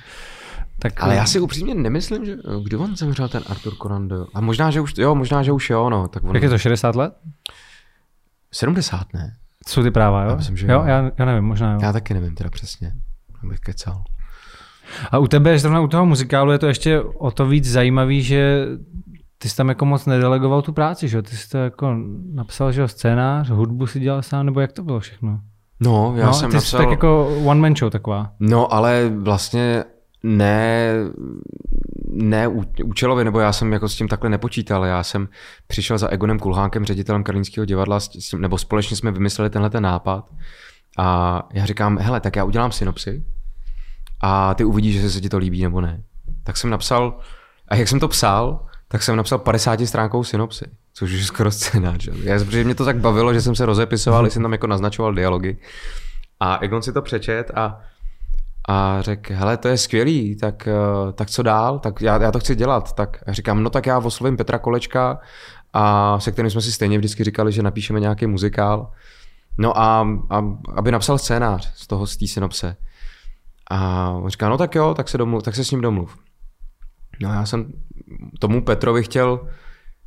Tak, 0.79 1.03
ale 1.03 1.15
já 1.15 1.27
si 1.27 1.41
upřímně 1.41 1.75
nemyslím, 1.75 2.25
že 2.25 2.37
kdy 2.63 2.77
on 2.77 2.97
zemřel 2.97 3.29
ten 3.29 3.43
Arthur 3.47 3.75
Conan 3.83 4.09
Doyle. 4.09 4.27
A 4.35 4.41
možná, 4.41 4.71
že 4.71 4.81
už, 4.81 4.95
jo, 4.99 5.15
možná, 5.15 5.43
že 5.43 5.53
už 5.53 5.71
jo, 5.71 5.91
no. 5.91 6.09
Tak 6.09 6.25
on... 6.25 6.35
Jak 6.35 6.43
je 6.43 6.49
to, 6.49 6.59
60 6.59 6.97
let? 6.97 7.15
70, 8.53 9.15
ne? 9.15 9.37
Jsou 9.69 9.83
ty 9.83 9.91
práva, 9.91 10.23
jo? 10.23 10.31
Já 10.31 10.37
myslím, 10.37 10.57
že 10.57 10.67
jo. 10.67 10.73
jo? 10.73 10.83
Já, 10.87 11.11
já 11.19 11.25
nevím, 11.25 11.45
možná 11.45 11.73
jo. 11.73 11.79
Já 11.83 11.93
taky 11.93 12.15
nevím 12.15 12.35
teda 12.35 12.51
přesně, 12.51 12.93
abych 13.45 13.61
kecal. 13.61 14.05
A 15.11 15.19
u 15.19 15.27
tebe, 15.27 15.59
zrovna 15.59 15.81
u 15.81 15.89
toho 15.89 16.07
muzikálu, 16.07 16.53
je 16.53 16.59
to 16.59 16.67
ještě 16.67 17.01
o 17.01 17.31
to 17.31 17.47
víc 17.47 17.71
zajímavý, 17.71 18.23
že 18.23 18.67
ty 19.39 19.49
jsi 19.49 19.57
tam 19.57 19.69
jako 19.69 19.85
moc 19.85 20.07
nedelegoval 20.07 20.63
tu 20.63 20.73
práci, 20.73 21.09
že 21.09 21.23
Ty 21.23 21.37
jsi 21.37 21.49
to 21.49 21.59
jako 21.59 21.97
napsal, 22.33 22.73
že 22.73 22.89
scénář, 22.89 23.51
hudbu 23.51 23.87
si 23.87 24.01
dělal 24.01 24.23
sám, 24.23 24.47
nebo 24.47 24.61
jak 24.61 24.73
to 24.73 24.83
bylo 24.83 25.01
všechno? 25.01 25.41
No, 25.81 26.15
já 26.17 26.27
no, 26.27 26.33
jsem 26.33 26.51
ty 26.51 26.55
napsal... 26.55 26.81
Jsi 26.81 26.85
tak 26.85 26.91
jako 26.91 27.29
one 27.45 27.61
man 27.61 27.77
show 27.77 27.91
taková. 27.91 28.33
No, 28.41 28.73
ale 28.73 29.13
vlastně 29.17 29.85
ne, 30.23 30.93
ne 32.11 32.49
účelově, 32.85 33.25
nebo 33.25 33.41
já 33.41 33.53
jsem 33.53 33.73
jako 33.73 33.89
s 33.89 33.97
tím 33.97 34.09
takhle 34.09 34.31
nepočítal. 34.31 34.85
Já 34.85 35.03
jsem 35.03 35.29
přišel 35.67 35.99
za 35.99 36.09
Egonem 36.09 36.39
Kulhánkem, 36.39 36.85
ředitelem 36.85 37.25
Karlínského 37.25 37.65
divadla, 37.65 37.99
nebo 38.39 38.59
společně 38.59 38.97
jsme 38.97 39.11
vymysleli 39.11 39.51
tenhle 39.51 39.71
ten 39.71 39.83
nápad. 39.83 40.31
A 40.99 41.43
já 41.53 41.67
říkám, 41.67 41.99
hele, 41.99 42.21
tak 42.21 42.37
já 42.37 42.45
udělám 42.45 42.73
synopsi 42.73 43.25
a 44.21 44.55
ty 44.55 44.65
uvidíš, 44.65 45.01
že 45.01 45.11
se 45.11 45.21
ti 45.21 45.29
to 45.29 45.39
líbí 45.39 45.63
nebo 45.63 45.81
ne. 45.81 46.03
Tak 46.45 46.57
jsem 46.57 46.71
napsal, 46.71 47.19
a 47.69 47.77
jak 47.77 47.89
jsem 47.89 48.01
to 48.01 48.09
psal, 48.09 48.67
tak 48.89 49.03
jsem 49.03 49.17
napsal 49.17 49.39
50 49.39 49.81
stránkou 49.81 50.25
synopsy, 50.25 50.65
což 50.95 51.11
je 51.11 51.25
skoro 51.25 51.51
scénář. 51.51 52.03
Že? 52.03 52.11
Já, 52.23 52.39
protože 52.45 52.65
mě 52.65 52.75
to 52.75 52.85
tak 52.85 52.99
bavilo, 52.99 53.35
že 53.35 53.41
jsem 53.41 53.55
se 53.55 53.67
rozepisoval, 53.67 54.31
jsem 54.31 54.43
tam 54.43 54.53
jako 54.53 54.67
naznačoval 54.67 55.15
dialogy. 55.15 55.57
A 56.41 56.59
Egon 56.59 56.83
si 56.83 56.93
to 56.93 57.03
přečet 57.03 57.51
a 57.55 57.81
a 58.71 59.03
řekl, 59.03 59.35
hele, 59.35 59.57
to 59.57 59.69
je 59.69 59.79
skvělý, 59.79 60.37
tak, 60.37 60.69
eh, 60.69 61.13
tak 61.13 61.31
co 61.31 61.43
dál, 61.43 61.79
tak 61.79 62.01
já, 62.01 62.23
já 62.23 62.33
to 62.33 62.41
chci 62.41 62.55
dělat. 62.55 62.93
Tak 62.93 63.25
říkám, 63.29 63.63
no 63.63 63.71
tak 63.71 63.87
já 63.87 63.99
oslovím 63.99 64.37
Petra 64.37 64.59
Kolečka, 64.59 65.21
a 65.73 66.21
se 66.21 66.33
kterým 66.33 66.51
jsme 66.51 66.61
si 66.61 66.73
stejně 66.73 66.99
vždycky 66.99 67.25
říkali, 67.25 67.53
že 67.53 67.63
napíšeme 67.63 68.01
nějaký 68.01 68.27
muzikál. 68.27 68.91
No 69.59 69.79
a, 69.79 70.09
a 70.31 70.45
aby 70.75 70.93
napsal 70.93 71.19
scénář 71.19 71.73
z 71.75 71.87
toho, 71.87 72.07
z 72.07 72.17
té 72.17 72.27
synopse. 72.27 72.77
A 73.71 74.11
on 74.11 74.29
říká, 74.29 74.49
no 74.49 74.59
tak 74.59 74.75
jo, 74.75 74.95
tak 74.95 75.09
se, 75.09 75.19
domluv, 75.19 75.43
tak 75.43 75.55
se 75.55 75.65
s 75.65 75.71
ním 75.71 75.81
domluv. 75.81 76.19
No 77.21 77.33
já 77.33 77.47
jsem 77.47 77.73
tomu 78.39 78.65
Petrovi 78.65 79.03
chtěl 79.03 79.49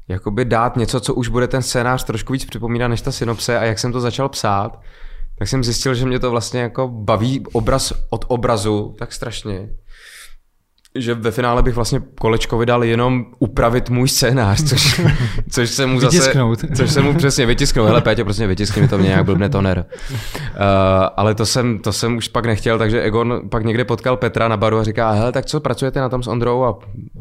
jakoby 0.08 0.46
dát 0.46 0.76
něco, 0.76 1.00
co 1.00 1.14
už 1.14 1.28
bude 1.28 1.48
ten 1.48 1.62
scénář 1.62 2.04
trošku 2.04 2.34
víc 2.34 2.46
připomínat 2.46 2.88
než 2.88 3.02
ta 3.02 3.12
synopse 3.12 3.60
a 3.60 3.64
jak 3.64 3.80
jsem 3.80 3.92
to 3.92 4.00
začal 4.00 4.30
psát, 4.30 4.82
tak 5.42 5.48
jsem 5.48 5.64
zjistil, 5.64 5.96
že 5.96 6.06
mě 6.06 6.20
to 6.20 6.32
vlastně 6.32 6.60
jako 6.60 6.88
baví 6.88 7.44
obraz 7.54 7.94
od 8.10 8.26
obrazu 8.28 8.96
tak 9.00 9.14
strašně, 9.14 9.70
že 10.96 11.14
ve 11.14 11.32
finále 11.32 11.64
bych 11.64 11.76
vlastně 11.76 12.02
Kolečkovi 12.20 12.66
dal 12.66 12.84
jenom 12.84 13.26
upravit 13.40 13.90
můj 13.90 14.10
scénář, 14.10 14.64
což, 14.64 15.02
což 15.52 15.70
se 15.70 15.86
mu 15.86 16.00
zase... 16.00 16.18
Vytisknout. 16.18 16.60
Což 16.76 16.92
se 16.92 17.02
mu 17.02 17.14
přesně 17.14 17.46
vytisknout. 17.46 17.88
Hele 17.88 18.02
Pétě, 18.02 18.24
prostě 18.24 18.48
vytiskni 18.48 18.82
mi 18.82 18.88
to 18.88 18.98
mě 18.98 19.08
nějak 19.08 19.26
blbne 19.26 19.50
toner. 19.50 19.86
Uh, 20.12 20.18
ale 21.18 21.36
to 21.36 21.46
jsem, 21.46 21.80
to 21.80 21.94
jsem 21.94 22.18
už 22.18 22.28
pak 22.28 22.46
nechtěl, 22.46 22.78
takže 22.78 23.02
Egon 23.02 23.50
pak 23.50 23.66
někde 23.66 23.86
potkal 23.86 24.18
Petra 24.18 24.48
na 24.48 24.58
baru 24.58 24.78
a 24.78 24.84
říká, 24.84 25.12
hele, 25.12 25.32
tak 25.32 25.46
co, 25.46 25.60
pracujete 25.60 26.00
na 26.00 26.10
tom 26.10 26.24
s 26.24 26.28
Ondrou? 26.28 26.64
A 26.64 26.78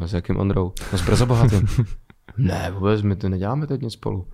s 0.06 0.12
jakým 0.12 0.36
Ondrou? 0.36 0.72
No 0.92 0.98
s 0.98 1.02
Brzo 1.02 1.26
Bohatým. 1.26 1.66
ne, 2.38 2.70
vůbec, 2.74 3.02
my 3.02 3.16
to 3.16 3.28
neděláme 3.28 3.66
teď 3.66 3.80
nic 3.80 3.92
spolu. 3.92 4.26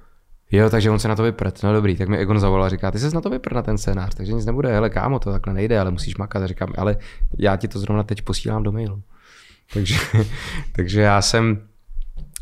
Jo, 0.53 0.71
takže 0.71 0.91
on 0.91 0.99
se 0.99 1.09
na 1.09 1.17
to 1.17 1.23
vyprt. 1.23 1.63
No 1.63 1.73
dobrý, 1.73 1.97
tak 1.97 2.09
mi 2.09 2.19
Egon 2.19 2.41
zavolal 2.41 2.65
a 2.65 2.69
říká, 2.69 2.91
ty 2.91 2.99
se 2.99 3.11
na 3.11 3.21
to 3.21 3.31
vyprt 3.31 3.55
na 3.55 3.63
ten 3.63 3.79
scénář, 3.79 4.15
takže 4.15 4.33
nic 4.33 4.47
nebude, 4.47 4.73
hele 4.73 4.91
kámo, 4.91 5.19
to 5.19 5.33
takhle 5.33 5.55
nejde, 5.55 5.81
ale 5.81 5.91
musíš 5.91 6.17
makat. 6.17 6.43
A 6.43 6.47
říkám, 6.47 6.73
ale 6.79 6.97
já 7.39 7.57
ti 7.57 7.69
to 7.69 7.79
zrovna 7.79 8.03
teď 8.03 8.23
posílám 8.23 8.63
do 8.63 8.73
mailu. 8.73 9.03
Takže, 9.75 9.97
takže 10.73 11.01
já 11.01 11.23
jsem 11.23 11.63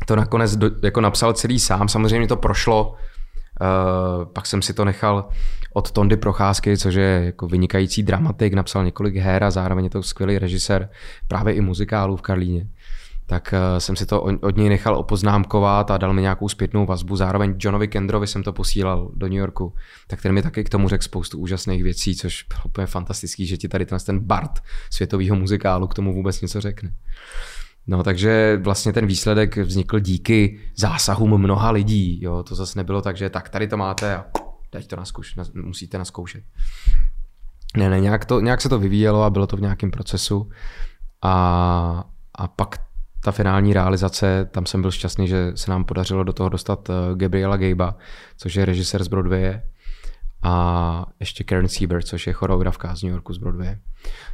to 0.05 0.15
nakonec 0.15 0.55
do, 0.55 0.71
jako 0.83 1.01
napsal 1.01 1.33
celý 1.33 1.59
sám, 1.59 1.89
samozřejmě 1.89 2.27
to 2.27 2.35
prošlo, 2.35 2.91
uh, 2.91 4.25
pak 4.25 4.45
jsem 4.45 4.61
si 4.61 4.73
to 4.73 4.85
nechal 4.85 5.29
od 5.73 5.91
Tondy 5.91 6.17
Procházky, 6.17 6.77
což 6.77 6.95
je 6.95 7.21
jako 7.25 7.47
vynikající 7.47 8.03
dramatik, 8.03 8.53
napsal 8.53 8.85
několik 8.85 9.15
her 9.15 9.43
a 9.43 9.51
zároveň 9.51 9.85
je 9.85 9.89
to 9.89 10.03
skvělý 10.03 10.39
režisér 10.39 10.89
právě 11.27 11.53
i 11.53 11.61
muzikálu 11.61 12.15
v 12.15 12.21
Karlíně 12.21 12.67
tak 13.25 13.53
uh, 13.53 13.79
jsem 13.79 13.95
si 13.95 14.05
to 14.05 14.21
od 14.21 14.57
něj 14.57 14.69
nechal 14.69 14.97
opoznámkovat 14.97 15.91
a 15.91 15.97
dal 15.97 16.13
mi 16.13 16.21
nějakou 16.21 16.49
zpětnou 16.49 16.85
vazbu. 16.85 17.15
Zároveň 17.15 17.55
Johnovi 17.59 17.87
Kendrovi 17.87 18.27
jsem 18.27 18.43
to 18.43 18.53
posílal 18.53 19.11
do 19.13 19.27
New 19.27 19.37
Yorku, 19.37 19.73
tak 20.07 20.21
ten 20.21 20.31
mi 20.31 20.41
taky 20.41 20.63
k 20.63 20.69
tomu 20.69 20.89
řekl 20.89 21.03
spoustu 21.03 21.37
úžasných 21.37 21.83
věcí, 21.83 22.15
což 22.15 22.43
bylo 22.43 22.61
úplně 22.65 22.87
fantastický, 22.87 23.45
že 23.45 23.57
ti 23.57 23.67
tady 23.67 23.85
ten, 23.85 23.99
ten 24.05 24.19
Bart 24.19 24.59
světového 24.89 25.35
muzikálu 25.35 25.87
k 25.87 25.93
tomu 25.93 26.13
vůbec 26.13 26.41
něco 26.41 26.61
řekne. 26.61 26.93
No, 27.87 28.03
takže 28.03 28.59
vlastně 28.63 28.93
ten 28.93 29.05
výsledek 29.05 29.57
vznikl 29.57 29.99
díky 29.99 30.59
zásahům 30.75 31.37
mnoha 31.37 31.71
lidí. 31.71 32.23
Jo? 32.23 32.43
To 32.43 32.55
zase 32.55 32.79
nebylo 32.79 33.01
tak, 33.01 33.17
že 33.17 33.29
tak 33.29 33.49
tady 33.49 33.67
to 33.67 33.77
máte 33.77 34.15
a 34.15 34.25
teď 34.69 34.87
to 34.87 34.95
naskouš, 34.95 35.35
musíte 35.53 35.97
naskoušet. 35.97 36.43
Ne, 37.77 37.89
ne, 37.89 37.99
nějak, 37.99 38.25
to, 38.25 38.39
nějak 38.39 38.61
se 38.61 38.69
to 38.69 38.79
vyvíjelo 38.79 39.23
a 39.23 39.29
bylo 39.29 39.47
to 39.47 39.57
v 39.57 39.61
nějakém 39.61 39.91
procesu. 39.91 40.49
A, 41.21 42.03
a 42.35 42.47
pak 42.47 42.85
ta 43.25 43.31
finální 43.31 43.73
realizace, 43.73 44.49
tam 44.51 44.65
jsem 44.65 44.81
byl 44.81 44.91
šťastný, 44.91 45.27
že 45.27 45.51
se 45.55 45.71
nám 45.71 45.83
podařilo 45.83 46.23
do 46.23 46.33
toho 46.33 46.49
dostat 46.49 46.89
eh, 46.89 46.93
Gabriela 47.15 47.57
Gejba, 47.57 47.97
což 48.37 48.55
je 48.55 48.65
režisér 48.65 49.03
z 49.03 49.07
Broadwaye 49.07 49.61
a 50.43 51.05
ještě 51.19 51.43
Karen 51.43 51.67
Sieber, 51.67 52.03
což 52.03 52.27
je 52.27 52.33
choreografka 52.33 52.95
z 52.95 53.03
New 53.03 53.11
Yorku 53.11 53.33
z 53.33 53.37
Broadwaye. 53.37 53.79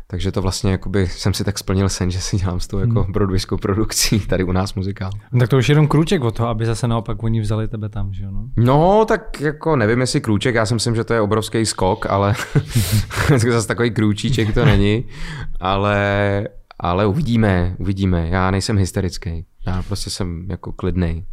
Takže 0.08 0.32
to 0.32 0.42
vlastně 0.42 0.72
jakoby 0.72 1.08
jsem 1.08 1.34
si 1.34 1.44
tak 1.44 1.58
splnil 1.58 1.90
sen, 1.90 2.12
že 2.12 2.22
si 2.22 2.38
dělám 2.38 2.60
s 2.60 2.68
tou 2.68 2.80
jako 2.80 3.04
hmm. 3.04 3.12
broadwayskou 3.12 3.58
produkcí 3.58 4.20
tady 4.20 4.44
u 4.44 4.52
nás 4.52 4.74
muzikál. 4.74 5.12
No, 5.32 5.40
tak 5.40 5.50
to 5.50 5.58
už 5.58 5.70
je 5.70 5.74
jenom 5.74 5.88
krůček 5.88 6.24
o 6.24 6.32
to, 6.32 6.48
aby 6.48 6.66
zase 6.66 6.88
naopak 6.88 7.24
oni 7.24 7.42
vzali 7.42 7.68
tebe 7.68 7.90
tam, 7.90 8.14
že 8.14 8.24
jo? 8.24 8.32
No? 8.32 8.50
no, 8.58 9.06
tak 9.06 9.42
jako 9.42 9.76
nevím, 9.76 10.02
jestli 10.02 10.22
krůček, 10.22 10.56
já 10.56 10.66
si 10.66 10.74
myslím, 10.74 10.96
že 10.96 11.04
to 11.04 11.14
je 11.14 11.22
obrovský 11.22 11.66
skok, 11.66 12.06
ale 12.06 12.34
zase 13.52 13.68
takový 13.68 13.92
krůčíček 13.92 14.54
to 14.54 14.66
není, 14.66 15.06
ale, 15.60 16.48
ale 16.82 17.06
uvidíme, 17.06 17.76
uvidíme. 17.80 18.28
Já 18.30 18.52
nejsem 18.52 18.78
hysterický, 18.78 19.46
já 19.68 19.84
prostě 19.84 20.10
jsem 20.10 20.46
jako 20.50 20.72
klidnej. 20.72 21.26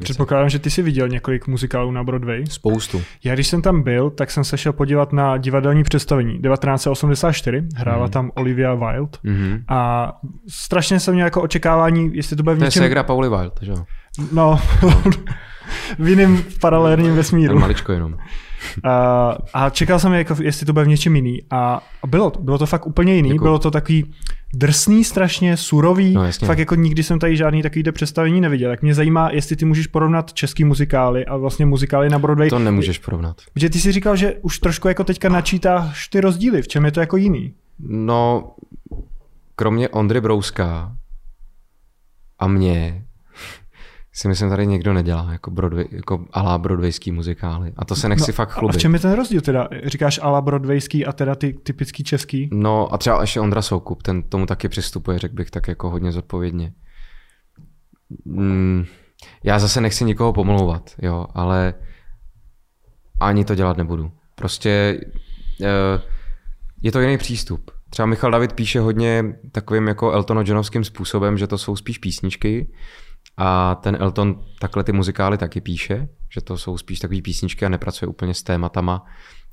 Předpokládám, 0.00 0.48
že 0.48 0.58
ty 0.58 0.70
jsi 0.70 0.82
viděl 0.82 1.08
několik 1.08 1.46
muzikálů 1.46 1.90
na 1.90 2.04
Broadway. 2.04 2.44
Spoustu. 2.46 3.02
Já 3.24 3.34
když 3.34 3.46
jsem 3.46 3.62
tam 3.62 3.82
byl, 3.82 4.10
tak 4.10 4.30
jsem 4.30 4.44
se 4.44 4.58
šel 4.58 4.72
podívat 4.72 5.12
na 5.12 5.36
divadelní 5.36 5.82
představení 5.82 6.42
1984, 6.42 7.62
hrála 7.76 8.06
mm. 8.06 8.12
tam 8.12 8.30
Olivia 8.34 8.74
Wilde 8.74 9.18
mm-hmm. 9.24 9.62
a 9.68 10.12
strašně 10.48 11.00
jsem 11.00 11.14
měl 11.14 11.26
jako 11.26 11.42
očekávání, 11.42 12.10
jestli 12.14 12.36
to 12.36 12.42
bude 12.42 12.54
v 12.54 12.58
něčem... 12.58 12.80
To 12.80 12.84
je 12.84 12.88
ségra 12.88 13.02
Pauli 13.02 13.28
Wilde, 13.28 13.54
že 13.62 13.70
jo? 13.70 13.84
No, 14.32 14.60
no. 14.82 15.02
v 15.98 16.08
jiném 16.08 16.44
paralelním 16.60 17.16
vesmíru. 17.16 17.58
Maličko 17.58 17.92
jenom. 17.92 18.16
A, 18.84 19.36
a 19.54 19.70
čekal 19.70 19.98
jsem, 19.98 20.12
jako, 20.12 20.36
jestli 20.42 20.66
to 20.66 20.72
bude 20.72 20.84
v 20.84 20.88
něčem 20.88 21.16
jiný. 21.16 21.38
A, 21.50 21.80
bylo 22.06 22.30
to. 22.30 22.40
Bylo 22.40 22.58
to 22.58 22.66
fakt 22.66 22.86
úplně 22.86 23.14
jiný. 23.14 23.28
Děkuju. 23.28 23.42
Bylo 23.42 23.58
to 23.58 23.70
takový 23.70 24.14
drsný, 24.54 25.04
strašně 25.04 25.56
surový. 25.56 26.14
No, 26.14 26.22
Fakt 26.44 26.58
jako 26.58 26.74
nikdy 26.74 27.02
jsem 27.02 27.18
tady 27.18 27.36
žádný 27.36 27.62
takový 27.62 27.84
představení 27.92 28.40
neviděl. 28.40 28.70
Tak 28.70 28.82
mě 28.82 28.94
zajímá, 28.94 29.30
jestli 29.30 29.56
ty 29.56 29.64
můžeš 29.64 29.86
porovnat 29.86 30.32
český 30.32 30.64
muzikály 30.64 31.26
a 31.26 31.36
vlastně 31.36 31.66
muzikály 31.66 32.10
na 32.10 32.18
Broadway. 32.18 32.50
To 32.50 32.58
nemůžeš 32.58 32.98
porovnat. 32.98 33.36
Protože 33.52 33.70
ty 33.70 33.80
si 33.80 33.92
říkal, 33.92 34.16
že 34.16 34.34
už 34.42 34.58
trošku 34.58 34.88
jako 34.88 35.04
teďka 35.04 35.28
načítáš 35.28 36.08
ty 36.08 36.20
rozdíly. 36.20 36.62
V 36.62 36.68
čem 36.68 36.84
je 36.84 36.92
to 36.92 37.00
jako 37.00 37.16
jiný? 37.16 37.54
No, 37.88 38.50
kromě 39.56 39.88
Ondry 39.88 40.20
Brouska 40.20 40.96
a 42.38 42.46
mě, 42.48 43.03
si 44.14 44.28
myslím, 44.28 44.48
tady 44.48 44.66
někdo 44.66 44.92
nedělá 44.92 45.32
jako, 45.32 45.50
Broadway, 45.50 45.86
jako 45.90 46.24
ala 46.32 46.58
broadwayský 46.58 47.12
muzikály. 47.12 47.72
A 47.76 47.84
to 47.84 47.96
se 47.96 48.08
nechci 48.08 48.30
no, 48.30 48.34
fakt 48.34 48.50
chlubit. 48.50 48.76
A 48.76 48.78
v 48.78 48.80
čem 48.80 48.94
je 48.94 49.00
ten 49.00 49.12
rozdíl 49.12 49.40
teda? 49.40 49.68
Říkáš 49.84 50.20
ala 50.22 50.40
broadwayský 50.40 51.06
a 51.06 51.12
teda 51.12 51.34
ty 51.34 51.52
typický 51.52 52.04
český? 52.04 52.48
No 52.52 52.94
a 52.94 52.98
třeba 52.98 53.20
ještě 53.20 53.40
Ondra 53.40 53.62
Soukup, 53.62 54.02
ten 54.02 54.22
tomu 54.22 54.46
taky 54.46 54.68
přistupuje, 54.68 55.18
řekl 55.18 55.34
bych 55.34 55.50
tak 55.50 55.68
jako 55.68 55.90
hodně 55.90 56.12
zodpovědně. 56.12 56.72
Mm, 58.24 58.84
já 59.44 59.58
zase 59.58 59.80
nechci 59.80 60.04
nikoho 60.04 60.32
pomlouvat, 60.32 60.90
jo, 61.02 61.26
ale 61.34 61.74
ani 63.20 63.44
to 63.44 63.54
dělat 63.54 63.76
nebudu. 63.76 64.12
Prostě 64.34 65.00
eh, 65.62 66.00
je 66.82 66.92
to 66.92 67.00
jiný 67.00 67.18
přístup. 67.18 67.70
Třeba 67.90 68.06
Michal 68.06 68.30
David 68.30 68.52
píše 68.52 68.80
hodně 68.80 69.24
takovým 69.52 69.88
jako 69.88 70.12
Eltono 70.12 70.40
Johnovským 70.40 70.84
způsobem, 70.84 71.38
že 71.38 71.46
to 71.46 71.58
jsou 71.58 71.76
spíš 71.76 71.98
písničky, 71.98 72.66
a 73.36 73.74
ten 73.74 73.96
Elton 74.00 74.44
takhle 74.58 74.84
ty 74.84 74.92
muzikály 74.92 75.38
taky 75.38 75.60
píše, 75.60 76.08
že 76.30 76.40
to 76.40 76.58
jsou 76.58 76.78
spíš 76.78 76.98
takové 76.98 77.22
písničky 77.22 77.66
a 77.66 77.68
nepracuje 77.68 78.08
úplně 78.08 78.34
s 78.34 78.42
tématama, 78.42 79.06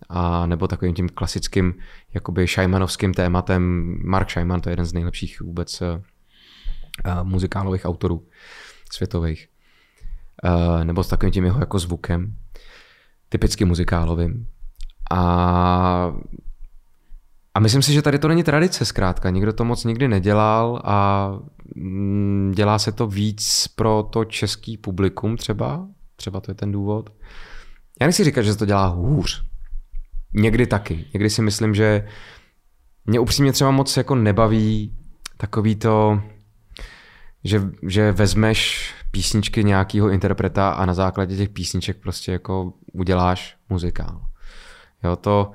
a 0.09 0.45
nebo 0.45 0.67
takovým 0.67 0.93
tím 0.95 1.09
klasickým 1.09 1.73
jakoby 2.13 2.47
Šajmanovským 2.47 3.13
tématem. 3.13 3.95
Mark 4.05 4.27
Šajman 4.27 4.61
to 4.61 4.69
je 4.69 4.71
jeden 4.71 4.85
z 4.85 4.93
nejlepších 4.93 5.41
vůbec 5.41 5.81
uh, 5.81 5.87
muzikálových 7.23 7.85
autorů 7.85 8.27
světových. 8.91 9.47
Uh, 10.43 10.83
nebo 10.83 11.03
s 11.03 11.07
takovým 11.07 11.31
tím 11.31 11.43
jeho 11.43 11.59
jako 11.59 11.79
zvukem, 11.79 12.35
typicky 13.29 13.65
muzikálovým. 13.65 14.47
A 15.11 16.13
a 17.53 17.59
myslím 17.59 17.81
si, 17.81 17.93
že 17.93 18.01
tady 18.01 18.19
to 18.19 18.27
není 18.27 18.43
tradice 18.43 18.85
zkrátka. 18.85 19.29
Nikdo 19.29 19.53
to 19.53 19.65
moc 19.65 19.83
nikdy 19.83 20.07
nedělal 20.07 20.81
a 20.85 21.29
mm, 21.75 22.51
dělá 22.55 22.79
se 22.79 22.91
to 22.91 23.07
víc 23.07 23.67
pro 23.75 24.03
to 24.03 24.25
český 24.25 24.77
publikum 24.77 25.37
třeba. 25.37 25.87
Třeba 26.15 26.41
to 26.41 26.51
je 26.51 26.55
ten 26.55 26.71
důvod. 26.71 27.09
Já 28.01 28.07
nechci 28.07 28.23
říkat, 28.23 28.41
že 28.41 28.53
se 28.53 28.59
to 28.59 28.65
dělá 28.65 28.87
hůř. 28.87 29.43
Někdy 30.33 30.67
taky. 30.67 31.05
Někdy 31.13 31.29
si 31.29 31.41
myslím, 31.41 31.75
že 31.75 32.07
mě 33.05 33.19
upřímně 33.19 33.51
třeba 33.51 33.71
moc 33.71 33.97
jako 33.97 34.15
nebaví 34.15 34.97
takový 35.37 35.75
to, 35.75 36.21
že, 37.43 37.61
že 37.87 38.11
vezmeš 38.11 38.93
písničky 39.11 39.63
nějakého 39.63 40.09
interpreta 40.09 40.69
a 40.69 40.85
na 40.85 40.93
základě 40.93 41.37
těch 41.37 41.49
písniček 41.49 41.97
prostě 41.97 42.31
jako 42.31 42.73
uděláš 42.93 43.57
muzikál. 43.69 44.21
Jo, 45.03 45.15
to, 45.15 45.51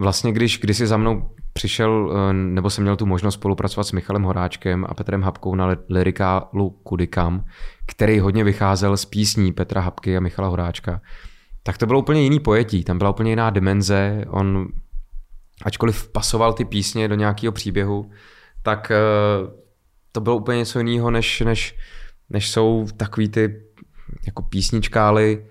Vlastně, 0.00 0.32
když 0.32 0.58
kdysi 0.58 0.86
za 0.86 0.96
mnou 0.96 1.30
přišel, 1.52 2.12
eh, 2.30 2.32
nebo 2.32 2.70
jsem 2.70 2.84
měl 2.84 2.96
tu 2.96 3.06
možnost 3.06 3.34
spolupracovat 3.34 3.84
s 3.84 3.92
Michalem 3.92 4.22
Horáčkem 4.22 4.86
a 4.88 4.94
Petrem 4.94 5.22
Hapkou 5.22 5.54
na 5.54 5.76
lirikálu 5.88 6.70
Kudikam, 6.70 7.44
který 7.86 8.18
hodně 8.18 8.44
vycházel 8.44 8.96
z 8.96 9.04
písní 9.04 9.52
Petra 9.52 9.80
Hapky 9.80 10.16
a 10.16 10.20
Michala 10.20 10.48
Horáčka, 10.48 11.00
tak 11.62 11.78
to 11.78 11.86
bylo 11.86 11.98
úplně 11.98 12.22
jiný 12.22 12.40
pojetí, 12.40 12.84
tam 12.84 12.98
byla 12.98 13.10
úplně 13.10 13.30
jiná 13.30 13.50
dimenze, 13.50 14.24
on 14.28 14.68
ačkoliv 15.62 16.08
pasoval 16.08 16.52
ty 16.52 16.64
písně 16.64 17.08
do 17.08 17.14
nějakého 17.14 17.52
příběhu, 17.52 18.10
tak 18.62 18.90
eh, 18.90 18.98
to 20.12 20.20
bylo 20.20 20.36
úplně 20.36 20.58
něco 20.58 20.78
jiného, 20.78 21.10
než, 21.10 21.40
než, 21.40 21.76
než 22.30 22.50
jsou 22.50 22.86
takový 22.96 23.28
ty 23.28 23.62
jako 24.26 24.42
písničkály, 24.42 25.46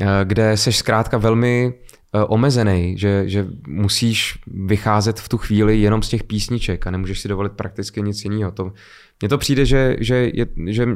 eh, 0.00 0.06
kde 0.24 0.56
seš 0.56 0.76
zkrátka 0.76 1.18
velmi 1.18 1.74
omezený, 2.24 2.98
že, 2.98 3.28
že 3.28 3.46
musíš 3.68 4.38
vycházet 4.46 5.20
v 5.20 5.28
tu 5.28 5.38
chvíli 5.38 5.80
jenom 5.80 6.02
z 6.02 6.08
těch 6.08 6.24
písniček 6.24 6.86
a 6.86 6.90
nemůžeš 6.90 7.20
si 7.20 7.28
dovolit 7.28 7.52
prakticky 7.52 8.02
nic 8.02 8.24
jiného. 8.24 8.52
To, 8.52 8.72
mně 9.20 9.28
to 9.28 9.38
přijde, 9.38 9.66
že, 9.66 9.96
že, 10.00 10.30
je, 10.34 10.46
že 10.66 10.86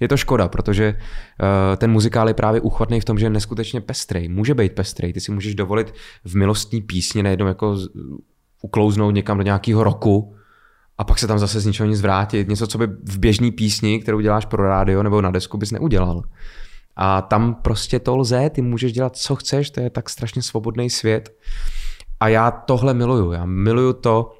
je 0.00 0.08
to 0.08 0.16
škoda, 0.16 0.48
protože 0.48 0.94
uh, 0.96 1.76
ten 1.76 1.90
muzikál 1.90 2.28
je 2.28 2.34
právě 2.34 2.60
uchvatný 2.60 3.00
v 3.00 3.04
tom, 3.04 3.18
že 3.18 3.26
je 3.26 3.30
neskutečně 3.30 3.80
pestrej. 3.80 4.28
Může 4.28 4.54
být 4.54 4.72
pestrej. 4.72 5.12
Ty 5.12 5.20
si 5.20 5.32
můžeš 5.32 5.54
dovolit 5.54 5.94
v 6.24 6.34
milostní 6.34 6.82
písni 6.82 7.22
nejednou 7.22 7.46
jako 7.46 7.76
uklouznout 8.62 9.14
někam 9.14 9.36
do 9.36 9.42
nějakého 9.42 9.84
roku 9.84 10.34
a 10.98 11.04
pak 11.04 11.18
se 11.18 11.26
tam 11.26 11.38
zase 11.38 11.60
z 11.60 11.66
ničeho 11.66 11.88
nic 11.88 12.00
vrátit. 12.00 12.48
Něco, 12.48 12.66
co 12.66 12.78
by 12.78 12.86
v 12.86 13.18
běžné 13.18 13.50
písni, 13.50 14.00
kterou 14.00 14.20
děláš 14.20 14.46
pro 14.46 14.68
rádio 14.68 15.02
nebo 15.02 15.20
na 15.20 15.30
desku, 15.30 15.58
bys 15.58 15.70
neudělal. 15.70 16.22
A 17.02 17.22
tam 17.22 17.54
prostě 17.54 17.98
to 17.98 18.16
lze, 18.16 18.50
ty 18.50 18.62
můžeš 18.62 18.92
dělat, 18.92 19.16
co 19.16 19.36
chceš, 19.36 19.70
to 19.70 19.80
je 19.80 19.90
tak 19.90 20.10
strašně 20.10 20.42
svobodný 20.42 20.90
svět. 20.90 21.30
A 22.20 22.28
já 22.28 22.50
tohle 22.50 22.94
miluju. 22.94 23.32
Já 23.32 23.44
miluju 23.44 23.92
to, 23.92 24.32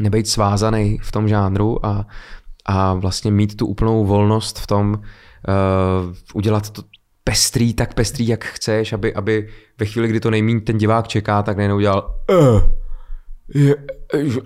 nebejt 0.00 0.28
svázaný 0.28 0.98
v 1.02 1.12
tom 1.12 1.28
žánru 1.28 1.86
a, 1.86 2.06
a 2.66 2.94
vlastně 2.94 3.30
mít 3.30 3.56
tu 3.56 3.66
úplnou 3.66 4.04
volnost 4.04 4.58
v 4.58 4.66
tom 4.66 4.94
uh, 4.94 6.14
udělat 6.34 6.70
to 6.70 6.82
pestrý, 7.24 7.74
tak 7.74 7.94
pestrý, 7.94 8.28
jak 8.28 8.44
chceš, 8.44 8.92
aby, 8.92 9.14
aby 9.14 9.48
ve 9.78 9.86
chvíli, 9.86 10.08
kdy 10.08 10.20
to 10.20 10.30
nejmín 10.30 10.60
ten 10.60 10.78
divák 10.78 11.08
čeká, 11.08 11.42
tak 11.42 11.56
nejenom 11.56 11.76
udělal 11.76 12.14
uh, 12.30 12.62
je, 13.54 13.76
je, 14.14 14.42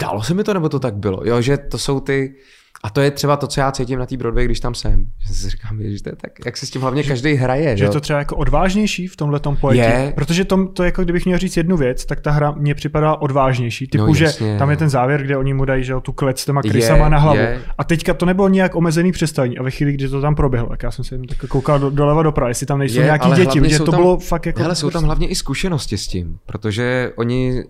dalo 0.00 0.22
se 0.22 0.34
mi 0.34 0.44
to, 0.44 0.54
nebo 0.54 0.68
to 0.68 0.78
tak 0.78 0.94
bylo? 0.94 1.20
Jo, 1.24 1.40
že 1.40 1.56
to 1.56 1.78
jsou 1.78 2.00
ty, 2.00 2.34
a 2.82 2.90
to 2.90 3.00
je 3.00 3.10
třeba 3.10 3.36
to, 3.36 3.46
co 3.46 3.60
já 3.60 3.72
cítím 3.72 3.98
na 3.98 4.06
té 4.06 4.16
Broadway, 4.16 4.44
když 4.44 4.60
tam 4.60 4.74
jsem. 4.74 5.06
Že 5.26 5.34
si 5.34 5.50
říkám, 5.50 5.78
že 5.82 6.02
to 6.02 6.08
je 6.08 6.16
tak, 6.16 6.30
jak 6.46 6.56
se 6.56 6.66
s 6.66 6.70
tím 6.70 6.82
hlavně 6.82 7.02
každý 7.02 7.34
hraje. 7.34 7.76
Že 7.76 7.84
je 7.84 7.90
to 7.90 8.00
třeba 8.00 8.18
jako 8.18 8.36
odvážnější 8.36 9.06
v 9.06 9.16
tomhle 9.16 9.40
pojetí. 9.60 9.80
Je. 9.80 10.12
Protože 10.14 10.44
to, 10.44 10.68
to 10.68 10.84
jako 10.84 11.04
kdybych 11.04 11.24
měl 11.24 11.38
říct 11.38 11.56
jednu 11.56 11.76
věc, 11.76 12.04
tak 12.04 12.20
ta 12.20 12.30
hra 12.30 12.50
mě 12.50 12.74
připadá 12.74 13.16
odvážnější. 13.16 13.86
Typu, 13.86 14.06
no, 14.06 14.14
že 14.14 14.32
tam 14.58 14.70
je 14.70 14.76
ten 14.76 14.90
závěr, 14.90 15.22
kde 15.22 15.36
oni 15.36 15.54
mu 15.54 15.64
dají 15.64 15.84
že, 15.84 15.94
tu 16.02 16.12
klec 16.12 16.40
s 16.40 16.44
těma 16.44 16.62
krysama 16.62 17.04
je, 17.04 17.10
na 17.10 17.18
hlavu. 17.18 17.38
Je. 17.38 17.62
A 17.78 17.84
teďka 17.84 18.14
to 18.14 18.26
nebylo 18.26 18.48
nějak 18.48 18.74
omezený 18.74 19.12
představení. 19.12 19.58
A 19.58 19.62
ve 19.62 19.70
chvíli, 19.70 19.92
kdy 19.92 20.08
to 20.08 20.20
tam 20.20 20.34
proběhlo, 20.34 20.68
tak 20.68 20.82
já 20.82 20.90
jsem 20.90 21.04
se 21.04 21.18
tak 21.28 21.48
koukal 21.48 21.78
do, 21.78 21.90
doleva 21.90 22.22
doprava, 22.22 22.48
jestli 22.48 22.66
tam 22.66 22.78
nejsou 22.78 22.98
je, 22.98 23.04
nějaký 23.04 23.30
děti, 23.30 23.60
protože 23.60 23.78
to 23.78 23.90
tam, 23.90 24.00
bylo 24.00 24.18
fakt 24.18 24.46
jako. 24.46 24.62
Hele, 24.62 24.74
jsou 24.74 24.90
tam 24.90 25.04
hlavně 25.04 25.28
i 25.28 25.34
zkušenosti 25.34 25.98
s 25.98 26.06
tím, 26.06 26.38
protože 26.46 27.12
oni 27.16 27.64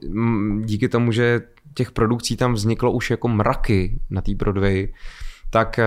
díky 0.65 0.89
tomu, 0.89 1.13
že 1.13 1.41
těch 1.75 1.91
produkcí 1.91 2.37
tam 2.37 2.55
vzniklo 2.55 2.93
už 2.93 3.11
jako 3.11 3.29
mraky 3.29 4.01
na 4.11 4.21
té 4.21 4.35
Broadway, 4.35 4.93
tak 5.51 5.79
eh, 5.79 5.85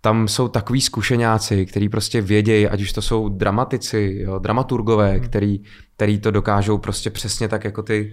tam 0.00 0.28
jsou 0.28 0.48
takový 0.48 0.80
zkušeňáci, 0.80 1.66
kteří 1.66 1.88
prostě 1.88 2.20
vědějí, 2.20 2.68
ať 2.68 2.82
už 2.82 2.92
to 2.92 3.02
jsou 3.02 3.28
dramatici, 3.28 4.18
jo, 4.20 4.38
dramaturgové, 4.38 5.12
hmm. 5.12 5.20
který, 5.20 5.60
který 5.96 6.18
to 6.18 6.30
dokážou 6.30 6.78
prostě 6.78 7.10
přesně 7.10 7.48
tak 7.48 7.64
jako 7.64 7.82
ty 7.82 8.12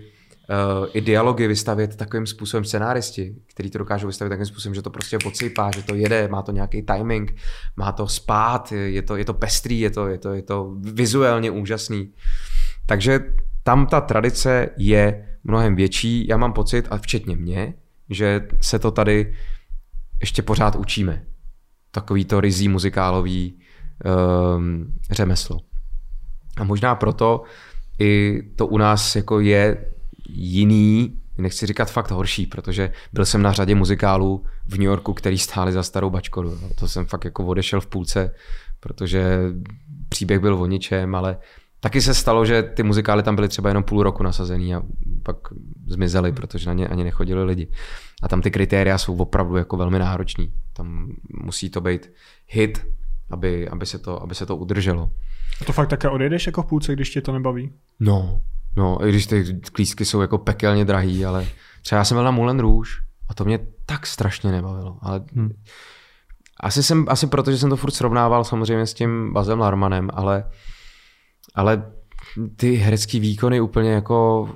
uh, 0.50 0.88
i 0.94 1.02
dialogy 1.02 1.48
vystavět 1.48 1.96
takovým 1.96 2.28
způsobem 2.28 2.66
scenáristi, 2.66 3.36
který 3.54 3.70
to 3.70 3.78
dokážou 3.78 4.08
vystavit 4.08 4.30
takovým 4.30 4.46
způsobem, 4.46 4.76
že 4.76 4.82
to 4.82 4.90
prostě 4.90 5.18
podsypá, 5.24 5.72
že 5.76 5.84
to 5.84 5.96
jede, 5.96 6.28
má 6.28 6.42
to 6.42 6.52
nějaký 6.52 6.82
timing, 6.82 7.36
má 7.76 7.92
to 7.92 8.08
spát, 8.08 8.72
je 8.72 9.02
to, 9.02 9.16
je 9.16 9.26
to 9.26 9.34
pestrý, 9.34 9.80
je 9.80 9.90
to, 9.90 10.08
je, 10.08 10.18
to, 10.18 10.34
je 10.34 10.42
to 10.42 10.74
vizuálně 10.82 11.52
úžasný. 11.52 12.14
Takže 12.86 13.20
tam 13.68 13.88
ta 13.88 14.02
tradice 14.02 14.70
je 14.78 15.28
mnohem 15.44 15.76
větší. 15.76 16.28
Já 16.28 16.38
mám 16.38 16.54
pocit, 16.54 16.88
a 16.92 16.98
včetně 16.98 17.36
mě, 17.36 17.74
že 18.10 18.48
se 18.62 18.80
to 18.80 18.92
tady 18.92 19.36
ještě 20.20 20.42
pořád 20.42 20.76
učíme. 20.76 21.24
Takový 21.92 22.26
to 22.26 22.42
rizí 22.42 22.68
muzikálový 22.68 23.60
um, 24.58 24.94
řemeslo. 25.12 25.60
A 26.58 26.64
možná 26.64 26.96
proto 26.96 27.44
i 28.00 28.42
to 28.56 28.68
u 28.68 28.78
nás 28.78 29.16
jako 29.16 29.40
je 29.40 29.92
jiný, 30.30 31.22
nechci 31.38 31.66
říkat 31.66 31.92
fakt 31.92 32.12
horší, 32.12 32.46
protože 32.46 32.92
byl 33.14 33.26
jsem 33.26 33.42
na 33.42 33.52
řadě 33.52 33.76
muzikálů 33.76 34.46
v 34.66 34.72
New 34.72 34.88
Yorku, 34.88 35.14
který 35.14 35.38
stáli 35.38 35.72
za 35.72 35.84
starou 35.84 36.10
bačkoru. 36.10 36.60
To 36.80 36.88
jsem 36.88 37.06
fakt 37.06 37.26
jako 37.26 37.46
odešel 37.46 37.82
v 37.82 37.88
půlce, 37.88 38.36
protože 38.80 39.40
příběh 40.10 40.40
byl 40.40 40.56
o 40.56 40.66
ničem, 40.66 41.16
ale 41.16 41.38
taky 41.86 42.02
se 42.02 42.14
stalo, 42.14 42.46
že 42.46 42.64
ty 42.64 42.84
muzikály 42.84 43.24
tam 43.24 43.36
byly 43.36 43.48
třeba 43.48 43.70
jenom 43.70 43.84
půl 43.84 44.04
roku 44.04 44.24
nasazený 44.24 44.76
a 44.76 44.82
pak 45.24 45.38
zmizely, 45.88 46.32
protože 46.32 46.68
na 46.68 46.74
ně 46.74 46.88
ani 46.88 47.04
nechodili 47.04 47.44
lidi. 47.44 47.68
A 48.24 48.28
tam 48.28 48.42
ty 48.42 48.52
kritéria 48.52 48.98
jsou 48.98 49.16
opravdu 49.16 49.58
jako 49.58 49.78
velmi 49.78 50.00
nároční. 50.00 50.52
Tam 50.74 51.12
musí 51.44 51.70
to 51.70 51.82
být 51.82 52.12
hit, 52.48 52.88
aby, 53.32 53.70
aby, 53.70 53.86
se, 53.86 54.00
to, 54.00 54.24
aby 54.24 54.36
se 54.36 54.46
to 54.46 54.58
udrželo. 54.58 55.12
A 55.62 55.66
to 55.66 55.74
fakt 55.74 55.88
také 55.88 56.10
odejdeš 56.10 56.46
jako 56.46 56.62
v 56.62 56.66
půlce, 56.66 56.94
když 56.94 57.10
tě 57.10 57.22
to 57.22 57.32
nebaví? 57.32 57.72
No, 58.00 58.42
no, 58.78 59.08
i 59.08 59.10
když 59.10 59.28
ty 59.28 59.60
klízky 59.72 60.06
jsou 60.06 60.22
jako 60.22 60.38
pekelně 60.38 60.86
drahý, 60.86 61.26
ale 61.26 61.48
třeba 61.82 62.00
já 62.00 62.06
jsem 62.06 62.16
byl 62.16 62.24
na 62.24 62.32
Moulin 62.32 62.60
Rouge 62.60 62.92
a 63.30 63.34
to 63.34 63.46
mě 63.46 63.60
tak 63.86 64.08
strašně 64.08 64.52
nebavilo. 64.52 64.98
Ale 65.02 65.22
hmm. 65.36 65.52
asi, 66.60 66.84
jsem, 66.84 67.06
asi 67.08 67.28
proto, 67.28 67.52
že 67.52 67.58
jsem 67.58 67.70
to 67.70 67.78
furt 67.78 67.92
srovnával 67.92 68.44
samozřejmě 68.44 68.86
s 68.86 68.94
tím 68.94 69.34
Bazem 69.34 69.60
Larmanem, 69.60 70.10
ale, 70.14 70.44
ale 71.56 71.92
ty 72.56 72.76
herecký 72.76 73.20
výkony 73.20 73.62
úplně 73.62 73.92
jako 73.92 74.50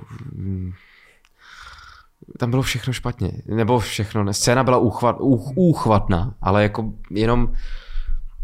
tam 2.38 2.50
bylo 2.50 2.62
všechno 2.62 2.92
špatně. 2.92 3.32
Nebo 3.46 3.78
všechno, 3.78 4.24
ne. 4.24 4.34
Scéna 4.34 4.64
byla 4.64 4.78
úchvat, 4.78 5.16
úch, 5.20 5.52
úchvatná, 5.56 6.34
ale 6.40 6.62
jako 6.62 6.92
jenom 7.10 7.52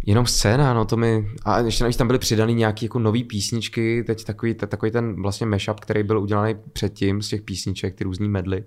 Jenom 0.09 0.27
scéna, 0.27 0.75
no 0.75 0.85
to 0.85 0.97
mi... 0.97 1.29
A 1.45 1.59
ještě 1.59 1.85
navíc 1.85 1.97
tam 1.97 2.07
byly 2.07 2.19
přidaný 2.19 2.55
nějaký 2.55 2.85
jako 2.85 2.99
nový 2.99 3.25
písničky, 3.25 4.05
teď 4.07 4.25
takový, 4.25 4.55
takový 4.55 4.93
ten 4.93 5.23
vlastně 5.23 5.47
mashup, 5.47 5.81
který 5.81 6.03
byl 6.03 6.21
udělaný 6.21 6.55
předtím 6.73 7.23
z 7.23 7.29
těch 7.29 7.43
písniček, 7.43 7.95
ty 7.95 8.05
různý 8.05 8.29
medly, 8.29 8.65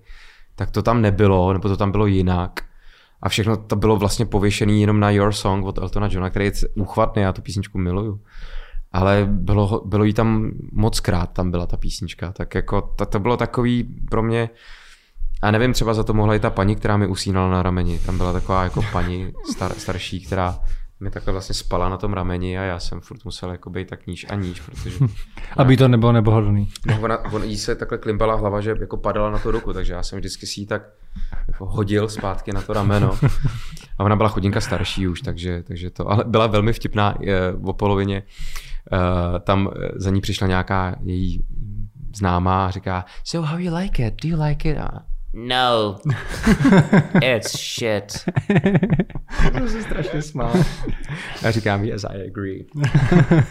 tak 0.55 0.71
to 0.71 0.81
tam 0.81 1.01
nebylo, 1.01 1.53
nebo 1.53 1.69
to 1.69 1.77
tam 1.77 1.91
bylo 1.91 2.05
jinak. 2.05 2.59
A 3.21 3.29
všechno 3.29 3.57
to 3.57 3.75
bylo 3.75 3.97
vlastně 3.97 4.25
pověšený 4.25 4.81
jenom 4.81 4.99
na 4.99 5.09
Your 5.09 5.31
Song 5.31 5.65
od 5.65 5.77
Eltona 5.77 6.09
Johna, 6.11 6.29
který 6.29 6.45
je 6.45 6.51
úchvatný, 6.75 7.21
já 7.21 7.33
tu 7.33 7.41
písničku 7.41 7.77
miluju. 7.77 8.21
Ale 8.91 9.27
bylo, 9.29 9.81
bylo 9.85 10.03
jí 10.03 10.13
tam 10.13 10.51
moc 10.71 10.99
krát, 10.99 11.33
tam 11.33 11.51
byla 11.51 11.65
ta 11.65 11.77
písnička, 11.77 12.31
tak 12.31 12.55
jako 12.55 12.81
to, 12.81 13.05
to 13.05 13.19
bylo 13.19 13.37
takový 13.37 13.83
pro 14.09 14.23
mě, 14.23 14.49
a 15.41 15.51
nevím, 15.51 15.73
třeba 15.73 15.93
za 15.93 16.03
to 16.03 16.13
mohla 16.13 16.35
i 16.35 16.39
ta 16.39 16.49
paní, 16.49 16.75
která 16.75 16.97
mi 16.97 17.07
usínala 17.07 17.49
na 17.49 17.63
rameni. 17.63 17.99
Tam 17.99 18.17
byla 18.17 18.33
taková 18.33 18.63
jako 18.63 18.81
paní 18.91 19.33
star, 19.51 19.73
starší, 19.73 20.25
která 20.25 20.59
mi 20.99 21.11
takhle 21.11 21.33
vlastně 21.33 21.55
spala 21.55 21.89
na 21.89 21.97
tom 21.97 22.13
rameni 22.13 22.59
a 22.59 22.61
já 22.61 22.79
jsem 22.79 23.01
furt 23.01 23.25
musel 23.25 23.51
jako 23.51 23.69
být 23.69 23.87
tak 23.87 24.07
níž 24.07 24.25
a 24.29 24.35
níž, 24.35 24.61
protože... 24.61 24.97
Aby 25.57 25.77
to 25.77 25.87
nebylo 25.87 26.11
nepohodlný. 26.11 26.69
No, 26.85 27.01
ona, 27.01 27.19
ona 27.19 27.45
jí 27.45 27.57
se 27.57 27.75
takhle 27.75 27.97
klimpala 27.97 28.35
hlava, 28.35 28.61
že 28.61 28.75
jako 28.79 28.97
padala 28.97 29.31
na 29.31 29.39
tu 29.39 29.51
ruku, 29.51 29.73
takže 29.73 29.93
já 29.93 30.03
jsem 30.03 30.19
vždycky 30.19 30.47
si 30.47 30.59
ji 30.59 30.65
tak 30.65 30.81
jako 31.47 31.65
hodil 31.65 32.09
zpátky 32.09 32.51
na 32.51 32.61
to 32.61 32.73
rameno. 32.73 33.17
A 33.97 34.03
ona 34.03 34.15
byla 34.15 34.29
chodinka 34.29 34.61
starší 34.61 35.07
už, 35.07 35.21
takže, 35.21 35.63
takže 35.63 35.89
to, 35.89 36.11
ale 36.11 36.23
byla 36.27 36.47
velmi 36.47 36.73
vtipná 36.73 37.15
je, 37.19 37.53
o 37.63 37.73
polovině. 37.73 38.23
Uh, 38.91 39.39
tam 39.39 39.69
eh, 39.75 39.89
za 39.95 40.09
ní 40.09 40.21
přišla 40.21 40.47
nějaká 40.47 40.95
její 41.03 41.45
známá 42.15 42.65
a 42.65 42.71
říká, 42.71 43.05
so 43.23 43.47
how 43.49 43.59
you 43.59 43.75
like 43.75 44.07
it? 44.07 44.23
Do 44.23 44.29
you 44.29 44.43
like 44.43 44.69
it? 44.69 44.77
A 44.77 44.89
No. 45.33 45.95
It's 47.21 47.75
shit. 47.75 48.25
to 49.59 49.67
se 49.67 49.81
strašně 49.83 50.21
smál. 50.21 50.53
Já 51.43 51.51
říkám, 51.51 51.83
yes, 51.83 52.03
I 52.03 52.27
agree. 52.27 52.63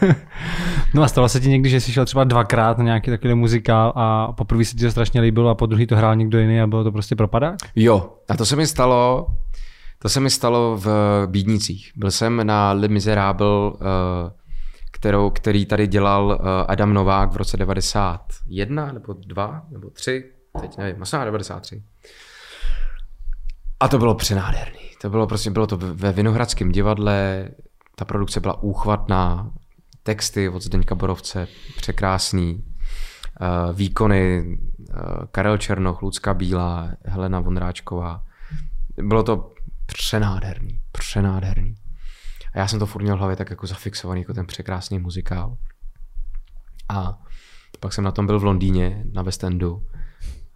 no 0.95 1.03
a 1.03 1.09
stalo 1.09 1.29
se 1.29 1.41
ti 1.41 1.49
někdy, 1.49 1.71
že 1.71 1.81
jsi 1.81 1.93
šel 1.93 2.05
třeba 2.05 2.25
dvakrát 2.25 2.79
na 2.79 2.85
nějaký 2.85 3.11
takový 3.11 3.35
muzikál 3.35 3.93
a 3.97 4.33
poprvé 4.33 4.65
se 4.65 4.77
ti 4.77 4.85
to 4.85 4.91
strašně 4.91 5.21
líbilo 5.21 5.51
a 5.51 5.55
po 5.55 5.67
druhý 5.67 5.87
to 5.87 5.97
hrál 5.97 6.17
někdo 6.17 6.39
jiný 6.39 6.61
a 6.61 6.67
bylo 6.67 6.85
to 6.85 6.93
prostě 6.93 7.17
propadák? 7.17 7.57
Jo, 7.77 8.13
a 8.29 8.37
to 8.37 8.47
se 8.47 8.57
mi 8.57 8.67
stalo, 8.67 9.27
to 9.99 10.09
se 10.09 10.21
mi 10.21 10.31
stalo 10.31 10.77
v 10.77 10.89
Bídnicích. 11.27 11.93
Byl 11.97 12.11
jsem 12.11 12.47
na 12.47 12.73
Le 12.73 12.89
Miserable, 12.89 13.73
eh, 13.75 14.31
kterou, 14.91 15.31
který 15.31 15.67
tady 15.67 15.87
dělal 15.87 16.39
eh, 16.41 16.67
Adam 16.69 16.95
Novák 16.95 17.33
v 17.33 17.37
roce 17.37 17.57
91 17.57 18.93
nebo 18.93 19.13
2 19.13 19.67
nebo 19.71 19.91
3, 19.91 20.25
teď 20.61 20.79
nevím, 20.79 20.99
možná 20.99 21.25
93. 21.25 21.83
A 23.81 23.89
to 23.89 23.99
bylo 23.99 24.15
přenádherný. 24.15 24.81
To 25.01 25.11
bylo 25.11 25.27
prostě, 25.27 25.51
bylo 25.51 25.67
to 25.67 25.77
ve 25.77 26.13
Vinohradském 26.13 26.73
divadle, 26.73 27.49
ta 27.97 28.05
produkce 28.05 28.41
byla 28.41 28.63
úchvatná, 28.63 29.51
texty 30.03 30.49
od 30.49 30.63
Zdeňka 30.63 30.95
Borovce 30.95 31.49
překrásný, 31.77 32.55
uh, 32.55 33.77
výkony 33.77 34.45
uh, 34.47 34.97
Karel 35.33 35.59
Černoch, 35.59 36.03
Lucka 36.03 36.35
Bílá, 36.35 36.89
Helena 37.05 37.41
Vondráčková. 37.41 38.25
Bylo 39.03 39.23
to 39.23 39.53
přenádherný, 39.87 40.81
přenádherný. 40.93 41.77
Já 42.59 42.69
jsem 42.69 42.79
to 42.79 42.87
furt 42.87 43.03
měl 43.03 43.17
v 43.17 43.19
hlavě 43.19 43.37
tak 43.37 43.51
jako 43.51 43.67
zafixovaný, 43.67 44.21
jako 44.21 44.35
ten 44.35 44.47
překrásný 44.47 44.99
muzikál. 44.99 45.57
A 46.89 47.19
pak 47.81 47.93
jsem 47.93 48.05
na 48.05 48.13
tom 48.13 48.27
byl 48.27 48.41
v 48.41 48.45
Londýně, 48.45 49.05
na 49.13 49.23
West 49.23 49.45
Endu 49.45 49.83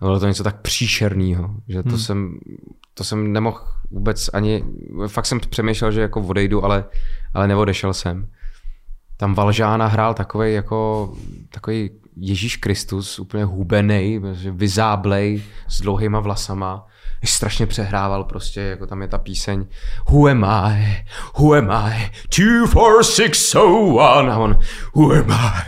bylo 0.01 0.21
to 0.21 0.27
něco 0.27 0.45
tak 0.45 0.61
příšerného, 0.61 1.57
že 1.69 1.83
to, 1.83 1.89
hmm. 1.89 1.99
jsem, 1.99 2.39
to 2.95 3.05
jsem 3.05 3.33
nemohl 3.33 3.61
vůbec 3.91 4.31
ani, 4.33 4.65
fakt 5.07 5.27
jsem 5.27 5.41
přemýšlel, 5.41 5.93
že 5.93 6.01
jako 6.01 6.21
odejdu, 6.21 6.65
ale, 6.65 6.85
ale 7.35 7.49
neodešel 7.49 7.95
jsem. 7.95 8.31
Tam 9.17 9.35
Valžána 9.35 9.87
hrál 9.87 10.15
takový 10.15 10.55
jako 10.55 11.13
takový 11.51 11.91
Ježíš 12.17 12.57
Kristus, 12.57 13.19
úplně 13.19 13.45
hubený, 13.45 14.21
vyzáblej, 14.51 15.43
s 15.69 15.81
dlouhýma 15.81 16.21
vlasama. 16.21 16.87
Strašně 17.25 17.67
přehrával 17.67 18.25
prostě, 18.25 18.61
jako 18.61 18.87
tam 18.87 19.03
je 19.03 19.09
ta 19.09 19.19
píseň 19.19 19.67
Who 20.09 20.29
am 20.29 20.45
I? 20.45 21.05
Who 21.39 21.53
am 21.53 21.71
I? 21.71 22.11
24601 22.29 24.35
a 24.35 24.39
on 24.39 24.59
Who 24.95 25.13
am 25.13 25.31
I? 25.31 25.63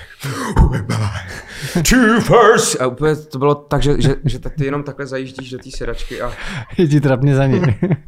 Who 0.57 0.75
am 0.75 0.87
I? 0.91 1.45
Two 1.83 2.21
first. 2.21 2.81
A 2.81 2.87
úplně 2.87 3.17
to 3.17 3.39
bylo 3.39 3.55
tak, 3.55 3.83
že, 3.83 4.03
že, 4.03 4.17
že 4.25 4.39
ty 4.39 4.65
jenom 4.65 4.83
takhle 4.83 5.07
zajíždíš 5.07 5.51
do 5.51 5.59
té 5.59 5.71
sedačky 5.71 6.21
a... 6.21 6.33
Je 6.79 6.89
ti 6.89 7.01
trapně 7.01 7.35
za 7.35 7.47
ní. 7.47 7.63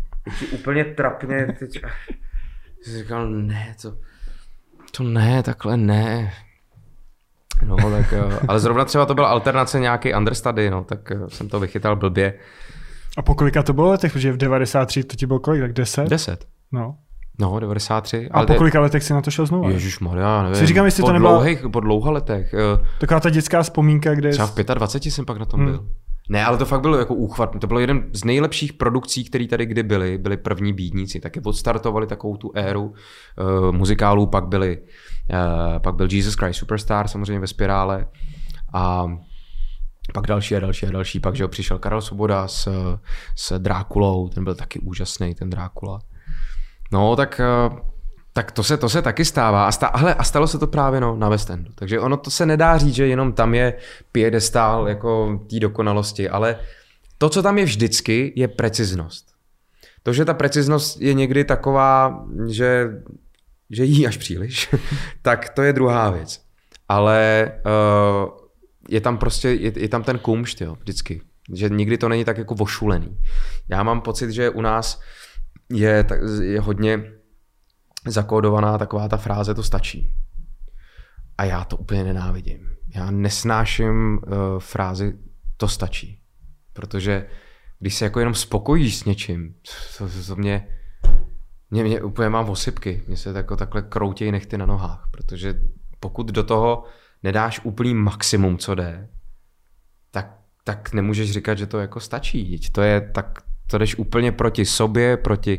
úplně 0.52 0.84
trapně. 0.84 1.56
Teď... 1.58 1.82
Jsi 2.82 2.98
říkal, 2.98 3.30
ne, 3.30 3.74
to, 3.82 3.96
to 4.96 5.02
ne, 5.02 5.42
takhle 5.42 5.76
ne. 5.76 6.32
No, 7.62 7.76
tak, 7.76 8.14
ale 8.48 8.60
zrovna 8.60 8.84
třeba 8.84 9.06
to 9.06 9.14
byla 9.14 9.28
alternace 9.28 9.80
nějaký 9.80 10.14
understudy, 10.14 10.70
no, 10.70 10.84
tak 10.84 11.12
eh, 11.12 11.16
jsem 11.28 11.48
to 11.48 11.60
vychytal 11.60 11.96
blbě. 11.96 12.34
A 13.16 13.22
po 13.22 13.34
kolika 13.34 13.62
to 13.62 13.72
bylo 13.72 13.90
letech? 13.90 14.12
Protože 14.12 14.32
v 14.32 14.36
93 14.36 15.04
to 15.04 15.16
ti 15.16 15.26
bylo 15.26 15.38
kolik, 15.38 15.60
tak 15.60 15.72
10? 15.72 16.08
10. 16.08 16.46
No. 16.72 16.96
No, 17.38 17.60
93. 17.60 18.28
A 18.30 18.38
ale 18.38 18.46
po 18.46 18.54
kolika 18.54 18.80
letech 18.80 19.02
si 19.02 19.12
na 19.12 19.22
to 19.22 19.30
šel 19.30 19.46
znovu? 19.46 19.70
Ježíš 19.70 20.00
Maria, 20.00 20.42
nevím. 20.42 20.56
Si 20.56 20.66
říkám, 20.66 20.84
jestli 20.84 21.00
po 21.00 21.06
to 21.06 21.12
nebyla... 21.12 21.32
Dlouhých, 21.32 21.64
po 21.72 21.80
dlouha 21.80 22.10
letech. 22.10 22.54
Eh, 22.54 22.86
Taková 23.00 23.20
ta 23.20 23.30
dětská 23.30 23.62
vzpomínka, 23.62 24.14
kde... 24.14 24.30
Třeba 24.30 24.46
v 24.46 24.54
25 24.54 25.10
jsem 25.10 25.24
pak 25.24 25.38
na 25.38 25.44
tom 25.44 25.60
hmm. 25.60 25.70
byl. 25.70 25.86
Ne, 26.28 26.44
ale 26.44 26.58
to 26.58 26.64
fakt 26.64 26.80
bylo 26.80 26.98
jako 26.98 27.14
úchvat. 27.14 27.56
To 27.60 27.66
bylo 27.66 27.80
jeden 27.80 28.04
z 28.12 28.24
nejlepších 28.24 28.72
produkcí, 28.72 29.24
které 29.24 29.46
tady 29.48 29.66
kdy 29.66 29.82
byly. 29.82 30.18
Byli 30.18 30.36
první 30.36 30.72
bídníci. 30.72 31.20
Taky 31.20 31.40
odstartovali 31.40 32.06
takovou 32.06 32.36
tu 32.36 32.52
éru 32.54 32.84
uh, 32.84 33.72
muzikálů. 33.72 34.26
Pak 34.26 34.46
byli, 34.46 34.78
uh, 34.78 35.78
pak 35.78 35.94
byl 35.94 36.08
Jesus 36.10 36.34
Christ 36.34 36.58
Superstar 36.58 37.08
samozřejmě 37.08 37.40
ve 37.40 37.46
spirále. 37.46 38.06
A 38.72 39.06
pak 40.14 40.26
další 40.26 40.56
a 40.56 40.60
další 40.60 40.86
a 40.86 40.90
další. 40.90 41.20
Pak, 41.20 41.36
že 41.36 41.48
přišel 41.48 41.78
Karel 41.78 42.00
Svoboda 42.00 42.48
s, 42.48 42.68
s 43.36 43.58
Drákulou. 43.58 44.28
Ten 44.28 44.44
byl 44.44 44.54
taky 44.54 44.78
úžasný, 44.78 45.34
ten 45.34 45.50
Drákula. 45.50 46.00
No, 46.92 47.16
tak 47.16 47.40
uh, 47.70 47.78
tak 48.36 48.52
to 48.52 48.62
se, 48.62 48.76
to 48.76 48.88
se 48.88 49.02
taky 49.02 49.24
stává. 49.24 49.66
A, 49.66 49.72
stá, 49.72 49.90
hele, 49.94 50.14
a 50.14 50.24
stalo 50.24 50.46
se 50.46 50.58
to 50.58 50.66
právě 50.66 51.00
no, 51.00 51.16
na 51.16 51.28
West 51.28 51.50
Endu. 51.50 51.72
Takže 51.74 52.00
ono 52.00 52.16
to 52.16 52.30
se 52.30 52.46
nedá 52.46 52.78
říct, 52.78 52.94
že 52.94 53.06
jenom 53.06 53.32
tam 53.32 53.54
je 53.54 53.74
piedestál 54.12 54.88
jako 54.88 55.40
té 55.50 55.60
dokonalosti, 55.60 56.28
ale 56.28 56.58
to, 57.18 57.28
co 57.28 57.42
tam 57.42 57.58
je 57.58 57.64
vždycky, 57.64 58.32
je 58.36 58.48
preciznost. 58.48 59.26
To, 60.02 60.12
že 60.12 60.24
ta 60.24 60.34
preciznost 60.34 61.00
je 61.00 61.14
někdy 61.14 61.44
taková, 61.44 62.24
že, 62.48 62.88
že 63.70 63.84
jí 63.84 64.06
až 64.06 64.16
příliš, 64.16 64.74
tak 65.22 65.48
to 65.48 65.62
je 65.62 65.72
druhá 65.72 66.10
věc. 66.10 66.40
Ale 66.88 67.52
uh, 67.66 68.45
je 68.88 69.00
tam 69.00 69.18
prostě, 69.18 69.48
je, 69.48 69.72
je 69.80 69.88
tam 69.88 70.02
ten 70.02 70.18
kumšt, 70.18 70.60
jo, 70.60 70.74
vždycky. 70.74 71.20
Že 71.54 71.68
nikdy 71.68 71.98
to 71.98 72.08
není 72.08 72.24
tak 72.24 72.38
jako 72.38 72.54
vošulený. 72.54 73.18
Já 73.68 73.82
mám 73.82 74.00
pocit, 74.00 74.30
že 74.30 74.50
u 74.50 74.60
nás 74.60 75.00
je, 75.72 76.06
je 76.42 76.60
hodně 76.60 77.12
zakódovaná 78.06 78.78
taková 78.78 79.08
ta 79.08 79.16
fráze, 79.16 79.54
to 79.54 79.62
stačí. 79.62 80.12
A 81.38 81.44
já 81.44 81.64
to 81.64 81.76
úplně 81.76 82.04
nenávidím. 82.04 82.70
Já 82.94 83.10
nesnáším 83.10 84.18
uh, 84.26 84.32
frázi 84.58 85.18
to 85.56 85.68
stačí. 85.68 86.20
Protože 86.72 87.26
když 87.78 87.94
se 87.94 88.04
jako 88.04 88.18
jenom 88.18 88.34
spokojíš 88.34 88.96
s 88.96 89.04
něčím, 89.04 89.54
to, 89.98 90.08
to, 90.08 90.26
to 90.26 90.36
mě, 90.36 90.68
mě, 91.70 91.84
mě 91.84 92.02
úplně 92.02 92.28
mám 92.28 92.50
osypky. 92.50 93.02
Mě 93.06 93.16
se 93.16 93.30
jako 93.30 93.56
takhle 93.56 93.82
kroutějí 93.82 94.32
nechty 94.32 94.58
na 94.58 94.66
nohách. 94.66 95.08
Protože 95.10 95.60
pokud 96.00 96.26
do 96.26 96.42
toho 96.42 96.84
nedáš 97.26 97.60
úplný 97.64 97.94
maximum, 97.94 98.58
co 98.58 98.74
jde, 98.74 99.08
tak 100.10 100.38
tak 100.66 100.92
nemůžeš 100.92 101.32
říkat, 101.32 101.58
že 101.58 101.66
to 101.66 101.78
jako 101.78 102.00
stačí. 102.00 102.60
To 102.72 102.82
je 102.82 103.00
tak, 103.00 103.38
to 103.66 103.78
jdeš 103.78 103.98
úplně 103.98 104.32
proti 104.32 104.64
sobě, 104.64 105.16
proti, 105.16 105.58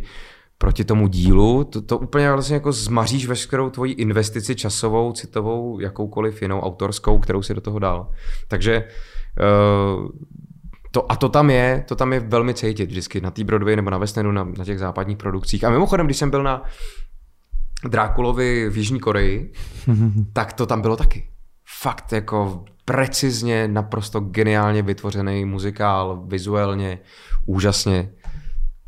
proti 0.58 0.84
tomu 0.84 1.08
dílu, 1.08 1.64
to, 1.64 1.82
to 1.82 1.98
úplně 1.98 2.32
vlastně 2.32 2.54
jako 2.54 2.72
zmaříš 2.72 3.28
veškerou 3.28 3.70
tvoji 3.70 3.92
investici 3.92 4.56
časovou, 4.56 5.12
citovou, 5.12 5.80
jakoukoliv 5.80 6.42
jinou 6.42 6.60
autorskou, 6.60 7.20
kterou 7.20 7.42
si 7.42 7.54
do 7.54 7.62
toho 7.62 7.80
dal. 7.80 8.12
Takže 8.48 8.84
uh, 9.40 10.10
to, 10.92 11.12
a 11.12 11.16
to 11.16 11.30
tam 11.30 11.50
je, 11.50 11.84
to 11.88 11.96
tam 11.96 12.14
je 12.14 12.20
velmi 12.20 12.54
cítit 12.54 12.90
vždycky 12.90 13.22
na 13.22 13.32
té 13.32 13.44
Broadway 13.44 13.76
nebo 13.76 13.90
na 13.90 13.98
West 13.98 14.18
Endu, 14.18 14.32
na, 14.32 14.44
na 14.44 14.66
těch 14.66 14.80
západních 14.80 15.18
produkcích. 15.18 15.64
A 15.64 15.70
mimochodem, 15.70 16.06
když 16.06 16.18
jsem 16.18 16.30
byl 16.30 16.44
na 16.44 16.64
Drákulovi 17.90 18.70
v 18.70 18.78
Jižní 18.78 19.00
Koreji, 19.00 19.52
tak 20.34 20.54
to 20.54 20.66
tam 20.66 20.82
bylo 20.82 20.96
taky. 20.96 21.37
Fakt 21.70 22.14
jako 22.14 22.66
precizně, 22.86 23.68
naprosto 23.68 24.20
geniálně 24.20 24.82
vytvořený 24.82 25.46
muzikál, 25.46 26.24
vizuálně, 26.28 27.00
úžasně, 27.46 28.10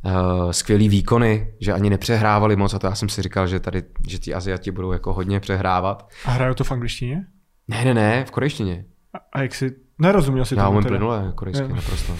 uh, 0.06 0.52
skvělý 0.52 0.90
výkony, 0.90 1.54
že 1.60 1.74
ani 1.74 1.90
nepřehrávali 1.90 2.56
moc 2.56 2.74
a 2.74 2.80
to 2.80 2.88
já 2.88 2.96
jsem 2.96 3.10
si 3.10 3.22
říkal, 3.22 3.48
že 3.48 3.60
tady, 3.60 3.84
že 4.08 4.18
ti 4.18 4.34
Aziati 4.34 4.72
budou 4.72 4.92
jako 4.92 5.14
hodně 5.14 5.40
přehrávat. 5.40 6.10
A 6.26 6.32
hrajou 6.32 6.54
to 6.54 6.64
v 6.64 6.72
angličtině? 6.72 7.26
Ne, 7.68 7.86
ne, 7.86 7.94
ne, 7.94 8.26
v 8.26 8.32
korejštině. 8.32 8.86
A, 9.14 9.18
a 9.34 9.42
jak 9.42 9.56
si, 9.56 9.76
nerozuměl 10.00 10.46
si 10.46 10.56
Já 10.56 10.66
tomu 10.66 10.78
umím 10.78 10.88
plynule 10.88 11.32
korejsky, 11.36 11.68
naprosto. 11.68 12.16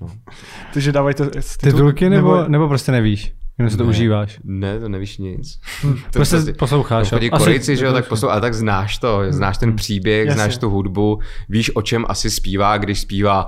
No. 0.00 0.08
Takže 0.74 0.92
dávají 0.92 1.14
to 1.14 1.30
Titulky 1.60 2.10
nebo, 2.10 2.48
nebo 2.48 2.68
prostě 2.68 2.92
nevíš? 2.92 3.34
Jenom 3.58 3.70
si 3.70 3.76
to 3.76 3.82
Ne, 3.84 3.88
užíváš. 3.90 4.38
Ne, 4.44 4.80
to 4.80 4.88
nevíš 4.88 5.18
nic. 5.18 5.60
To 5.82 5.88
Prostě 6.12 6.36
prostě- 6.36 6.52
posloucháš. 6.52 7.10
To 7.10 7.16
chodí 7.16 7.30
Korejci, 7.30 7.76
že 7.76 7.84
jo, 7.84 7.92
tak 7.92 8.08
poslouchá, 8.08 8.32
ale 8.32 8.40
tak 8.40 8.54
znáš 8.54 8.98
to, 8.98 9.20
znáš 9.28 9.58
ten 9.58 9.76
příběh, 9.76 10.26
Jasně. 10.26 10.34
znáš 10.42 10.58
tu 10.58 10.70
hudbu, 10.70 11.18
víš, 11.48 11.70
o 11.76 11.82
čem 11.82 12.04
asi 12.08 12.30
zpívá, 12.30 12.76
když 12.78 13.00
zpívá 13.00 13.46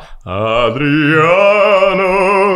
Adriano, 1.06 2.54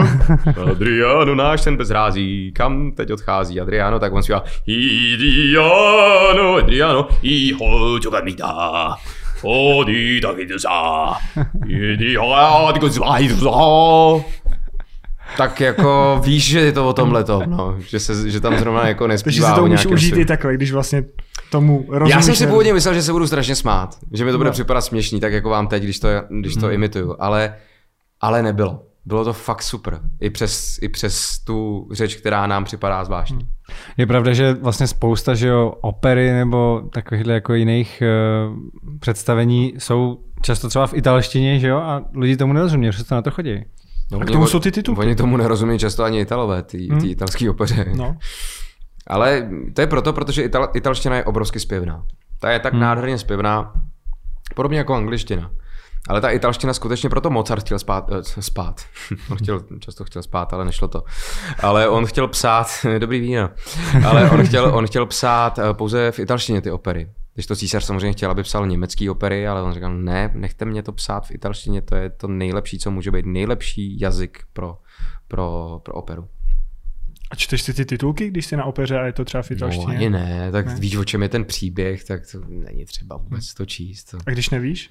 Adriano, 0.71 1.35
náš 1.35 1.65
ten 1.65 1.77
bezrází, 1.77 2.53
kam 2.55 2.93
teď 2.93 3.13
odchází 3.13 3.61
Adriano, 3.61 3.99
tak 3.99 4.13
on 4.13 4.23
zpívá 4.23 4.45
Adriano, 5.15 6.55
Adriano, 6.57 7.09
iho 7.23 7.99
jogamida, 8.05 8.95
odi 9.43 10.21
takidusa, 10.21 10.71
Adriano, 11.95 12.67
takidusa, 12.67 13.05
tak 15.37 15.61
jako 15.61 16.21
víš, 16.25 16.49
že 16.49 16.61
je 16.61 16.73
to 16.73 16.89
o 16.89 16.93
tomhle 16.93 17.25
no, 17.47 17.75
že, 17.79 18.01
se, 18.01 18.31
že 18.31 18.41
tam 18.41 18.59
zrovna 18.59 18.89
jako 18.89 19.07
nespívá 19.07 19.31
Takže 19.33 19.55
si 19.55 19.61
to 19.61 19.67
nějakém 19.67 19.93
užít 19.93 20.17
i 20.17 20.25
takhle, 20.25 20.55
když 20.55 20.73
vlastně 20.73 21.05
tomu 21.51 21.85
rozumíš. 21.89 22.15
já 22.15 22.23
jsem 22.23 22.35
si 22.35 22.47
původně 22.47 22.73
myslel, 22.73 22.95
že 22.95 23.03
se 23.03 23.13
budu 23.13 23.27
strašně 23.27 23.55
smát, 23.55 23.97
že 24.13 24.25
mi 24.25 24.31
to 24.33 24.37
bude 24.39 24.49
No. 24.49 24.53
připadat 24.53 24.85
směšný, 24.85 25.21
tak 25.21 25.33
jako 25.33 25.49
vám 25.49 25.67
teď, 25.69 25.83
když 25.83 25.99
to, 26.01 26.09
když 26.41 26.57
to 26.57 26.71
imituju, 26.71 27.17
ale, 27.19 27.55
ale 28.21 28.43
nebylo. 28.43 28.83
Bylo 29.05 29.25
to 29.25 29.33
fakt 29.33 29.63
super. 29.63 30.01
I 30.21 30.31
přes, 30.31 30.79
I 30.83 30.89
přes 30.89 31.39
tu 31.39 31.89
řeč, 31.93 32.15
která 32.15 32.47
nám 32.47 32.65
připadá 32.65 33.05
zvláštní. 33.05 33.49
Je 33.97 34.07
pravda, 34.07 34.33
že 34.33 34.55
vlastně 34.55 34.87
spousta 34.87 35.35
že 35.35 35.49
jo, 35.49 35.75
opery 35.81 36.33
nebo 36.33 36.83
takovýchhle 36.93 37.35
jako 37.35 37.55
jiných 37.55 38.03
uh, 38.51 38.57
představení 39.01 39.75
jsou 39.79 40.19
často 40.43 40.69
třeba 40.69 40.87
v 40.87 40.95
italštině, 40.95 41.59
že 41.59 41.69
jo, 41.69 41.77
a 41.77 42.03
lidi 42.17 42.37
tomu 42.37 42.53
nerozumí, 42.53 42.93
že 42.93 43.05
to 43.05 43.15
na 43.15 43.23
to 43.23 43.31
chodí. 43.31 43.65
No, 44.13 44.19
A 44.21 44.25
k 44.25 44.31
tomu 44.31 44.47
jsou 44.47 44.61
ty 44.61 44.73
titulky. 44.73 45.01
Oni 45.01 45.17
tomu 45.17 45.37
nerozumí 45.37 45.79
často 45.79 46.05
ani 46.05 46.21
Italové, 46.21 46.63
ty, 46.63 46.89
Hmm. 46.91 47.01
ty 47.01 47.11
italský 47.11 47.49
opeře. 47.49 47.85
No. 47.97 48.17
Ale 49.07 49.49
to 49.75 49.81
je 49.81 49.87
proto, 49.87 50.13
protože 50.13 50.43
ital, 50.43 50.69
italština 50.75 51.17
je 51.17 51.25
obrovsky 51.25 51.61
zpěvná. 51.61 52.05
Ta 52.41 52.51
je 52.51 52.59
tak 52.59 52.73
hmm. 52.73 52.83
nádherně 52.83 53.19
zpěvná, 53.19 53.73
podobně 54.55 54.79
jako 54.79 54.95
angličtina. 54.95 55.51
Ale 56.09 56.21
ta 56.21 56.31
italština 56.31 56.75
skutečně 56.75 57.09
proto 57.09 57.31
Mozart 57.31 57.65
chtěl 57.65 57.79
spát. 57.79 58.11
Eh, 58.13 58.43
spát. 58.43 58.81
on 59.31 59.37
chtěl, 59.37 59.61
často 59.81 60.05
chtěl 60.05 60.23
spát, 60.23 60.53
ale 60.53 60.65
nešlo 60.65 60.89
to. 60.89 61.03
Ale 61.63 61.89
on 61.89 62.07
chtěl 62.07 62.29
psát, 62.29 62.67
dobrý 62.99 63.21
víno, 63.21 63.51
ale 64.07 64.31
on 64.31 64.47
chtěl, 64.47 64.75
on 64.75 64.87
chtěl 64.87 65.07
psát 65.07 65.59
eh, 65.59 65.75
pouze 65.75 66.13
v 66.13 66.19
italštině 66.19 66.61
ty 66.61 66.71
opery. 66.71 67.11
Když 67.39 67.47
to 67.47 67.57
císař 67.57 67.85
samozřejmě 67.85 68.13
chtěl, 68.13 68.31
aby 68.31 68.43
psal 68.43 68.67
německý 68.67 69.11
opery, 69.11 69.49
ale 69.49 69.63
on 69.63 69.73
říkal, 69.75 69.95
ne, 69.95 70.31
nechte 70.35 70.65
mě 70.65 70.83
to 70.83 70.93
psát 70.93 71.27
v 71.27 71.31
italštině, 71.31 71.83
to 71.83 71.97
je 71.97 72.11
to 72.11 72.29
nejlepší, 72.29 72.79
co 72.79 72.91
může 72.91 73.11
být, 73.11 73.27
nejlepší 73.27 74.01
jazyk 74.01 74.39
pro, 74.53 74.79
pro, 75.29 75.81
pro 75.85 75.95
operu. 75.95 76.29
A 77.31 77.35
čteš 77.37 77.63
si 77.63 77.75
ty 77.75 77.85
titulky, 77.85 78.31
když 78.31 78.47
jsi 78.47 78.57
na 78.57 78.65
opeře 78.65 78.99
a 78.99 79.07
je 79.07 79.13
to 79.13 79.25
třeba 79.25 79.43
v 79.43 79.51
No, 79.51 79.57
italštině? 79.57 79.97
ani 79.97 80.11
ne, 80.11 80.53
tak 80.53 80.67
ne. 80.67 80.75
víš, 80.75 80.97
o 80.97 81.05
čem 81.05 81.23
je 81.23 81.29
ten 81.29 81.45
příběh, 81.45 82.05
tak 82.05 82.23
to 82.33 82.41
není 82.49 82.85
třeba 82.85 83.17
vůbec 83.17 83.55
to 83.55 83.67
číst. 83.67 84.05
To. 84.05 84.19
A 84.27 84.31
když 84.31 84.51
nevíš? 84.51 84.91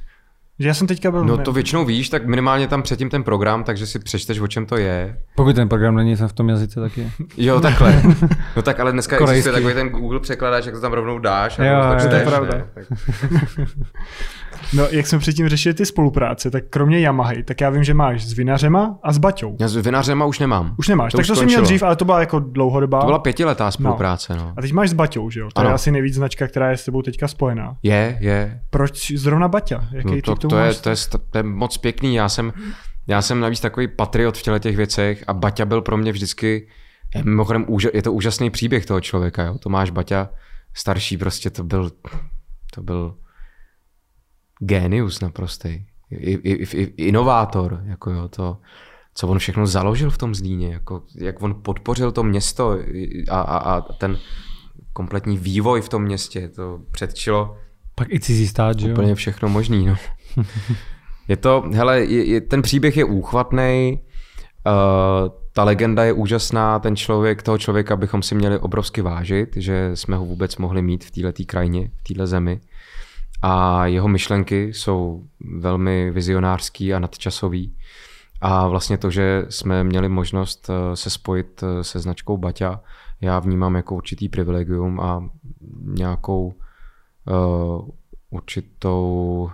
Že 0.60 0.68
já 0.68 0.74
jsem 0.74 0.88
teďka 0.88 1.12
byl... 1.12 1.26
No 1.26 1.38
to 1.38 1.52
většinou 1.52 1.86
víš, 1.86 2.10
tak 2.10 2.26
minimálně 2.26 2.68
tam 2.68 2.82
předtím 2.82 3.10
ten 3.10 3.24
program, 3.24 3.64
takže 3.64 3.86
si 3.88 4.00
přečteš, 4.00 4.40
o 4.40 4.48
čem 4.48 4.66
to 4.66 4.78
je. 4.78 5.18
Pokud 5.36 5.56
ten 5.56 5.70
program 5.70 5.96
není 5.96 6.16
v 6.16 6.34
tom 6.34 6.50
jazyce, 6.50 6.80
tak 6.80 6.98
je. 6.98 7.10
Jo, 7.38 7.60
takhle. 7.60 8.02
No 8.56 8.62
tak 8.62 8.80
ale 8.80 8.92
dneska 8.92 9.18
Korejský. 9.18 9.38
existuje 9.38 9.54
takový 9.54 9.74
ten 9.74 9.90
Google 10.02 10.20
překladač, 10.20 10.66
jak 10.66 10.76
to 10.76 10.82
tam 10.82 10.94
rovnou 10.94 11.20
dáš 11.20 11.60
a 11.60 11.66
Jo, 11.66 11.74
rovnou 11.74 11.94
jo, 11.94 12.00
to 12.00 12.08
to 12.10 12.16
je 12.16 12.22
čteš, 12.22 12.30
pravda. 12.34 12.58
ne? 12.58 12.66
Tak, 12.74 12.86
No, 14.74 14.88
jak 14.92 15.08
jsme 15.08 15.20
předtím 15.20 15.50
řešili 15.50 15.74
ty 15.76 15.86
spolupráce, 15.86 16.52
tak 16.52 16.64
kromě 16.70 17.00
Yamahy, 17.00 17.44
tak 17.44 17.62
já 17.62 17.70
vím, 17.70 17.84
že 17.84 17.94
máš 17.94 18.26
s 18.26 18.34
vinařema 18.34 19.00
a 19.04 19.14
s 19.14 19.18
Baťou. 19.18 19.56
já 19.60 19.68
s 19.68 19.76
vinařema 19.76 20.26
už 20.26 20.40
nemám. 20.40 20.76
Už 20.78 20.88
nemáš, 20.88 21.12
To 21.12 21.18
tak 21.18 21.24
už 21.24 21.28
to 21.28 21.36
jsi 21.36 21.46
měl 21.46 21.62
dřív, 21.62 21.84
ale 21.84 21.96
to 21.96 22.06
byla 22.06 22.20
jako 22.20 22.40
dlouhodobá. 22.40 23.00
To 23.00 23.06
byla 23.06 23.20
pětiletá 23.20 23.72
spolupráce, 23.72 24.36
no. 24.36 24.54
A 24.58 24.62
teď 24.62 24.74
máš 24.74 24.90
s 24.90 24.94
Baťou, 24.94 25.30
že 25.30 25.40
jo? 25.40 25.50
To 25.54 25.62
je 25.62 25.66
Ano. 25.66 25.76
asi 25.76 25.92
nejvíc 25.92 26.14
značka, 26.16 26.48
která 26.48 26.70
je 26.72 26.78
s 26.78 26.86
tebou 26.86 27.02
teďka 27.02 27.28
spojená. 27.28 27.76
Je, 27.84 28.18
je. 28.20 28.60
Proč 28.70 29.12
zrovna 29.12 29.48
Baťa? 29.48 29.84
Jaký 29.92 30.08
No 30.08 30.16
ty 30.16 30.22
to, 30.48 30.56
to, 30.56 30.62
je, 30.62 30.74
to, 30.74 30.90
je, 30.90 30.96
to 31.32 31.38
je 31.38 31.44
moc 31.44 31.78
pěkný. 31.78 32.16
Já 32.16 32.30
jsem, 32.30 32.54
já 33.08 33.22
jsem 33.22 33.40
navíc 33.40 33.60
takový 33.60 33.88
patriot 33.88 34.38
v 34.38 34.42
těle 34.42 34.60
těch 34.60 34.78
věcech 34.78 35.24
a 35.28 35.34
Baťa 35.34 35.66
byl 35.66 35.82
pro 35.82 35.98
mě 35.98 36.12
vždycky, 36.12 36.68
je, 37.16 37.24
mimochodem 37.24 37.66
je 37.94 38.02
to 38.02 38.14
úžasný 38.14 38.50
příběh 38.50 38.86
toho 38.86 39.02
člověka. 39.02 39.44
Jo? 39.44 39.58
Tomáš 39.58 39.90
Baťa, 39.90 40.30
starší 40.74 41.18
prostě, 41.18 41.50
to 41.50 41.64
byl, 41.64 41.92
to 42.74 42.82
byl 42.82 43.18
génius 44.60 45.22
naprostý. 45.22 45.86
I, 46.12 46.32
i, 46.34 46.78
i, 46.78 47.08
inovátor, 47.08 47.82
jako 47.86 48.12
jo, 48.12 48.28
to, 48.28 48.58
co 49.14 49.28
on 49.28 49.40
všechno 49.40 49.68
založil 49.68 50.10
v 50.10 50.18
tom 50.18 50.36
Zlíně, 50.36 50.74
jako, 50.74 51.04
jak 51.16 51.42
on 51.42 51.62
podpořil 51.62 52.12
to 52.12 52.24
město 52.24 52.80
a, 53.30 53.42
a, 53.42 53.58
a 53.58 53.82
ten 53.82 54.18
kompletní 54.94 55.38
vývoj 55.38 55.82
v 55.82 55.90
tom 55.90 56.04
městě, 56.04 56.50
to 56.50 56.80
předčilo 56.92 57.58
Pak 58.00 58.14
i 58.14 58.20
cizí 58.20 58.48
stát, 58.48 58.80
že 58.80 58.88
jo? 58.88 58.94
úplně 58.94 59.16
všechno 59.16 59.50
možný, 59.50 59.86
no. 59.86 59.96
je 61.28 61.38
to, 61.38 61.64
hele, 61.74 62.00
je, 62.00 62.26
je, 62.26 62.42
ten 62.42 62.62
příběh 62.62 62.98
je 62.98 63.06
úchvatný, 63.06 64.00
uh, 64.68 65.30
ta 65.54 65.64
legenda 65.64 66.04
je 66.04 66.14
úžasná, 66.14 66.80
ten 66.80 66.96
člověk, 66.96 67.44
toho 67.44 67.58
člověka 67.58 67.96
bychom 67.96 68.22
si 68.22 68.36
měli 68.36 68.60
obrovsky 68.60 69.02
vážit, 69.02 69.50
že 69.56 69.92
jsme 69.94 70.16
ho 70.16 70.26
vůbec 70.26 70.58
mohli 70.58 70.82
mít 70.82 71.06
v 71.06 71.12
této 71.12 71.44
krajině, 71.46 71.92
v 71.98 72.04
této 72.14 72.28
zemi. 72.28 72.62
A 73.42 73.86
jeho 73.86 74.08
myšlenky 74.08 74.74
jsou 74.74 75.24
velmi 75.60 76.12
vizionářský 76.12 76.94
a 76.94 77.00
nadčasový. 77.00 77.76
A 78.42 78.68
vlastně 78.68 78.98
to, 78.98 79.10
že 79.10 79.46
jsme 79.50 79.84
měli 79.84 80.10
možnost 80.10 80.70
eh, 80.70 80.96
se 80.96 81.10
spojit 81.10 81.64
eh, 81.64 81.84
se 81.84 82.00
značkou 82.00 82.38
Baťa, 82.38 82.80
já 83.22 83.40
vnímám 83.40 83.76
jako 83.76 83.96
určitý 83.96 84.30
privilegium 84.30 85.00
a 85.00 85.30
nějakou 85.84 86.54
uh, 87.28 87.90
určitou 88.30 89.50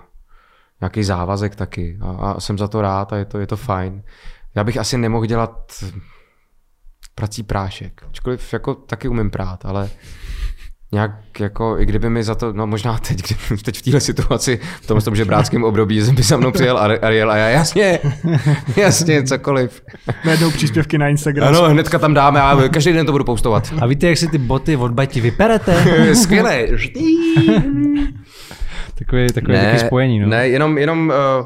nějaký 0.83 1.03
závazek 1.03 1.55
taky 1.55 1.97
a, 2.01 2.09
a 2.09 2.39
jsem 2.39 2.57
za 2.57 2.67
to 2.67 2.81
rád 2.81 3.13
a 3.13 3.17
je 3.17 3.25
to, 3.25 3.39
je 3.39 3.47
to 3.47 3.57
fajn. 3.57 4.03
Já 4.55 4.63
bych 4.63 4.77
asi 4.77 4.97
nemohl 4.97 5.25
dělat 5.25 5.71
prací 7.15 7.43
prášek, 7.43 8.03
ačkoliv 8.09 8.53
jako 8.53 8.75
taky 8.75 9.07
umím 9.07 9.31
prát, 9.31 9.65
ale 9.65 9.89
nějak 10.93 11.39
jako, 11.39 11.79
i 11.79 11.85
kdyby 11.85 12.09
mi 12.09 12.23
za 12.23 12.35
to, 12.35 12.53
no 12.53 12.67
možná 12.67 12.97
teď, 12.97 13.23
kdy, 13.49 13.57
teď 13.63 13.77
v 13.77 13.81
téhle 13.81 13.99
situaci, 13.99 14.59
v 14.81 14.87
tom, 14.87 15.01
tom 15.01 15.15
žebráckém 15.15 15.63
období, 15.63 16.05
že 16.05 16.11
by 16.11 16.23
za 16.23 16.37
mnou 16.37 16.51
přijel 16.51 16.77
Ari- 16.77 16.99
Ariel 17.01 17.31
a 17.31 17.37
já 17.37 17.49
jasně, 17.49 17.99
jasně, 18.75 19.23
cokoliv. 19.23 19.81
Najednou 20.25 20.51
příspěvky 20.51 20.97
na 20.97 21.07
Instagram. 21.07 21.47
Ano, 21.47 21.69
hnedka 21.69 21.99
tam 21.99 22.13
dáme 22.13 22.41
a 22.41 22.69
každý 22.69 22.93
den 22.93 23.05
to 23.05 23.11
budu 23.11 23.23
postovat. 23.23 23.73
A 23.81 23.85
víte, 23.85 24.07
jak 24.07 24.17
si 24.17 24.27
ty 24.27 24.37
boty 24.37 24.75
od 24.75 24.91
Bati 24.91 25.21
vyperete? 25.21 26.15
Skvělé. 26.15 26.67
Takový, 28.95 29.27
takový 29.27 29.57
taky 29.57 29.79
spojení, 29.79 30.19
no. 30.19 30.27
Ne, 30.27 30.47
jenom, 30.47 30.77
jenom 30.77 31.13
uh, 31.39 31.45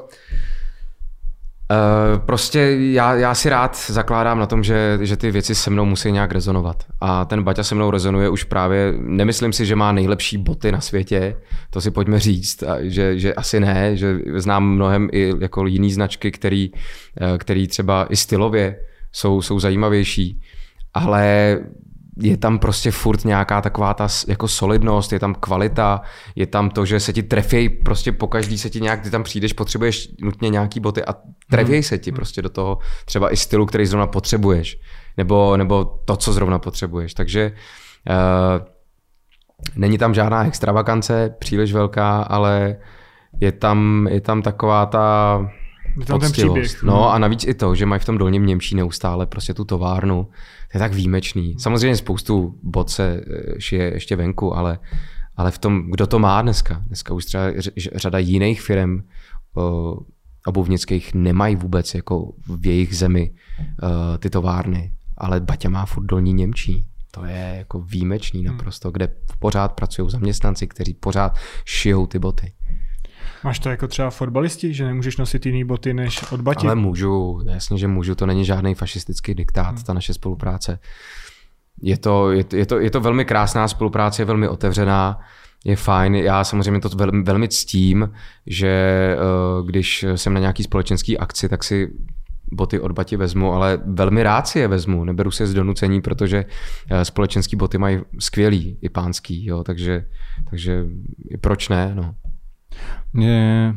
Uh, 1.72 2.20
prostě 2.20 2.60
já, 2.80 3.16
já 3.16 3.36
si 3.36 3.50
rád 3.50 3.78
zakládám 3.88 4.40
na 4.40 4.46
tom, 4.46 4.64
že, 4.64 5.00
že 5.02 5.18
ty 5.18 5.32
věci 5.32 5.56
se 5.56 5.70
mnou 5.70 5.86
musí 5.86 6.12
nějak 6.12 6.32
rezonovat. 6.32 6.84
A 7.02 7.26
ten 7.26 7.44
Baťa 7.44 7.64
se 7.64 7.76
mnou 7.76 7.92
rezonuje 7.92 8.30
už 8.30 8.44
právě, 8.44 8.94
nemyslím 8.98 9.54
si, 9.54 9.66
že 9.66 9.76
má 9.76 9.92
nejlepší 9.92 10.38
boty 10.38 10.72
na 10.72 10.82
světě, 10.82 11.36
to 11.70 11.82
si 11.82 11.92
pojďme 11.92 12.20
říct, 12.20 12.64
a 12.64 12.76
že, 12.82 13.20
že 13.20 13.34
asi 13.34 13.60
ne, 13.60 13.98
že 13.98 14.20
znám 14.36 14.70
mnohem 14.70 15.10
i 15.12 15.34
jako 15.40 15.68
jiný 15.68 15.92
značky, 15.92 16.32
který, 16.32 16.72
eh, 17.22 17.38
který 17.38 17.68
třeba 17.68 18.08
i 18.10 18.16
stylově 18.16 18.80
jsou, 19.12 19.42
jsou 19.42 19.60
zajímavější, 19.60 20.42
ale 20.94 21.60
je 22.22 22.38
tam 22.38 22.60
prostě 22.60 22.92
furt 22.92 23.26
nějaká 23.26 23.62
taková 23.62 23.94
ta 23.94 24.08
jako 24.28 24.48
solidnost, 24.48 25.14
je 25.14 25.20
tam 25.20 25.36
kvalita, 25.36 26.02
je 26.36 26.48
tam 26.48 26.70
to, 26.70 26.86
že 26.86 27.00
se 27.00 27.14
ti 27.14 27.24
trefějí, 27.24 27.70
prostě 27.70 28.12
po 28.12 28.28
každý 28.28 28.58
se 28.58 28.70
ti 28.70 28.82
nějak, 28.82 29.02
ty 29.02 29.10
tam 29.10 29.24
přijdeš, 29.24 29.54
potřebuješ 29.54 30.10
nutně 30.22 30.50
nějaký 30.50 30.80
boty 30.80 31.06
a 31.06 31.16
trefějí 31.52 31.84
se 31.84 31.98
ti 31.98 32.12
prostě 32.12 32.42
do 32.42 32.50
toho 32.50 32.78
třeba 33.06 33.34
i 33.34 33.38
stylu, 33.38 33.66
který 33.66 33.86
zrovna 33.86 34.08
potřebuješ, 34.08 34.78
nebo, 35.18 35.58
nebo 35.58 35.86
to, 36.06 36.16
co 36.16 36.34
zrovna 36.34 36.60
potřebuješ. 36.60 37.14
Takže 37.14 37.52
uh, 38.10 38.66
není 39.76 39.98
tam 39.98 40.14
žádná 40.14 40.48
extravagance 40.48 41.36
příliš 41.40 41.74
velká, 41.74 42.22
ale 42.22 42.78
je 43.40 43.52
tam, 43.52 44.08
je 44.12 44.22
tam 44.22 44.42
taková 44.42 44.86
ta 44.86 45.40
tam 46.06 46.20
ten 46.20 46.32
příběh. 46.32 46.84
No 46.84 47.12
a 47.12 47.20
navíc 47.20 47.44
i 47.48 47.54
to, 47.54 47.76
že 47.76 47.86
mají 47.86 48.00
v 48.00 48.06
tom 48.06 48.18
dolním 48.18 48.46
Němčí 48.46 48.76
neustále 48.76 49.26
prostě 49.26 49.54
tu 49.54 49.66
továrnu, 49.66 50.28
to 50.72 50.78
je 50.78 50.80
tak 50.80 50.94
výjimečný. 50.94 51.56
Samozřejmě 51.60 51.98
spoustu 51.98 52.60
bot 52.64 52.90
se 52.90 53.22
eh, 53.28 53.62
šije 53.62 53.94
ještě 53.94 54.16
venku, 54.16 54.56
ale, 54.56 54.80
ale 55.36 55.52
v 55.52 55.58
tom, 55.58 55.92
kdo 55.92 56.08
to 56.08 56.20
má 56.20 56.42
dneska? 56.42 56.84
Dneska 56.88 57.14
už 57.14 57.26
třeba 57.26 57.44
řada 57.96 58.20
jiných 58.20 58.62
firm 58.62 59.02
obuvnických 60.46 61.14
nemají 61.14 61.56
vůbec 61.56 61.96
jako 61.96 62.34
v 62.48 62.66
jejich 62.66 62.98
zemi 62.98 63.32
uh, 63.32 63.90
ty 64.20 64.30
továrny, 64.30 64.94
ale 65.18 65.40
Baťa 65.40 65.70
má 65.70 65.86
furt 65.86 66.06
dolní 66.06 66.34
Němčí. 66.34 66.88
To 67.12 67.26
je 67.26 67.54
jako 67.58 67.82
výjimečný 67.82 68.40
hmm. 68.40 68.48
naprosto, 68.48 68.92
kde 68.92 69.16
pořád 69.40 69.74
pracují 69.74 70.10
zaměstnanci, 70.10 70.68
kteří 70.68 70.94
pořád 70.94 71.36
šijou 71.66 72.08
ty 72.08 72.20
boty. 72.20 72.54
Máš 73.44 73.60
to 73.60 73.70
jako 73.70 73.88
třeba 73.88 74.10
fotbalisti, 74.10 74.74
že 74.74 74.86
nemůžeš 74.86 75.18
nosit 75.18 75.46
jiný 75.46 75.64
boty 75.64 75.94
než 75.94 76.32
od 76.32 76.42
Bati? 76.42 76.68
Ale 76.68 76.76
můžu, 76.76 77.42
jasně, 77.46 77.78
že 77.78 77.88
můžu, 77.88 78.16
to 78.16 78.26
není 78.26 78.46
žádný 78.46 78.76
fašistický 78.76 79.36
diktát, 79.36 79.76
hmm. 79.76 79.84
ta 79.84 79.94
naše 79.94 80.14
spolupráce. 80.14 80.80
Je 81.82 81.98
to, 81.98 82.32
je, 82.32 82.46
je, 82.54 82.66
to, 82.66 82.80
je 82.80 82.92
to 82.92 83.00
velmi 83.00 83.26
krásná 83.26 83.68
spolupráce, 83.68 84.22
je 84.22 84.26
velmi 84.26 84.48
otevřená, 84.48 85.20
je 85.66 85.76
fajn. 85.76 86.16
Já 86.16 86.44
samozřejmě 86.44 86.82
to 86.82 86.90
velmi, 86.90 87.24
velmi 87.24 87.48
ctím, 87.48 88.10
že 88.48 89.16
uh, 89.60 89.68
když 89.68 90.06
jsem 90.16 90.34
na 90.34 90.40
nějaký 90.40 90.64
společenský 90.64 91.18
akci, 91.18 91.50
tak 91.50 91.64
si 91.64 91.94
boty 92.52 92.80
od 92.80 92.92
Bati 92.92 93.18
vezmu, 93.18 93.54
ale 93.54 93.80
velmi 93.86 94.24
rád 94.24 94.48
si 94.48 94.60
je 94.60 94.68
vezmu, 94.68 95.04
neberu 95.04 95.32
se 95.32 95.48
z 95.48 95.54
donucení, 95.54 96.02
protože 96.02 96.46
uh, 96.92 97.02
společenský 97.02 97.56
boty 97.56 97.78
mají 97.78 98.00
skvělý, 98.20 98.78
i 98.82 98.90
pánský, 98.90 99.46
jo, 99.46 99.64
takže, 99.64 100.06
takže 100.50 100.86
proč 101.42 101.70
ne, 101.70 101.92
no. 101.96 102.16
Mě, 103.14 103.76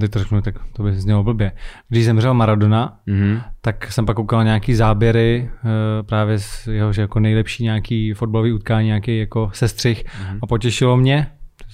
teď 0.00 0.10
to 0.10 0.18
řeknu, 0.18 0.42
tak 0.42 0.54
to 0.72 0.82
by 0.82 0.92
znělo 0.92 1.22
blbě. 1.22 1.52
Když 1.88 2.04
zemřel 2.04 2.34
Maradona, 2.34 2.98
mm-hmm. 3.08 3.42
tak 3.60 3.92
jsem 3.92 4.06
pak 4.06 4.16
koukal 4.16 4.44
nějaký 4.44 4.74
záběry 4.74 5.50
uh, 5.50 6.06
právě 6.06 6.38
z 6.38 6.66
jeho 6.66 6.92
že 6.92 7.00
jako 7.00 7.20
nejlepší 7.20 7.62
nějaký 7.62 8.12
fotbalový 8.12 8.52
utkání, 8.52 8.86
nějaký 8.86 9.18
jako 9.18 9.50
sestřih 9.52 10.04
mm-hmm. 10.04 10.38
a 10.42 10.46
potěšilo 10.46 10.96
mě, 10.96 11.26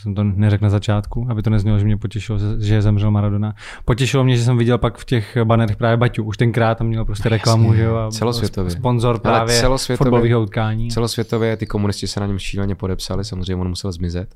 jsem 0.03 0.15
to 0.15 0.25
neřekl 0.25 0.65
na 0.65 0.71
začátku, 0.71 1.27
aby 1.31 1.43
to 1.43 1.51
neznělo, 1.51 1.79
že 1.79 1.85
mě 1.85 1.97
potěšilo, 1.97 2.39
že 2.61 2.83
zemřel 2.83 3.11
Maradona. 3.11 3.55
Potěšilo 3.85 4.25
mě, 4.25 4.37
že 4.37 4.45
jsem 4.45 4.59
viděl 4.59 4.79
pak 4.79 4.99
v 4.99 5.05
těch 5.05 5.37
banerech 5.45 5.77
právě 5.77 5.97
Baťu. 5.97 6.25
Už 6.25 6.37
tenkrát 6.37 6.79
tam 6.79 6.87
měl 6.87 7.05
prostě 7.05 7.29
reklamu, 7.29 7.65
Jasně, 7.65 7.77
že 7.77 7.85
jo? 7.85 7.97
A 7.97 8.11
celosvětově. 8.11 8.71
Sponzor 8.71 9.21
právě 9.21 9.61
celosvětově, 9.61 9.97
fotbalového 9.97 10.43
utkání. 10.43 10.91
Celosvětově 10.91 11.57
ty 11.57 11.67
komunisti 11.67 12.07
se 12.07 12.21
na 12.21 12.27
něm 12.27 12.39
šíleně 12.39 12.75
podepsali, 12.75 13.25
samozřejmě 13.25 13.57
on 13.57 13.69
musel 13.69 13.93
zmizet. 13.93 14.35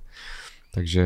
Takže 0.75 1.05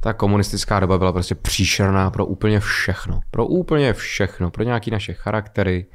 ta 0.00 0.12
komunistická 0.12 0.80
doba 0.80 0.98
byla 0.98 1.12
prostě 1.12 1.34
příšerná 1.34 2.10
pro 2.10 2.26
úplně 2.26 2.60
všechno. 2.60 3.20
Pro 3.30 3.46
úplně 3.46 3.92
všechno. 3.92 4.50
Pro 4.50 4.64
nějaký 4.64 4.90
naše 4.90 5.12
charaktery, 5.12 5.86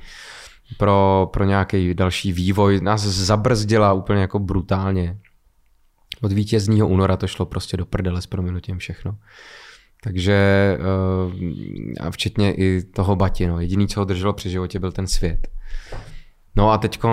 pro, 0.77 1.30
pro 1.34 1.45
nějaký 1.45 1.94
další 1.94 2.34
vývoj. 2.34 2.80
Nás 2.81 3.02
zabrzdila 3.02 3.94
úplně 3.94 4.22
jako 4.22 4.40
brutálně. 4.40 5.18
Od 6.22 6.31
vítězního 6.31 6.88
února 6.88 7.18
to 7.18 7.27
šlo 7.27 7.45
prostě 7.45 7.77
do 7.77 7.86
prdele 7.86 8.22
s 8.22 8.27
proměnutím 8.27 8.77
všechno. 8.77 9.18
Takže 10.03 10.34
eh, 10.80 12.03
a 12.03 12.11
včetně 12.11 12.53
i 12.53 12.84
toho 12.84 13.15
Bati, 13.15 13.48
no. 13.48 13.60
jediný, 13.60 13.88
co 13.88 13.99
ho 13.99 14.06
drželo 14.06 14.34
při 14.34 14.49
životě, 14.49 14.80
byl 14.80 14.91
ten 14.91 15.07
svět. 15.07 15.48
No 16.56 16.72
a 16.72 16.77
teď 16.77 17.03
uh, 17.03 17.11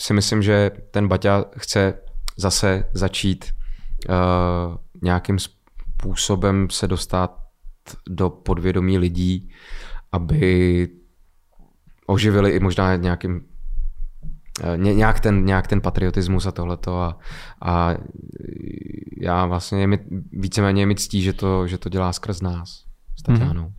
si 0.00 0.14
myslím, 0.14 0.42
že 0.42 0.70
ten 0.90 1.08
Baťa 1.08 1.44
chce 1.56 1.94
zase 2.36 2.84
začít 2.92 3.52
uh, 4.08 4.76
nějakým 5.02 5.38
způsobem 5.38 6.70
se 6.70 6.88
dostat 6.88 7.44
do 8.08 8.30
podvědomí 8.30 8.98
lidí, 8.98 9.50
aby 10.12 10.88
oživili 12.06 12.50
i 12.50 12.60
možná 12.60 12.96
nějakým 12.96 13.40
eh, 14.62 14.76
nějak 14.76 15.20
ten, 15.20 15.44
nějak 15.44 15.66
ten 15.66 15.80
patriotismus 15.80 16.46
a 16.46 16.52
tohleto 16.52 17.00
a, 17.00 17.18
a 17.62 17.94
já 19.20 19.46
vlastně 19.46 19.88
víceméně 20.32 20.86
mi 20.86 20.94
ctí, 20.94 21.22
že 21.22 21.32
to, 21.32 21.66
že 21.66 21.78
to 21.78 21.88
dělá 21.88 22.12
skrz 22.12 22.40
nás 22.40 22.84
s 23.18 23.22
Tatianou. 23.22 23.68
Mm-hmm. 23.68 23.74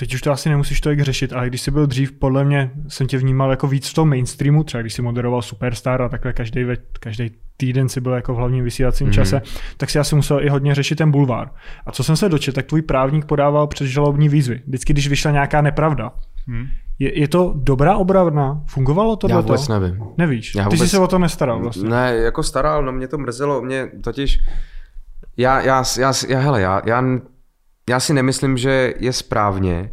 Teď 0.00 0.14
už 0.14 0.20
to 0.20 0.32
asi 0.32 0.48
nemusíš 0.48 0.80
tolik 0.80 1.00
řešit, 1.00 1.32
ale 1.32 1.46
když 1.46 1.60
jsi 1.60 1.70
byl 1.70 1.86
dřív, 1.86 2.12
podle 2.12 2.44
mě 2.44 2.70
jsem 2.88 3.06
tě 3.06 3.18
vnímal 3.18 3.50
jako 3.50 3.66
víc 3.66 3.88
v 3.88 3.94
tom 3.94 4.08
mainstreamu, 4.08 4.64
třeba 4.64 4.80
když 4.80 4.94
jsi 4.94 5.02
moderoval 5.02 5.42
Superstar 5.42 6.02
a 6.02 6.08
takhle 6.08 6.32
každý, 6.32 6.66
každý 7.00 7.30
týden 7.56 7.88
si 7.88 8.00
byl 8.00 8.12
jako 8.12 8.34
v 8.34 8.36
hlavním 8.36 8.64
vysílacím 8.64 9.06
mm-hmm. 9.06 9.12
čase, 9.12 9.42
tak 9.76 9.90
si 9.90 9.98
asi 9.98 10.14
musel 10.14 10.44
i 10.44 10.48
hodně 10.48 10.74
řešit 10.74 10.96
ten 10.96 11.10
bulvár. 11.10 11.50
A 11.86 11.92
co 11.92 12.04
jsem 12.04 12.16
se 12.16 12.28
dočetl, 12.28 12.54
tak 12.54 12.66
tvůj 12.66 12.82
právník 12.82 13.24
podával 13.24 13.66
předžalobní 13.66 14.28
výzvy. 14.28 14.62
Vždycky, 14.66 14.92
když 14.92 15.08
vyšla 15.08 15.30
nějaká 15.30 15.60
nepravda. 15.60 16.12
Hmm. 16.46 16.66
Je, 16.98 17.20
je 17.20 17.28
to 17.28 17.52
dobrá 17.56 17.96
obrana? 17.96 18.62
Fungovalo 18.66 19.16
to? 19.16 19.28
Já 19.28 19.40
vůbec 19.40 19.66
to? 19.66 19.80
nevím. 19.80 20.04
Nevíš? 20.18 20.54
Já 20.54 20.64
vůbec... 20.64 20.80
Ty 20.80 20.86
jsi 20.86 20.90
se 20.90 20.98
o 20.98 21.06
to 21.06 21.18
nestaral 21.18 21.60
vlastně. 21.60 21.88
Ne, 21.88 22.16
jako 22.16 22.42
staral, 22.42 22.82
no 22.82 22.92
mě 22.92 23.08
to 23.08 23.18
mrzelo. 23.18 23.62
Mě 23.62 23.90
totiž... 24.04 24.38
Já, 25.36 25.60
já, 25.60 25.84
já, 25.98 26.12
já 26.28 26.38
hele, 26.38 26.60
já, 26.60 26.82
já 26.86 27.02
já 27.88 28.00
si 28.00 28.14
nemyslím, 28.14 28.56
že 28.56 28.94
je 28.98 29.12
správně, 29.12 29.92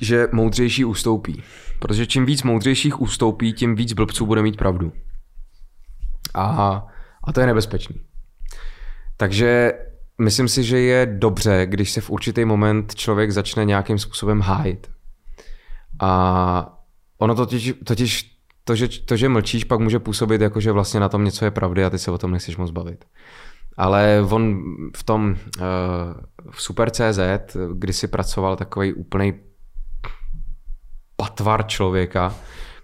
že 0.00 0.28
moudřejší 0.32 0.84
ustoupí. 0.84 1.42
Protože 1.78 2.06
čím 2.06 2.26
víc 2.26 2.42
moudřejších 2.42 3.00
ustoupí, 3.00 3.52
tím 3.52 3.74
víc 3.74 3.92
blbců 3.92 4.26
bude 4.26 4.42
mít 4.42 4.56
pravdu. 4.56 4.92
A, 6.34 6.86
a 7.24 7.32
to 7.32 7.40
je 7.40 7.46
nebezpečný. 7.46 8.00
Takže 9.16 9.72
myslím 10.18 10.48
si, 10.48 10.64
že 10.64 10.78
je 10.78 11.06
dobře, 11.06 11.66
když 11.66 11.90
se 11.90 12.00
v 12.00 12.10
určitý 12.10 12.44
moment 12.44 12.94
člověk 12.94 13.30
začne 13.30 13.64
nějakým 13.64 13.98
způsobem 13.98 14.40
hájit. 14.40 14.90
A 16.00 16.78
ono 17.18 17.34
totiž, 17.34 17.74
totiž 17.84 18.34
to, 18.64 18.74
že, 18.74 18.88
to, 18.88 19.16
že 19.16 19.28
mlčíš, 19.28 19.64
pak 19.64 19.80
může 19.80 19.98
působit 19.98 20.40
jako, 20.40 20.60
že 20.60 20.72
vlastně 20.72 21.00
na 21.00 21.08
tom 21.08 21.24
něco 21.24 21.44
je 21.44 21.50
pravdy 21.50 21.84
a 21.84 21.90
ty 21.90 21.98
se 21.98 22.10
o 22.10 22.18
tom 22.18 22.30
nechceš 22.30 22.56
moc 22.56 22.70
bavit. 22.70 23.04
Ale 23.76 24.26
on 24.30 24.62
v 24.96 25.02
tom 25.04 25.30
uh, 25.30 25.64
v 26.50 26.62
Super 26.62 26.90
CZ, 26.90 27.20
kdy 27.74 27.92
si 27.92 28.08
pracoval 28.08 28.56
takový 28.56 28.92
úplný 28.92 29.32
patvar 31.16 31.66
člověka, 31.66 32.34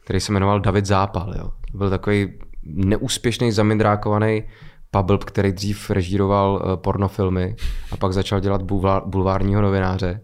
který 0.05 0.21
se 0.21 0.33
jmenoval 0.33 0.61
David 0.61 0.87
Zápal. 0.87 1.35
Jo. 1.39 1.51
Byl 1.75 1.91
takový 1.91 2.39
neúspěšný, 2.63 3.53
zamindrákovaný 3.53 4.43
pablb, 4.91 5.25
který 5.25 5.53
dřív 5.53 5.91
režíroval 5.91 6.53
uh, 6.53 6.77
pornofilmy 6.77 7.57
a 7.93 7.97
pak 7.97 8.13
začal 8.13 8.41
dělat 8.41 8.63
bulvár, 8.63 9.03
bulvárního 9.07 9.63
novináře. 9.63 10.21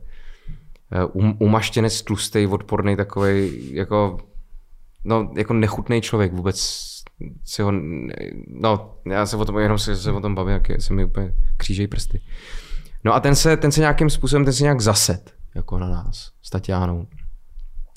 Uh, 1.15 1.25
um, 1.25 1.37
umaštěnec 1.41 2.03
tlustý, 2.03 2.47
odporný 2.47 2.97
takový 2.97 3.51
jako, 3.75 4.19
no, 5.05 5.31
jako 5.37 5.55
nechutný 5.55 6.01
člověk 6.01 6.33
vůbec 6.33 6.87
si 7.45 7.63
ho, 7.63 7.73
no, 8.49 8.99
já 9.11 9.27
se 9.27 9.37
o 9.37 9.45
tom, 9.45 9.59
jenom 9.59 9.79
se, 9.79 9.97
se 9.97 10.13
o 10.13 10.21
tom 10.21 10.35
bavím, 10.35 10.53
jak 10.53 10.81
se 10.81 10.95
mi 10.95 11.05
úplně 11.05 11.35
křížejí 11.57 11.87
prsty. 11.87 12.21
No 13.05 13.15
a 13.15 13.21
ten 13.21 13.35
se, 13.35 13.57
ten 13.57 13.73
se 13.73 13.81
nějakým 13.81 14.11
způsobem, 14.11 14.45
ten 14.45 14.55
se 14.55 14.63
nějak 14.63 14.81
zased, 14.81 15.35
jako 15.55 15.79
na 15.79 15.89
nás, 15.89 16.31
s 16.43 16.51
Tatianou. 16.51 17.07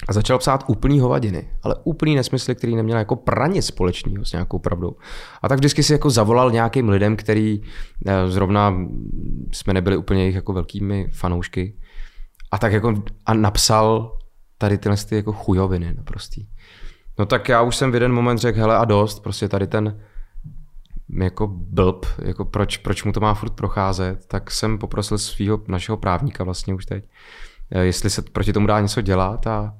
A 0.08 0.14
začal 0.14 0.38
psát 0.38 0.64
úplný 0.68 1.00
hovadiny, 1.00 1.50
ale 1.64 1.76
úplný 1.84 2.16
nesmysly, 2.16 2.56
který 2.56 2.76
neměl 2.76 2.98
jako 2.98 3.16
praně 3.16 3.62
společného 3.62 4.26
s 4.26 4.32
nějakou 4.32 4.60
pravdou. 4.60 4.96
A 5.42 5.50
tak 5.50 5.60
vždycky 5.60 5.84
si 5.84 5.94
jako 5.94 6.10
zavolal 6.10 6.52
nějakým 6.52 6.90
lidem, 6.90 7.16
který 7.16 7.62
eh, 8.06 8.28
zrovna 8.28 8.78
jsme 9.52 9.74
nebyli 9.74 9.98
úplně 9.98 10.22
jejich 10.22 10.36
jako 10.36 10.54
velkými 10.54 11.10
fanoušky. 11.14 11.78
A 12.52 12.58
tak 12.58 12.74
jako 12.74 13.04
a 13.26 13.34
napsal 13.34 14.18
tady 14.58 14.78
tyhle 14.78 14.98
ty 14.98 15.16
jako 15.16 15.34
chujoviny 15.34 15.94
naprostý. 15.94 16.48
No 17.20 17.26
tak 17.26 17.50
já 17.50 17.62
už 17.62 17.76
jsem 17.76 17.92
v 17.92 17.94
jeden 17.94 18.14
moment 18.14 18.38
řekl, 18.38 18.60
hele 18.60 18.78
a 18.78 18.86
dost, 18.86 19.20
prostě 19.24 19.48
tady 19.48 19.68
ten 19.68 20.00
jako 21.20 21.48
blb, 21.48 22.06
jako 22.22 22.46
proč, 22.46 22.78
proč 22.78 23.04
mu 23.04 23.12
to 23.12 23.20
má 23.20 23.34
furt 23.34 23.54
procházet, 23.54 24.26
tak 24.26 24.52
jsem 24.52 24.78
poprosil 24.78 25.18
svého 25.18 25.62
našeho 25.68 25.98
právníka 25.98 26.44
vlastně 26.44 26.74
už 26.74 26.86
teď, 26.86 27.06
eh, 27.72 27.86
jestli 27.86 28.10
se 28.10 28.22
proti 28.22 28.54
tomu 28.54 28.68
dá 28.68 28.80
něco 28.80 29.02
dělat 29.02 29.48
a 29.48 29.78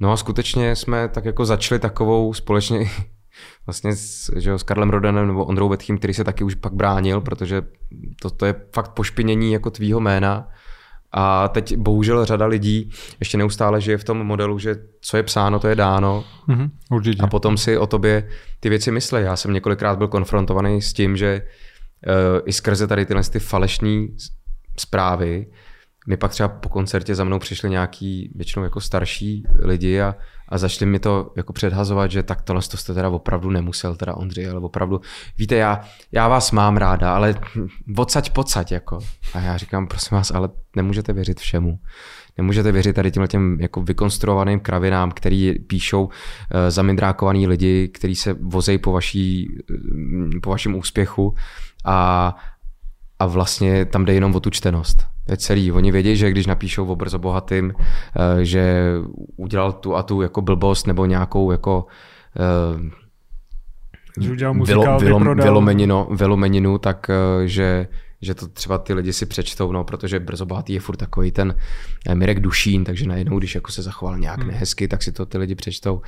no 0.00 0.12
a 0.12 0.16
skutečně 0.16 0.76
jsme 0.76 1.08
tak 1.08 1.24
jako 1.24 1.44
začali 1.44 1.78
takovou 1.78 2.34
společně 2.34 2.90
vlastně 3.66 3.96
s, 3.96 4.32
že 4.36 4.50
jo, 4.50 4.58
s 4.58 4.62
Karlem 4.62 4.90
Rodenem 4.90 5.26
nebo 5.26 5.44
Ondrou 5.44 5.68
Vetchým, 5.68 5.98
který 5.98 6.14
se 6.14 6.24
taky 6.24 6.44
už 6.44 6.54
pak 6.54 6.72
bránil, 6.72 7.20
protože 7.20 7.62
to, 8.22 8.30
to 8.30 8.46
je 8.46 8.54
fakt 8.74 8.90
pošpinění 8.90 9.52
jako 9.52 9.70
tvýho 9.70 10.00
jména 10.00 10.48
A 11.16 11.48
teď 11.48 11.76
bohužel 11.76 12.24
řada 12.24 12.46
lidí 12.46 12.90
ještě 13.20 13.38
neustále 13.38 13.80
žije 13.80 13.98
v 13.98 14.04
tom 14.04 14.18
modelu, 14.18 14.58
že 14.58 14.76
co 15.00 15.16
je 15.16 15.22
psáno, 15.22 15.58
to 15.58 15.68
je 15.68 15.74
dáno. 15.74 16.24
Mm-hmm, 16.48 16.70
určitě. 16.90 17.22
A 17.22 17.26
potom 17.26 17.56
si 17.56 17.78
o 17.78 17.86
tobě 17.86 18.28
ty 18.60 18.68
věci 18.68 18.90
myslí. 18.90 19.22
Já 19.22 19.36
jsem 19.36 19.52
několikrát 19.52 19.98
byl 19.98 20.08
konfrontovaný 20.08 20.82
s 20.82 20.92
tím, 20.92 21.16
že 21.16 21.42
uh, 22.06 22.40
i 22.46 22.52
skrze 22.52 22.86
tady 22.86 23.06
tyhle 23.06 23.22
ty 23.22 23.38
falešné 23.38 24.06
zprávy 24.78 25.46
mi 26.06 26.16
pak 26.16 26.30
třeba 26.30 26.48
po 26.48 26.68
koncertě 26.68 27.14
za 27.14 27.24
mnou 27.24 27.38
přišli 27.38 27.70
nějaký 27.70 28.32
většinou 28.34 28.64
jako 28.64 28.80
starší 28.80 29.44
lidi 29.58 30.00
a, 30.00 30.14
a 30.48 30.58
začali 30.58 30.90
mi 30.90 30.98
to 30.98 31.32
jako 31.36 31.52
předhazovat, 31.52 32.10
že 32.10 32.22
tak 32.22 32.42
tohle 32.42 32.62
to 32.62 32.76
jste 32.76 32.94
teda 32.94 33.08
opravdu 33.08 33.50
nemusel, 33.50 33.96
teda 33.96 34.14
Ondřej, 34.14 34.48
ale 34.48 34.60
opravdu, 34.60 35.00
víte, 35.38 35.56
já, 35.56 35.80
já 36.12 36.28
vás 36.28 36.50
mám 36.52 36.76
ráda, 36.76 37.14
ale 37.14 37.34
odsaď 37.96 38.30
pocať, 38.30 38.72
jako. 38.72 38.98
A 39.34 39.40
já 39.40 39.56
říkám, 39.56 39.86
prosím 39.86 40.16
vás, 40.16 40.30
ale 40.30 40.48
nemůžete 40.76 41.12
věřit 41.12 41.40
všemu. 41.40 41.78
Nemůžete 42.38 42.72
věřit 42.72 42.92
tady 42.92 43.10
těmhle 43.10 43.28
těm 43.28 43.60
jako 43.60 43.82
vykonstruovaným 43.82 44.60
kravinám, 44.60 45.10
který 45.10 45.58
píšou 45.58 46.04
uh, 46.04 46.10
zamindrákovaný 46.68 47.46
lidi, 47.46 47.88
kteří 47.88 48.14
se 48.14 48.32
vozejí 48.32 48.78
po, 48.78 48.92
vaší, 48.92 49.48
po 50.42 50.50
vašem 50.50 50.74
úspěchu 50.74 51.34
a, 51.84 52.36
a 53.24 53.26
vlastně 53.26 53.84
tam 53.84 54.04
jde 54.04 54.14
jenom 54.14 54.34
o 54.34 54.40
tu 54.40 54.50
čtenost. 54.50 55.06
To 55.26 55.32
je 55.32 55.36
celý. 55.36 55.72
Oni 55.72 55.92
vědí, 55.92 56.16
že 56.16 56.30
když 56.30 56.46
napíšou 56.46 56.86
o 56.86 56.96
brzo 56.96 57.18
bohatým, 57.18 57.74
eh, 57.78 58.44
že 58.44 58.92
udělal 59.36 59.72
tu 59.72 59.96
a 59.96 60.02
tu 60.02 60.22
jako 60.22 60.42
blbost 60.42 60.86
nebo 60.86 61.06
nějakou 61.06 61.50
jako 61.50 61.86
eh, 62.36 63.04
že 64.20 64.30
udělal 64.30 64.54
muzikál, 64.54 64.98
vylo, 64.98 65.18
vylom, 65.18 65.36
vylomeninu, 65.36 66.06
vylomeninu, 66.10 66.78
tak 66.78 67.10
eh, 67.10 67.48
že, 67.48 67.88
že 68.22 68.34
to 68.34 68.48
třeba 68.48 68.78
ty 68.78 68.94
lidi 68.94 69.12
si 69.12 69.26
přečtou, 69.26 69.72
no, 69.72 69.84
protože 69.84 70.20
brzo 70.20 70.46
bohatý 70.46 70.72
je 70.72 70.80
furt 70.80 70.96
takový 70.96 71.32
ten 71.32 71.54
Mirek 72.14 72.40
Dušín, 72.40 72.84
takže 72.84 73.08
najednou, 73.08 73.38
když 73.38 73.54
jako 73.54 73.72
se 73.72 73.82
zachoval 73.82 74.18
nějak 74.18 74.38
hmm. 74.38 74.48
nehezky, 74.48 74.88
tak 74.88 75.02
si 75.02 75.12
to 75.12 75.26
ty 75.26 75.38
lidi 75.38 75.54
přečtou. 75.54 76.02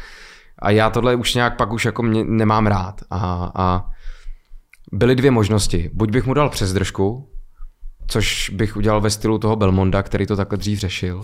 A 0.59 0.71
já 0.71 0.91
tohle 0.91 1.15
už 1.15 1.35
nějak 1.35 1.57
pak 1.57 1.73
už 1.73 1.85
jako 1.85 2.03
mě 2.03 2.25
nemám 2.25 2.67
rád. 2.67 3.01
A, 3.11 3.53
a 3.55 3.91
byly 4.93 5.17
dvě 5.17 5.31
možnosti. 5.31 5.91
Buď 5.93 6.11
bych 6.11 6.27
mu 6.27 6.35
dal 6.35 6.51
přes 6.51 6.73
držku, 6.73 7.31
což 8.07 8.51
bych 8.51 8.77
udělal 8.77 9.01
ve 9.01 9.11
stylu 9.11 9.39
toho 9.39 9.57
Belmonda, 9.57 10.03
který 10.03 10.27
to 10.27 10.37
takhle 10.37 10.59
dřív 10.59 10.79
řešil. 10.79 11.23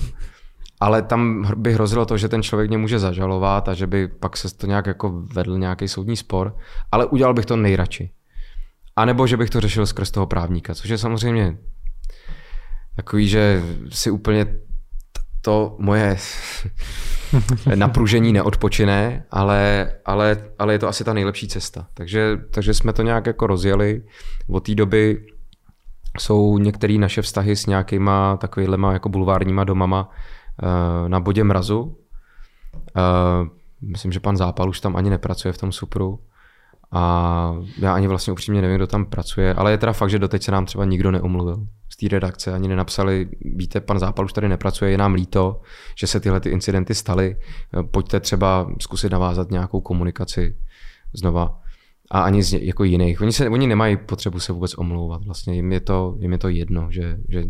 Ale 0.81 1.03
tam 1.03 1.53
by 1.57 1.73
hrozilo 1.73 2.07
to, 2.07 2.19
že 2.19 2.29
ten 2.29 2.43
člověk 2.43 2.69
mě 2.69 2.79
může 2.79 2.99
zažalovat 2.99 3.69
a 3.69 3.75
že 3.75 3.87
by 3.87 4.09
pak 4.09 4.37
se 4.37 4.57
to 4.57 4.67
nějak 4.67 4.87
jako 4.87 5.11
vedl 5.11 5.59
nějaký 5.59 5.89
soudní 5.89 6.17
spor, 6.17 6.57
ale 6.93 7.07
udělal 7.07 7.35
bych 7.35 7.47
to 7.47 7.57
nejradši. 7.57 8.11
A 8.97 9.05
nebo 9.05 9.27
že 9.27 9.37
bych 9.37 9.51
to 9.51 9.61
řešil 9.61 9.87
skrz 9.87 10.11
toho 10.11 10.27
právníka, 10.27 10.75
což 10.75 10.91
je 10.91 10.99
samozřejmě 10.99 11.59
takový, 12.97 13.29
že 13.29 13.63
si 13.89 14.11
úplně 14.11 14.47
to 15.41 15.77
moje 15.79 16.17
napružení 17.75 18.33
neodpočine, 18.33 19.25
ale, 19.31 19.93
ale, 20.05 20.37
ale 20.59 20.75
je 20.75 20.79
to 20.79 20.89
asi 20.89 21.05
ta 21.05 21.13
nejlepší 21.13 21.49
cesta. 21.49 21.87
Takže, 21.95 22.39
takže 22.51 22.75
jsme 22.75 22.93
to 22.93 23.03
nějak 23.03 23.27
jako 23.27 23.47
rozjeli. 23.47 24.03
Od 24.49 24.67
té 24.67 24.75
doby 24.75 25.27
jsou 26.21 26.59
některé 26.59 26.99
naše 26.99 27.23
vztahy 27.23 27.57
s 27.57 27.67
nějakýma 27.67 28.37
takovýhlema 28.37 28.93
jako 28.93 29.09
bulvárníma 29.09 29.65
domama 29.65 30.09
uh, 30.63 31.09
na 31.09 31.21
bodě 31.21 31.45
mrazu. 31.45 31.81
Uh, 31.83 33.49
myslím, 33.81 34.13
že 34.13 34.21
pan 34.21 34.37
Zápal 34.37 34.69
už 34.69 34.81
tam 34.81 34.97
ani 34.97 35.11
nepracuje 35.11 35.53
v 35.53 35.59
tom 35.59 35.73
Supru. 35.73 36.19
A 36.95 37.55
já 37.79 37.95
ani 37.95 38.09
vlastně 38.09 38.33
upřímně 38.33 38.63
nevím, 38.63 38.77
kdo 38.77 38.87
tam 38.87 39.05
pracuje, 39.05 39.55
ale 39.55 39.71
je 39.71 39.79
teda 39.79 39.93
fakt, 39.93 40.11
že 40.11 40.19
doteď 40.19 40.43
se 40.43 40.53
nám 40.53 40.67
třeba 40.67 40.85
nikdo 40.85 41.11
neomluvil 41.11 41.67
z 41.93 41.97
té 41.97 42.09
redakce, 42.09 42.53
ani 42.53 42.69
nenapsali, 42.69 43.29
víte, 43.41 43.81
pan 43.81 43.99
Zápal 43.99 44.25
už 44.25 44.33
tady 44.33 44.49
nepracuje, 44.49 44.91
je 44.91 44.99
nám 44.99 45.15
líto, 45.15 45.61
že 45.99 46.07
se 46.07 46.21
tyhle 46.21 46.41
ty 46.41 46.49
incidenty 46.49 46.95
staly, 46.95 47.37
pojďte 47.91 48.21
třeba 48.21 48.71
zkusit 48.81 49.13
navázat 49.13 49.51
nějakou 49.51 49.81
komunikaci 49.81 50.57
znova 51.15 51.61
a 52.11 52.21
ani 52.23 52.43
z 52.43 52.53
jako 52.53 52.85
jiných. 52.85 53.21
Oni, 53.21 53.33
se, 53.33 53.49
oni 53.49 53.67
nemají 53.67 53.97
potřebu 53.97 54.41
se 54.41 54.53
vůbec 54.53 54.79
omlouvat. 54.79 55.25
Vlastně 55.25 55.55
jim 55.55 55.73
je 55.73 55.81
to, 55.81 56.17
jim 56.21 56.33
je 56.33 56.39
to 56.39 56.49
jedno, 56.49 56.87
že, 56.91 57.19
že 57.29 57.45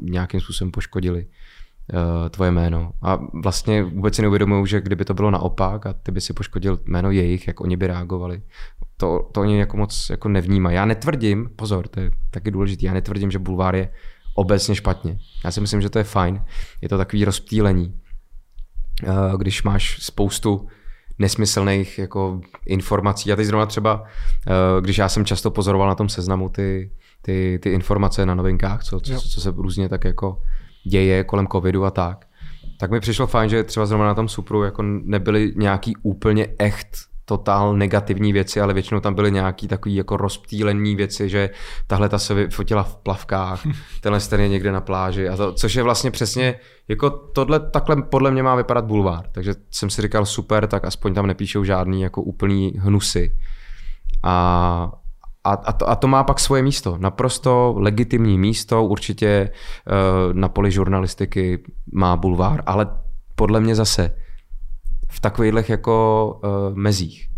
nějakým 0.00 0.40
způsobem 0.40 0.70
poškodili 0.70 1.26
uh, 1.26 2.28
tvoje 2.28 2.50
jméno. 2.50 2.92
A 3.02 3.18
vlastně 3.42 3.82
vůbec 3.82 4.14
si 4.14 4.22
neuvědomují, 4.22 4.66
že 4.66 4.80
kdyby 4.80 5.04
to 5.04 5.14
bylo 5.14 5.30
naopak 5.30 5.86
a 5.86 5.92
ty 5.92 6.12
by 6.12 6.20
si 6.20 6.32
poškodil 6.32 6.78
jméno 6.86 7.10
jejich, 7.10 7.46
jak 7.46 7.60
oni 7.60 7.76
by 7.76 7.86
reagovali. 7.86 8.42
To, 9.02 9.28
to 9.32 9.40
oni 9.40 9.58
jako 9.58 9.76
moc 9.76 10.10
jako 10.10 10.28
nevnímají. 10.28 10.76
Já 10.76 10.84
netvrdím, 10.84 11.50
pozor, 11.56 11.88
to 11.88 12.00
je 12.00 12.10
taky 12.30 12.50
důležité, 12.50 12.86
já 12.86 12.94
netvrdím, 12.94 13.30
že 13.30 13.38
bulvár 13.38 13.74
je 13.76 13.88
obecně 14.34 14.74
špatně. 14.74 15.18
Já 15.44 15.50
si 15.50 15.60
myslím, 15.60 15.80
že 15.80 15.90
to 15.90 15.98
je 15.98 16.04
fajn. 16.04 16.44
Je 16.80 16.88
to 16.88 16.98
takový 16.98 17.24
rozptýlení. 17.24 17.94
Uh, 19.06 19.38
když 19.38 19.62
máš 19.62 19.98
spoustu 20.02 20.68
nesmyslných 21.18 21.98
jako 21.98 22.40
informací. 22.66 23.32
A 23.32 23.36
teď 23.36 23.46
zrovna 23.46 23.66
třeba, 23.66 24.04
eh, 24.46 24.80
když 24.80 24.98
já 24.98 25.08
jsem 25.08 25.24
často 25.24 25.50
pozoroval 25.50 25.88
na 25.88 25.94
tom 25.94 26.08
seznamu 26.08 26.48
ty, 26.48 26.92
ty, 27.22 27.58
ty 27.62 27.72
informace 27.72 28.26
na 28.26 28.34
novinkách, 28.34 28.84
co, 28.84 29.00
co, 29.00 29.20
co 29.20 29.40
se 29.40 29.50
různě 29.50 29.88
tak 29.88 30.04
jako 30.04 30.42
děje 30.86 31.24
kolem 31.24 31.46
covidu 31.46 31.84
a 31.84 31.90
tak, 31.90 32.26
tak 32.78 32.90
mi 32.90 33.00
přišlo 33.00 33.26
fajn, 33.26 33.50
že 33.50 33.64
třeba 33.64 33.86
zrovna 33.86 34.06
na 34.06 34.14
tom 34.14 34.28
Supru 34.28 34.62
jako 34.62 34.82
nebyly 34.82 35.52
nějaký 35.56 35.96
úplně 36.02 36.48
echt 36.58 37.11
totál 37.36 37.76
negativní 37.76 38.32
věci, 38.32 38.60
ale 38.60 38.74
většinou 38.74 39.00
tam 39.00 39.14
byly 39.14 39.32
nějaký 39.32 39.68
takový 39.68 39.94
jako 39.94 40.16
rozptýlený 40.16 40.96
věci, 40.96 41.28
že 41.28 41.50
tahle 41.86 42.08
ta 42.08 42.18
se 42.18 42.50
fotila 42.50 42.82
v 42.82 42.96
plavkách, 42.96 43.60
tenhle 44.00 44.20
ten 44.20 44.40
je 44.40 44.48
někde 44.48 44.72
na 44.72 44.80
pláži, 44.80 45.28
a 45.28 45.36
to, 45.36 45.52
což 45.52 45.74
je 45.74 45.82
vlastně 45.82 46.10
přesně, 46.10 46.54
jako 46.88 47.10
tohle 47.10 47.60
takhle 47.60 48.02
podle 48.02 48.30
mě 48.30 48.42
má 48.42 48.54
vypadat 48.54 48.84
bulvár, 48.84 49.24
takže 49.32 49.54
jsem 49.70 49.90
si 49.90 50.02
říkal 50.02 50.26
super, 50.26 50.66
tak 50.66 50.84
aspoň 50.84 51.14
tam 51.14 51.26
nepíšou 51.26 51.64
žádný 51.64 52.02
jako 52.02 52.22
úplný 52.22 52.72
hnusy. 52.78 53.36
A, 54.22 54.92
a, 55.44 55.52
a, 55.52 55.72
to, 55.72 55.88
a 55.88 55.96
to 55.96 56.08
má 56.08 56.24
pak 56.24 56.40
svoje 56.40 56.62
místo, 56.62 56.96
naprosto 56.98 57.74
legitimní 57.78 58.38
místo, 58.38 58.84
určitě 58.84 59.50
uh, 59.50 60.34
na 60.34 60.48
poli 60.48 60.70
žurnalistiky 60.70 61.64
má 61.92 62.16
bulvár, 62.16 62.62
ale 62.66 62.86
podle 63.34 63.60
mě 63.60 63.74
zase 63.74 64.21
v 65.12 65.20
takových 65.20 65.68
jako 65.68 66.40
uh, 66.44 66.50
mezích. 66.76 67.28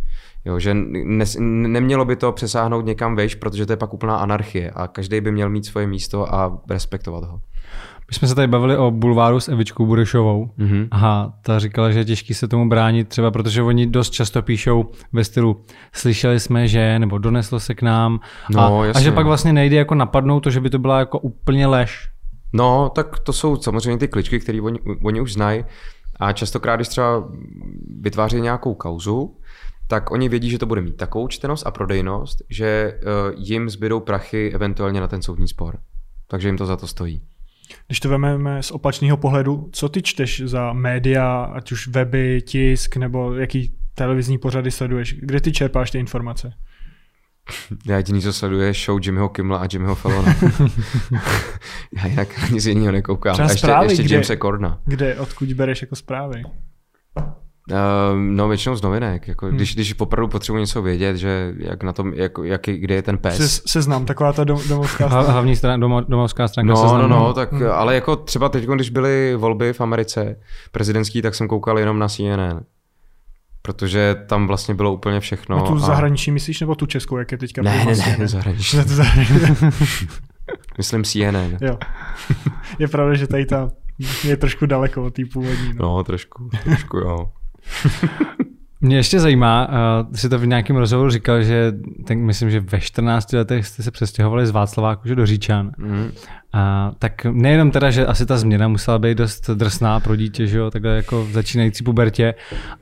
Jo, 0.45 0.59
že 0.59 0.75
ne, 0.75 1.25
nemělo 1.41 2.05
by 2.05 2.17
to 2.17 2.33
přesáhnout 2.33 2.87
někam 2.87 3.17
vejš, 3.17 3.35
protože 3.35 3.67
to 3.67 3.73
je 3.73 3.77
pak 3.77 3.95
úplná 3.95 4.17
anarchie 4.17 4.71
a 4.71 4.89
každý 4.89 5.21
by 5.21 5.33
měl 5.33 5.51
mít 5.51 5.67
svoje 5.67 5.87
místo 5.87 6.35
a 6.35 6.59
respektovat 6.71 7.25
ho. 7.25 7.41
My 8.09 8.15
jsme 8.15 8.29
se 8.29 8.35
tady 8.35 8.49
bavili 8.49 8.77
o 8.77 8.91
bulváru 8.91 9.41
s 9.41 9.49
Evičkou 9.49 9.87
Burešovou. 9.87 10.51
Mm-hmm. 10.59 10.89
Aha, 10.91 11.33
ta 11.43 11.59
říkala, 11.59 11.91
že 11.91 11.99
je 11.99 12.05
těžký 12.05 12.35
se 12.35 12.49
tomu 12.49 12.69
bránit, 12.69 13.09
třeba 13.09 13.31
protože 13.31 13.63
oni 13.63 13.87
dost 13.87 14.11
často 14.11 14.43
píšou 14.43 14.91
ve 15.13 15.25
stylu 15.25 15.65
slyšeli 15.93 16.41
jsme, 16.41 16.69
že, 16.69 16.99
nebo 16.99 17.19
doneslo 17.19 17.61
se 17.61 17.75
k 17.75 17.83
nám. 17.83 18.21
No, 18.51 18.81
a, 18.81 18.91
a 18.95 19.01
že 19.01 19.13
pak 19.13 19.27
vlastně 19.27 19.53
nejde 19.53 19.77
jako 19.77 19.95
napadnout 19.95 20.41
to, 20.41 20.51
že 20.51 20.61
by 20.61 20.71
to 20.71 20.79
byla 20.79 20.99
jako 20.99 21.19
úplně 21.19 21.67
lež. 21.67 22.09
No, 22.53 22.91
tak 22.95 23.19
to 23.19 23.33
jsou 23.33 23.57
samozřejmě 23.57 23.99
ty 23.99 24.09
kličky, 24.09 24.41
které 24.41 24.61
oni, 24.61 24.79
oni 25.05 25.21
už 25.21 25.33
znají. 25.33 25.65
A 26.25 26.33
častokrát, 26.33 26.77
když 26.77 26.89
třeba 26.89 27.29
vytváří 28.01 28.41
nějakou 28.41 28.75
kauzu, 28.75 29.37
tak 29.87 30.11
oni 30.11 30.29
vědí, 30.29 30.51
že 30.51 30.59
to 30.59 30.67
bude 30.67 30.81
mít 30.81 30.97
takovou 30.97 31.29
čtenost 31.29 31.67
a 31.67 31.71
prodejnost, 31.71 32.43
že 32.51 32.67
eh, 32.67 33.01
jim 33.37 33.71
zbydou 33.71 34.01
prachy 34.01 34.53
eventuálně 34.55 35.01
na 35.01 35.09
ten 35.09 35.23
soudní 35.23 35.49
spor. 35.49 35.79
Takže 36.29 36.49
jim 36.49 36.57
to 36.57 36.67
za 36.67 36.77
to 36.77 36.87
stojí. 36.87 37.23
Když 37.87 38.01
to 38.01 38.09
vezmeme 38.09 38.63
z 38.63 38.71
opačného 38.71 39.17
pohledu, 39.17 39.69
co 39.73 39.89
ty 39.89 40.03
čteš 40.03 40.43
za 40.45 40.73
média, 40.73 41.45
ať 41.45 41.73
už 41.73 41.89
weby, 41.89 42.43
tisk 42.43 42.97
nebo 42.97 43.35
jaký 43.35 43.75
televizní 43.95 44.39
pořady 44.39 44.71
sleduješ? 44.71 45.15
Kde 45.15 45.41
ty 45.41 45.53
čerpáš 45.53 45.91
ty 45.91 45.99
informace? 45.99 46.53
Já 47.87 47.97
jediný, 47.97 48.23
co 48.23 48.33
sleduje, 48.33 48.67
je 48.67 48.73
show 48.73 49.01
Jimmyho 49.03 49.29
Kimmla 49.29 49.59
a 49.59 49.67
Jimmyho 49.73 49.95
Fallona. 49.95 50.35
Já 51.97 52.07
jinak 52.07 52.51
nic 52.51 52.67
jiného 52.67 52.93
nekoukám. 52.93 53.33
Třeba 53.33 53.49
a 53.49 53.51
ještě, 53.51 53.67
zprávy, 53.67 53.87
ještě 53.87 54.03
kde, 54.03 54.15
Jamesa 54.15 54.37
Corna. 54.37 54.79
Kde, 54.85 55.17
odkud 55.17 55.53
bereš 55.53 55.83
jako 55.83 55.97
zprávy? 55.97 56.43
Uh, 57.71 57.77
no 58.17 58.49
většinou 58.49 58.77
z 58.77 58.83
novinek, 58.83 59.29
jako, 59.29 59.47
hmm. 59.47 59.57
když, 59.57 59.75
když 59.75 60.01
opravdu 60.01 60.29
potřebuji 60.29 60.59
něco 60.59 60.83
vědět, 60.83 61.17
že 61.17 61.55
jak 61.59 61.83
na 61.83 61.93
tom, 61.93 62.15
jak, 62.15 62.33
jak, 62.43 62.61
kde 62.63 62.95
je 62.95 63.03
ten 63.03 63.19
pes. 63.19 63.37
Se, 63.37 63.63
seznam, 63.67 64.07
taková 64.07 64.33
ta 64.33 64.45
dom, 64.45 64.61
domovská 64.69 65.09
stránka. 65.09 65.33
Hlavní 65.33 65.57
strana, 65.57 65.77
dom, 65.77 66.05
domovská 66.09 66.49
stránka 66.49 66.73
No, 66.73 66.77
seznam. 66.77 67.01
no, 67.01 67.09
no, 67.09 67.33
tak, 67.33 67.53
hmm. 67.53 67.63
ale 67.73 67.95
jako 67.95 68.17
třeba 68.17 68.49
teď, 68.49 68.65
když 68.65 68.91
byly 68.91 69.37
volby 69.37 69.73
v 69.73 69.81
Americe 69.81 70.37
prezidentský, 70.73 71.23
tak 71.23 71.35
jsem 71.35 71.49
koukal 71.49 71.79
jenom 71.79 71.99
na 71.99 72.09
CNN 72.09 72.61
protože 73.67 74.17
tam 74.27 74.47
vlastně 74.47 74.75
bylo 74.75 74.93
úplně 74.93 75.21
všechno. 75.21 75.57
A 75.57 75.67
tu 75.67 75.75
a... 75.75 75.79
zahraniční 75.79 76.33
myslíš, 76.33 76.61
nebo 76.61 76.75
tu 76.75 76.87
českou, 76.87 77.17
jak 77.17 77.33
je 77.33 77.39
teďka? 77.39 77.63
Ne, 77.63 77.85
ne, 77.85 77.97
ne, 77.97 78.17
ne, 78.19 78.29
zahraniční. 78.29 78.79
Myslím 80.79 81.05
CNN. 81.05 81.59
Jo. 81.61 81.79
Je 82.79 82.89
pravda, 82.89 83.15
že 83.15 83.27
tady 83.27 83.47
ta 83.47 83.71
je 84.25 84.37
trošku 84.37 84.67
daleko 84.67 85.05
od 85.05 85.15
té 85.15 85.23
původní. 85.33 85.75
No. 85.75 85.83
no, 85.83 86.05
trošku, 86.05 86.51
trošku 86.65 86.97
jo. 86.97 87.31
Mě 88.85 88.97
ještě 88.97 89.21
zajímá, 89.21 89.69
uh, 89.69 90.15
si 90.15 90.29
to 90.29 90.39
v 90.39 90.47
nějakém 90.47 90.77
rozhovoru 90.77 91.11
říkal, 91.11 91.43
že 91.43 91.73
ten, 92.05 92.19
myslím, 92.19 92.51
že 92.51 92.61
ve 92.61 92.81
14 92.81 93.33
letech 93.33 93.67
jste 93.67 93.83
se 93.83 93.91
přestěhovali 93.91 94.47
z 94.47 94.51
Václaváku 94.51 95.09
že 95.09 95.15
do 95.15 95.27
Říčan. 95.27 95.71
Mm. 95.79 96.03
Uh, 96.05 96.11
tak 96.99 97.25
nejenom 97.25 97.71
teda, 97.71 97.91
že 97.91 98.07
asi 98.07 98.27
ta 98.27 98.37
změna 98.37 98.69
musela 98.69 98.99
být 98.99 99.19
dost 99.19 99.51
drsná 99.51 100.01
pro 100.01 100.17
dítě, 100.17 100.47
že 100.47 100.59
jo, 100.59 100.71
takhle 100.71 100.97
jako 100.97 101.25
v 101.25 101.31
začínající 101.31 101.85
pubertě, 101.85 102.35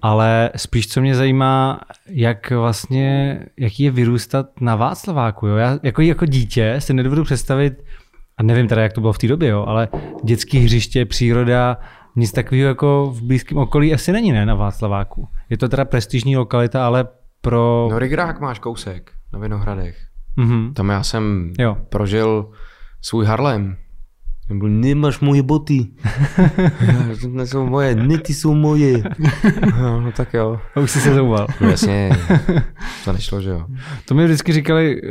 ale 0.02 0.50
spíš 0.56 0.88
co 0.88 1.00
mě 1.00 1.14
zajímá, 1.14 1.80
jak 2.08 2.50
vlastně, 2.50 3.40
jaký 3.58 3.82
je 3.82 3.90
vyrůstat 3.90 4.46
na 4.60 4.76
Václaváku, 4.76 5.46
jo. 5.46 5.56
Já 5.56 5.78
jako, 5.82 6.02
jako 6.02 6.26
dítě 6.26 6.76
si 6.78 6.94
nedovedu 6.94 7.24
představit, 7.24 7.74
a 8.36 8.42
nevím 8.42 8.68
teda, 8.68 8.82
jak 8.82 8.92
to 8.92 9.00
bylo 9.00 9.12
v 9.12 9.18
té 9.18 9.28
době, 9.28 9.48
jo, 9.48 9.64
ale 9.68 9.88
dětské 10.24 10.58
hřiště, 10.58 11.04
příroda, 11.04 11.76
nic 12.16 12.32
takového 12.32 12.68
jako 12.68 13.12
v 13.14 13.22
blízkém 13.22 13.58
okolí 13.58 13.94
asi 13.94 14.12
není, 14.12 14.32
ne, 14.32 14.46
na 14.46 14.54
Václaváku. 14.54 15.28
Je 15.50 15.58
to 15.58 15.68
teda 15.68 15.84
prestižní 15.84 16.36
lokalita, 16.36 16.86
ale 16.86 17.08
pro... 17.40 17.88
No 17.90 17.98
Rigrák 17.98 18.40
máš 18.40 18.58
kousek 18.58 19.12
na 19.32 19.38
Vinohradech. 19.38 19.96
Mm-hmm. 20.38 20.72
Tam 20.72 20.88
já 20.88 21.02
jsem 21.02 21.52
jo. 21.58 21.76
prožil 21.88 22.50
svůj 23.00 23.24
Harlem. 23.26 23.76
Nebo 24.48 24.68
nemáš 24.68 25.20
moje 25.20 25.42
boty. 25.42 25.86
to 27.20 27.28
nejsou 27.28 27.66
moje, 27.66 27.94
ne 27.94 28.18
ty 28.18 28.34
jsou 28.34 28.54
moje. 28.54 29.02
No, 29.80 30.00
no 30.04 30.12
tak 30.12 30.34
jo. 30.34 30.60
A 30.76 30.80
už 30.80 30.90
jsi 30.90 31.00
se 31.00 31.14
zouval. 31.14 31.46
No 31.60 31.70
jasně, 31.70 32.10
to 33.04 33.12
nešlo, 33.12 33.40
že 33.40 33.50
jo. 33.50 33.66
To 34.08 34.14
mi 34.14 34.24
vždycky 34.24 34.52
říkali 34.52 35.02
uh, 35.02 35.08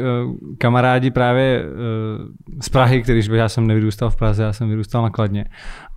kamarádi 0.58 1.12
právě 1.12 1.64
uh, 1.64 2.60
z 2.62 2.70
Prahy, 2.70 3.02
když 3.02 3.28
já 3.28 3.50
jsem 3.50 3.68
nevyrůstal 3.68 4.10
v 4.10 4.16
Praze, 4.16 4.44
já 4.44 4.54
jsem 4.54 4.70
vyrůstal 4.70 5.02
na 5.04 5.10
Kladně. 5.10 5.46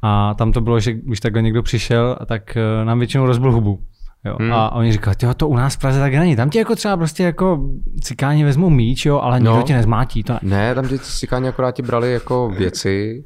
A 0.03 0.35
tam 0.35 0.53
to 0.53 0.61
bylo, 0.61 0.81
že 0.81 0.93
když 0.93 1.21
takhle 1.21 1.43
někdo 1.43 1.63
přišel, 1.63 2.17
tak 2.27 2.57
uh, 2.57 2.87
nám 2.87 2.99
většinou 2.99 3.27
rozbil 3.27 3.53
hubu. 3.53 3.81
Jo. 4.25 4.37
Hmm. 4.41 4.53
A 4.53 4.73
oni 4.73 4.93
říkali, 4.93 5.17
to 5.37 5.49
u 5.49 5.57
nás 5.57 5.75
v 5.75 5.79
Praze 5.79 6.01
tak 6.01 6.15
není. 6.15 6.37
Tam 6.37 6.51
ti 6.51 6.59
jako 6.59 6.77
třeba 6.77 6.97
prostě 6.97 7.23
jako 7.23 7.69
cikáni 8.01 8.45
vezmou 8.45 8.71
míč, 8.71 9.07
jo, 9.07 9.21
ale 9.21 9.41
nikdo 9.41 9.57
no. 9.57 9.63
tě 9.63 9.75
nezmátí. 9.75 10.23
To 10.23 10.33
ne. 10.33 10.39
ne, 10.43 10.75
tam 10.75 10.89
ti 10.89 10.99
cikáni 10.99 11.49
akorát 11.49 11.73
ti 11.73 11.83
brali 11.83 12.13
jako 12.13 12.49
věci, 12.49 13.25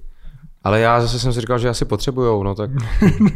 ale 0.65 0.81
já 0.81 1.01
zase 1.01 1.19
jsem 1.19 1.33
si 1.33 1.41
říkal, 1.41 1.59
že 1.59 1.69
asi 1.69 1.85
potřebujou, 1.85 2.43
no 2.43 2.55
tak. 2.55 2.71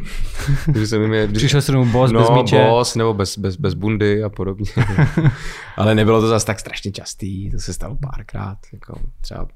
když 0.66 0.88
jsem 0.88 1.12
je, 1.12 1.26
když, 1.26 1.42
Přišel 1.42 1.62
jsem 1.62 1.90
boss 1.90 2.12
no, 2.12 2.20
bez 2.20 2.30
míče. 2.30 2.66
boss, 2.68 2.94
nebo 2.94 3.14
bez, 3.14 3.38
bez, 3.38 3.56
bez 3.56 3.74
bundy 3.74 4.22
a 4.22 4.28
podobně. 4.28 4.70
ale 5.76 5.94
nebylo 5.94 6.20
to 6.20 6.28
zase 6.28 6.46
tak 6.46 6.60
strašně 6.60 6.92
častý, 6.92 7.50
to 7.50 7.58
se 7.58 7.72
stalo 7.72 7.96
párkrát, 7.96 8.58
jako 8.72 9.00
třeba 9.20 9.46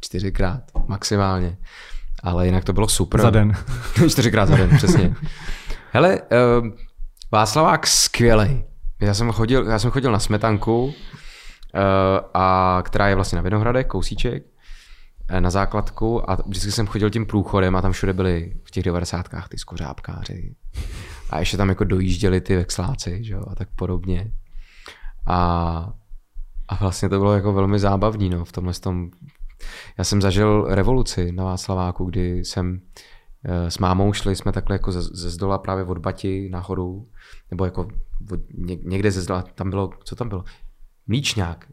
čtyřikrát 0.00 0.62
maximálně. 0.86 1.56
Ale 2.22 2.46
jinak 2.46 2.64
to 2.64 2.72
bylo 2.72 2.88
super. 2.88 3.20
Za 3.20 3.30
den. 3.30 3.52
čtyřikrát 4.08 4.48
za 4.48 4.56
den, 4.56 4.76
přesně. 4.76 5.14
Hele, 5.92 6.20
uh, 6.60 6.68
Václavák 7.34 7.86
skvělej. 7.86 8.64
Já 9.00 9.14
jsem 9.14 9.32
chodil, 9.32 9.66
já 9.66 9.78
jsem 9.78 9.90
chodil 9.90 10.12
na 10.12 10.18
smetanku, 10.18 10.84
uh, 10.84 10.92
a 12.34 12.78
která 12.86 13.08
je 13.08 13.14
vlastně 13.14 13.36
na 13.36 13.42
Vinohradech, 13.42 13.86
kousíček, 13.86 14.42
uh, 15.32 15.40
na 15.40 15.50
základku 15.50 16.30
a 16.30 16.38
vždycky 16.46 16.72
jsem 16.72 16.86
chodil 16.86 17.10
tím 17.10 17.26
průchodem 17.26 17.76
a 17.76 17.82
tam 17.82 17.92
všude 17.92 18.12
byli 18.12 18.52
v 18.64 18.70
těch 18.70 18.84
devadesátkách 18.84 19.48
ty 19.48 19.58
skořápkáři. 19.58 20.54
A 21.30 21.38
ještě 21.38 21.56
tam 21.56 21.68
jako 21.68 21.84
dojížděli 21.84 22.40
ty 22.40 22.56
vexláci, 22.56 23.24
že 23.24 23.34
jo, 23.34 23.42
a 23.50 23.54
tak 23.54 23.68
podobně. 23.76 24.32
A, 25.26 25.38
a 26.68 26.74
vlastně 26.74 27.08
to 27.08 27.18
bylo 27.18 27.34
jako 27.34 27.52
velmi 27.52 27.78
zábavní, 27.78 28.30
no, 28.30 28.44
v 28.44 28.52
tomhle 28.52 28.74
tom. 28.74 29.10
Já 29.98 30.04
jsem 30.04 30.22
zažil 30.22 30.66
revoluci 30.68 31.32
na 31.32 31.44
Václaváku, 31.44 32.04
kdy 32.04 32.44
jsem 32.44 32.80
Eh, 33.46 33.70
s 33.70 33.78
mámou 33.78 34.12
šli 34.12 34.36
jsme 34.36 34.52
takhle 34.52 34.74
jako 34.74 34.92
ze, 34.92 35.02
ze 35.02 35.30
zdola 35.30 35.58
právě 35.58 35.84
od 35.84 35.98
Bati 35.98 36.48
nahoru, 36.52 37.08
nebo 37.50 37.64
jako 37.64 37.88
někde 38.82 39.10
ze 39.10 39.20
zdola, 39.20 39.42
tam 39.42 39.70
bylo, 39.70 39.90
co 40.04 40.16
tam 40.16 40.28
bylo? 40.28 40.44
Mlíčňák. 41.06 41.72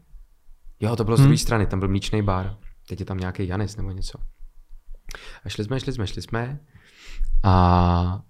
Jo, 0.80 0.96
to 0.96 1.04
bylo 1.04 1.16
z 1.16 1.20
druhé 1.20 1.28
hmm. 1.28 1.38
strany, 1.38 1.66
tam 1.66 1.78
byl 1.78 1.88
mlíčný 1.88 2.22
bar. 2.22 2.56
Teď 2.88 3.00
je 3.00 3.06
tam 3.06 3.18
nějaký 3.18 3.46
Janis 3.46 3.76
nebo 3.76 3.90
něco. 3.90 4.18
A 5.44 5.48
šli 5.48 5.64
jsme, 5.64 5.80
šli 5.80 5.92
jsme, 5.92 6.06
šli 6.06 6.22
jsme. 6.22 6.60
A 7.44 8.22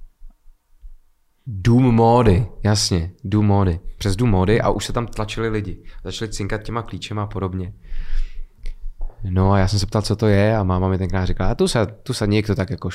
Dům 1.46 1.94
módy, 1.94 2.46
jasně, 2.64 3.12
dům 3.24 3.46
módy. 3.46 3.80
Přes 3.98 4.16
dům 4.16 4.30
módy 4.30 4.60
a 4.60 4.70
už 4.70 4.84
se 4.84 4.92
tam 4.92 5.06
tlačili 5.06 5.48
lidi. 5.48 5.84
Začali 6.04 6.32
cinkat 6.32 6.62
těma 6.62 6.82
klíčema 6.82 7.22
a 7.22 7.26
podobně. 7.26 7.74
No 9.30 9.52
a 9.52 9.58
já 9.58 9.68
jsem 9.68 9.78
se 9.78 9.86
ptal, 9.86 10.02
co 10.02 10.16
to 10.16 10.26
je 10.26 10.56
a 10.56 10.62
máma 10.62 10.88
mi 10.88 10.98
tenkrát 10.98 11.24
říkala, 11.24 11.50
a 11.50 11.54
tu 11.54 11.68
se, 11.68 11.86
tu 11.86 12.14
se 12.14 12.26
někdo 12.26 12.54
tak 12.54 12.70
jako 12.70 12.88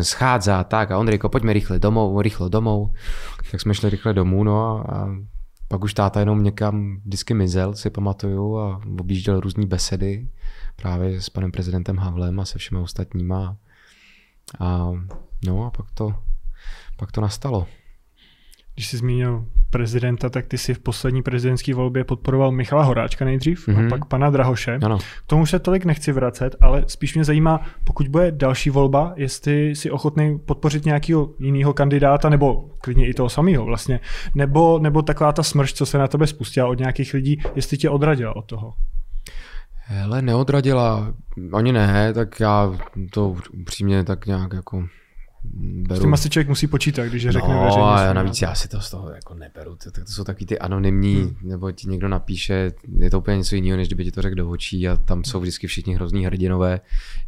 schádza, 0.00 0.64
tak 0.64 0.90
a 0.90 0.98
Ondrejko, 0.98 1.28
pojďme 1.28 1.52
rychle 1.52 1.78
domů, 1.78 2.22
rychle 2.22 2.50
domů. 2.50 2.92
Tak 3.50 3.60
jsme 3.60 3.74
šli 3.74 3.90
rychle 3.90 4.14
domů, 4.14 4.44
no 4.44 4.90
a 4.94 5.08
pak 5.68 5.84
už 5.84 5.94
táta 5.94 6.20
jenom 6.20 6.44
někam 6.44 7.00
vždycky 7.04 7.34
mizel, 7.34 7.74
si 7.74 7.90
pamatuju 7.90 8.58
a 8.58 8.80
objížděl 9.00 9.40
různé 9.40 9.66
besedy 9.66 10.28
právě 10.76 11.20
s 11.20 11.30
panem 11.30 11.52
prezidentem 11.52 11.96
Havlem 11.96 12.40
a 12.40 12.44
se 12.44 12.58
všemi 12.58 12.80
ostatníma. 12.80 13.56
A 14.60 14.90
no 15.46 15.66
a 15.66 15.70
pak 15.70 15.86
to, 15.94 16.14
pak 16.96 17.12
to 17.12 17.20
nastalo. 17.20 17.66
Když 18.74 18.88
jsi 18.88 18.96
zmínil 18.96 19.46
prezidenta, 19.70 20.30
tak 20.30 20.46
ty 20.46 20.58
si 20.58 20.74
v 20.74 20.78
poslední 20.78 21.22
prezidentské 21.22 21.74
volbě 21.74 22.04
podporoval 22.04 22.52
Michala 22.52 22.82
Horáčka 22.82 23.24
nejdřív 23.24 23.68
mm-hmm. 23.68 23.78
a 23.78 23.80
mhm. 23.80 23.88
pak 23.88 24.04
pana 24.04 24.30
Drahoše. 24.30 24.78
Ano. 24.82 24.98
K 24.98 25.26
tomu 25.26 25.46
se 25.46 25.58
tolik 25.58 25.84
nechci 25.84 26.12
vracet, 26.12 26.56
ale 26.60 26.84
spíš 26.86 27.14
mě 27.14 27.24
zajímá, 27.24 27.60
pokud 27.84 28.08
bude 28.08 28.30
další 28.30 28.70
volba, 28.70 29.12
jestli 29.16 29.76
si 29.76 29.90
ochotný 29.90 30.38
podpořit 30.38 30.84
nějakého 30.84 31.30
jiného 31.38 31.72
kandidáta, 31.72 32.28
nebo 32.28 32.70
klidně 32.80 33.08
i 33.08 33.14
toho 33.14 33.28
samého 33.28 33.64
vlastně, 33.64 34.00
nebo, 34.34 34.78
nebo 34.78 35.02
taková 35.02 35.32
ta 35.32 35.42
smrš, 35.42 35.72
co 35.72 35.86
se 35.86 35.98
na 35.98 36.08
tebe 36.08 36.26
spustila 36.26 36.68
od 36.68 36.78
nějakých 36.78 37.14
lidí, 37.14 37.42
jestli 37.54 37.76
tě 37.76 37.90
odradila 37.90 38.36
od 38.36 38.44
toho. 38.44 38.74
Hele, 39.92 40.22
neodradila, 40.22 41.14
ani 41.52 41.72
ne, 41.72 42.12
tak 42.14 42.40
já 42.40 42.72
to 43.10 43.36
upřímně 43.62 44.04
tak 44.04 44.26
nějak 44.26 44.52
jako 44.52 44.84
beru. 45.44 46.00
S 46.00 46.02
tím 46.02 46.14
asi 46.14 46.30
člověk 46.30 46.48
musí 46.48 46.66
počítat, 46.66 47.04
když 47.04 47.22
je 47.22 47.32
řekne 47.32 47.54
no, 47.54 47.64
veřejně. 47.64 47.84
a 47.84 48.12
navíc 48.12 48.42
já 48.42 48.54
si 48.54 48.68
to 48.68 48.80
z 48.80 48.90
toho 48.90 49.10
jako 49.10 49.34
neberu. 49.34 49.76
To, 49.76 49.90
to, 49.90 50.04
to 50.04 50.12
jsou 50.12 50.24
takový 50.24 50.46
ty 50.46 50.58
anonymní, 50.58 51.16
hmm. 51.16 51.36
nebo 51.42 51.72
ti 51.72 51.88
někdo 51.88 52.08
napíše, 52.08 52.72
je 52.98 53.10
to 53.10 53.18
úplně 53.18 53.36
něco 53.36 53.54
jiného, 53.54 53.76
než 53.76 53.88
kdyby 53.88 54.04
ti 54.04 54.10
to 54.10 54.22
řekl 54.22 54.34
do 54.34 54.50
očí 54.50 54.88
a 54.88 54.96
tam 54.96 55.24
jsou 55.24 55.40
vždycky 55.40 55.66
všichni 55.66 55.94
hrozný 55.94 56.26
hrdinové, 56.26 56.80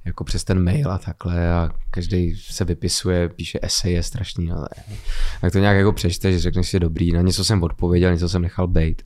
jako 0.05 0.25
přes 0.25 0.45
ten 0.45 0.65
mail 0.65 0.91
a 0.91 0.99
takhle 0.99 1.53
a 1.53 1.71
každý 1.91 2.37
se 2.37 2.65
vypisuje, 2.65 3.29
píše 3.29 3.59
eseje 3.63 4.03
strašný. 4.03 4.47
No, 4.47 4.65
tak 5.41 5.53
to 5.53 5.59
nějak 5.59 5.77
jako 5.77 5.93
přečteš, 5.93 6.43
řekneš 6.43 6.69
si 6.69 6.81
dobrý, 6.81 7.13
na 7.13 7.21
něco 7.21 7.45
jsem 7.45 7.63
odpověděl, 7.63 8.13
něco 8.13 8.29
jsem 8.29 8.43
nechal 8.43 8.69
bejt. 8.69 9.03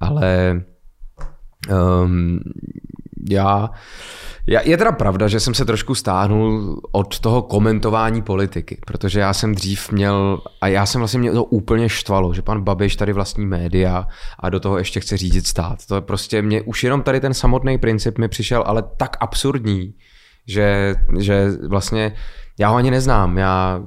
Ale 0.00 0.62
um, 1.70 2.40
já 3.30 3.70
je 4.64 4.76
teda 4.76 4.92
pravda, 4.92 5.28
že 5.28 5.40
jsem 5.40 5.54
se 5.54 5.64
trošku 5.64 5.94
stáhnul 5.94 6.80
od 6.92 7.20
toho 7.20 7.42
komentování 7.42 8.22
politiky, 8.22 8.78
protože 8.86 9.20
já 9.20 9.34
jsem 9.34 9.54
dřív 9.54 9.92
měl, 9.92 10.42
a 10.60 10.68
já 10.68 10.86
jsem 10.86 11.00
vlastně 11.00 11.20
měl 11.20 11.34
to 11.34 11.44
úplně 11.44 11.88
štvalo, 11.88 12.34
že 12.34 12.42
pan 12.42 12.64
Babiš 12.64 12.96
tady 12.96 13.12
vlastní 13.12 13.46
média 13.46 14.06
a 14.38 14.50
do 14.50 14.60
toho 14.60 14.78
ještě 14.78 15.00
chce 15.00 15.16
řídit 15.16 15.46
stát. 15.46 15.86
To 15.86 15.94
je 15.94 16.00
prostě 16.00 16.42
mě, 16.42 16.62
už 16.62 16.84
jenom 16.84 17.02
tady 17.02 17.20
ten 17.20 17.34
samotný 17.34 17.78
princip 17.78 18.18
mi 18.18 18.28
přišel 18.28 18.64
ale 18.66 18.82
tak 18.96 19.16
absurdní, 19.20 19.94
že, 20.46 20.94
že 21.18 21.48
vlastně 21.68 22.12
já 22.58 22.68
ho 22.68 22.76
ani 22.76 22.90
neznám, 22.90 23.38
já 23.38 23.82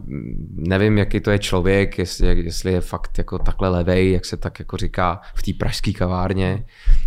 nevím, 0.56 0.98
jaký 0.98 1.20
to 1.20 1.32
je 1.32 1.40
člověk, 1.40 1.98
jestli, 1.98 2.44
jestli 2.44 2.74
je 2.74 2.82
fakt 2.82 3.18
jako 3.18 3.40
takhle 3.40 3.70
levej, 3.70 4.12
jak 4.12 4.26
se 4.26 4.38
tak 4.38 4.60
jako 4.60 4.78
říká 4.78 5.22
v 5.36 5.44
té 5.44 5.52
pražské 5.60 5.94
kavárně. 5.94 6.66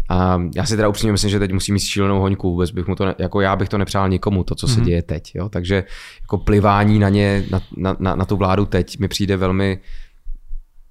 A 0.08 0.42
já 0.56 0.64
si 0.64 0.76
teda 0.76 0.88
upřímně 0.88 1.12
myslím, 1.12 1.30
že 1.30 1.38
teď 1.38 1.52
musí 1.52 1.72
mít 1.72 1.80
šílenou 1.80 2.20
hoňku, 2.20 2.50
vůbec 2.50 2.70
bych 2.70 2.86
mu 2.86 2.94
to, 2.94 3.06
ne, 3.06 3.14
jako 3.18 3.40
já 3.40 3.56
bych 3.56 3.68
to 3.68 3.78
nepřál 3.78 4.08
nikomu, 4.08 4.44
to, 4.44 4.54
co 4.54 4.66
mm-hmm. 4.66 4.74
se 4.74 4.80
mhm. 4.80 4.86
děje 4.86 5.02
teď. 5.02 5.32
Jo? 5.34 5.48
Takže 5.48 5.84
jako 6.20 6.38
plivání 6.38 6.98
na 6.98 7.08
ně, 7.08 7.44
na, 7.50 7.60
na, 7.76 7.96
na, 7.98 8.14
na 8.14 8.24
tu 8.24 8.36
vládu 8.36 8.66
teď 8.66 8.98
mi 8.98 9.08
přijde 9.08 9.36
velmi 9.36 9.80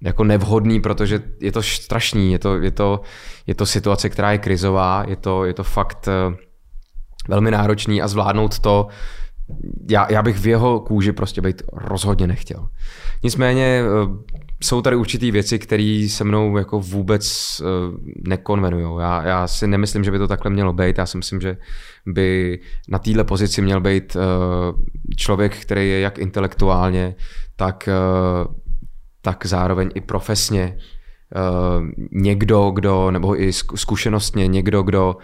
jako 0.00 0.24
nevhodný, 0.24 0.80
protože 0.80 1.22
je 1.40 1.52
to 1.52 1.62
strašný, 1.62 2.32
je 2.32 2.38
to, 2.38 2.56
je 2.56 2.70
to, 2.70 3.00
je 3.46 3.54
to 3.54 3.66
situace, 3.66 4.08
která 4.08 4.32
je 4.32 4.38
krizová, 4.38 5.04
je 5.08 5.16
to, 5.16 5.44
je 5.44 5.54
to 5.54 5.64
fakt 5.64 6.08
eh, 6.08 6.47
velmi 7.28 7.50
náročný 7.50 8.02
a 8.02 8.08
zvládnout 8.08 8.58
to 8.58 8.88
já, 9.90 10.12
já 10.12 10.22
bych 10.22 10.38
v 10.38 10.46
jeho 10.46 10.80
kůži 10.80 11.12
prostě 11.12 11.40
být 11.40 11.62
rozhodně 11.72 12.26
nechtěl. 12.26 12.68
Nicméně 13.22 13.82
eh, 13.82 14.34
jsou 14.62 14.82
tady 14.82 14.96
určitý 14.96 15.30
věci, 15.30 15.58
které 15.58 16.06
se 16.10 16.24
mnou 16.24 16.56
jako 16.56 16.80
vůbec 16.80 17.56
eh, 17.60 17.64
nekonvenují. 18.28 19.00
Já, 19.00 19.22
já 19.22 19.46
si 19.46 19.66
nemyslím, 19.66 20.04
že 20.04 20.10
by 20.10 20.18
to 20.18 20.28
takhle 20.28 20.50
mělo 20.50 20.72
být. 20.72 20.98
Já 20.98 21.06
si 21.06 21.16
myslím, 21.16 21.40
že 21.40 21.56
by 22.06 22.60
na 22.88 22.98
téhle 22.98 23.24
pozici 23.24 23.62
měl 23.62 23.80
být 23.80 24.16
eh, 24.16 24.20
člověk, 25.16 25.56
který 25.56 25.88
je 25.88 26.00
jak 26.00 26.18
intelektuálně, 26.18 27.14
tak, 27.56 27.88
tak 29.22 29.46
zároveň 29.46 29.90
i 29.94 30.00
profesně 30.00 30.78
někdo, 32.12 32.70
kdo, 32.70 33.10
nebo 33.10 33.42
i 33.42 33.52
zkušenostně 33.52 34.46
někdo, 34.46 34.82
kdo 34.82 35.16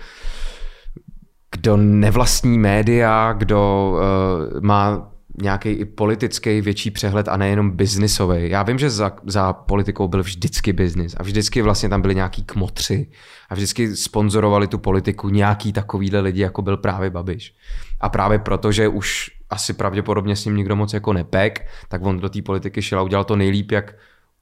kdo 1.55 1.77
nevlastní 1.77 2.59
média, 2.59 3.33
kdo 3.33 3.93
uh, 3.93 4.61
má 4.61 5.11
nějaký 5.43 5.69
i 5.69 5.85
politický 5.85 6.61
větší 6.61 6.91
přehled 6.91 7.29
a 7.29 7.37
nejenom 7.37 7.71
biznisový. 7.71 8.51
Já 8.51 8.63
vím, 8.63 8.79
že 8.79 8.91
za, 8.91 9.13
za 9.27 9.53
politikou 9.53 10.09
byl 10.09 10.23
vždycky 10.23 10.73
biznis 10.73 11.15
a 11.17 11.23
vždycky 11.23 11.63
vlastně 11.63 11.89
tam 11.89 12.03
byli 12.03 12.15
nějaký 12.15 12.43
kmotři 12.43 13.07
a 13.49 13.55
vždycky 13.55 13.97
sponzorovali 13.97 14.67
tu 14.67 14.79
politiku 14.79 15.29
nějaký 15.29 15.73
takovýhle 15.73 16.21
lidi, 16.21 16.43
jako 16.43 16.63
byl 16.63 16.77
právě 16.77 17.11
Babiš. 17.11 17.55
A 18.01 18.09
právě 18.09 18.39
proto, 18.39 18.73
že 18.73 18.89
už 18.89 19.31
asi 19.51 19.73
pravděpodobně 19.73 20.37
s 20.37 20.45
ním 20.45 20.57
nikdo 20.57 20.77
moc 20.77 20.93
jako 20.93 21.13
nepek, 21.13 21.67
tak 21.89 22.03
on 22.05 22.21
do 22.21 22.29
té 22.29 22.43
politiky 22.43 22.83
šel 22.83 22.99
a 22.99 23.03
udělal 23.03 23.25
to 23.25 23.37
nejlíp, 23.37 23.73
jak 23.73 23.95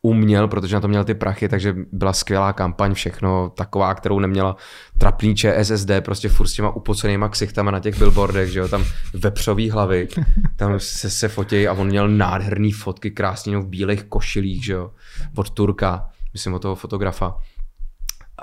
uměl, 0.02 0.48
protože 0.48 0.76
na 0.76 0.80
to 0.80 0.88
měl 0.88 1.04
ty 1.04 1.14
prachy, 1.14 1.48
takže 1.48 1.76
byla 1.92 2.12
skvělá 2.12 2.52
kampaň, 2.52 2.94
všechno 2.94 3.50
taková, 3.56 3.94
kterou 3.94 4.18
neměla 4.18 4.56
trapný 4.98 5.34
ČSSD, 5.34 5.90
prostě 6.00 6.28
furt 6.28 6.46
s 6.46 6.52
těma 6.52 6.70
upocenýma 6.70 7.28
ksichtama 7.28 7.70
na 7.70 7.80
těch 7.80 7.98
billboardech, 7.98 8.48
že 8.48 8.58
jo, 8.58 8.68
tam 8.68 8.84
vepřový 9.14 9.70
hlavy, 9.70 10.08
tam 10.56 10.80
se, 10.80 11.10
se 11.10 11.28
fotějí 11.28 11.68
a 11.68 11.72
on 11.72 11.86
měl 11.86 12.08
nádherný 12.08 12.72
fotky 12.72 13.10
krásně 13.10 13.58
v 13.58 13.66
bílých 13.66 14.04
košilích, 14.04 14.64
že 14.64 14.72
jo, 14.72 14.90
od 15.36 15.50
Turka, 15.50 16.08
myslím 16.32 16.54
od 16.54 16.62
toho 16.62 16.74
fotografa 16.74 17.36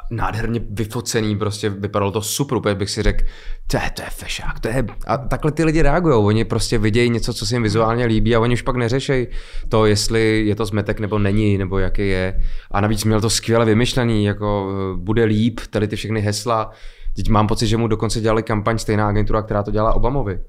nádherně 0.10 0.62
vyfocený, 0.70 1.38
prostě 1.38 1.70
vypadalo 1.70 2.12
to 2.12 2.22
super, 2.22 2.58
úplně 2.58 2.76
bych 2.76 2.90
si 2.90 3.04
řekl, 3.04 3.26
to 3.68 3.78
je, 3.78 3.92
to 3.94 4.02
je 4.02 4.10
fešák, 4.10 4.60
to 4.60 4.68
je, 4.68 4.86
a 5.08 5.18
takhle 5.18 5.52
ty 5.52 5.64
lidi 5.64 5.82
reagují, 5.82 6.16
oni 6.16 6.46
prostě 6.46 6.78
vidějí 6.78 7.10
něco, 7.10 7.34
co 7.34 7.46
se 7.46 7.56
jim 7.56 7.64
vizuálně 7.64 8.06
líbí 8.06 8.36
a 8.36 8.40
oni 8.40 8.54
už 8.54 8.62
pak 8.62 8.76
neřešejí 8.76 9.28
to, 9.70 9.86
jestli 9.86 10.46
je 10.46 10.56
to 10.56 10.66
zmetek 10.66 11.00
nebo 11.00 11.20
není, 11.20 11.58
nebo 11.58 11.80
jaký 11.80 12.08
je. 12.08 12.42
A 12.72 12.82
navíc 12.82 13.04
měl 13.04 13.22
to 13.22 13.30
skvěle 13.30 13.66
vymyšlený, 13.66 14.26
jako 14.26 14.70
eh, 14.72 14.98
bude 14.98 15.24
líp, 15.24 15.60
tady 15.70 15.88
ty 15.88 15.96
všechny 15.96 16.22
hesla. 16.22 16.72
Teď 17.16 17.30
mám 17.30 17.48
pocit, 17.48 17.68
že 17.68 17.78
mu 17.78 17.88
dokonce 17.88 18.22
dělali 18.22 18.44
kampaň 18.44 18.78
stejná 18.78 19.08
agentura, 19.08 19.42
která 19.42 19.64
to 19.64 19.72
dělala 19.72 19.94
Obamovi. 19.94 20.40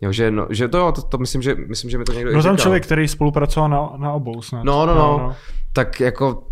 Jo, 0.00 0.12
že, 0.12 0.30
no, 0.30 0.46
že 0.50 0.68
to, 0.68 0.92
to, 0.92 1.02
to, 1.02 1.18
myslím, 1.18 1.42
že, 1.42 1.54
myslím, 1.54 1.90
že 1.90 1.98
mi 1.98 2.04
to 2.04 2.12
někdo 2.12 2.32
No 2.32 2.42
tam 2.42 2.56
člověk, 2.56 2.82
který 2.82 3.08
spolupracoval 3.08 3.68
na, 3.68 4.06
na 4.06 4.12
obou 4.12 4.42
snad. 4.42 4.64
No, 4.64 4.86
no, 4.86 4.94
no, 4.94 5.00
no, 5.00 5.18
no. 5.18 5.36
Tak 5.72 6.00
jako 6.00 6.51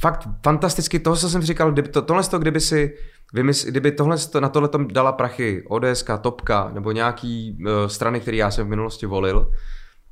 fakt 0.00 0.28
fantasticky 0.44 0.98
toho, 0.98 1.16
co 1.16 1.30
jsem 1.30 1.42
říkal, 1.42 1.72
kdyby 1.72 1.88
to, 1.88 2.02
tohle, 2.02 2.22
kdyby 2.38 2.60
si 2.60 2.96
vymysl, 3.34 3.66
kdyby 3.68 3.92
tohle, 3.92 4.16
na 4.40 4.48
tohle 4.48 4.68
dala 4.92 5.12
prachy 5.12 5.64
ODS, 5.68 6.04
Topka 6.20 6.70
nebo 6.74 6.92
nějaký 6.92 7.58
uh, 7.60 7.86
strany, 7.86 8.20
které 8.20 8.36
já 8.36 8.50
jsem 8.50 8.66
v 8.66 8.70
minulosti 8.70 9.06
volil, 9.06 9.52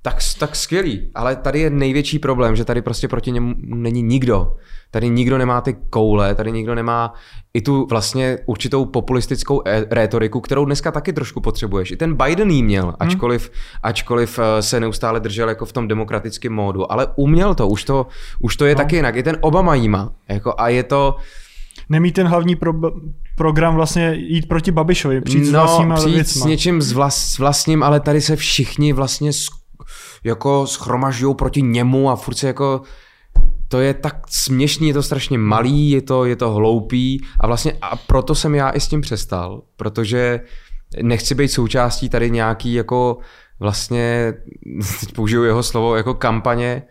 tak, 0.02 0.18
tak 0.38 0.56
skvělý. 0.56 1.10
Ale 1.14 1.36
tady 1.36 1.60
je 1.60 1.70
největší 1.70 2.18
problém, 2.18 2.56
že 2.56 2.64
tady 2.64 2.82
prostě 2.82 3.08
proti 3.08 3.32
němu 3.32 3.54
není 3.58 4.02
nikdo. 4.02 4.56
Tady 4.90 5.08
nikdo 5.08 5.38
nemá 5.38 5.60
ty 5.60 5.76
koule, 5.90 6.34
tady 6.34 6.52
nikdo 6.52 6.74
nemá 6.74 7.12
i 7.54 7.60
tu 7.60 7.86
vlastně 7.86 8.38
určitou 8.46 8.84
populistickou 8.84 9.62
e- 9.66 9.84
rétoriku, 9.90 10.40
kterou 10.40 10.64
dneska 10.64 10.90
taky 10.90 11.12
trošku 11.12 11.40
potřebuješ. 11.40 11.90
I 11.90 11.96
ten 11.96 12.14
Biden 12.14 12.50
jí 12.50 12.62
měl, 12.62 12.84
hmm. 12.84 12.94
ačkoliv, 13.00 13.50
ačkoliv 13.82 14.38
eh, 14.38 14.62
se 14.62 14.80
neustále 14.80 15.20
držel 15.20 15.48
jako 15.48 15.64
v 15.64 15.72
tom 15.72 15.88
demokratickém 15.88 16.52
módu, 16.52 16.92
ale 16.92 17.06
uměl 17.16 17.54
to, 17.54 17.68
už 17.68 17.84
to, 17.84 18.06
už 18.40 18.56
to 18.56 18.66
je 18.66 18.74
no. 18.74 18.76
taky 18.76 18.96
jinak. 18.96 19.16
I 19.16 19.22
ten 19.22 19.36
Obama 19.40 19.74
jí 19.74 19.88
má. 19.88 20.12
Jako, 20.28 20.54
a 20.58 20.68
je 20.68 20.82
to... 20.82 21.16
Nemí 21.88 22.12
ten 22.12 22.26
hlavní 22.26 22.56
pro, 22.56 22.72
program 23.36 23.74
vlastně 23.74 24.14
jít 24.14 24.48
proti 24.48 24.70
Babišovi, 24.70 25.20
přijít 25.20 25.40
no, 25.40 25.46
s 25.46 25.50
vlastníma 25.52 25.94
přijít 25.94 26.14
věcma. 26.14 26.42
s 26.42 26.44
něčím 26.44 26.82
s, 26.82 26.92
vlas, 26.92 27.32
s 27.32 27.38
vlastním, 27.38 27.82
ale 27.82 28.00
tady 28.00 28.20
se 28.20 28.36
všichni 28.36 28.92
vlastně 28.92 29.32
jako 30.24 30.66
schromažují 30.66 31.34
proti 31.34 31.62
němu 31.62 32.10
a 32.10 32.16
furt 32.16 32.34
se 32.34 32.46
jako 32.46 32.82
to 33.68 33.80
je 33.80 33.94
tak 33.94 34.16
směšný, 34.28 34.88
je 34.88 34.94
to 34.94 35.02
strašně 35.02 35.38
malý, 35.38 35.90
je 35.90 36.02
to, 36.02 36.24
je 36.24 36.36
to 36.36 36.50
hloupý 36.50 37.24
a 37.40 37.46
vlastně 37.46 37.72
a 37.82 37.96
proto 37.96 38.34
jsem 38.34 38.54
já 38.54 38.70
i 38.70 38.80
s 38.80 38.88
tím 38.88 39.00
přestal, 39.00 39.62
protože 39.76 40.40
nechci 41.02 41.34
být 41.34 41.48
součástí 41.48 42.08
tady 42.08 42.30
nějaký 42.30 42.74
jako 42.74 43.18
vlastně, 43.60 44.34
teď 45.00 45.12
použiju 45.12 45.44
jeho 45.44 45.62
slovo, 45.62 45.96
jako 45.96 46.14
kampaně 46.14 46.82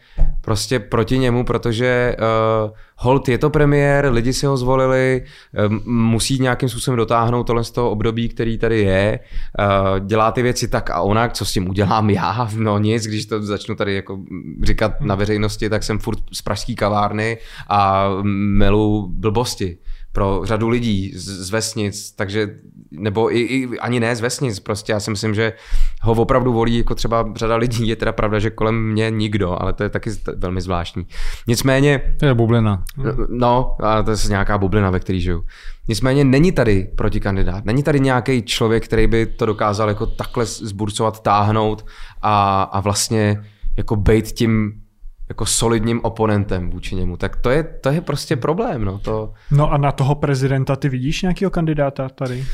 prostě 0.41 0.79
proti 0.79 1.17
němu, 1.17 1.43
protože 1.43 2.15
uh, 2.19 2.71
hold 2.95 3.29
je 3.29 3.37
to 3.37 3.49
premiér, 3.49 4.11
lidi 4.11 4.33
si 4.33 4.45
ho 4.45 4.57
zvolili, 4.57 5.23
um, 5.69 5.81
musí 5.85 6.39
nějakým 6.39 6.69
způsobem 6.69 6.97
dotáhnout 6.97 7.43
tohle 7.43 7.63
z 7.63 7.71
toho 7.71 7.91
období, 7.91 8.29
který 8.29 8.57
tady 8.57 8.79
je, 8.79 9.19
uh, 9.59 10.05
dělá 10.07 10.31
ty 10.31 10.41
věci 10.41 10.67
tak 10.67 10.89
a 10.89 11.01
onak, 11.01 11.33
co 11.33 11.45
s 11.45 11.53
tím 11.53 11.69
udělám 11.69 12.09
já, 12.19 12.49
no 12.55 12.79
nic, 12.79 13.03
když 13.03 13.25
to 13.25 13.43
začnu 13.43 13.75
tady 13.75 13.95
jako 13.95 14.19
říkat 14.63 15.01
na 15.01 15.15
veřejnosti, 15.15 15.69
tak 15.69 15.83
jsem 15.83 15.99
furt 15.99 16.19
z 16.31 16.41
pražský 16.41 16.75
kavárny 16.75 17.37
a 17.69 18.09
melu 18.23 19.07
blbosti 19.11 19.77
pro 20.11 20.41
řadu 20.43 20.69
lidí 20.69 21.11
z, 21.15 21.45
z 21.45 21.49
vesnic, 21.49 22.11
takže, 22.11 22.49
nebo 22.91 23.35
i, 23.35 23.39
i 23.39 23.79
ani 23.79 23.99
ne 23.99 24.15
z 24.15 24.21
vesnic, 24.21 24.59
prostě 24.59 24.91
já 24.91 24.99
si 24.99 25.11
myslím, 25.11 25.35
že 25.35 25.53
ho 26.01 26.13
opravdu 26.13 26.53
volí 26.53 26.77
jako 26.77 26.95
třeba 26.95 27.29
řada 27.35 27.55
lidí, 27.55 27.87
je 27.87 27.95
teda 27.95 28.11
pravda, 28.11 28.39
že 28.39 28.49
kolem 28.49 28.91
mě 28.91 29.11
nikdo, 29.11 29.61
ale 29.61 29.73
to 29.73 29.83
je 29.83 29.89
taky 29.89 30.09
velmi 30.35 30.61
zvláštní. 30.61 31.07
Nicméně... 31.47 32.15
To 32.19 32.25
je 32.25 32.33
bublina. 32.33 32.83
No, 33.29 33.75
a 33.83 34.03
to 34.03 34.11
je 34.11 34.17
nějaká 34.29 34.57
bublina, 34.57 34.89
ve 34.89 34.99
které 34.99 35.19
žiju. 35.19 35.43
Nicméně 35.87 36.23
není 36.23 36.51
tady 36.51 36.91
protikandidát, 36.95 37.65
není 37.65 37.83
tady 37.83 37.99
nějaký 37.99 38.41
člověk, 38.41 38.85
který 38.85 39.07
by 39.07 39.25
to 39.25 39.45
dokázal 39.45 39.89
jako 39.89 40.05
takhle 40.05 40.45
zburcovat, 40.45 41.23
táhnout 41.23 41.85
a, 42.21 42.63
a 42.63 42.79
vlastně 42.79 43.43
jako 43.77 43.95
bejt 43.95 44.31
tím 44.31 44.81
jako 45.29 45.45
solidním 45.45 45.99
oponentem 46.03 46.69
vůči 46.69 46.95
němu. 46.95 47.17
Tak 47.17 47.35
to 47.35 47.49
je, 47.49 47.63
to 47.63 47.89
je 47.89 48.01
prostě 48.01 48.35
problém. 48.35 48.85
No, 48.85 48.99
to... 48.99 49.33
no 49.51 49.71
a 49.71 49.77
na 49.77 49.91
toho 49.91 50.15
prezidenta 50.15 50.75
ty 50.75 50.89
vidíš 50.89 51.21
nějakého 51.21 51.51
kandidáta 51.51 52.09
tady? 52.09 52.45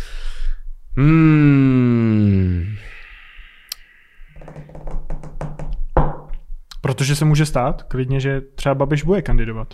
Hmm. 0.97 2.65
Protože 6.81 7.15
se 7.15 7.25
může 7.25 7.45
stát 7.45 7.83
klidně, 7.83 8.19
že 8.19 8.41
třeba 8.55 8.75
Babiš 8.75 9.03
bude 9.03 9.21
kandidovat. 9.21 9.73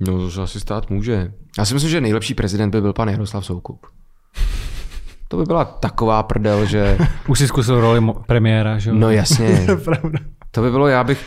No 0.00 0.18
to 0.18 0.30
se 0.30 0.42
asi 0.42 0.60
stát 0.60 0.90
může. 0.90 1.32
Já 1.58 1.64
si 1.64 1.74
myslím, 1.74 1.90
že 1.90 2.00
nejlepší 2.00 2.34
prezident 2.34 2.70
by 2.70 2.80
byl 2.80 2.92
pan 2.92 3.08
Jaroslav 3.08 3.46
Soukup. 3.46 3.86
To 5.28 5.36
by 5.36 5.44
byla 5.44 5.64
taková 5.64 6.22
prdel, 6.22 6.66
že... 6.66 6.98
Už 7.28 7.38
si 7.38 7.48
zkusil 7.48 7.80
roli 7.80 8.12
premiéra, 8.26 8.78
že 8.78 8.92
No 8.92 9.10
jasně. 9.10 9.62
to 9.66 9.70
je 9.70 9.76
pravda. 9.76 10.18
To 10.50 10.62
by 10.62 10.70
bylo, 10.70 10.88
já 10.88 11.04
bych, 11.04 11.24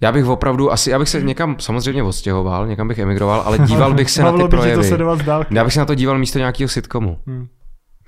já 0.00 0.12
bych 0.12 0.26
opravdu 0.26 0.72
asi, 0.72 0.90
já 0.90 0.98
bych 0.98 1.08
se 1.08 1.22
někam 1.22 1.56
samozřejmě 1.58 2.02
odstěhoval, 2.02 2.66
někam 2.66 2.88
bych 2.88 2.98
emigroval, 2.98 3.40
ale 3.40 3.58
díval 3.58 3.94
bych 3.94 4.10
se 4.10 4.22
na 4.22 4.32
ty 4.32 4.48
projevy. 4.48 4.88
To 4.90 5.44
já 5.50 5.64
bych 5.64 5.72
se 5.72 5.80
na 5.80 5.86
to 5.86 5.94
díval 5.94 6.18
místo 6.18 6.38
nějakého 6.38 6.68
sitcomu. 6.68 7.18
Hmm. 7.26 7.48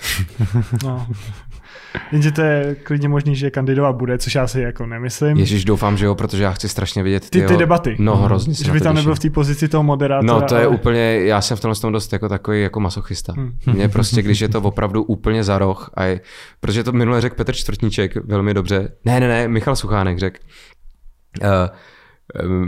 no. 0.85 1.07
Jenže 2.13 2.33
to 2.33 2.43
je 2.43 2.75
klidně 2.75 3.09
možný, 3.09 3.37
že 3.37 3.51
kandidovat 3.51 3.97
bude, 3.97 4.19
což 4.19 4.35
já 4.35 4.47
si 4.47 4.61
jako 4.61 4.87
nemyslím. 4.87 5.37
Ježíš, 5.37 5.65
doufám, 5.65 5.97
že 5.97 6.07
jo, 6.07 6.15
protože 6.15 6.43
já 6.43 6.53
chci 6.53 6.69
strašně 6.69 7.03
vidět 7.03 7.31
ty, 7.31 7.41
ty, 7.41 7.47
ty 7.47 7.57
debaty. 7.57 7.97
No, 7.99 8.17
hrozně 8.17 8.55
Že 8.55 8.73
by 8.73 8.81
tam 8.81 8.95
nebyl 8.95 9.15
v 9.15 9.19
té 9.19 9.31
pozici 9.31 9.69
toho 9.69 9.83
moderátora. 9.83 10.33
No, 10.33 10.43
to 10.43 10.55
je 10.55 10.67
ale... 10.67 10.75
úplně, 10.75 11.21
já 11.21 11.41
jsem 11.41 11.57
v 11.57 11.61
tomhle 11.61 11.81
tom 11.81 11.93
dost 11.93 12.13
jako 12.13 12.29
takový 12.29 12.63
jako 12.63 12.81
masochista. 12.81 13.33
Hmm. 13.33 13.53
Mně 13.75 13.89
prostě, 13.89 14.23
když 14.23 14.41
je 14.41 14.49
to 14.49 14.61
opravdu 14.61 15.03
úplně 15.03 15.45
za 15.45 15.59
roh, 15.59 15.91
a 15.95 16.05
je, 16.05 16.21
protože 16.61 16.85
to 16.85 16.93
minule 16.93 17.21
řekl 17.21 17.35
Petr 17.35 17.53
Čtvrtníček 17.53 18.17
velmi 18.17 18.55
dobře. 18.55 18.93
Ne, 19.05 19.21
ne, 19.21 19.29
ne, 19.29 19.49
Michal 19.49 19.77
Suchánek 19.77 20.19
řekl. 20.19 20.39
Uh, 21.43 21.49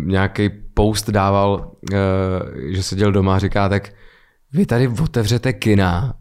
nějaký 0.04 0.50
post 0.74 1.10
dával, 1.10 1.72
uh, 1.92 1.98
že 2.74 2.82
seděl 2.82 3.12
doma 3.12 3.36
a 3.36 3.38
říká, 3.38 3.68
tak 3.68 3.92
vy 4.52 4.66
tady 4.66 4.88
otevřete 4.88 5.52
kina, 5.52 6.14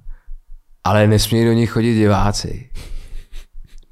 ale 0.83 1.07
nesmí 1.07 1.45
do 1.45 1.53
nich 1.53 1.69
chodit 1.69 1.95
diváci. 1.95 2.69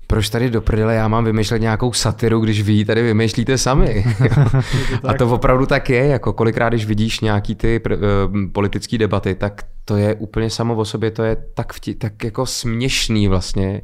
Proč 0.08 0.30
tady 0.30 0.50
do 0.50 0.62
prdele 0.62 0.96
já 0.96 1.08
mám 1.08 1.26
vymýšlet 1.26 1.60
nějakou 1.60 1.94
satiru, 1.94 2.40
když 2.40 2.62
vy 2.62 2.86
tady 2.86 3.02
vymýšlíte 3.02 3.58
sami? 3.58 4.06
a 5.08 5.14
to 5.14 5.30
opravdu 5.30 5.66
tak 5.66 5.90
je, 5.90 6.08
jako 6.08 6.34
kolikrát, 6.34 6.70
když 6.70 6.86
vidíš 6.86 7.20
nějaký 7.20 7.56
ty 7.56 7.82
uh, 7.92 7.98
politické 8.52 8.98
debaty, 8.98 9.36
tak 9.36 9.62
to 9.86 9.98
je 9.98 10.16
úplně 10.16 10.50
samo 10.50 10.76
o 10.76 10.86
sobě, 10.86 11.12
to 11.12 11.24
je 11.24 11.36
tak, 11.54 11.74
vtí, 11.74 11.96
tak 11.96 12.24
jako 12.24 12.46
směšný 12.46 13.28
vlastně, 13.28 13.82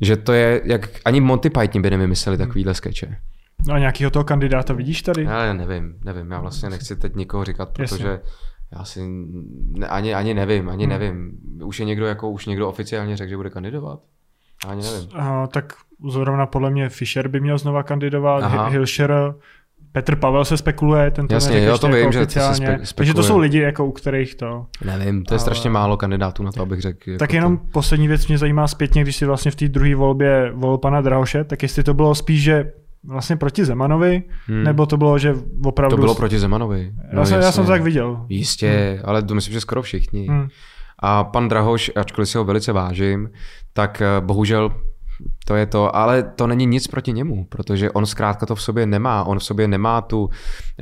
že 0.00 0.16
to 0.16 0.32
je, 0.32 0.60
jak 0.64 0.88
ani 1.04 1.20
Monty 1.20 1.50
Python 1.50 1.82
by 1.82 1.90
nevymysleli 1.90 2.38
takovýhle 2.38 2.74
skeče. 2.74 3.16
No 3.68 3.74
a 3.74 3.78
nějakého 3.78 4.10
toho 4.10 4.24
kandidáta 4.24 4.74
vidíš 4.74 5.02
tady? 5.02 5.24
Já 5.24 5.52
nevím, 5.52 5.94
nevím, 6.04 6.30
já 6.30 6.40
vlastně 6.40 6.70
nechci 6.70 6.96
teď 6.96 7.14
nikoho 7.14 7.44
říkat, 7.44 7.68
protože 7.68 8.08
Jasně. 8.08 8.30
Já 8.72 8.84
si 8.84 9.00
ne, 9.78 9.88
ani, 9.88 10.14
ani 10.14 10.34
nevím, 10.34 10.68
ani 10.68 10.84
hmm. 10.84 10.92
nevím. 10.92 11.38
Už 11.64 11.80
je 11.80 11.86
někdo 11.86 12.06
jako, 12.06 12.30
už 12.30 12.46
někdo 12.46 12.68
oficiálně 12.68 13.16
řekl, 13.16 13.30
že 13.30 13.36
bude 13.36 13.50
kandidovat? 13.50 14.00
Ani 14.68 14.82
nevím. 14.82 15.08
A, 15.14 15.46
tak 15.46 15.72
zrovna 16.10 16.46
podle 16.46 16.70
mě 16.70 16.88
Fischer 16.88 17.28
by 17.28 17.40
měl 17.40 17.58
znova 17.58 17.82
kandidovat, 17.82 18.42
Aha. 18.42 18.68
Hilšer, 18.68 19.34
Petr 19.92 20.16
Pavel 20.16 20.44
se 20.44 20.56
spekuluje, 20.56 21.10
ten 21.10 21.28
to 21.28 21.34
Jasně, 21.34 21.64
jo, 21.64 21.78
to 21.78 21.86
vím, 21.86 21.96
jako 21.96 22.12
že 22.12 22.26
to 22.26 22.32
se 22.32 22.40
spe- 22.40 22.94
Takže 22.94 23.14
to 23.14 23.22
jsou 23.22 23.38
lidi, 23.38 23.58
jako 23.58 23.86
u 23.86 23.92
kterých 23.92 24.34
to... 24.34 24.66
Nevím, 24.84 25.24
to 25.24 25.34
je 25.34 25.36
ale... 25.36 25.40
strašně 25.40 25.70
málo 25.70 25.96
kandidátů 25.96 26.42
na 26.42 26.52
to, 26.52 26.62
abych 26.62 26.80
řekl. 26.80 27.10
Jako 27.10 27.18
tak 27.18 27.32
jenom 27.32 27.58
to... 27.58 27.64
poslední 27.72 28.08
věc 28.08 28.26
mě 28.26 28.38
zajímá 28.38 28.68
zpětně, 28.68 29.02
když 29.02 29.16
si 29.16 29.26
vlastně 29.26 29.50
v 29.50 29.56
té 29.56 29.68
druhé 29.68 29.94
volbě 29.94 30.52
volil 30.54 30.78
pana 30.78 31.00
Drahoše, 31.00 31.44
tak 31.44 31.62
jestli 31.62 31.82
to 31.82 31.94
bylo 31.94 32.14
spíš, 32.14 32.42
že 32.42 32.72
vlastně 33.06 33.36
proti 33.36 33.64
Zemanovi, 33.64 34.22
hmm. 34.46 34.64
nebo 34.64 34.86
to 34.86 34.96
bylo, 34.96 35.18
že 35.18 35.34
opravdu... 35.64 35.96
To 35.96 36.00
bylo 36.00 36.14
proti 36.14 36.38
Zemanovi. 36.38 36.92
No, 37.12 37.20
já, 37.20 37.26
jsem, 37.26 37.40
já 37.40 37.52
jsem 37.52 37.64
to 37.64 37.70
tak 37.70 37.82
viděl. 37.82 38.26
Jistě, 38.28 38.92
hmm. 38.96 39.02
ale 39.04 39.22
to 39.22 39.34
myslím, 39.34 39.52
že 39.52 39.60
skoro 39.60 39.82
všichni. 39.82 40.26
Hmm. 40.28 40.48
A 40.98 41.24
pan 41.24 41.48
Drahoš, 41.48 41.90
ačkoliv 41.96 42.28
si 42.28 42.38
ho 42.38 42.44
velice 42.44 42.72
vážím, 42.72 43.30
tak 43.72 44.02
eh, 44.02 44.20
bohužel 44.20 44.70
to 45.44 45.56
je 45.56 45.66
to, 45.66 45.96
ale 45.96 46.22
to 46.22 46.46
není 46.46 46.66
nic 46.66 46.86
proti 46.86 47.12
němu, 47.12 47.44
protože 47.44 47.90
on 47.90 48.06
zkrátka 48.06 48.46
to 48.46 48.54
v 48.54 48.62
sobě 48.62 48.86
nemá. 48.86 49.24
On 49.24 49.38
v 49.38 49.44
sobě 49.44 49.68
nemá 49.68 50.00
tu, 50.00 50.30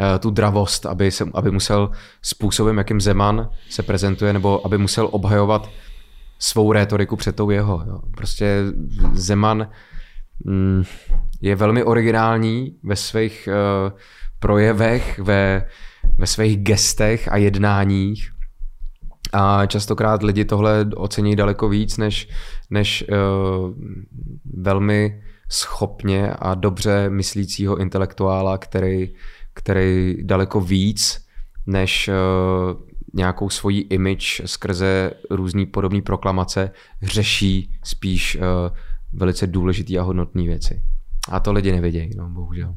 eh, 0.00 0.18
tu 0.18 0.30
dravost, 0.30 0.86
aby, 0.86 1.10
se, 1.10 1.24
aby 1.34 1.50
musel 1.50 1.90
způsobem, 2.22 2.78
jakým 2.78 3.00
Zeman 3.00 3.50
se 3.70 3.82
prezentuje, 3.82 4.32
nebo 4.32 4.66
aby 4.66 4.78
musel 4.78 5.08
obhajovat 5.12 5.70
svou 6.38 6.72
rétoriku 6.72 7.16
před 7.16 7.36
tou 7.36 7.50
jeho. 7.50 7.84
Jo. 7.86 8.00
Prostě 8.16 8.62
Zeman 9.12 9.68
mm, 10.44 10.82
je 11.44 11.56
velmi 11.56 11.84
originální 11.84 12.76
ve 12.82 12.96
svých 12.96 13.48
uh, 13.48 13.98
projevech, 14.38 15.18
ve, 15.18 15.68
ve 16.18 16.26
svých 16.26 16.56
gestech 16.56 17.32
a 17.32 17.36
jednáních 17.36 18.30
a 19.32 19.66
častokrát 19.66 20.22
lidi 20.22 20.44
tohle 20.44 20.86
ocení 20.96 21.36
daleko 21.36 21.68
víc, 21.68 21.96
než, 21.96 22.28
než 22.70 23.04
uh, 23.08 23.74
velmi 24.54 25.22
schopně 25.48 26.30
a 26.30 26.54
dobře 26.54 27.10
myslícího 27.10 27.76
intelektuála, 27.76 28.58
který, 28.58 29.14
který 29.54 30.16
daleko 30.22 30.60
víc 30.60 31.26
než 31.66 32.08
uh, 32.08 32.14
nějakou 33.14 33.50
svoji 33.50 33.80
image 33.80 34.42
skrze 34.46 35.10
různý 35.30 35.66
podobné 35.66 36.02
proklamace 36.02 36.70
řeší 37.02 37.72
spíš 37.84 38.36
uh, 38.36 38.76
velice 39.12 39.46
důležitý 39.46 39.98
a 39.98 40.02
hodnotné 40.02 40.42
věci. 40.42 40.93
A 41.30 41.40
to 41.40 41.52
lidi 41.52 41.72
nevidějí, 41.72 42.10
no, 42.16 42.28
bohužel. 42.28 42.74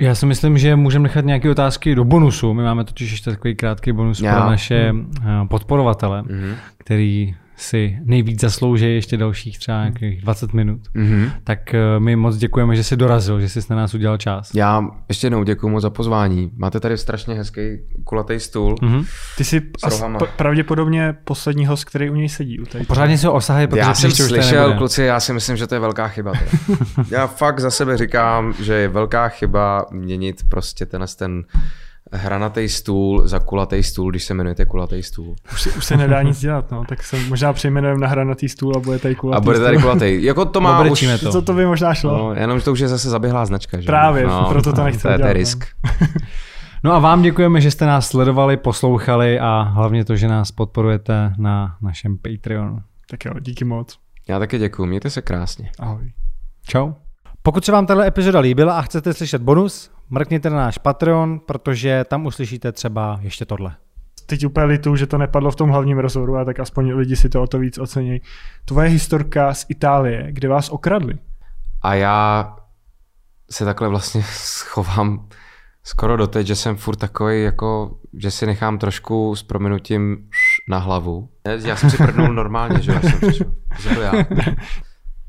Já 0.00 0.14
si 0.14 0.26
myslím, 0.26 0.58
že 0.58 0.76
můžeme 0.76 1.02
nechat 1.02 1.24
nějaké 1.24 1.50
otázky 1.50 1.94
do 1.94 2.04
bonusu. 2.04 2.54
My 2.54 2.62
máme 2.62 2.84
totiž 2.84 3.10
ještě 3.10 3.30
takový 3.30 3.54
krátký 3.54 3.92
bonus 3.92 4.20
Já. 4.20 4.34
pro 4.34 4.50
naše 4.50 4.92
mm. 4.92 5.12
podporovatele, 5.48 6.22
mm-hmm. 6.22 6.54
který 6.78 7.34
si 7.56 7.98
nejvíc 8.04 8.40
zaslouží 8.40 8.94
ještě 8.94 9.16
dalších 9.16 9.58
třeba 9.58 9.78
nějakých 9.78 10.22
20 10.22 10.52
minut. 10.52 10.80
Mm-hmm. 10.96 11.30
Tak 11.44 11.74
eh, 11.74 11.80
my 11.98 12.16
moc 12.16 12.36
děkujeme, 12.36 12.76
že 12.76 12.84
jsi 12.84 12.96
dorazil, 12.96 13.40
že 13.40 13.48
jsi 13.48 13.60
na 13.70 13.76
nás 13.76 13.94
udělal 13.94 14.16
čas. 14.16 14.54
Já 14.54 14.88
ještě 15.08 15.26
jednou 15.26 15.44
děkuji 15.44 15.68
moc 15.68 15.82
za 15.82 15.90
pozvání. 15.90 16.50
Máte 16.56 16.80
tady 16.80 16.98
strašně 16.98 17.34
hezký 17.34 17.60
kulatý 18.04 18.40
stůl. 18.40 18.74
Mm-hmm. 18.74 19.06
Ty 19.36 19.44
jsi 19.44 19.62
pravděpodobně 20.36 21.16
poslední 21.24 21.66
host, 21.66 21.84
který 21.84 22.10
u 22.10 22.14
něj 22.14 22.28
sedí. 22.28 22.60
U 22.60 22.64
tady. 22.64 22.84
Pořádně 22.84 23.18
se 23.18 23.26
ho 23.26 23.32
osahají, 23.32 23.66
protože 23.66 23.80
Já 23.80 23.94
jsem 23.94 24.10
slyšel, 24.10 24.74
kluci, 24.74 25.02
já 25.02 25.20
si 25.20 25.32
myslím, 25.32 25.56
že 25.56 25.66
to 25.66 25.74
je 25.74 25.80
velká 25.80 26.08
chyba. 26.08 26.32
já 27.10 27.26
fakt 27.26 27.60
za 27.60 27.70
sebe 27.70 27.96
říkám, 27.96 28.54
že 28.62 28.74
je 28.74 28.88
velká 28.88 29.28
chyba 29.28 29.86
měnit 29.90 30.42
prostě 30.48 30.86
ten, 30.86 31.04
ten 31.18 31.44
hranatý 32.12 32.68
stůl 32.68 33.28
za 33.28 33.38
kulatý 33.38 33.82
stůl, 33.82 34.10
když 34.10 34.24
se 34.24 34.34
jmenujete 34.34 34.64
kulatý 34.64 35.02
stůl. 35.02 35.34
Už, 35.52 35.66
už 35.66 35.84
se 35.84 35.96
nedá 35.96 36.22
nic 36.22 36.40
dělat, 36.40 36.70
no, 36.70 36.84
tak 36.88 37.02
se 37.02 37.16
možná 37.28 37.52
přejmenujeme 37.52 38.00
na 38.00 38.08
hranatý 38.08 38.48
stůl 38.48 38.72
a 38.76 38.80
bude 38.80 38.98
tady 38.98 39.14
kulatý 39.14 39.36
A 39.36 39.40
bude 39.40 39.58
tady 39.58 39.78
kulatý. 39.78 40.24
Jako 40.24 40.44
to 40.44 40.60
má 40.60 40.80
už... 40.80 41.06
To. 41.20 41.32
to. 41.32 41.42
to 41.42 41.52
by 41.52 41.66
možná 41.66 41.94
šlo. 41.94 42.18
No, 42.18 42.34
jenom 42.34 42.60
to 42.60 42.72
už 42.72 42.80
je 42.80 42.88
zase 42.88 43.10
zaběhlá 43.10 43.46
značka. 43.46 43.80
Že? 43.80 43.86
Právě, 43.86 44.26
no, 44.26 44.46
proto 44.48 44.72
to 44.72 44.84
nechci 44.84 45.02
to 45.02 45.08
je, 45.08 45.18
to 45.18 45.26
je 45.26 45.32
risk. 45.32 45.64
No. 45.84 46.08
no 46.84 46.92
a 46.92 46.98
vám 46.98 47.22
děkujeme, 47.22 47.60
že 47.60 47.70
jste 47.70 47.86
nás 47.86 48.08
sledovali, 48.08 48.56
poslouchali 48.56 49.40
a 49.40 49.62
hlavně 49.62 50.04
to, 50.04 50.16
že 50.16 50.28
nás 50.28 50.52
podporujete 50.52 51.32
na 51.38 51.76
našem 51.82 52.18
Patreonu. 52.18 52.78
Tak 53.10 53.24
jo, 53.24 53.32
díky 53.40 53.64
moc. 53.64 53.98
Já 54.28 54.38
taky 54.38 54.58
děkuji, 54.58 54.86
mějte 54.86 55.10
se 55.10 55.22
krásně. 55.22 55.70
Ahoj. 55.78 56.12
Čau. 56.66 56.92
Pokud 57.42 57.64
se 57.64 57.72
vám 57.72 57.86
tato 57.86 58.00
epizoda 58.00 58.40
líbila 58.40 58.78
a 58.78 58.82
chcete 58.82 59.14
slyšet 59.14 59.42
bonus, 59.42 59.90
mrkněte 60.10 60.50
na 60.50 60.56
náš 60.56 60.78
Patreon, 60.78 61.38
protože 61.38 62.04
tam 62.04 62.26
uslyšíte 62.26 62.72
třeba 62.72 63.18
ještě 63.22 63.44
tohle. 63.44 63.76
Teď 64.26 64.46
úplně 64.46 64.66
litu, 64.66 64.96
že 64.96 65.06
to 65.06 65.18
nepadlo 65.18 65.50
v 65.50 65.56
tom 65.56 65.70
hlavním 65.70 65.98
rozhovoru, 65.98 66.36
a 66.36 66.44
tak 66.44 66.60
aspoň 66.60 66.92
lidi 66.92 67.16
si 67.16 67.28
to 67.28 67.42
o 67.42 67.46
to 67.46 67.58
víc 67.58 67.78
ocení. 67.78 68.20
Tvoje 68.64 68.88
historka 68.88 69.54
z 69.54 69.66
Itálie, 69.68 70.26
kde 70.32 70.48
vás 70.48 70.70
okradli. 70.70 71.14
A 71.82 71.94
já 71.94 72.56
se 73.50 73.64
takhle 73.64 73.88
vlastně 73.88 74.22
schovám 74.32 75.28
skoro 75.82 76.16
doteď, 76.16 76.46
že 76.46 76.56
jsem 76.56 76.76
furt 76.76 76.96
takový, 76.96 77.42
jako, 77.42 77.98
že 78.12 78.30
si 78.30 78.46
nechám 78.46 78.78
trošku 78.78 79.36
s 79.36 79.42
prominutím 79.42 80.28
na 80.68 80.78
hlavu. 80.78 81.28
Já 81.64 81.76
jsem 81.76 81.90
si 81.90 81.96
prdnul 81.96 82.34
normálně, 82.34 82.82
že 82.82 82.92
já 82.92 83.00
jsem 83.00 83.20
přišel. 83.20 83.54
já. 84.02 84.12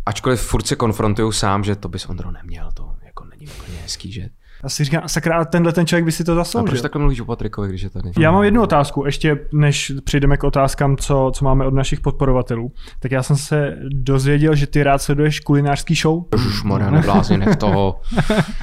Ačkoliv 0.05 0.41
furt 0.41 0.67
se 0.67 0.75
konfrontuju 0.75 1.31
sám, 1.31 1.63
že 1.63 1.75
to 1.75 1.89
bys 1.89 2.09
Ondro 2.09 2.31
neměl, 2.31 2.71
to 2.71 2.95
jako 3.05 3.25
není 3.25 3.47
úplně 3.47 3.77
hezký, 3.77 4.11
že 4.11 4.29
já 4.63 4.69
si 4.69 4.83
říkám, 4.83 5.01
sakra, 5.07 5.45
tenhle 5.45 5.73
ten 5.73 5.87
člověk 5.87 6.05
by 6.05 6.11
si 6.11 6.23
to 6.23 6.35
zasloužil. 6.35 6.67
A 6.67 6.71
proč 6.71 6.81
takhle 6.81 7.01
mluvíš 7.01 7.19
o 7.19 7.25
Patrikovi, 7.25 7.67
když 7.67 7.81
je 7.81 7.89
tady? 7.89 8.11
Já 8.19 8.31
mám 8.31 8.43
jednu 8.43 8.61
otázku, 8.61 9.05
ještě 9.05 9.39
než 9.53 9.93
přijdeme 10.03 10.37
k 10.37 10.43
otázkám, 10.43 10.97
co, 10.97 11.31
co 11.35 11.45
máme 11.45 11.65
od 11.65 11.73
našich 11.73 11.99
podporovatelů. 11.99 12.71
Tak 12.99 13.11
já 13.11 13.23
jsem 13.23 13.35
se 13.35 13.77
dozvěděl, 13.89 14.55
že 14.55 14.67
ty 14.67 14.83
rád 14.83 15.01
sleduješ 15.01 15.39
kulinářský 15.39 15.95
show. 15.95 16.23
Už 16.35 16.63
nech 17.37 17.55
toho. 17.55 18.01